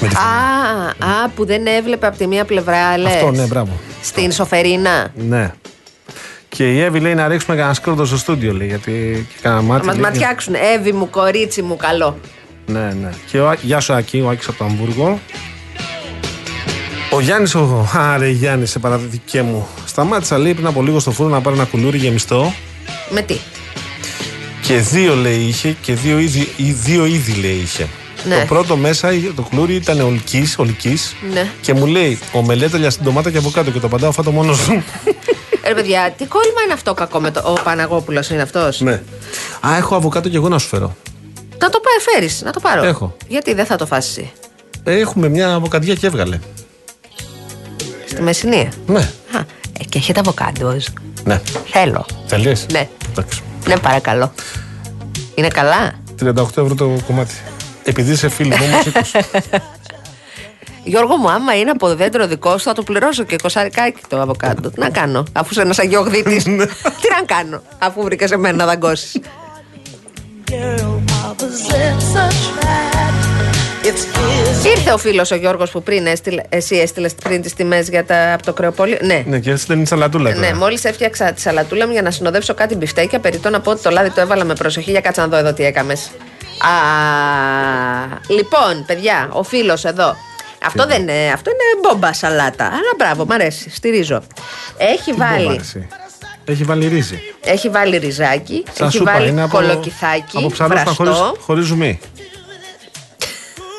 Με 0.00 0.08
τη 0.08 0.14
Α, 0.16 1.22
α, 1.24 1.28
που 1.34 1.46
δεν 1.46 1.66
έβλεπε 1.66 2.06
από 2.06 2.16
τη 2.16 2.26
μία 2.26 2.44
πλευρά, 2.44 2.98
λες. 2.98 3.14
Αυτό, 3.14 3.30
ναι, 3.30 3.44
μπράβο. 3.44 3.80
Στην 4.02 4.32
σοφερίνα. 4.32 5.12
Ναι. 5.14 5.52
Και 6.48 6.72
η 6.72 6.80
Εύη 6.80 7.00
λέει 7.00 7.14
να 7.14 7.28
ρίξουμε 7.28 7.56
κανένα 7.56 7.74
σκρότο 7.74 8.04
στο 8.04 8.16
στούντιο, 8.16 8.52
λέει, 8.52 8.66
γιατί 8.66 9.26
και 9.28 9.38
κανένα 9.42 9.62
μάτι. 9.62 9.80
Θα 9.80 9.86
μας 9.86 10.00
λέει, 10.00 10.10
ματιάξουν. 10.10 10.54
Εύη 10.54 10.92
μου, 10.92 11.10
κορίτσι 11.10 11.62
μου, 11.62 11.76
καλό. 11.76 12.18
Ναι, 12.66 12.92
ναι. 13.00 13.10
Και 13.30 13.40
ο, 13.40 13.48
Ά- 13.48 13.58
γεια 13.62 13.80
σου 13.80 13.92
Άκη, 13.92 14.20
ο 14.20 14.28
Άκης 14.28 14.48
από 14.48 14.58
το 14.58 14.64
Αμβούργο. 14.64 15.20
Ο 17.10 17.20
Γιάννης, 17.20 17.54
ο. 17.54 17.88
Άρε 17.94 18.28
Γιάννη, 18.28 18.66
σε 18.66 18.78
παραδείγματι 18.78 19.42
μου. 19.42 19.68
Σταμάτησα 19.86 20.38
λέει 20.38 20.54
πριν 20.54 20.66
από 20.66 20.82
λίγο 20.82 20.98
στο 20.98 21.10
φούρνο 21.10 21.34
να 21.34 21.40
πάρω 21.40 21.56
ένα 21.56 21.64
κουλούρι 21.64 21.98
γεμιστό. 21.98 22.52
Με 23.10 23.22
τι; 23.22 23.36
Και 24.62 24.76
δύο 24.76 25.14
λέει 25.14 25.38
είχε 25.38 25.76
και 25.82 25.94
δύο 25.94 26.18
είδη, 26.18 26.48
ή 26.56 26.72
δύο 26.72 27.06
είδη 27.06 27.32
λέει 27.32 27.60
είχε. 27.62 27.86
Ναι. 28.28 28.38
Το 28.40 28.44
πρώτο 28.46 28.76
μέσα, 28.76 29.12
είχε- 29.12 29.32
το 29.34 29.42
κουλούρι 29.42 29.74
ήταν 29.74 30.00
ολικής, 30.00 30.58
ολικής 30.58 31.14
Ναι. 31.32 31.48
και 31.60 31.74
μου 31.74 31.86
λέει 31.86 32.18
ομελέταλια 32.32 32.90
στην 32.90 33.04
ντομάτα 33.04 33.30
και 33.30 33.38
από 33.38 33.50
κάτω 33.50 33.70
και 33.70 33.78
το 33.78 33.88
παντάω 33.88 34.12
φάτο 34.12 34.30
μόνος 34.30 34.58
σου. 34.58 34.82
Ρε 35.66 35.74
παιδιά, 35.74 36.14
τι 36.16 36.26
κόλλημα 36.26 36.60
είναι 36.64 36.72
αυτό 36.72 36.94
κακό 36.94 37.20
με 37.20 37.30
το. 37.30 37.42
Ο 37.44 37.52
Παναγόπουλος 37.62 38.30
είναι 38.30 38.42
αυτός; 38.42 38.80
ναι. 38.80 39.02
Α, 39.66 39.76
έχω 39.76 39.94
αβοκάτο 39.94 40.28
και 40.28 40.36
εγώ 40.36 40.48
να 40.48 40.58
σου 40.58 40.68
φέρω. 40.68 40.96
Να 41.58 41.68
το 41.68 41.80
πάει, 41.80 42.14
φέρεις, 42.14 42.42
να 42.42 42.52
το 42.52 42.60
πάρω. 42.60 42.84
Έχω. 42.84 43.16
Γιατί 43.28 43.54
δεν 43.54 43.66
θα 43.66 43.76
το 43.76 43.86
φάσει 43.86 44.10
εσύ; 44.20 44.32
Ε, 44.84 44.98
Έχουμε 44.98 45.28
μια 45.28 45.54
αβοκαντιά 45.54 45.94
και 45.94 46.06
έβγαλε. 46.06 46.38
Στη 48.06 48.22
Μεσσηνία; 48.22 48.72
Ναι. 48.86 48.98
Α, 49.00 49.38
ε, 49.80 49.84
και 49.88 49.98
έχετε 49.98 50.20
αβοκάντος. 50.20 50.88
Ναι. 51.24 51.40
Θέλω. 51.70 52.06
Θέλεις; 52.26 52.66
Ναι. 52.72 52.88
Εντάξει. 53.10 53.40
Ναι, 53.66 53.76
παρακαλώ. 53.78 54.32
Είναι 55.34 55.48
καλά; 55.48 55.92
38 56.22 56.62
ευρώ 56.62 56.74
το 56.74 56.96
κομμάτι. 57.06 57.34
Επειδή 57.90 58.12
είσαι 58.12 58.28
φίλη 58.28 58.48
μου, 58.48 58.64
όμως 58.64 58.86
20. 59.52 59.58
Γιώργο 60.84 61.16
μου, 61.16 61.30
άμα 61.30 61.56
είναι 61.56 61.70
από 61.70 61.94
δέντρο 61.94 62.26
δικό 62.26 62.58
σου, 62.58 62.64
θα 62.64 62.72
το 62.72 62.82
πληρώσω 62.82 63.24
και 63.24 63.36
κοσαρικάκι 63.42 64.00
το 64.08 64.20
αβοκάντο. 64.20 64.70
Τι 64.70 64.80
να 64.80 64.90
κάνω, 64.90 65.24
αφού 65.32 65.48
είσαι 65.50 65.60
ένας 65.60 65.78
αγιογδίτης. 65.78 66.44
Τι 66.44 67.08
να 67.18 67.24
κάνω, 67.26 67.62
αφού 67.78 68.02
βρήκα 68.02 68.26
σε 68.26 68.36
μένα 68.36 68.56
να 68.56 68.66
δαγκώσεις. 68.66 69.20
Ήρθε 74.76 74.92
ο 74.92 74.98
φίλος 74.98 75.30
ο 75.30 75.34
Γιώργος 75.34 75.70
που 75.70 75.82
πριν 75.82 76.06
έστειλε, 76.06 76.42
εσύ 76.48 76.76
έστειλες 76.76 77.14
πριν 77.14 77.42
τις 77.42 77.54
τιμές 77.54 77.88
για 77.88 78.04
τα, 78.04 78.32
από 78.32 78.44
το 78.44 78.52
κρεοπόλιο. 78.52 78.98
Ναι. 79.02 79.24
ναι, 79.26 79.38
και 79.38 79.50
έτσι 79.50 79.64
δεν 79.68 79.76
είναι 79.76 79.86
σαλατούλα. 79.86 80.34
τώρα. 80.34 80.46
Ναι, 80.46 80.54
μόλις 80.54 80.84
έφτιαξα 80.84 81.32
τη 81.32 81.40
σαλατούλα 81.40 81.86
μου 81.86 81.92
για 81.92 82.02
να 82.02 82.10
συνοδεύσω 82.10 82.54
κάτι 82.54 82.74
μπιφτέκια. 82.74 83.18
Περιττό 83.18 83.50
να 83.50 83.60
πω 83.60 83.70
ότι 83.70 83.82
το 83.82 83.90
λάδι 83.90 84.10
το 84.10 84.20
έβαλα 84.20 84.44
με 84.44 84.54
προσοχή 84.54 84.90
για 84.90 85.00
κάτσα 85.00 85.20
να 85.20 85.28
δω 85.28 85.36
εδώ 85.36 85.52
τι 85.52 85.64
έκαμες. 85.64 86.10
Α, 86.60 86.70
λοιπόν, 88.28 88.84
παιδιά, 88.86 89.28
ο 89.32 89.42
φίλος 89.42 89.84
εδώ. 89.84 90.16
Αυτό 90.64 90.86
δεν 90.86 91.02
είναι, 91.02 91.30
αυτό 91.34 91.50
είναι 91.50 91.88
μπόμπα 91.88 92.12
σαλάτα. 92.12 92.64
Αλλά 92.64 92.92
μπράβο, 92.96 93.24
μ' 93.24 93.32
αρέσει, 93.32 93.70
στηρίζω. 93.70 94.22
Έχει 94.76 95.02
Τι 95.04 95.10
μπόμπα, 95.12 95.24
βάλει, 95.30 95.56
εσύ; 95.60 95.88
Έχει 96.44 96.64
βάλει 96.64 96.86
ρύζι. 96.88 97.20
έχει 97.40 97.68
βάλει 97.68 97.96
ριζάκι, 97.96 98.64
Σαν 98.72 98.86
έχει 98.86 98.96
σούπα, 98.96 99.12
βάλει 99.12 99.28
είναι 99.28 99.42
από, 99.42 99.56
κολοκυθάκι, 99.56 100.36
από 100.36 100.50
ψαρούς 100.50 100.72
βραστό. 100.82 100.94
χωρίς, 101.04 101.16
χωρίς 101.40 101.64
ζουμί. 101.66 102.00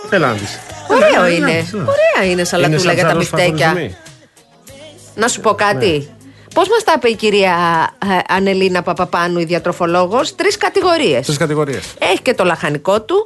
Έλα 0.10 0.28
να 0.28 0.34
δεις. 0.34 0.60
Ωραίο 0.88 1.08
Έλα, 1.08 1.26
έλα, 1.26 1.30
είναι. 1.30 1.52
έλα. 1.74 1.82
Ωραία 1.82 2.32
είναι 2.32 2.44
σαλατούλα 2.44 2.80
σαν 2.80 2.94
για 2.94 3.04
τα 3.04 3.10
ψαρός 3.10 3.30
χωρίς 3.30 3.46
μπιφτέκια. 3.46 3.68
ζουμί. 3.70 3.96
Να 5.16 5.28
σου 5.28 5.40
πω 5.42 5.54
κάτι. 5.54 6.10
Πώς 6.54 6.70
μας 6.70 6.84
τα 6.84 6.94
είπε 6.96 7.08
η 7.10 7.16
κυρία 7.16 7.56
ε, 8.28 8.34
Ανελίνα 8.34 8.82
Παπαπάνου, 8.82 9.40
η 9.40 9.44
διατροφολόγος, 9.46 10.36
τρεις 10.36 10.58
κατηγορίες. 10.58 11.26
Τρεις 11.26 11.38
κατηγορίες. 11.38 11.94
Έχει 12.00 12.22
και 12.22 12.34
το 12.34 12.44
λαχανικό 12.44 13.02
του, 13.02 13.26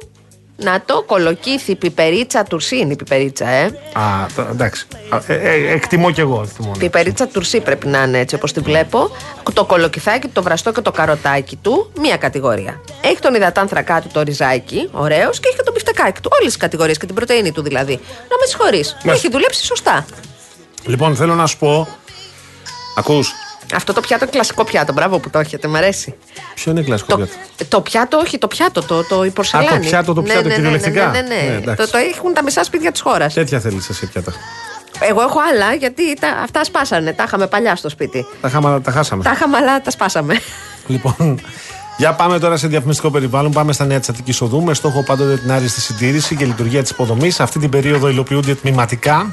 Να 0.58 0.82
το 0.84 1.02
κολοκύθι, 1.02 1.74
πιπερίτσα, 1.76 2.42
τουρσί 2.42 2.76
είναι 2.78 2.92
η 2.92 2.96
πιπερίτσα, 2.96 3.48
ε. 3.48 3.64
Α, 3.92 4.26
το- 4.36 4.46
εντάξει. 4.50 4.86
Α, 5.08 5.18
ε, 5.26 5.34
ε, 5.34 5.72
εκτιμώ 5.72 6.10
κι 6.10 6.20
εγώ. 6.20 6.42
Εκτιμώ, 6.48 6.70
ναι. 6.70 6.78
Πιπερίτσα 6.78 7.26
τουρσί 7.26 7.60
πρέπει 7.60 7.86
να 7.86 8.02
είναι 8.02 8.18
έτσι 8.18 8.34
όπως 8.34 8.52
τη 8.52 8.60
βλέπω. 8.60 9.10
Το 9.52 9.64
κολοκυθάκι, 9.64 10.28
το 10.28 10.42
βραστό 10.42 10.72
και 10.72 10.80
το 10.80 10.90
καροτάκι 10.90 11.56
του, 11.56 11.90
μία 12.00 12.16
κατηγορία. 12.16 12.80
Έχει 13.02 13.18
τον 13.18 13.34
υδατάνθρακά 13.34 14.00
του 14.00 14.08
το 14.12 14.22
ριζάκι, 14.22 14.88
ωραίος, 14.92 15.40
και 15.40 15.48
έχει 15.48 15.56
και 15.56 15.62
το 15.62 15.72
μπιφτεκάκι 15.72 16.20
του. 16.20 16.30
Όλες 16.32 16.46
τις 16.46 16.56
κατηγορίες 16.56 16.98
και 16.98 17.06
την 17.06 17.14
πρωτεΐνη 17.14 17.52
του 17.52 17.62
δηλαδή. 17.62 17.92
Να 18.02 18.36
με 18.40 18.46
συγχωρείς. 18.48 18.96
Έχει 19.04 19.28
δουλέψει 19.30 19.64
σωστά. 19.64 20.06
Λοιπόν, 20.84 21.16
θέλω 21.16 21.34
να 21.34 21.46
σου 21.46 21.58
πω. 21.58 21.88
Ακούς, 22.98 23.32
Αυτό 23.74 23.92
το 23.92 24.00
πιάτο 24.00 24.26
κλασικό 24.26 24.64
πιάτο, 24.64 24.92
μπράβο 24.92 25.18
που 25.18 25.30
το 25.30 25.38
έχετε, 25.38 25.68
μ' 25.68 25.76
αρέσει. 25.76 26.14
ποιο 26.54 26.72
είναι 26.72 26.82
κλασικό 26.82 27.16
Το, 27.16 27.24
πιάτο; 27.24 27.66
το 27.68 27.80
πιάτο, 27.80 28.18
όχι 28.18 28.38
το 28.38 28.46
πιάτο, 28.46 28.82
το, 28.82 29.04
το 29.04 29.24
η 29.24 29.30
πορσελάνη. 29.30 29.68
Α, 29.68 29.80
το 29.80 29.86
πιάτο, 29.86 30.12
το 30.14 30.22
πιάτο, 30.22 30.40
ναι, 30.40 30.46
ναι, 30.48 30.50
ναι, 30.50 30.54
κυριολεκτικά; 30.54 31.06
Ναι, 31.06 31.20
ναι, 31.20 31.34
ναι. 31.34 31.48
Ναι, 31.48 31.56
εντάξει. 31.56 31.84
το, 31.84 31.90
το 31.90 31.98
έχουν 32.14 32.34
τα 32.34 32.42
μισά 32.42 32.64
σπίτια 32.64 32.92
της 32.92 33.00
χώρας. 33.00 33.34
Τέτοια 33.34 33.60
θέλεις 33.60 33.88
εσύ 33.88 34.06
πιάτα; 34.06 34.32
Εγώ 35.00 35.20
έχω 35.20 35.38
άλλα 35.52 35.74
γιατί 35.74 36.14
τα, 36.14 36.28
αυτά 36.28 36.64
σπάσανε. 36.64 37.12
Τα 37.12 37.22
είχαμε 37.26 37.46
παλιά 37.46 37.76
στο 37.76 37.88
σπίτι. 37.88 38.26
Τα, 38.40 38.48
χάμα, 38.48 38.80
τα 38.80 38.90
χάσαμε. 38.90 39.22
Τα 39.22 39.32
είχαμε, 39.32 39.56
αλλά 39.56 39.80
τα 39.80 39.90
σπάσαμε. 39.90 40.40
Λοιπόν, 40.86 41.40
για 41.96 42.12
πάμε 42.12 42.38
τώρα 42.38 42.56
σε 42.56 42.66
διαφημιστικό 42.66 43.10
περιβάλλον. 43.10 43.52
Πάμε 43.52 43.72
στα 43.72 43.84
νέα 43.84 43.98
της 43.98 44.08
Αττικής 44.08 44.40
Οδού 44.40 44.62
με 44.62 44.74
στόχο 44.74 45.02
πάντοτε 45.02 45.36
την 45.36 45.52
άριστη 45.52 45.80
συντήρηση 45.80 46.36
και 46.36 46.44
λειτουργία 46.44 46.82
της 46.82 46.90
υποδομής. 46.90 47.40
Αυτή 47.40 47.58
την 47.58 47.70
περίοδο 47.70 48.08
υλοποιούνται 48.08 48.54
τμηματικά 48.54 49.32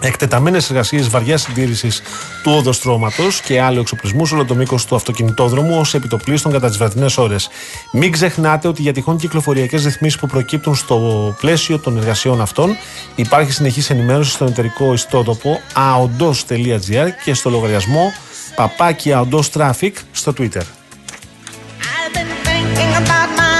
εκτεταμένες 0.00 0.70
εργασίες 0.70 1.08
βαριά 1.08 1.36
συντήρησης 1.36 2.02
του 2.42 2.52
οδοστρώματος 2.52 3.40
και 3.40 3.60
άλλου 3.60 3.80
εξοπλισμού 3.80 4.26
σε 4.26 4.34
όλο 4.34 4.44
το 4.44 4.54
μήκος 4.54 4.84
του 4.84 4.94
αυτοκινητόδρομου 4.94 5.78
ως 5.78 5.94
επιτοπλίστων 5.94 6.52
κατά 6.52 6.68
τις 6.68 6.76
βραδινές 6.76 7.18
ώρες. 7.18 7.48
Μην 7.92 8.12
ξεχνάτε 8.12 8.68
ότι 8.68 8.82
για 8.82 8.92
τυχόν 8.92 9.16
κυκλοφοριακές 9.16 9.84
ρυθμίσεις 9.84 10.18
που 10.18 10.26
προκύπτουν 10.26 10.74
στο 10.74 11.34
πλαίσιο 11.40 11.78
των 11.78 11.96
εργασιών 11.96 12.40
αυτών 12.40 12.76
υπάρχει 13.14 13.52
συνεχής 13.52 13.90
ενημέρωση 13.90 14.30
στον 14.30 14.48
εταιρικό 14.48 14.92
ιστότοπο 14.92 15.60
aondos.gr 15.74 17.08
και 17.24 17.34
στο 17.34 17.50
λογαριασμό 17.50 18.12
παπάκι 18.54 19.10
aondos 19.14 19.50
traffic 19.52 19.92
στο 20.12 20.32
Twitter. 20.38 20.62
I've 22.08 22.12
been 22.14 23.55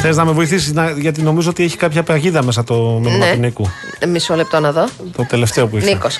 Θες 0.00 0.16
να 0.16 0.24
με 0.24 0.32
βοηθήσεις, 0.32 0.72
γιατί 0.96 1.22
νομίζω 1.22 1.50
ότι 1.50 1.64
έχει 1.64 1.76
κάποια 1.76 2.02
παγίδα 2.02 2.42
μέσα 2.42 2.64
το 2.64 2.74
μήνυμα 3.02 3.26
Ναι. 3.26 3.32
του 3.32 3.38
Νίκου. 3.38 3.70
Ε, 3.98 4.06
Μισό 4.06 4.34
λεπτό 4.34 4.60
να 4.60 4.72
δω. 4.72 4.88
Το 5.16 5.26
τελευταίο 5.28 5.66
που 5.66 5.76
ήρθε. 5.76 5.92
Νίκος. 5.92 6.18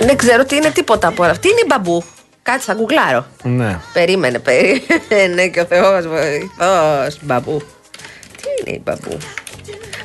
Δεν 0.00 0.16
ξέρω 0.16 0.44
τι 0.44 0.56
είναι 0.56 0.70
τίποτα 0.70 1.08
από 1.08 1.22
όλα. 1.22 1.36
Τι 1.38 1.48
είναι 1.48 1.60
η 1.62 1.66
μπαμπού; 1.68 2.04
Κάτσε, 2.42 2.64
θα 2.64 2.74
γκουγκλάρω. 2.74 3.26
Ναι. 3.42 3.78
Περίμενε, 3.92 4.38
περίμενε 4.38 5.48
και 5.48 5.60
ο 5.60 5.64
Θεός 5.64 6.06
βοηθός. 6.06 7.18
Μπαμπού. 7.22 7.62
Τι 8.36 8.48
είναι 8.60 8.76
η 8.76 8.80
μπαμπού; 8.84 9.16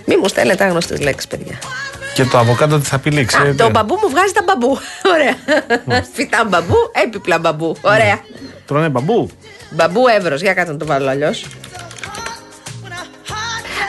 Μη 0.06 0.18
μου 0.18 0.28
στέλνετε 0.28 0.64
άγνωστες 0.64 1.00
λέξεις, 1.02 1.28
παιδιά. 1.28 1.58
Και 2.14 2.26
το 2.26 2.38
αβοκάντο 2.38 2.80
τι 2.80 2.86
θα 2.86 3.00
πει 3.00 3.12
λέει, 3.12 3.24
Α, 3.24 3.26
ξέρετε. 3.26 3.64
το 3.64 3.70
μπαμπού 3.70 4.00
μου 4.02 4.10
βγάζει 4.10 4.34
τα 4.34 4.44
μπαμπού. 4.46 4.80
Ωραία. 5.14 5.36
Φυτά 6.14 6.44
μπαμπού, 6.50 6.76
έπιπλα 7.06 7.40
μπαμπού. 7.40 7.76
Ωραία. 7.82 8.20
Τρώνε 8.66 8.90
μπαμπού. 8.90 9.30
Μπαμπού 9.70 10.08
Εύρος, 10.08 10.42
για 10.42 10.54
κάτσε 10.54 10.72
να 10.72 10.78
το 10.78 10.86
βάλω 10.86 11.10
αλλιώς. 11.10 11.46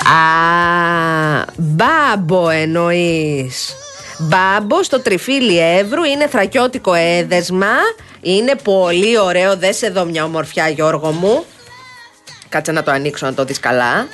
Α, 0.04 1.44
μπάμπο 1.56 2.48
εννοείς. 2.48 3.74
Μπάμπο 4.18 4.82
στο 4.82 5.00
τριφύλι 5.00 5.58
Εύρου 5.78 6.04
είναι 6.04 6.26
θρακιώτικο 6.28 6.94
έδεσμα. 6.94 7.72
Είναι 8.20 8.54
πολύ 8.62 9.18
ωραίο. 9.18 9.56
Δες 9.56 9.76
σε 9.76 9.90
δω 9.90 10.04
μια 10.04 10.24
ομορφιά, 10.24 10.68
Γιώργο 10.68 11.10
μου. 11.10 11.44
Κάτσε 12.48 12.72
να 12.72 12.82
το 12.82 12.90
ανοίξω 12.90 13.26
να 13.26 13.34
το 13.34 13.44
δεις 13.44 13.60
καλά. 13.60 14.06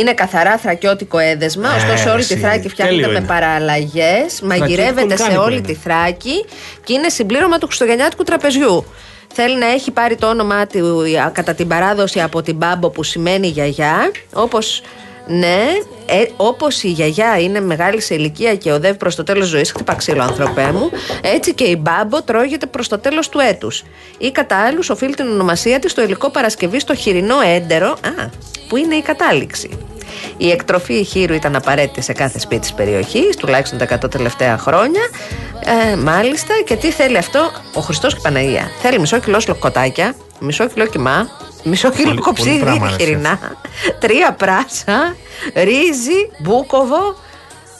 Είναι 0.00 0.12
καθαρά 0.14 0.58
θρακιώτικο 0.58 1.18
έδεσμα, 1.18 1.68
Ε, 1.72 1.76
ωστόσο 1.76 2.10
όλη 2.12 2.24
τη 2.24 2.32
εσύ, 2.32 2.42
Θράκη 2.42 2.68
φτιάχνεται 2.68 3.00
τέλειο 3.00 3.12
με 3.12 3.18
είναι. 3.18 3.26
παραλλαγές. 3.26 4.40
Μαγειρεύεται 4.42 5.16
σε 5.16 5.22
λουκάνικο 5.22 5.42
όλη 5.42 5.56
είναι. 5.56 5.66
τη 5.66 5.74
Θράκη 5.74 6.44
και 6.84 6.92
είναι 6.92 7.08
συμπλήρωμα 7.08 7.58
του 7.58 7.66
Χριστουγεννιάτικου 7.66 8.22
τραπεζιού. 8.22 8.84
Θέλει 9.34 9.58
να 9.58 9.66
έχει 9.66 9.90
πάρει 9.90 10.16
το 10.16 10.28
όνομά 10.28 10.66
του 10.66 11.02
α, 11.26 11.30
κατά 11.30 11.54
την 11.54 11.68
παράδοση 11.68 12.20
από 12.20 12.42
την 12.42 12.56
Μπάμπο 12.56 12.90
που 12.90 13.02
σημαίνει 13.02 13.46
γιαγιά. 13.46 14.10
Όπως 14.32 14.82
ναι, 15.32 15.62
ε, 16.06 16.24
όπως 16.36 16.82
η 16.82 16.88
γιαγιά 16.88 17.40
είναι 17.40 17.60
μεγάλη 17.60 18.00
σε 18.00 18.14
ηλικία 18.14 18.54
και 18.54 18.72
οδεύει 18.72 18.96
προς 18.96 19.14
το 19.14 19.22
τέλος 19.22 19.46
ζωής, 19.46 19.70
χτυπά 19.70 19.94
ξύλο, 19.94 20.22
ανθρωπέ 20.22 20.72
μου, 20.72 20.90
έτσι 21.22 21.54
και 21.54 21.64
η 21.64 21.76
μπάμπο 21.80 22.22
τρώγεται 22.22 22.66
προς 22.66 22.88
το 22.88 22.98
τέλος 22.98 23.28
του 23.28 23.38
έτους. 23.38 23.84
Ή 24.18 24.30
κατά 24.30 24.56
άλλους 24.56 24.90
οφείλει 24.90 25.14
την 25.14 25.26
ονομασία 25.26 25.78
της 25.78 25.90
στο 25.90 26.02
υλικό 26.02 26.30
παρασκευή 26.30 26.80
στο 26.80 26.94
χοιρινό 26.94 27.36
έντερο, 27.54 27.88
α, 27.88 28.28
που 28.68 28.76
είναι 28.76 28.94
η 28.94 29.02
κατάληξη. 29.02 29.78
Η 30.36 30.50
εκτροφή 30.50 31.04
χείρου 31.04 31.34
ήταν 31.34 31.56
απαραίτητη 31.56 32.00
σε 32.00 32.12
κάθε 32.12 32.38
σπίτι 32.38 32.60
της 32.60 32.72
περιοχής, 32.72 33.36
τουλάχιστον 33.36 33.78
τα 33.78 33.84
100 33.84 34.10
τελευταία 34.10 34.58
χρόνια. 34.58 35.02
Ε, 35.92 35.96
μάλιστα, 35.96 36.54
και 36.64 36.76
τι 36.76 36.90
θέλει 36.90 37.16
αυτό 37.16 37.50
ο 37.74 37.80
Χριστός 37.80 38.12
και 38.12 38.18
η 38.18 38.22
Παναγία. 38.22 38.70
Θέλει 38.82 38.98
μισό 38.98 39.18
κιλό 39.18 39.40
σλοκοτάκια, 39.40 40.14
μισό 40.40 40.68
κιλό 40.68 40.86
κιμά, 40.86 41.28
μισό 41.64 41.90
κιλό 41.90 42.02
Πολύ- 42.04 42.20
πολύ 42.20 42.20
κοψίδι 42.20 42.58
πράγμα, 42.58 42.88
ρε, 42.90 43.04
χοιρινά, 43.04 43.38
τρία 43.98 44.32
πράσα, 44.32 45.14
ρύζι, 45.54 46.30
μπούκοβο. 46.38 47.16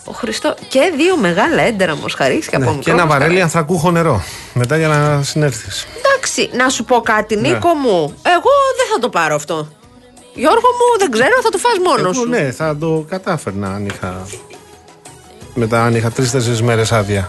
Ο 0.04 0.12
Χριστό 0.12 0.54
και 0.68 0.92
δύο 0.96 1.16
μεγάλα 1.16 1.62
έντερα 1.62 1.96
μοσχαρίσια 1.96 2.50
από 2.58 2.58
Ναι, 2.58 2.64
μικρό 2.76 2.82
και 2.82 2.90
ένα 2.90 3.02
μοσχαρί. 3.02 3.22
βαρέλι 3.22 3.42
ανθρακούχο 3.42 3.90
νερό. 3.90 4.22
Μετά 4.54 4.76
για 4.76 4.88
να 4.88 5.22
συνέλθεις. 5.22 5.86
Εντάξει, 5.98 6.50
να 6.56 6.68
σου 6.68 6.84
πω 6.84 7.00
κάτι, 7.00 7.36
Ναι. 7.36 7.48
Νίκο 7.48 7.74
μου. 7.74 8.14
Εγώ 8.22 8.50
δεν 8.76 8.86
θα 8.92 8.98
το 9.00 9.08
πάρω 9.08 9.34
αυτό. 9.34 9.68
Γιώργο 10.34 10.60
μου, 10.78 10.98
δεν 10.98 11.10
ξέρω, 11.10 11.40
θα 11.42 11.48
το 11.48 11.58
φας 11.58 11.72
μόνος 11.84 12.00
Εγώ 12.00 12.12
σου. 12.12 12.28
ναι, 12.28 12.50
θα 12.50 12.76
το 12.76 13.04
κατάφερνα 13.08 13.68
αν 13.68 13.86
είχα. 13.86 14.26
Μετά 15.54 15.84
αν 15.84 15.94
είχα 15.94 16.10
τρει-τέσσερι 16.10 16.62
μέρες 16.62 16.92
άδεια. 16.92 17.28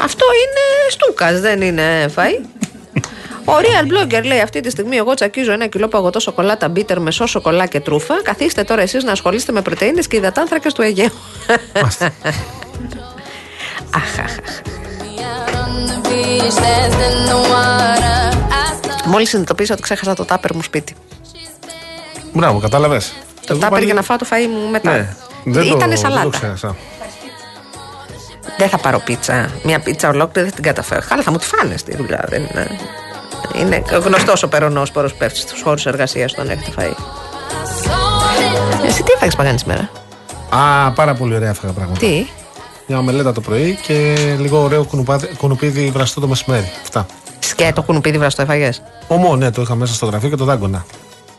Αυτό 0.00 0.24
είναι 0.24 0.90
στούκας, 0.90 1.40
δεν 1.40 1.60
είναι 1.60 2.12
φαΐ. 2.16 2.44
Ο 3.44 3.52
Real 3.52 3.92
Blogger 3.92 4.24
λέει 4.24 4.40
αυτή 4.40 4.60
τη 4.60 4.70
στιγμή: 4.70 4.96
Εγώ 4.96 5.14
τσακίζω 5.14 5.52
ένα 5.52 5.66
κιλό 5.66 5.88
παγωτό 5.88 6.20
σοκολάτα 6.20 6.68
μπίτερ 6.68 7.00
με 7.00 7.10
σο 7.10 7.26
σοκολά 7.26 7.66
και 7.66 7.80
τρούφα. 7.80 8.22
Καθίστε 8.22 8.64
τώρα 8.64 8.82
εσείς 8.82 9.04
να 9.04 9.12
ασχολείστε 9.12 9.52
με 9.52 9.62
πρωτενε 9.62 10.00
και 10.08 10.16
υδατάνθρακες 10.16 10.72
του 10.72 10.82
Αιγαίου. 10.82 11.12
Μάλιστα. 11.74 12.04
Αχ, 13.94 14.18
αχ, 14.18 14.38
αχ. 14.38 14.60
on 15.62 15.86
the 15.90 15.98
beach, 16.08 16.56
danced 16.64 17.02
in 17.08 17.16
the 17.30 17.38
water. 17.52 18.18
I 18.50 18.86
saw 18.86 19.06
Μόλις 19.06 19.28
συνειδητοποίησα 19.28 19.72
ότι 19.72 19.82
ξέχασα 19.82 20.14
το 20.14 20.24
τάπερ 20.24 20.54
μου 20.54 20.62
σπίτι. 20.62 20.94
Μπράβο, 22.32 22.58
κατάλαβες. 22.58 23.12
Το 23.46 23.56
τάπερ 23.58 23.82
για 23.82 23.94
να 23.94 24.02
φάω 24.02 24.16
το 24.16 24.26
φαΐ 24.30 24.46
μου 24.48 24.70
μετά. 24.70 24.90
Ναι, 24.90 25.14
δεν 25.44 25.52
το, 25.54 25.60
Ήτανε 25.60 25.78
δεν 25.78 25.90
το 25.90 25.96
σαλάτα. 25.96 26.28
ξέχασα. 26.30 26.76
Δεν 28.58 28.68
θα 28.68 28.78
πάρω 28.78 28.98
πίτσα. 28.98 29.50
Μια 29.62 29.80
πίτσα 29.80 30.08
ολόκληρη 30.08 30.46
δεν 30.46 30.54
την 30.54 30.64
καταφέρω. 30.64 31.00
Καλά, 31.08 31.22
θα 31.22 31.30
μου 31.30 31.38
τη 31.38 31.44
φάνε 31.46 31.76
στη 31.76 31.96
δουλειά. 31.96 32.24
Δεν 32.28 32.42
είναι. 32.42 32.78
Είναι 33.60 33.82
γνωστός 34.04 34.42
ο 34.42 34.48
περονός 34.48 34.90
πόρος 34.90 35.14
πέφτει 35.14 35.38
στους 35.38 35.62
χώρους 35.62 35.86
εργασίας 35.86 36.32
όταν 36.32 36.48
έχετε 36.50 36.70
φαΐ. 36.76 36.90
saw 36.90 38.82
it. 38.82 38.84
Εσύ 38.86 39.02
τι 39.02 39.12
έφαγες 39.12 39.36
παγάνη 39.36 39.58
σήμερα. 39.58 39.90
Α, 40.50 40.90
πάρα 40.92 41.14
πολύ 41.14 41.34
ωραία 41.34 41.48
έφαγα 41.50 41.72
πράγματα. 41.72 41.98
Τι; 42.00 42.26
Μια 42.86 42.98
ομελέτα 42.98 43.32
το 43.32 43.40
πρωί 43.40 43.78
και 43.82 44.14
λίγο 44.38 44.62
ωραίο 44.62 44.84
κουνουπάδι- 44.84 45.36
κουνουπίδι 45.36 45.90
βραστό 45.90 46.20
το 46.20 46.26
μεσημέρι. 46.28 46.70
Αυτά. 46.82 47.06
Σκέτο 47.38 47.82
κουνουπίδι 47.82 48.18
βραστό 48.18 48.42
έφαγες; 48.42 48.82
Ομό, 49.08 49.36
ναι, 49.36 49.50
το 49.50 49.62
είχα 49.62 49.74
μέσα 49.74 49.94
στο 49.94 50.06
γραφείο 50.06 50.28
και 50.28 50.36
το 50.36 50.44
δάγκωνα. 50.44 50.84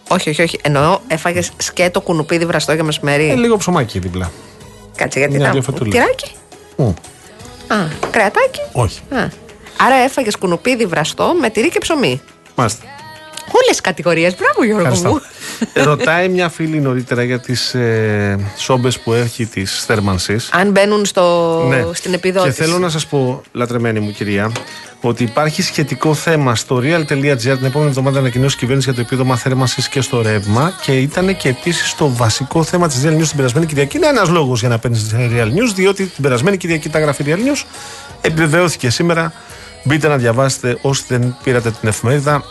Όχι, 0.07 0.29
όχι, 0.29 0.41
όχι. 0.41 0.59
Εννοώ 0.63 0.99
έφαγες 1.07 1.51
σκέτο 1.57 2.01
κουνουπίδι 2.01 2.45
βραστό 2.45 2.73
για 2.73 2.83
μεσημέρι. 2.83 3.29
Ε, 3.29 3.35
λίγο 3.35 3.57
ψωμάκι 3.57 3.99
δίπλα. 3.99 4.31
Κάτσε 4.95 5.19
γιατί 5.19 5.33
μια 5.33 5.41
ήταν. 5.41 5.53
δύο 5.53 5.61
φετούλες. 5.61 5.93
Τυράκι; 5.93 6.31
Μμ, 6.75 6.87
Α, 7.67 7.87
κρεατάκι; 8.11 8.59
όχι. 8.71 8.99
Α. 9.15 9.27
Άρα 9.85 9.95
έφαγες 9.95 10.35
κουνουπίδι 10.35 10.85
βραστό 10.85 11.35
με 11.39 11.49
τυρί 11.49 11.69
και 11.69 11.79
ψωμί. 11.79 12.21
Μάλιστα. 12.55 12.83
Όλες 13.53 13.69
τις 13.69 13.81
κατηγορίες. 13.81 14.35
Μπράβο, 14.35 14.63
Γιώργο 14.63 14.81
Ευχαριστώ. 14.81 15.09
μου. 15.09 15.21
Ρωτάει 15.83 16.29
μια 16.29 16.49
φίλη 16.49 16.79
νωρίτερα 16.79 17.23
για 17.23 17.39
τις 17.39 17.73
ε, 17.73 18.39
σόμπες 18.57 18.99
που 18.99 19.13
έχει 19.13 19.45
της 19.45 19.83
θέρμανσης. 19.85 20.49
Αν 20.51 20.71
μπαίνουν 20.71 21.05
στο, 21.05 21.61
στην 21.93 22.13
επιδότηση. 22.13 22.47
Ναι. 22.47 22.65
Και 22.65 22.71
θέλω 22.71 22.79
να 22.79 22.89
σας 22.89 23.05
πω, 23.05 23.41
λατρεμένη 23.51 23.99
μου 23.99 24.11
κυρία, 24.11 24.51
ότι 25.01 25.23
υπάρχει 25.23 25.61
σχετικό 25.61 26.13
θέμα 26.13 26.55
στο 26.55 26.81
real.gr 26.83 27.37
την 27.37 27.65
επόμενη 27.65 27.89
εβδομάδα 27.89 28.19
ανακοινώσει 28.19 28.55
η 28.55 28.59
κυβέρνηση 28.59 28.87
για 28.89 28.97
το 28.97 29.05
επίδομα 29.05 29.35
θέρμανσης 29.35 29.89
και 29.89 30.01
στο 30.01 30.21
ρεύμα. 30.21 30.73
Και 30.81 30.97
ήταν 30.97 31.37
και 31.37 31.49
επίση 31.49 31.97
το 31.97 32.09
βασικό 32.09 32.63
θέμα 32.63 32.87
της 32.87 33.03
Real 33.05 33.17
News 33.17 33.27
την 33.27 33.35
περασμένη 33.35 33.65
Κυριακή. 33.65 33.97
Είναι 33.97 34.07
ένας 34.07 34.29
λόγος 34.29 34.59
για 34.59 34.69
να 34.69 34.79
παίρνεις 34.79 35.07
τη 35.07 35.15
Real 35.17 35.47
News, 35.47 35.73
διότι 35.75 36.05
την 36.05 36.23
περασμένη 36.23 36.57
Κυριακή 36.57 36.89
τα 36.89 36.99
γράφει 36.99 37.23
Real 37.27 37.31
News. 37.37 37.63
Επιβεβαιώθηκε 38.21 38.89
σήμερα. 38.89 39.33
Μπείτε 39.83 40.07
να 40.07 40.17
διαβάσετε 40.17 40.77
όσοι 40.81 41.03
δεν 41.07 41.37
πήρατε 41.43 41.71
την 41.71 41.89
εφημερίδα 41.89 42.43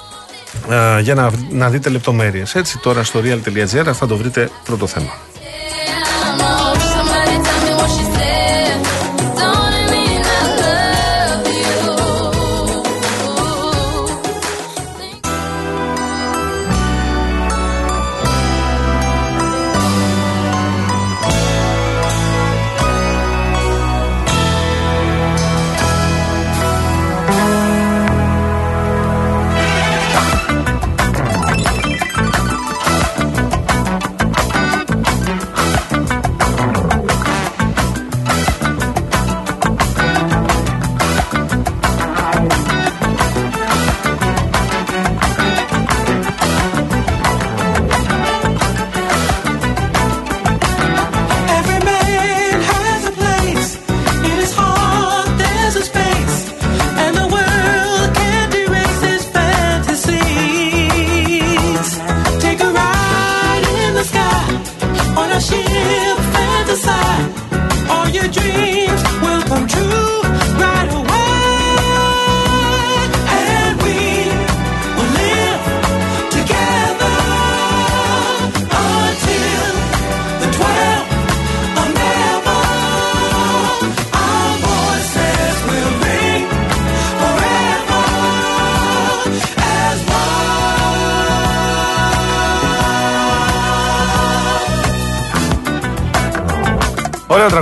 ε, 0.70 1.00
για 1.00 1.14
να, 1.14 1.30
να 1.50 1.70
δείτε 1.70 1.90
λεπτομέρειες. 1.90 2.54
Έτσι, 2.54 2.78
τώρα 2.78 3.04
στο 3.04 3.20
real.gr 3.24 3.92
θα 3.92 4.06
το 4.06 4.16
βρείτε 4.16 4.50
πρώτο 4.64 4.86
θέμα. 4.86 5.10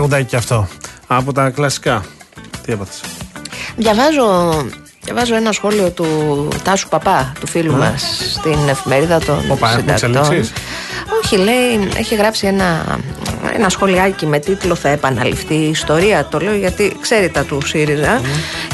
Τραγουδάκι 0.08 0.24
και 0.24 0.36
αυτό. 0.36 0.68
Από 1.06 1.32
τα 1.32 1.50
κλασικά. 1.50 2.04
Τι 2.64 2.72
έπαθες; 2.72 3.00
Διαβάζω, 3.76 4.26
διαβάζω 5.00 5.34
ένα 5.34 5.52
σχόλιο 5.52 5.90
του 5.90 6.48
Τάσου 6.64 6.88
Παπά, 6.88 7.32
του 7.40 7.46
φίλου 7.46 7.76
μας, 7.76 8.02
στην 8.32 8.68
εφημερίδα 8.68 9.18
των 9.18 9.50
Οπα, 9.50 9.68
έχουμε 9.70 9.96
συντακτών. 9.96 10.22
εξελίξεις; 10.22 10.52
Όχι, 11.22 11.36
λέει, 11.36 11.88
έχει 11.96 12.14
γράψει 12.14 12.46
ένα, 12.46 12.98
ένα 13.54 13.68
σχολιάκι 13.68 14.26
με 14.26 14.38
τίτλο 14.38 14.74
Θα 14.74 14.88
επαναληφθεί 14.88 15.54
η 15.54 15.68
ιστορία. 15.68 16.26
Το 16.30 16.38
λέω 16.38 16.54
γιατί 16.54 16.96
ξέρει 17.00 17.28
τα 17.28 17.44
του 17.44 17.66
ΣΥΡΙΖΑ. 17.66 18.20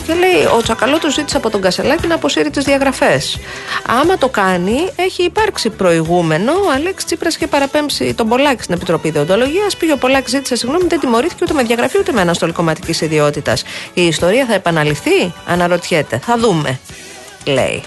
Και 0.06 0.14
λέει: 0.14 0.44
Ο 0.56 0.62
Τσακαλώτος 0.62 1.14
ζήτησε 1.14 1.36
από 1.36 1.50
τον 1.50 1.60
Κασελάκη 1.60 2.06
να 2.06 2.14
αποσύρει 2.14 2.50
τις 2.50 2.64
διαγραφές. 2.64 3.38
Άμα 3.86 4.18
το 4.18 4.28
κάνει, 4.28 4.88
έχει 4.96 5.22
υπάρξει 5.22 5.70
προηγούμενο. 5.70 6.52
Ο 6.52 6.70
Αλέξη 6.74 7.06
Τσίπρας 7.06 7.34
είχε 7.34 7.46
παραπέμψει 7.46 8.14
τον 8.14 8.28
Πολάκη 8.28 8.62
στην 8.62 8.74
Επιτροπή 8.74 9.10
Διοντολογία. 9.10 9.66
Πήγε 9.78 9.92
ο 9.92 9.96
Πολάκης, 9.96 10.30
ζήτησε 10.30 10.56
συγγνώμη, 10.56 10.84
δεν 10.88 11.00
τιμωρήθηκε 11.00 11.40
ούτε 11.42 11.52
με 11.52 11.62
διαγραφή 11.62 11.98
ούτε 11.98 12.12
με 12.12 12.20
αναστολή 12.20 12.52
κομματική 12.52 13.04
ιδιότητας. 13.04 13.64
Η 13.94 14.06
ιστορία 14.06 14.46
θα 14.46 14.54
επαναληφθεί, 14.54 15.32
αναρωτιέται. 15.46 16.20
Θα 16.24 16.38
δούμε, 16.38 16.78
λέει. 17.44 17.82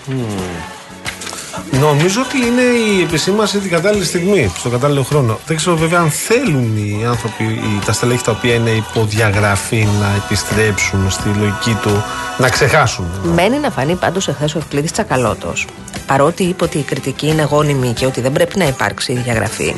Νομίζω 1.72 2.22
ότι 2.22 2.38
είναι 2.48 2.62
η 2.62 3.02
επισήμαση 3.02 3.58
την 3.60 3.70
κατάλληλη 3.70 4.06
στιγμή, 4.06 4.52
στον 4.58 4.72
κατάλληλο 4.72 5.04
χρόνο. 5.04 5.40
Δεν 5.46 5.58
ξέρω 5.58 5.76
βέβαια 5.76 6.00
αν 6.00 6.10
θέλουν 6.10 6.78
οι 6.78 7.06
άνθρωποι, 7.08 7.44
οι, 7.44 7.82
τα 7.86 7.92
στελέχη 7.92 8.24
τα 8.24 8.32
οποία 8.32 8.54
είναι 8.54 8.70
υποδιαγραφή 8.70 9.88
να 10.00 10.08
επιστρέψουν 10.26 11.12
στη 11.12 11.30
λογική 11.30 11.78
του, 11.82 12.04
να 12.38 12.50
ξεχάσουν. 12.50 13.06
Μένει 13.24 13.58
να 13.58 13.70
φανεί 13.70 13.96
πάντως 13.96 14.28
εχθέ 14.28 14.46
ο 14.56 14.58
Ευκλήδης 14.58 14.92
Τσακαλώτος. 14.92 15.68
Παρότι 16.08 16.44
είπε 16.44 16.64
ότι 16.64 16.78
η 16.78 16.82
κριτική 16.82 17.28
είναι 17.28 17.44
γόνιμη 17.44 17.94
και 17.94 18.06
ότι 18.06 18.22
δεν 18.22 18.32
πρέπει 18.32 18.58
να 18.58 18.68
υπάρξει 18.68 19.12
η 19.12 19.16
διαγραφή, 19.16 19.76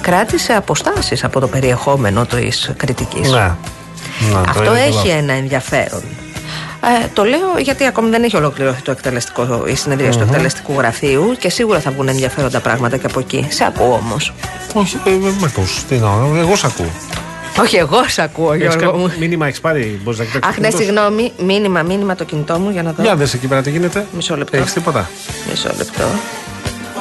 κράτησε 0.00 0.52
αποστάσεις 0.52 1.24
από 1.24 1.40
το 1.40 1.48
περιεχόμενο 1.48 2.26
της 2.26 2.72
κριτικής. 2.76 3.30
Ναι. 3.30 3.38
Να, 3.38 4.40
το 4.42 4.48
Αυτό 4.48 4.62
είδα. 4.62 4.78
έχει 4.78 5.08
ένα 5.08 5.32
ενδιαφέρον. 5.32 6.02
Ε, 6.82 7.06
το 7.12 7.24
λέω 7.24 7.58
γιατί 7.58 7.84
ακόμη 7.86 8.10
δεν 8.10 8.22
έχει 8.22 8.36
ολοκληρωθεί 8.36 8.82
το 8.82 8.90
εκτελεστικό, 8.90 9.64
η 9.66 9.74
συνεδρία 9.74 10.10
του 10.10 10.20
εκτελεστικού 10.20 10.72
γραφείου 10.78 11.36
και 11.38 11.50
σίγουρα 11.50 11.80
θα 11.80 11.90
βγουν 11.90 12.08
ενδιαφέροντα 12.08 12.60
πράγματα 12.60 12.96
και 12.96 13.06
από 13.06 13.18
εκεί. 13.20 13.46
Σε 13.50 13.64
ακούω 13.64 14.00
όμως. 14.04 14.32
Όχι, 14.72 15.00
ε, 15.04 15.10
ε, 15.10 15.16
με 15.16 15.32
ακούς. 15.46 15.84
Τι 15.88 15.96
να, 15.96 16.08
εγώ 16.38 16.56
σ' 16.56 16.64
ακούω. 16.64 16.90
Όχι, 17.60 17.76
εγώ 17.76 18.04
σε 18.08 18.22
ακούω, 18.22 18.52
Έχεις 18.52 18.66
Γιώργο 18.66 18.84
κάποιο 18.90 19.00
μου. 19.00 19.12
μήνυμα 19.18 19.46
έχεις 19.46 19.60
πάρει, 19.60 20.00
μπορείς 20.02 20.18
να 20.18 20.24
κοιτάξεις. 20.24 20.50
Αχ, 20.50 20.54
το 20.54 20.60
ναι, 20.60 20.68
κινητός; 20.68 20.80
σου; 20.80 20.86
συγγνώμη. 20.86 21.32
Μήνυμα, 21.52 21.82
μήνυμα 21.82 22.14
το 22.14 22.24
κινητό 22.24 22.58
μου 22.58 22.70
για 22.70 22.82
να 22.82 22.92
δω. 22.92 23.02
Για 23.02 23.16
δες 23.16 23.34
εκεί 23.34 23.46
πέρα 23.46 23.62
τι 23.62 23.70
γίνεται. 23.70 24.06
Μισό 24.12 24.36
λεπτό. 24.36 24.56
Έχεις 24.56 24.72
τίποτα; 24.72 25.10
Μισό 25.50 25.70
λεπτό. 25.76 26.04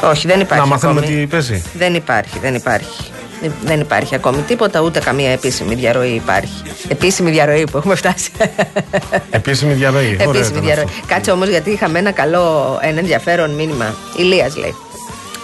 Όχι, 0.01 0.27
δεν 0.27 0.39
υπάρχει. 0.39 0.63
να 0.63 0.69
μαθαίνουμε 0.69 0.99
ακόμη. 0.99 1.15
τι 1.15 1.25
παίζει. 1.27 1.63
Δεν 1.73 1.95
υπάρχει, 1.95 2.39
δεν 2.39 2.55
υπάρχει. 2.55 3.11
Δεν- 3.41 3.53
Δεν 3.63 3.79
υπάρχει 3.79 4.15
ακόμη 4.15 4.41
τίποτα, 4.41 4.81
ούτε 4.81 4.99
καμία 4.99 5.31
επίσημη 5.31 5.75
διαρροή 5.75 6.09
υπάρχει. 6.11 6.61
Επίσημη 6.87 7.31
διαρροή 7.31 7.63
που 7.71 7.77
έχουμε 7.77 7.95
φτάσει. 7.95 8.31
Επίσημη 9.29 9.73
διαρροή. 9.73 10.17
Ωραίο 10.19 10.29
Επίσημη 10.29 10.47
ήταν 10.57 10.61
διαρροή. 10.63 10.83
αυτό. 10.83 11.07
Κάτσε 11.07 11.31
όμως 11.31 11.47
γιατί 11.47 11.69
είχαμε 11.71 11.99
ένα 11.99 12.11
καλό, 12.11 12.77
ένα 12.81 12.99
ενδιαφέρον 12.99 13.51
μήνυμα. 13.51 13.95
Ηλίας 14.17 14.55
λέει. 14.57 14.75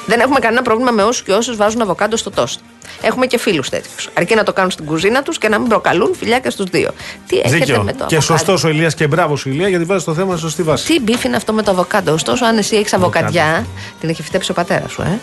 Δεν 0.05 0.19
έχουμε 0.19 0.39
κανένα 0.39 0.61
πρόβλημα 0.61 0.91
με 0.91 1.03
όσους 1.03 1.23
και 1.23 1.31
όσους 1.31 1.55
βάζουν 1.55 1.81
αβοκάντο 1.81 2.17
στο 2.17 2.29
τόστ. 2.29 2.59
Έχουμε 3.01 3.25
και 3.25 3.37
φίλους 3.39 3.69
τέτοιους. 3.69 4.09
Αρκεί 4.13 4.35
να 4.35 4.43
το 4.43 4.53
κάνουν 4.53 4.71
στην 4.71 4.85
κουζίνα 4.85 5.21
τους 5.23 5.37
και 5.37 5.49
να 5.49 5.59
μην 5.59 5.69
προκαλούν 5.69 6.15
φιλιά 6.19 6.39
και 6.39 6.49
στους 6.49 6.65
δύο. 6.69 6.89
Τι 7.27 7.37
έχετε 7.37 7.55
Δίκιο. 7.57 7.83
με 7.83 7.91
το 7.91 7.97
Και 7.97 8.15
αβοκάντο; 8.15 8.21
σωστός 8.21 8.63
ο 8.63 8.69
Ηλίας 8.69 8.93
και 8.93 9.07
μπράβο 9.07 9.35
σου 9.35 9.49
Ηλία 9.49 9.67
γιατί 9.67 9.83
βάζεις 9.83 10.03
το 10.03 10.13
θέμα 10.13 10.31
στη 10.31 10.41
σωστή 10.41 10.63
βάση. 10.63 10.85
Τι 10.93 10.99
μπίφ 10.99 11.23
είναι 11.23 11.35
αυτό 11.35 11.53
με 11.53 11.61
το 11.63 11.71
αβοκάντο; 11.71 12.13
Ωστόσο, 12.13 12.45
αν 12.45 12.57
εσύ 12.57 12.75
έχεις 12.75 12.93
Αβοκάντο. 12.93 13.25
αβοκαντιά, 13.25 13.65
την 13.99 14.09
έχει 14.09 14.23
φυτέψει 14.23 14.51
ο 14.51 14.53
πατέρας 14.53 14.91
σου, 14.91 15.01
ε. 15.01 15.19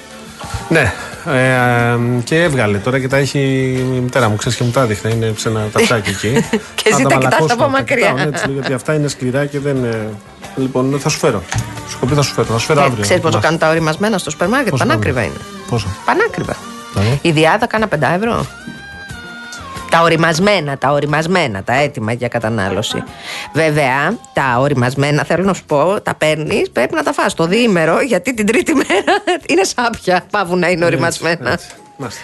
Ναι. 0.69 0.93
Ε, 1.27 1.99
και 2.25 2.43
έβγαλε 2.43 2.79
τώρα 2.79 2.99
και 2.99 3.09
τα 3.09 3.17
έχει 3.17 3.39
η 3.95 4.01
μητέρα 4.01 4.29
μου. 4.29 4.37
Ξέρεις 4.37 4.59
και 4.59 4.65
μου 4.65 4.71
τα 4.71 4.85
δείχνει. 4.87 5.13
Είναι 5.13 5.33
σε 5.37 5.49
ένα 5.49 5.61
ταψάκι 5.73 6.11
εκεί. 6.11 6.33
Και 6.83 6.91
Να 6.91 6.97
εσύ 6.97 7.03
τα 7.03 7.09
τα 7.09 7.15
κοιτάς 7.15 7.23
μαλακώσουμε, 7.23 7.53
από 7.53 7.63
τα 7.63 7.69
μακριά. 7.69 7.97
κοιτάω, 7.97 8.15
ναι, 8.15 8.23
έτσι, 8.23 8.51
γιατί 8.53 8.73
αυτά 8.73 8.95
είναι 8.95 9.09
σκληρά 9.09 9.47
και 9.47 9.59
δεν. 9.59 9.85
ε, 9.85 10.09
Λοιπόν, 10.57 10.99
θα 11.01 11.09
σου 11.09 11.19
φέρω. 11.19 11.43
Σου 11.89 11.97
έχω 11.97 12.07
πει 12.07 12.15
θα 12.15 12.23
σου 12.23 12.33
φέρω. 12.35 12.47
Θα 12.47 12.59
σου 12.59 12.67
φέρω 12.67 12.83
αύριο. 12.83 13.03
Ξέρεις 13.03 13.23
πόσο 13.23 13.37
Να- 13.37 13.43
κάνουν 13.43 13.59
τα 13.59 13.69
οριμασμένα 13.69 14.19
στο 14.19 14.31
σούπερ 14.31 14.49
μάρκετ; 14.49 14.71
Πόσο 14.71 14.85
Πανάκριβα 14.87 15.21
κάνουν; 15.21 15.35
είναι. 15.35 15.45
Πόσο; 15.71 15.87
Πανάκριβα. 16.05 16.57
Δηλαδή; 16.95 17.19
Η 17.23 17.31
διάδα 17.31 17.67
κάνα 17.67 17.87
5 17.89 17.99
ευρώ. 18.17 18.47
Τα 19.91 20.03
οριμασμένα, 20.03 20.79
τα 20.79 20.91
οριμασμένα, 20.91 21.63
τα 21.63 21.73
έτοιμα 21.75 22.13
για 22.13 22.29
κατανάλωση. 22.29 23.03
Βέβαια, 23.53 24.19
τα 24.33 24.57
οριμασμένα, 24.59 25.25
θέλω 25.25 25.45
να 25.45 25.53
σου 25.53 25.65
πω, 25.65 26.01
τα 26.03 26.15
παίρνεις, 26.15 26.71
πρέπει 26.71 26.95
να 26.95 27.03
τα 27.03 27.13
φας 27.13 27.35
το 27.35 27.47
διήμερο, 27.47 28.01
γιατί 28.01 28.35
την 28.35 28.47
τρίτη 28.47 28.75
μέρα 28.75 29.23
είναι 29.51 29.65
σάπια. 29.65 30.25
Πάβουν 30.31 30.59
να 30.59 30.71
είναι 30.71 30.85
οριμασμένα. 30.85 31.53
Έτσι, 31.53 31.69
μάλιστα. 31.97 32.23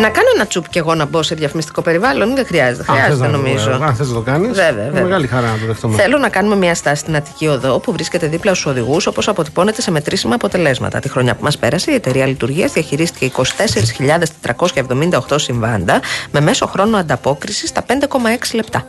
Να 0.00 0.08
κάνω 0.08 0.28
ένα 0.34 0.46
τσουπ 0.46 0.68
κι 0.68 0.78
εγώ 0.78 0.94
να 0.94 1.04
μπω 1.04 1.22
σε 1.22 1.34
διαφημιστικό 1.34 1.82
περιβάλλον, 1.82 2.34
δεν 2.34 2.46
χρειάζεται. 2.46 2.84
Αν 2.88 2.96
θες 2.96 3.04
Χρειάζεται 3.04 3.26
να- 3.30 3.36
νομίζω. 3.36 3.70
Αν 3.82 3.94
θες 3.94 4.08
να 4.08 4.14
το 4.14 4.20
κάνεις. 4.20 4.56
Βέβαια, 4.56 4.84
βέβαια. 4.84 5.02
Μεγάλη 5.02 5.26
χαρά 5.26 5.46
να 5.46 5.58
το 5.58 5.66
δεχτούμε. 5.66 5.96
Θέλω 5.96 6.18
να 6.18 6.28
κάνουμε 6.28 6.56
μια 6.56 6.74
στάση 6.74 7.00
στην 7.00 7.16
Αττική 7.16 7.46
Οδό 7.46 7.78
που 7.78 7.92
βρίσκεται 7.92 8.26
δίπλα 8.26 8.52
στους 8.54 8.66
οδηγούς 8.66 9.06
όπως 9.06 9.28
αποτυπώνεται 9.28 9.80
σε 9.82 9.90
μετρήσιμα 9.90 10.34
αποτελέσματα. 10.34 10.98
Τη 10.98 11.08
χρονιά 11.08 11.34
που 11.34 11.42
μας 11.44 11.58
πέρασε, 11.58 11.90
η 11.90 11.94
εταιρεία 11.94 12.26
λειτουργίας 12.26 12.72
διαχειρίστηκε 12.72 13.24
24.478 13.24 15.38
συμβάντα 15.38 16.00
με 16.30 16.40
μέσο 16.40 16.66
χρόνο 16.66 16.96
ανταπόκριση 16.96 17.66
στα 17.66 17.82
5,6 17.82 18.54
λεπτά. 18.54 18.84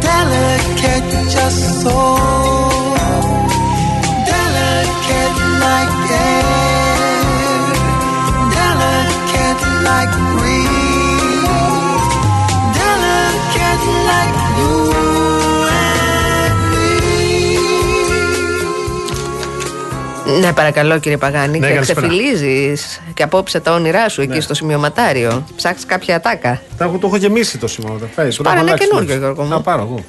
Delicate, 0.00 1.12
just 1.36 1.62
so 1.82 1.96
delicate 4.30 5.38
like 5.62 5.94
Ναι, 20.40 20.52
παρακαλώ 20.52 20.98
κύριε 20.98 21.16
Παγάνη, 21.18 21.58
Ναι, 21.58 21.66
και 21.68 21.72
καλησπέρα. 21.74 22.06
ξεφυλίζεις 22.06 23.00
και 23.14 23.22
απόψε 23.22 23.60
τα 23.60 23.72
όνειρά 23.72 24.08
σου 24.08 24.20
εκεί 24.20 24.40
στο 24.40 24.54
σημειωματάριο. 24.54 25.44
Ψάχνει 25.56 25.82
κάποια 25.86 26.16
ατάκα. 26.16 26.60
Τα 26.78 26.84
έχω- 26.84 26.98
Το 26.98 27.06
έχω 27.06 27.16
γεμίσει 27.16 27.58
το 27.58 27.66
σημείο. 27.66 27.98
Τα 28.00 28.06
φέρεις, 28.14 28.36
Πάρε 28.36 28.48
θα 28.48 28.52
ένα 28.52 28.60
αλλάξεις, 28.60 28.88
καινούργιο, 28.88 29.14
εντάξει. 29.14 29.32
Γιώργο 29.34 29.42
μου. 29.42 29.56
Θα 29.56 29.60
πάρω 29.70 29.82
εγώ. 29.82 30.04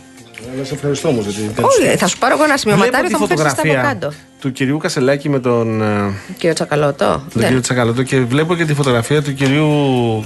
Αλλά 0.55 0.63
σε 0.65 0.73
ευχαριστώ 0.73 1.07
όμως 1.07 1.25
γιατί. 1.25 1.61
Όχι, 1.63 1.97
θα 1.97 2.07
σου 2.07 2.17
πάρω 2.17 2.35
εγώ 2.35 2.43
ένα 2.43 2.57
σημειωματάριο, 2.57 2.97
θα 3.09 3.17
Βλέπω 3.17 3.19
μου 3.19 3.27
τη 3.27 3.35
φέρει 3.35 3.43
τα 3.49 3.55
φωτογραφία 3.55 3.79
αβοκάντο. 3.89 4.13
του 4.41 4.51
κυρίου 4.51 4.77
Κασελάκη 4.77 5.29
με 5.29 5.39
τον, 5.39 5.81
ε, 5.81 6.13
Κύριο 6.37 6.53
Τσακαλώτο. 6.53 7.05
τον 7.05 7.21
Δεν. 7.33 7.43
κύριο 7.45 7.61
Τσακαλώτο 7.61 8.03
και 8.03 8.19
βλέπω 8.19 8.55
και 8.55 8.65
τη 8.65 8.73
φωτογραφία 8.73 9.21
του 9.21 9.33
κυρίου 9.33 9.69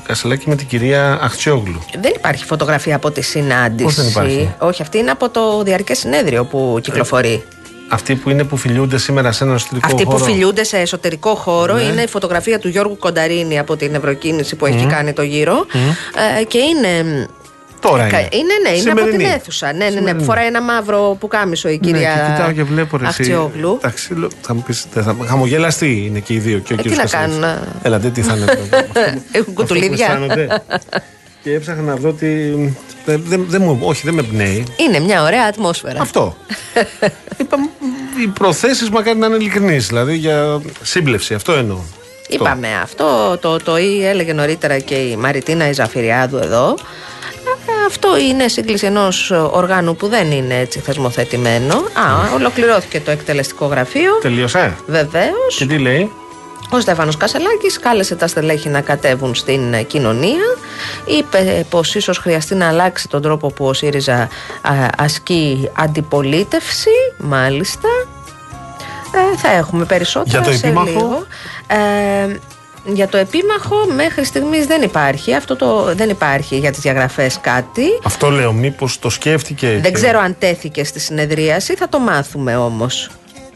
Κασελάκη 0.07 0.49
με 0.49 0.55
την 0.55 0.67
κυρία 0.67 1.19
Αχτσιόγλου. 1.21 1.81
Δεν 2.01 2.11
υπάρχει 2.15 2.45
φωτογραφία 2.45 2.95
από 2.95 3.11
τη 3.11 3.21
συνάντηση. 3.21 3.83
Πώς 3.83 3.95
δεν 3.95 4.07
υπάρχει; 4.07 4.53
Όχι, 4.59 4.81
αυτή 4.81 4.97
είναι 4.97 5.11
από 5.11 5.29
το 5.29 5.63
διαρκές 5.63 5.97
συνέδριο 5.97 6.45
που 6.45 6.79
κυκλοφορεί. 6.81 7.43
Αυτοί 7.93 8.15
που 8.15 8.29
είναι 8.29 8.43
που 8.43 8.57
φιλιούνται 8.57 8.97
σήμερα 8.97 9.31
σε 9.31 9.43
ένα 9.43 9.53
εσωτερικό 9.53 9.87
Αυτοί 9.87 10.03
που 10.03 10.11
χώρο. 10.11 10.23
φιλιούνται 10.23 10.63
σε 10.63 10.77
εσωτερικό 10.77 11.35
χώρο 11.35 11.73
Ναι. 11.73 11.81
είναι 11.81 12.01
η 12.01 12.07
φωτογραφία 12.07 12.59
του 12.59 12.67
Γιώργου 12.67 12.97
Κονταρίνη 12.97 13.59
από 13.59 13.75
την 13.75 13.95
Ευρωκίνηση 13.95 14.55
που 14.55 14.65
έχει 14.65 14.85
κάνει 14.85 15.13
το 15.13 15.21
γύρο. 15.21 15.65
Ε, 16.39 16.43
και 16.43 16.57
είναι. 16.57 17.25
Τώρα 17.79 18.07
κα- 18.07 18.19
είναι. 18.19 18.27
Είναι, 18.31 18.53
ναι, 18.69 18.77
είναι 18.77 18.89
από 18.91 18.99
την 19.01 19.09
Σημερινή. 19.11 19.33
αίθουσα. 19.35 19.73
Ναι, 19.73 19.77
ναι, 19.77 19.89
ναι. 19.89 19.97
Σημερινή. 19.97 20.23
Φοράει 20.23 20.45
ένα 20.47 20.61
μαύρο 20.61 21.17
που 21.19 21.27
κάμισο 21.27 21.69
η 21.69 21.77
κυρία. 21.77 22.09
Ναι, 22.15 22.21
και 22.27 22.31
κοιτάω 22.33 22.51
και 22.51 22.63
βλέπω 22.63 22.97
ρε, 22.97 23.07
εσύ. 23.07 23.21
Αχτσιόγλου. 23.21 23.77
Εντάξει, 23.77 24.13
λέω, 24.15 24.29
θα 24.41 24.53
μου 24.53 24.63
πεις, 24.63 24.85
δεν 24.93 25.03
θα, 25.03 25.15
χαμογελαστοί 25.27 26.03
είναι 26.07 26.19
και 26.19 26.33
οι 26.33 26.39
δύο. 26.39 26.57
Και 26.59 26.73
ο 26.73 26.75
Ε, 26.79 26.81
τι 26.81 26.89
κύριος 26.89 26.97
να 26.97 27.03
Κασελάκης. 27.03 27.35
κάνουν, 27.39 27.57
α. 27.57 27.61
Έλα, 27.81 27.99
δεν 27.99 28.13
τι 28.13 28.21
θα 28.21 28.35
είναι. 28.35 28.45
αυτό- 28.45 28.75
αυτό- 28.75 28.99
Έχουν 29.09 29.19
αυτό 29.31 29.43
που 29.43 29.53
κουτουλίδια. 29.53 30.21
Αισθάνονται. 31.43 31.49
και 31.49 31.53
έψαχνα 31.53 31.81
να 31.81 31.95
δω 31.95 32.11
τι. 32.11 32.27
Δεν, 33.05 33.23
δεν, 33.25 33.45
δεν 33.47 33.61
μου, 33.61 33.79
όχι, 33.81 34.01
δεν 34.05 34.13
με 34.13 34.23
πνέει. 34.23 34.63
Είναι 34.77 34.99
μια 34.99 35.23
ωραία 35.23 35.43
ατμόσφαιρα. 35.43 36.01
Αυτό. 36.01 36.35
Είπα, 37.41 37.57
οι 38.23 38.27
προθέσεις 38.27 38.89
μακάρι 38.89 39.17
να 39.17 39.25
είναι 39.25 39.35
ειλικρινείς. 39.35 39.87
Δηλαδή 39.87 40.15
για 40.15 40.61
σύμπλευση, 40.81 41.33
αυτό 41.33 41.51
εννοώ. 41.51 41.77
Αυτό. 41.77 42.43
Είπαμε 42.43 42.67
αυτό, 42.83 43.37
το, 43.41 43.57
το 43.57 43.77
ή 43.77 44.05
έλεγε 44.05 44.33
νωρίτερα 44.33 44.79
και 44.79 44.95
η 44.95 45.15
Μαριτίνα 45.15 45.69
Ιζαφυριάδου 45.69 46.37
εδώ. 46.37 46.75
Ε, 47.65 47.85
Αυτό 47.87 48.17
είναι 48.17 48.47
σύγκληση 48.47 48.85
ενός 48.85 49.31
οργάνου 49.31 49.95
που 49.95 50.07
δεν 50.07 50.31
είναι 50.31 50.59
έτσι 50.59 50.79
θεσμοθετημένο. 50.79 51.75
Α, 51.75 52.33
ολοκληρώθηκε 52.33 52.99
το 52.99 53.11
εκτελεστικό 53.11 53.65
γραφείο. 53.65 54.13
Τελείωσε. 54.21 54.75
Βεβαίως. 54.87 55.55
Και 55.57 55.65
τι 55.65 55.77
λέει; 55.77 56.11
Ο 56.73 56.79
Στέφανος 56.79 57.17
Κασελάκης 57.17 57.79
κάλεσε 57.79 58.15
τα 58.15 58.27
στελέχη 58.27 58.69
να 58.69 58.81
κατέβουν 58.81 59.35
στην 59.35 59.73
ε, 59.73 59.81
κοινωνία. 59.83 60.43
Είπε 61.05 61.65
πως 61.69 61.95
ίσως 61.95 62.17
χρειαστεί 62.17 62.55
να 62.55 62.67
αλλάξει 62.67 63.07
τον 63.07 63.21
τρόπο 63.21 63.47
που 63.51 63.65
ο 63.65 63.73
ΣΥΡΙΖΑ 63.73 64.15
α, 64.21 64.27
ασκεί 64.97 65.69
αντιπολίτευση. 65.73 66.89
Μάλιστα. 67.17 67.87
Ε, 69.33 69.37
θα 69.37 69.51
έχουμε 69.51 69.85
περισσότερα 69.85 70.41
Για 70.41 70.51
το 70.51 70.57
σε 70.57 70.65
επίμαχο; 70.67 70.89
λίγο. 70.89 71.25
Ε, 71.67 72.35
Για 72.85 73.07
το 73.07 73.17
επίμαχο 73.17 73.75
μέχρι 73.95 74.23
στιγμής 74.25 74.65
δεν 74.65 74.81
υπάρχει. 74.81 75.33
Αυτό 75.35 75.55
το, 75.55 75.95
δεν 75.95 76.09
υπάρχει 76.09 76.57
για 76.57 76.71
τις 76.71 76.79
διαγραφές 76.79 77.37
κάτι. 77.41 77.85
Αυτό 78.03 78.29
λέω, 78.29 78.51
μήπως 78.51 78.99
το 78.99 79.09
σκέφτηκε. 79.09 79.67
Δεν 79.67 79.81
και- 79.83 79.91
ξέρω 79.91 80.19
αν 80.19 80.35
τέθηκε 80.39 80.83
στη 80.83 80.99
συνεδρίαση, 80.99 81.75
θα 81.75 81.89
το 81.89 81.99
μάθουμε 81.99 82.55
όμως. 82.57 83.09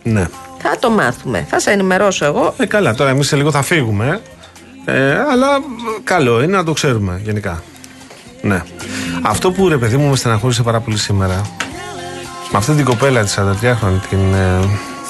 Ναι. 0.03 0.25
Θα 0.67 0.77
το 0.79 0.89
μάθουμε. 0.89 1.45
Θα 1.49 1.59
σε 1.59 1.71
ενημερώσω 1.71 2.25
εγώ. 2.25 2.53
Ε, 2.57 2.65
καλά, 2.65 2.95
τώρα 2.95 3.09
εμείς 3.09 3.27
σε 3.27 3.35
λίγο 3.35 3.51
θα 3.51 3.61
φύγουμε. 3.61 4.21
Ε, 4.85 5.19
αλλά 5.31 5.55
ε, 5.55 5.61
καλό 6.03 6.41
είναι 6.41 6.57
να 6.57 6.63
το 6.63 6.73
ξέρουμε 6.73 7.21
γενικά. 7.23 7.63
Ναι. 8.41 8.63
Αυτό 9.21 9.51
που 9.51 9.69
ρε 9.69 9.77
παιδί 9.77 9.97
μου 9.97 10.09
με 10.09 10.15
στεναχώρησε 10.15 10.63
πάρα 10.63 10.79
πολύ 10.79 10.97
σήμερα. 10.97 11.41
Με 12.51 12.57
αυτή 12.57 12.73
την 12.73 12.85
κοπέλα 12.85 13.23
της 13.23 13.37
43χρονη, 13.39 13.99
την 14.09 14.33
ε, 14.33 14.59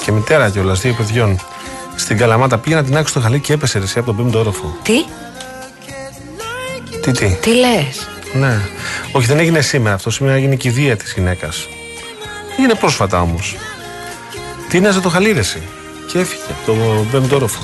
και 0.04 0.12
μητέρα 0.12 0.50
κιόλας, 0.50 0.80
δύο 0.80 0.94
παιδιών, 0.94 1.40
στην 1.96 2.16
Καλαμάτα 2.18 2.58
πήγε 2.58 2.74
να 2.74 2.84
την 2.84 2.96
άξει 2.96 3.10
στο 3.10 3.20
χαλί 3.20 3.40
και 3.40 3.52
έπεσε 3.52 3.78
ρε, 3.78 3.84
εσύ, 3.84 3.98
από 3.98 4.06
τον 4.06 4.16
πέμπτο 4.16 4.38
όροφο. 4.38 4.76
Τι, 4.82 5.04
Τι, 7.02 7.12
τι; 7.12 7.36
τι 7.40 7.50
λες; 7.54 8.08
Ναι. 8.32 8.60
Όχι, 9.12 9.26
δεν 9.26 9.38
έγινε 9.38 9.60
σήμερα 9.60 9.94
αυτό. 9.94 10.10
Σήμερα 10.10 10.36
έγινε 10.36 10.54
και 10.54 10.68
η 10.68 10.70
βία 10.70 10.96
της 10.96 11.12
γυναίκας. 11.12 11.68
Έγινε 12.58 12.74
πρόσφατα 12.74 13.20
όμως. 13.20 13.56
Τίναζε 14.68 15.00
το 15.00 15.08
χαλί, 15.08 15.32
ρε, 15.32 15.38
εσύ; 15.38 15.62
Και 16.12 16.18
έφυγε 16.18 16.42
από 16.48 16.66
τον 16.66 17.08
πέμπτο 17.10 17.36
όροφο. 17.36 17.60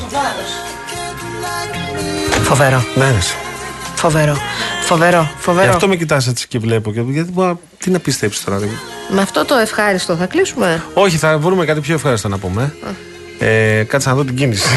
Φοβερό. 2.43 2.85
Ναι, 2.95 3.11
ρε, 3.11 3.17
εσύ. 3.17 3.35
Φοβερό. 3.95 4.37
Φοβερό. 4.85 5.21
Γι' 5.21 5.29
Φοβερό. 5.43 5.71
αυτό 5.71 5.89
με 5.89 5.97
κοιτάς 5.97 6.27
έτσι 6.27 6.49
και 6.49 6.59
βλέπω. 6.59 6.93
Και, 6.93 7.01
γιατί, 7.01 7.31
μπορεί- 7.33 7.57
τι 7.79 7.91
να 7.91 7.99
πιστέψεις 7.99 8.45
τώρα. 8.45 8.59
δηλαδή. 8.59 8.77
Με 9.09 9.21
αυτό 9.21 9.45
το 9.45 9.55
ευχάριστο 9.55 10.17
θα 10.17 10.27
κλείσουμε; 10.27 10.83
Όχι, 10.95 11.17
θα 11.17 11.39
βρούμε 11.39 11.65
κάτι 11.65 11.81
πιο 11.81 11.95
ευχάριστο 11.95 12.29
να 12.29 12.39
πούμε. 12.39 12.75
Ε, 13.39 13.83
κάτσε 13.89 14.09
να 14.09 14.15
δω 14.15 14.25
την 14.25 14.37
κίνηση. 14.37 14.69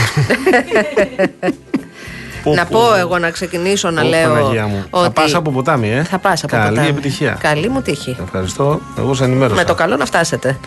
Πω, 2.44 2.54
να 2.54 2.66
πω. 2.66 2.80
πω 2.80 2.96
εγώ 2.96 3.18
να 3.18 3.30
ξεκινήσω 3.30 3.90
να 3.90 4.02
Πω, 4.02 4.08
λέω. 4.08 4.34
Παναγία 4.34 4.66
μου. 4.68 4.86
Θα 4.92 4.98
ότι 5.00 5.10
πας 5.10 5.34
από 5.34 5.52
ποτάμι, 5.52 5.92
ε; 5.92 6.04
Θα 6.04 6.18
πας 6.20 6.44
από 6.44 6.56
Καλή 6.56 6.70
ποτάμι. 6.70 6.88
επιτυχία. 6.88 7.38
Καλή 7.40 7.70
μου 7.70 7.82
τύχη. 7.82 8.18
Ευχαριστώ. 8.24 8.80
Εγώ 8.98 9.14
σε 9.14 9.24
ενημέρωσα. 9.24 9.56
Με 9.56 9.64
το 9.64 9.76
καλό 9.76 9.96
να 9.96 10.06
φτάσετε. 10.06 10.58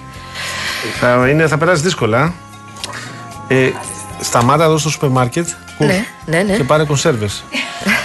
Θα, 1.01 1.29
είναι, 1.29 1.47
θα 1.47 1.59
περάσει 1.59 1.83
δύσκολα. 1.83 2.35
Ε, 3.49 3.71
σταμάτα 4.21 4.65
εδώ 4.65 4.79
στο 4.79 4.91
σούπερ 4.91 5.09
μάρκετ. 5.09 5.49
Ναι, 5.79 6.05
ναι, 6.27 6.43
ναι. 6.43 6.57
Και 6.57 6.65
πάρε 6.65 6.85
κονσέρβες. 6.85 7.45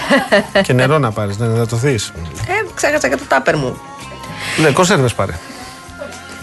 και 0.66 0.72
νερό 0.72 0.98
να 0.98 1.10
πάρεις, 1.10 1.38
ναι, 1.38 1.46
να 1.46 1.66
το 1.66 1.76
θείς. 1.76 2.12
Ε, 2.46 2.52
ξέχασα 2.74 3.08
και 3.08 3.16
το 3.16 3.24
τάπερ 3.28 3.56
μου. 3.56 3.76
Ναι, 4.62 4.70
κονσέρβες 4.70 5.14
πάρε. 5.14 5.32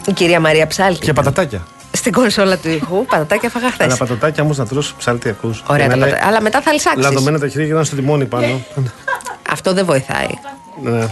Η 0.06 0.12
κυρία 0.14 0.40
Μαρία 0.40 0.68
Ψάλτη. 0.68 1.06
Και 1.06 1.14
πατατάκια. 1.14 1.66
Στην 1.92 2.12
κονσόλα 2.12 2.58
του 2.58 2.70
ήχου. 2.70 3.06
Πατατάκια 3.06 3.50
φάγα 3.50 3.72
χθες. 3.72 3.86
Αλλά 3.86 3.98
πατατάκια 3.98 4.44
όμως 4.44 4.58
να 4.58 4.66
τρώσει 4.66 4.94
ψάλτη 4.98 5.30
ακούς. 5.30 5.64
Ωραία 5.68 5.88
τα 5.88 5.94
πατατάκια. 5.94 6.28
Αλλά 6.28 6.42
μετά 6.42 6.62
θα 6.62 6.72
λυσάξει. 6.74 7.00
Λαδωμένα 7.00 7.40
τα 7.40 7.48
χέρια 7.48 7.66
και 7.66 7.72
ήταν 7.72 7.86
στο 7.86 7.96
τιμόνι 7.96 8.26
πάνω. 8.26 8.62
Αυτό 9.52 9.74
δεν 9.74 9.86
βοηθάει. 9.86 10.28
ναι. 10.84 11.08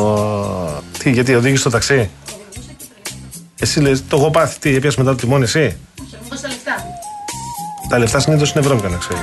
Ο... 0.00 0.82
Τι, 0.98 1.10
γιατί 1.10 1.34
οδήγησε 1.34 1.62
το 1.62 1.70
ταξί; 1.70 2.10
Εσύ 3.60 3.80
λες, 3.80 4.02
το 4.08 4.16
έχω 4.16 4.30
πάθει. 4.30 4.58
Τι, 4.58 4.74
έπιασες 4.74 4.96
μετά 4.98 5.10
το 5.10 5.16
τιμόνι, 5.16 5.44
εσύ; 5.44 5.76
Τα 7.88 7.98
λεφτά 7.98 8.18
συνήθως 8.18 8.52
είναι 8.52 8.64
βρώμικα, 8.64 8.88
να 8.88 8.96
ξέρεις. 8.96 9.22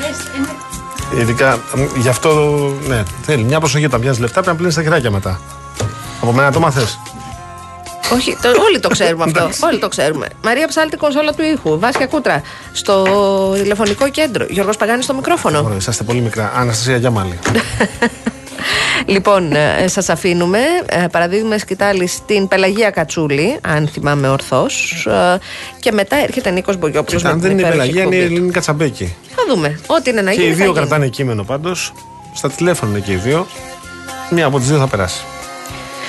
Ειδικά 1.20 1.60
μ, 1.76 2.00
γι' 2.00 2.10
αυτό, 2.10 2.58
ναι, 2.88 3.04
θέλει 3.26 3.44
μια 3.44 3.60
προσοχή 3.60 3.86
όταν 3.86 4.00
πιάνεις 4.00 4.20
λεφτά 4.20 4.34
πρέπει 4.34 4.48
να 4.48 4.56
πλύνεις 4.56 4.76
τα 4.76 4.82
χεράκια 4.82 5.12
μετά. 5.12 5.42
Από 6.22 6.32
μένα 6.32 6.52
το 6.52 6.60
μάθες. 6.60 7.00
Όχι, 8.14 8.38
το, 8.42 8.50
όλοι 8.50 8.80
το 8.80 8.88
ξέρουμε 8.90 9.24
αυτό. 9.24 9.68
όλοι 9.68 9.80
το 9.80 9.88
ξέρουμε. 9.88 10.28
Μαρία 10.44 10.68
Ψάλτη, 10.68 10.98
κονσόλα 10.98 11.34
του 11.34 11.42
ήχου. 11.42 11.80
Βάσια 11.80 12.08
Κούτρα. 12.08 12.42
Στο 12.72 13.04
τηλεφωνικό 13.54 14.10
κέντρο. 14.10 14.46
Γιώργος 14.50 14.78
Παγάνης 14.78 15.04
στο 15.04 15.14
μικρόφωνο. 15.14 15.62
Ωραία, 15.64 15.78
είσαστε 15.78 16.04
πολύ 16.04 16.22
μικρά. 16.22 16.52
Αναστασία 16.56 16.98
Γιάμαλη. 16.98 17.40
Λοιπόν, 19.06 19.54
ε, 19.54 19.88
σας 19.88 20.10
αφήνουμε. 20.10 20.60
Ε, 20.86 21.06
παραδίδουμε 21.12 21.58
σκητάλη 21.58 22.08
στην 22.08 22.48
Πελαγία 22.48 22.90
Κατσούλη, 22.90 23.58
αν 23.62 23.88
θυμάμαι 23.88 24.28
ορθώς. 24.30 25.06
Ε, 25.10 25.38
και 25.80 25.92
μετά 25.92 26.16
έρχεται 26.24 26.50
Νίκος 26.50 26.78
Μπογιόπουλος 26.78 27.24
με 27.24 27.30
Αν 27.30 27.40
την 27.40 27.44
δεν 27.44 27.52
είναι 27.52 27.62
η 27.62 27.66
υπέροχη 27.66 27.90
Πελαγία, 27.90 28.04
είναι 28.04 28.16
η 28.16 28.18
εκπομπή. 28.20 28.34
Ελληνική 28.36 28.54
Κατσαμπέκη. 28.54 29.16
Θα 29.36 29.44
δούμε. 29.50 29.80
Ό,τι 29.88 30.10
είναι 30.10 30.22
να 30.22 30.32
Και 30.32 30.36
γίνει. 30.36 30.48
οι 30.48 30.50
θα 30.52 30.56
δύο 30.56 30.66
γίνει. 30.66 30.78
κρατάνε 30.78 31.08
κείμενο 31.08 31.44
πάντως. 31.44 31.94
Στα 32.36 32.50
τηλέφωνα 32.50 32.92
είναι 32.92 33.00
και 33.00 33.12
οι 33.12 33.16
δύο. 33.16 33.48
Μία 34.30 34.46
από 34.46 34.58
τις 34.60 34.68
δύο 34.68 34.78
θα 34.78 34.88
περάσει. 34.88 35.24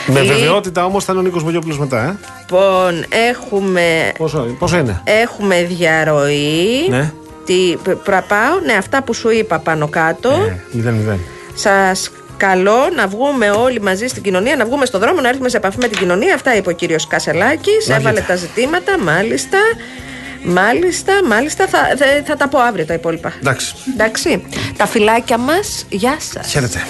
Με 0.06 0.20
Λι- 0.20 0.28
βεβαιότητα 0.32 0.84
όμως 0.84 1.04
θα 1.04 1.12
είναι 1.12 1.20
ο 1.20 1.24
Νίκος 1.24 1.42
Μπογιόπουλος 1.44 1.78
μετά, 1.78 2.04
ε. 2.04 2.16
Λοιπόν, 2.40 3.04
έχουμε, 3.30 4.12
Πόσο, 4.18 4.38
πόσο 4.58 4.76
είναι; 4.78 5.00
έχουμε 5.04 5.62
διαρροή. 5.62 6.88
Ναι. 6.88 7.12
Τι, 7.44 7.76
π- 7.82 7.96
πραπάω, 8.04 8.58
ναι, 8.66 8.72
αυτά 8.72 9.02
που 9.02 9.14
σου 9.14 9.30
είπα 9.30 9.58
πάνω 9.58 9.88
κάτω. 9.88 10.28
Ε, 10.30 10.62
μηδέν, 10.72 10.94
μηδέν. 10.94 11.18
Σας 11.54 12.10
καλώ 12.36 12.88
να 12.96 13.06
βγούμε 13.06 13.50
όλοι 13.50 13.80
μαζί 13.80 14.06
στην 14.06 14.22
κοινωνία, 14.22 14.56
να 14.56 14.64
βγούμε 14.64 14.86
στον 14.86 15.00
δρόμο, 15.00 15.20
να 15.20 15.28
έρθουμε 15.28 15.48
σε 15.48 15.56
επαφή 15.56 15.78
με 15.78 15.88
την 15.88 15.98
κοινωνία. 15.98 16.34
Αυτά 16.34 16.56
είπε 16.56 16.68
ο 16.70 16.72
κύριος 16.72 17.06
Κασελάκης. 17.06 17.88
Να 17.88 17.94
Έβαλε 17.94 18.18
έχετε. 18.18 18.32
τα 18.32 18.38
ζητήματα, 18.38 18.98
μάλιστα. 18.98 19.58
Μάλιστα, 20.42 21.12
μάλιστα. 21.26 21.66
Θα, 21.66 21.78
θα, 21.78 22.06
θα 22.24 22.36
τα 22.36 22.48
πω 22.48 22.58
αύριο 22.58 22.84
τα 22.84 22.94
υπόλοιπα. 22.94 23.32
Εντάξει. 23.40 23.74
Εντάξει. 23.92 24.44
Τα 24.76 24.86
φυλάκια 24.86 25.38
μας, 25.38 25.86
γεια 25.88 26.16
σας. 26.32 26.50
Χαίρετε. 26.50 26.82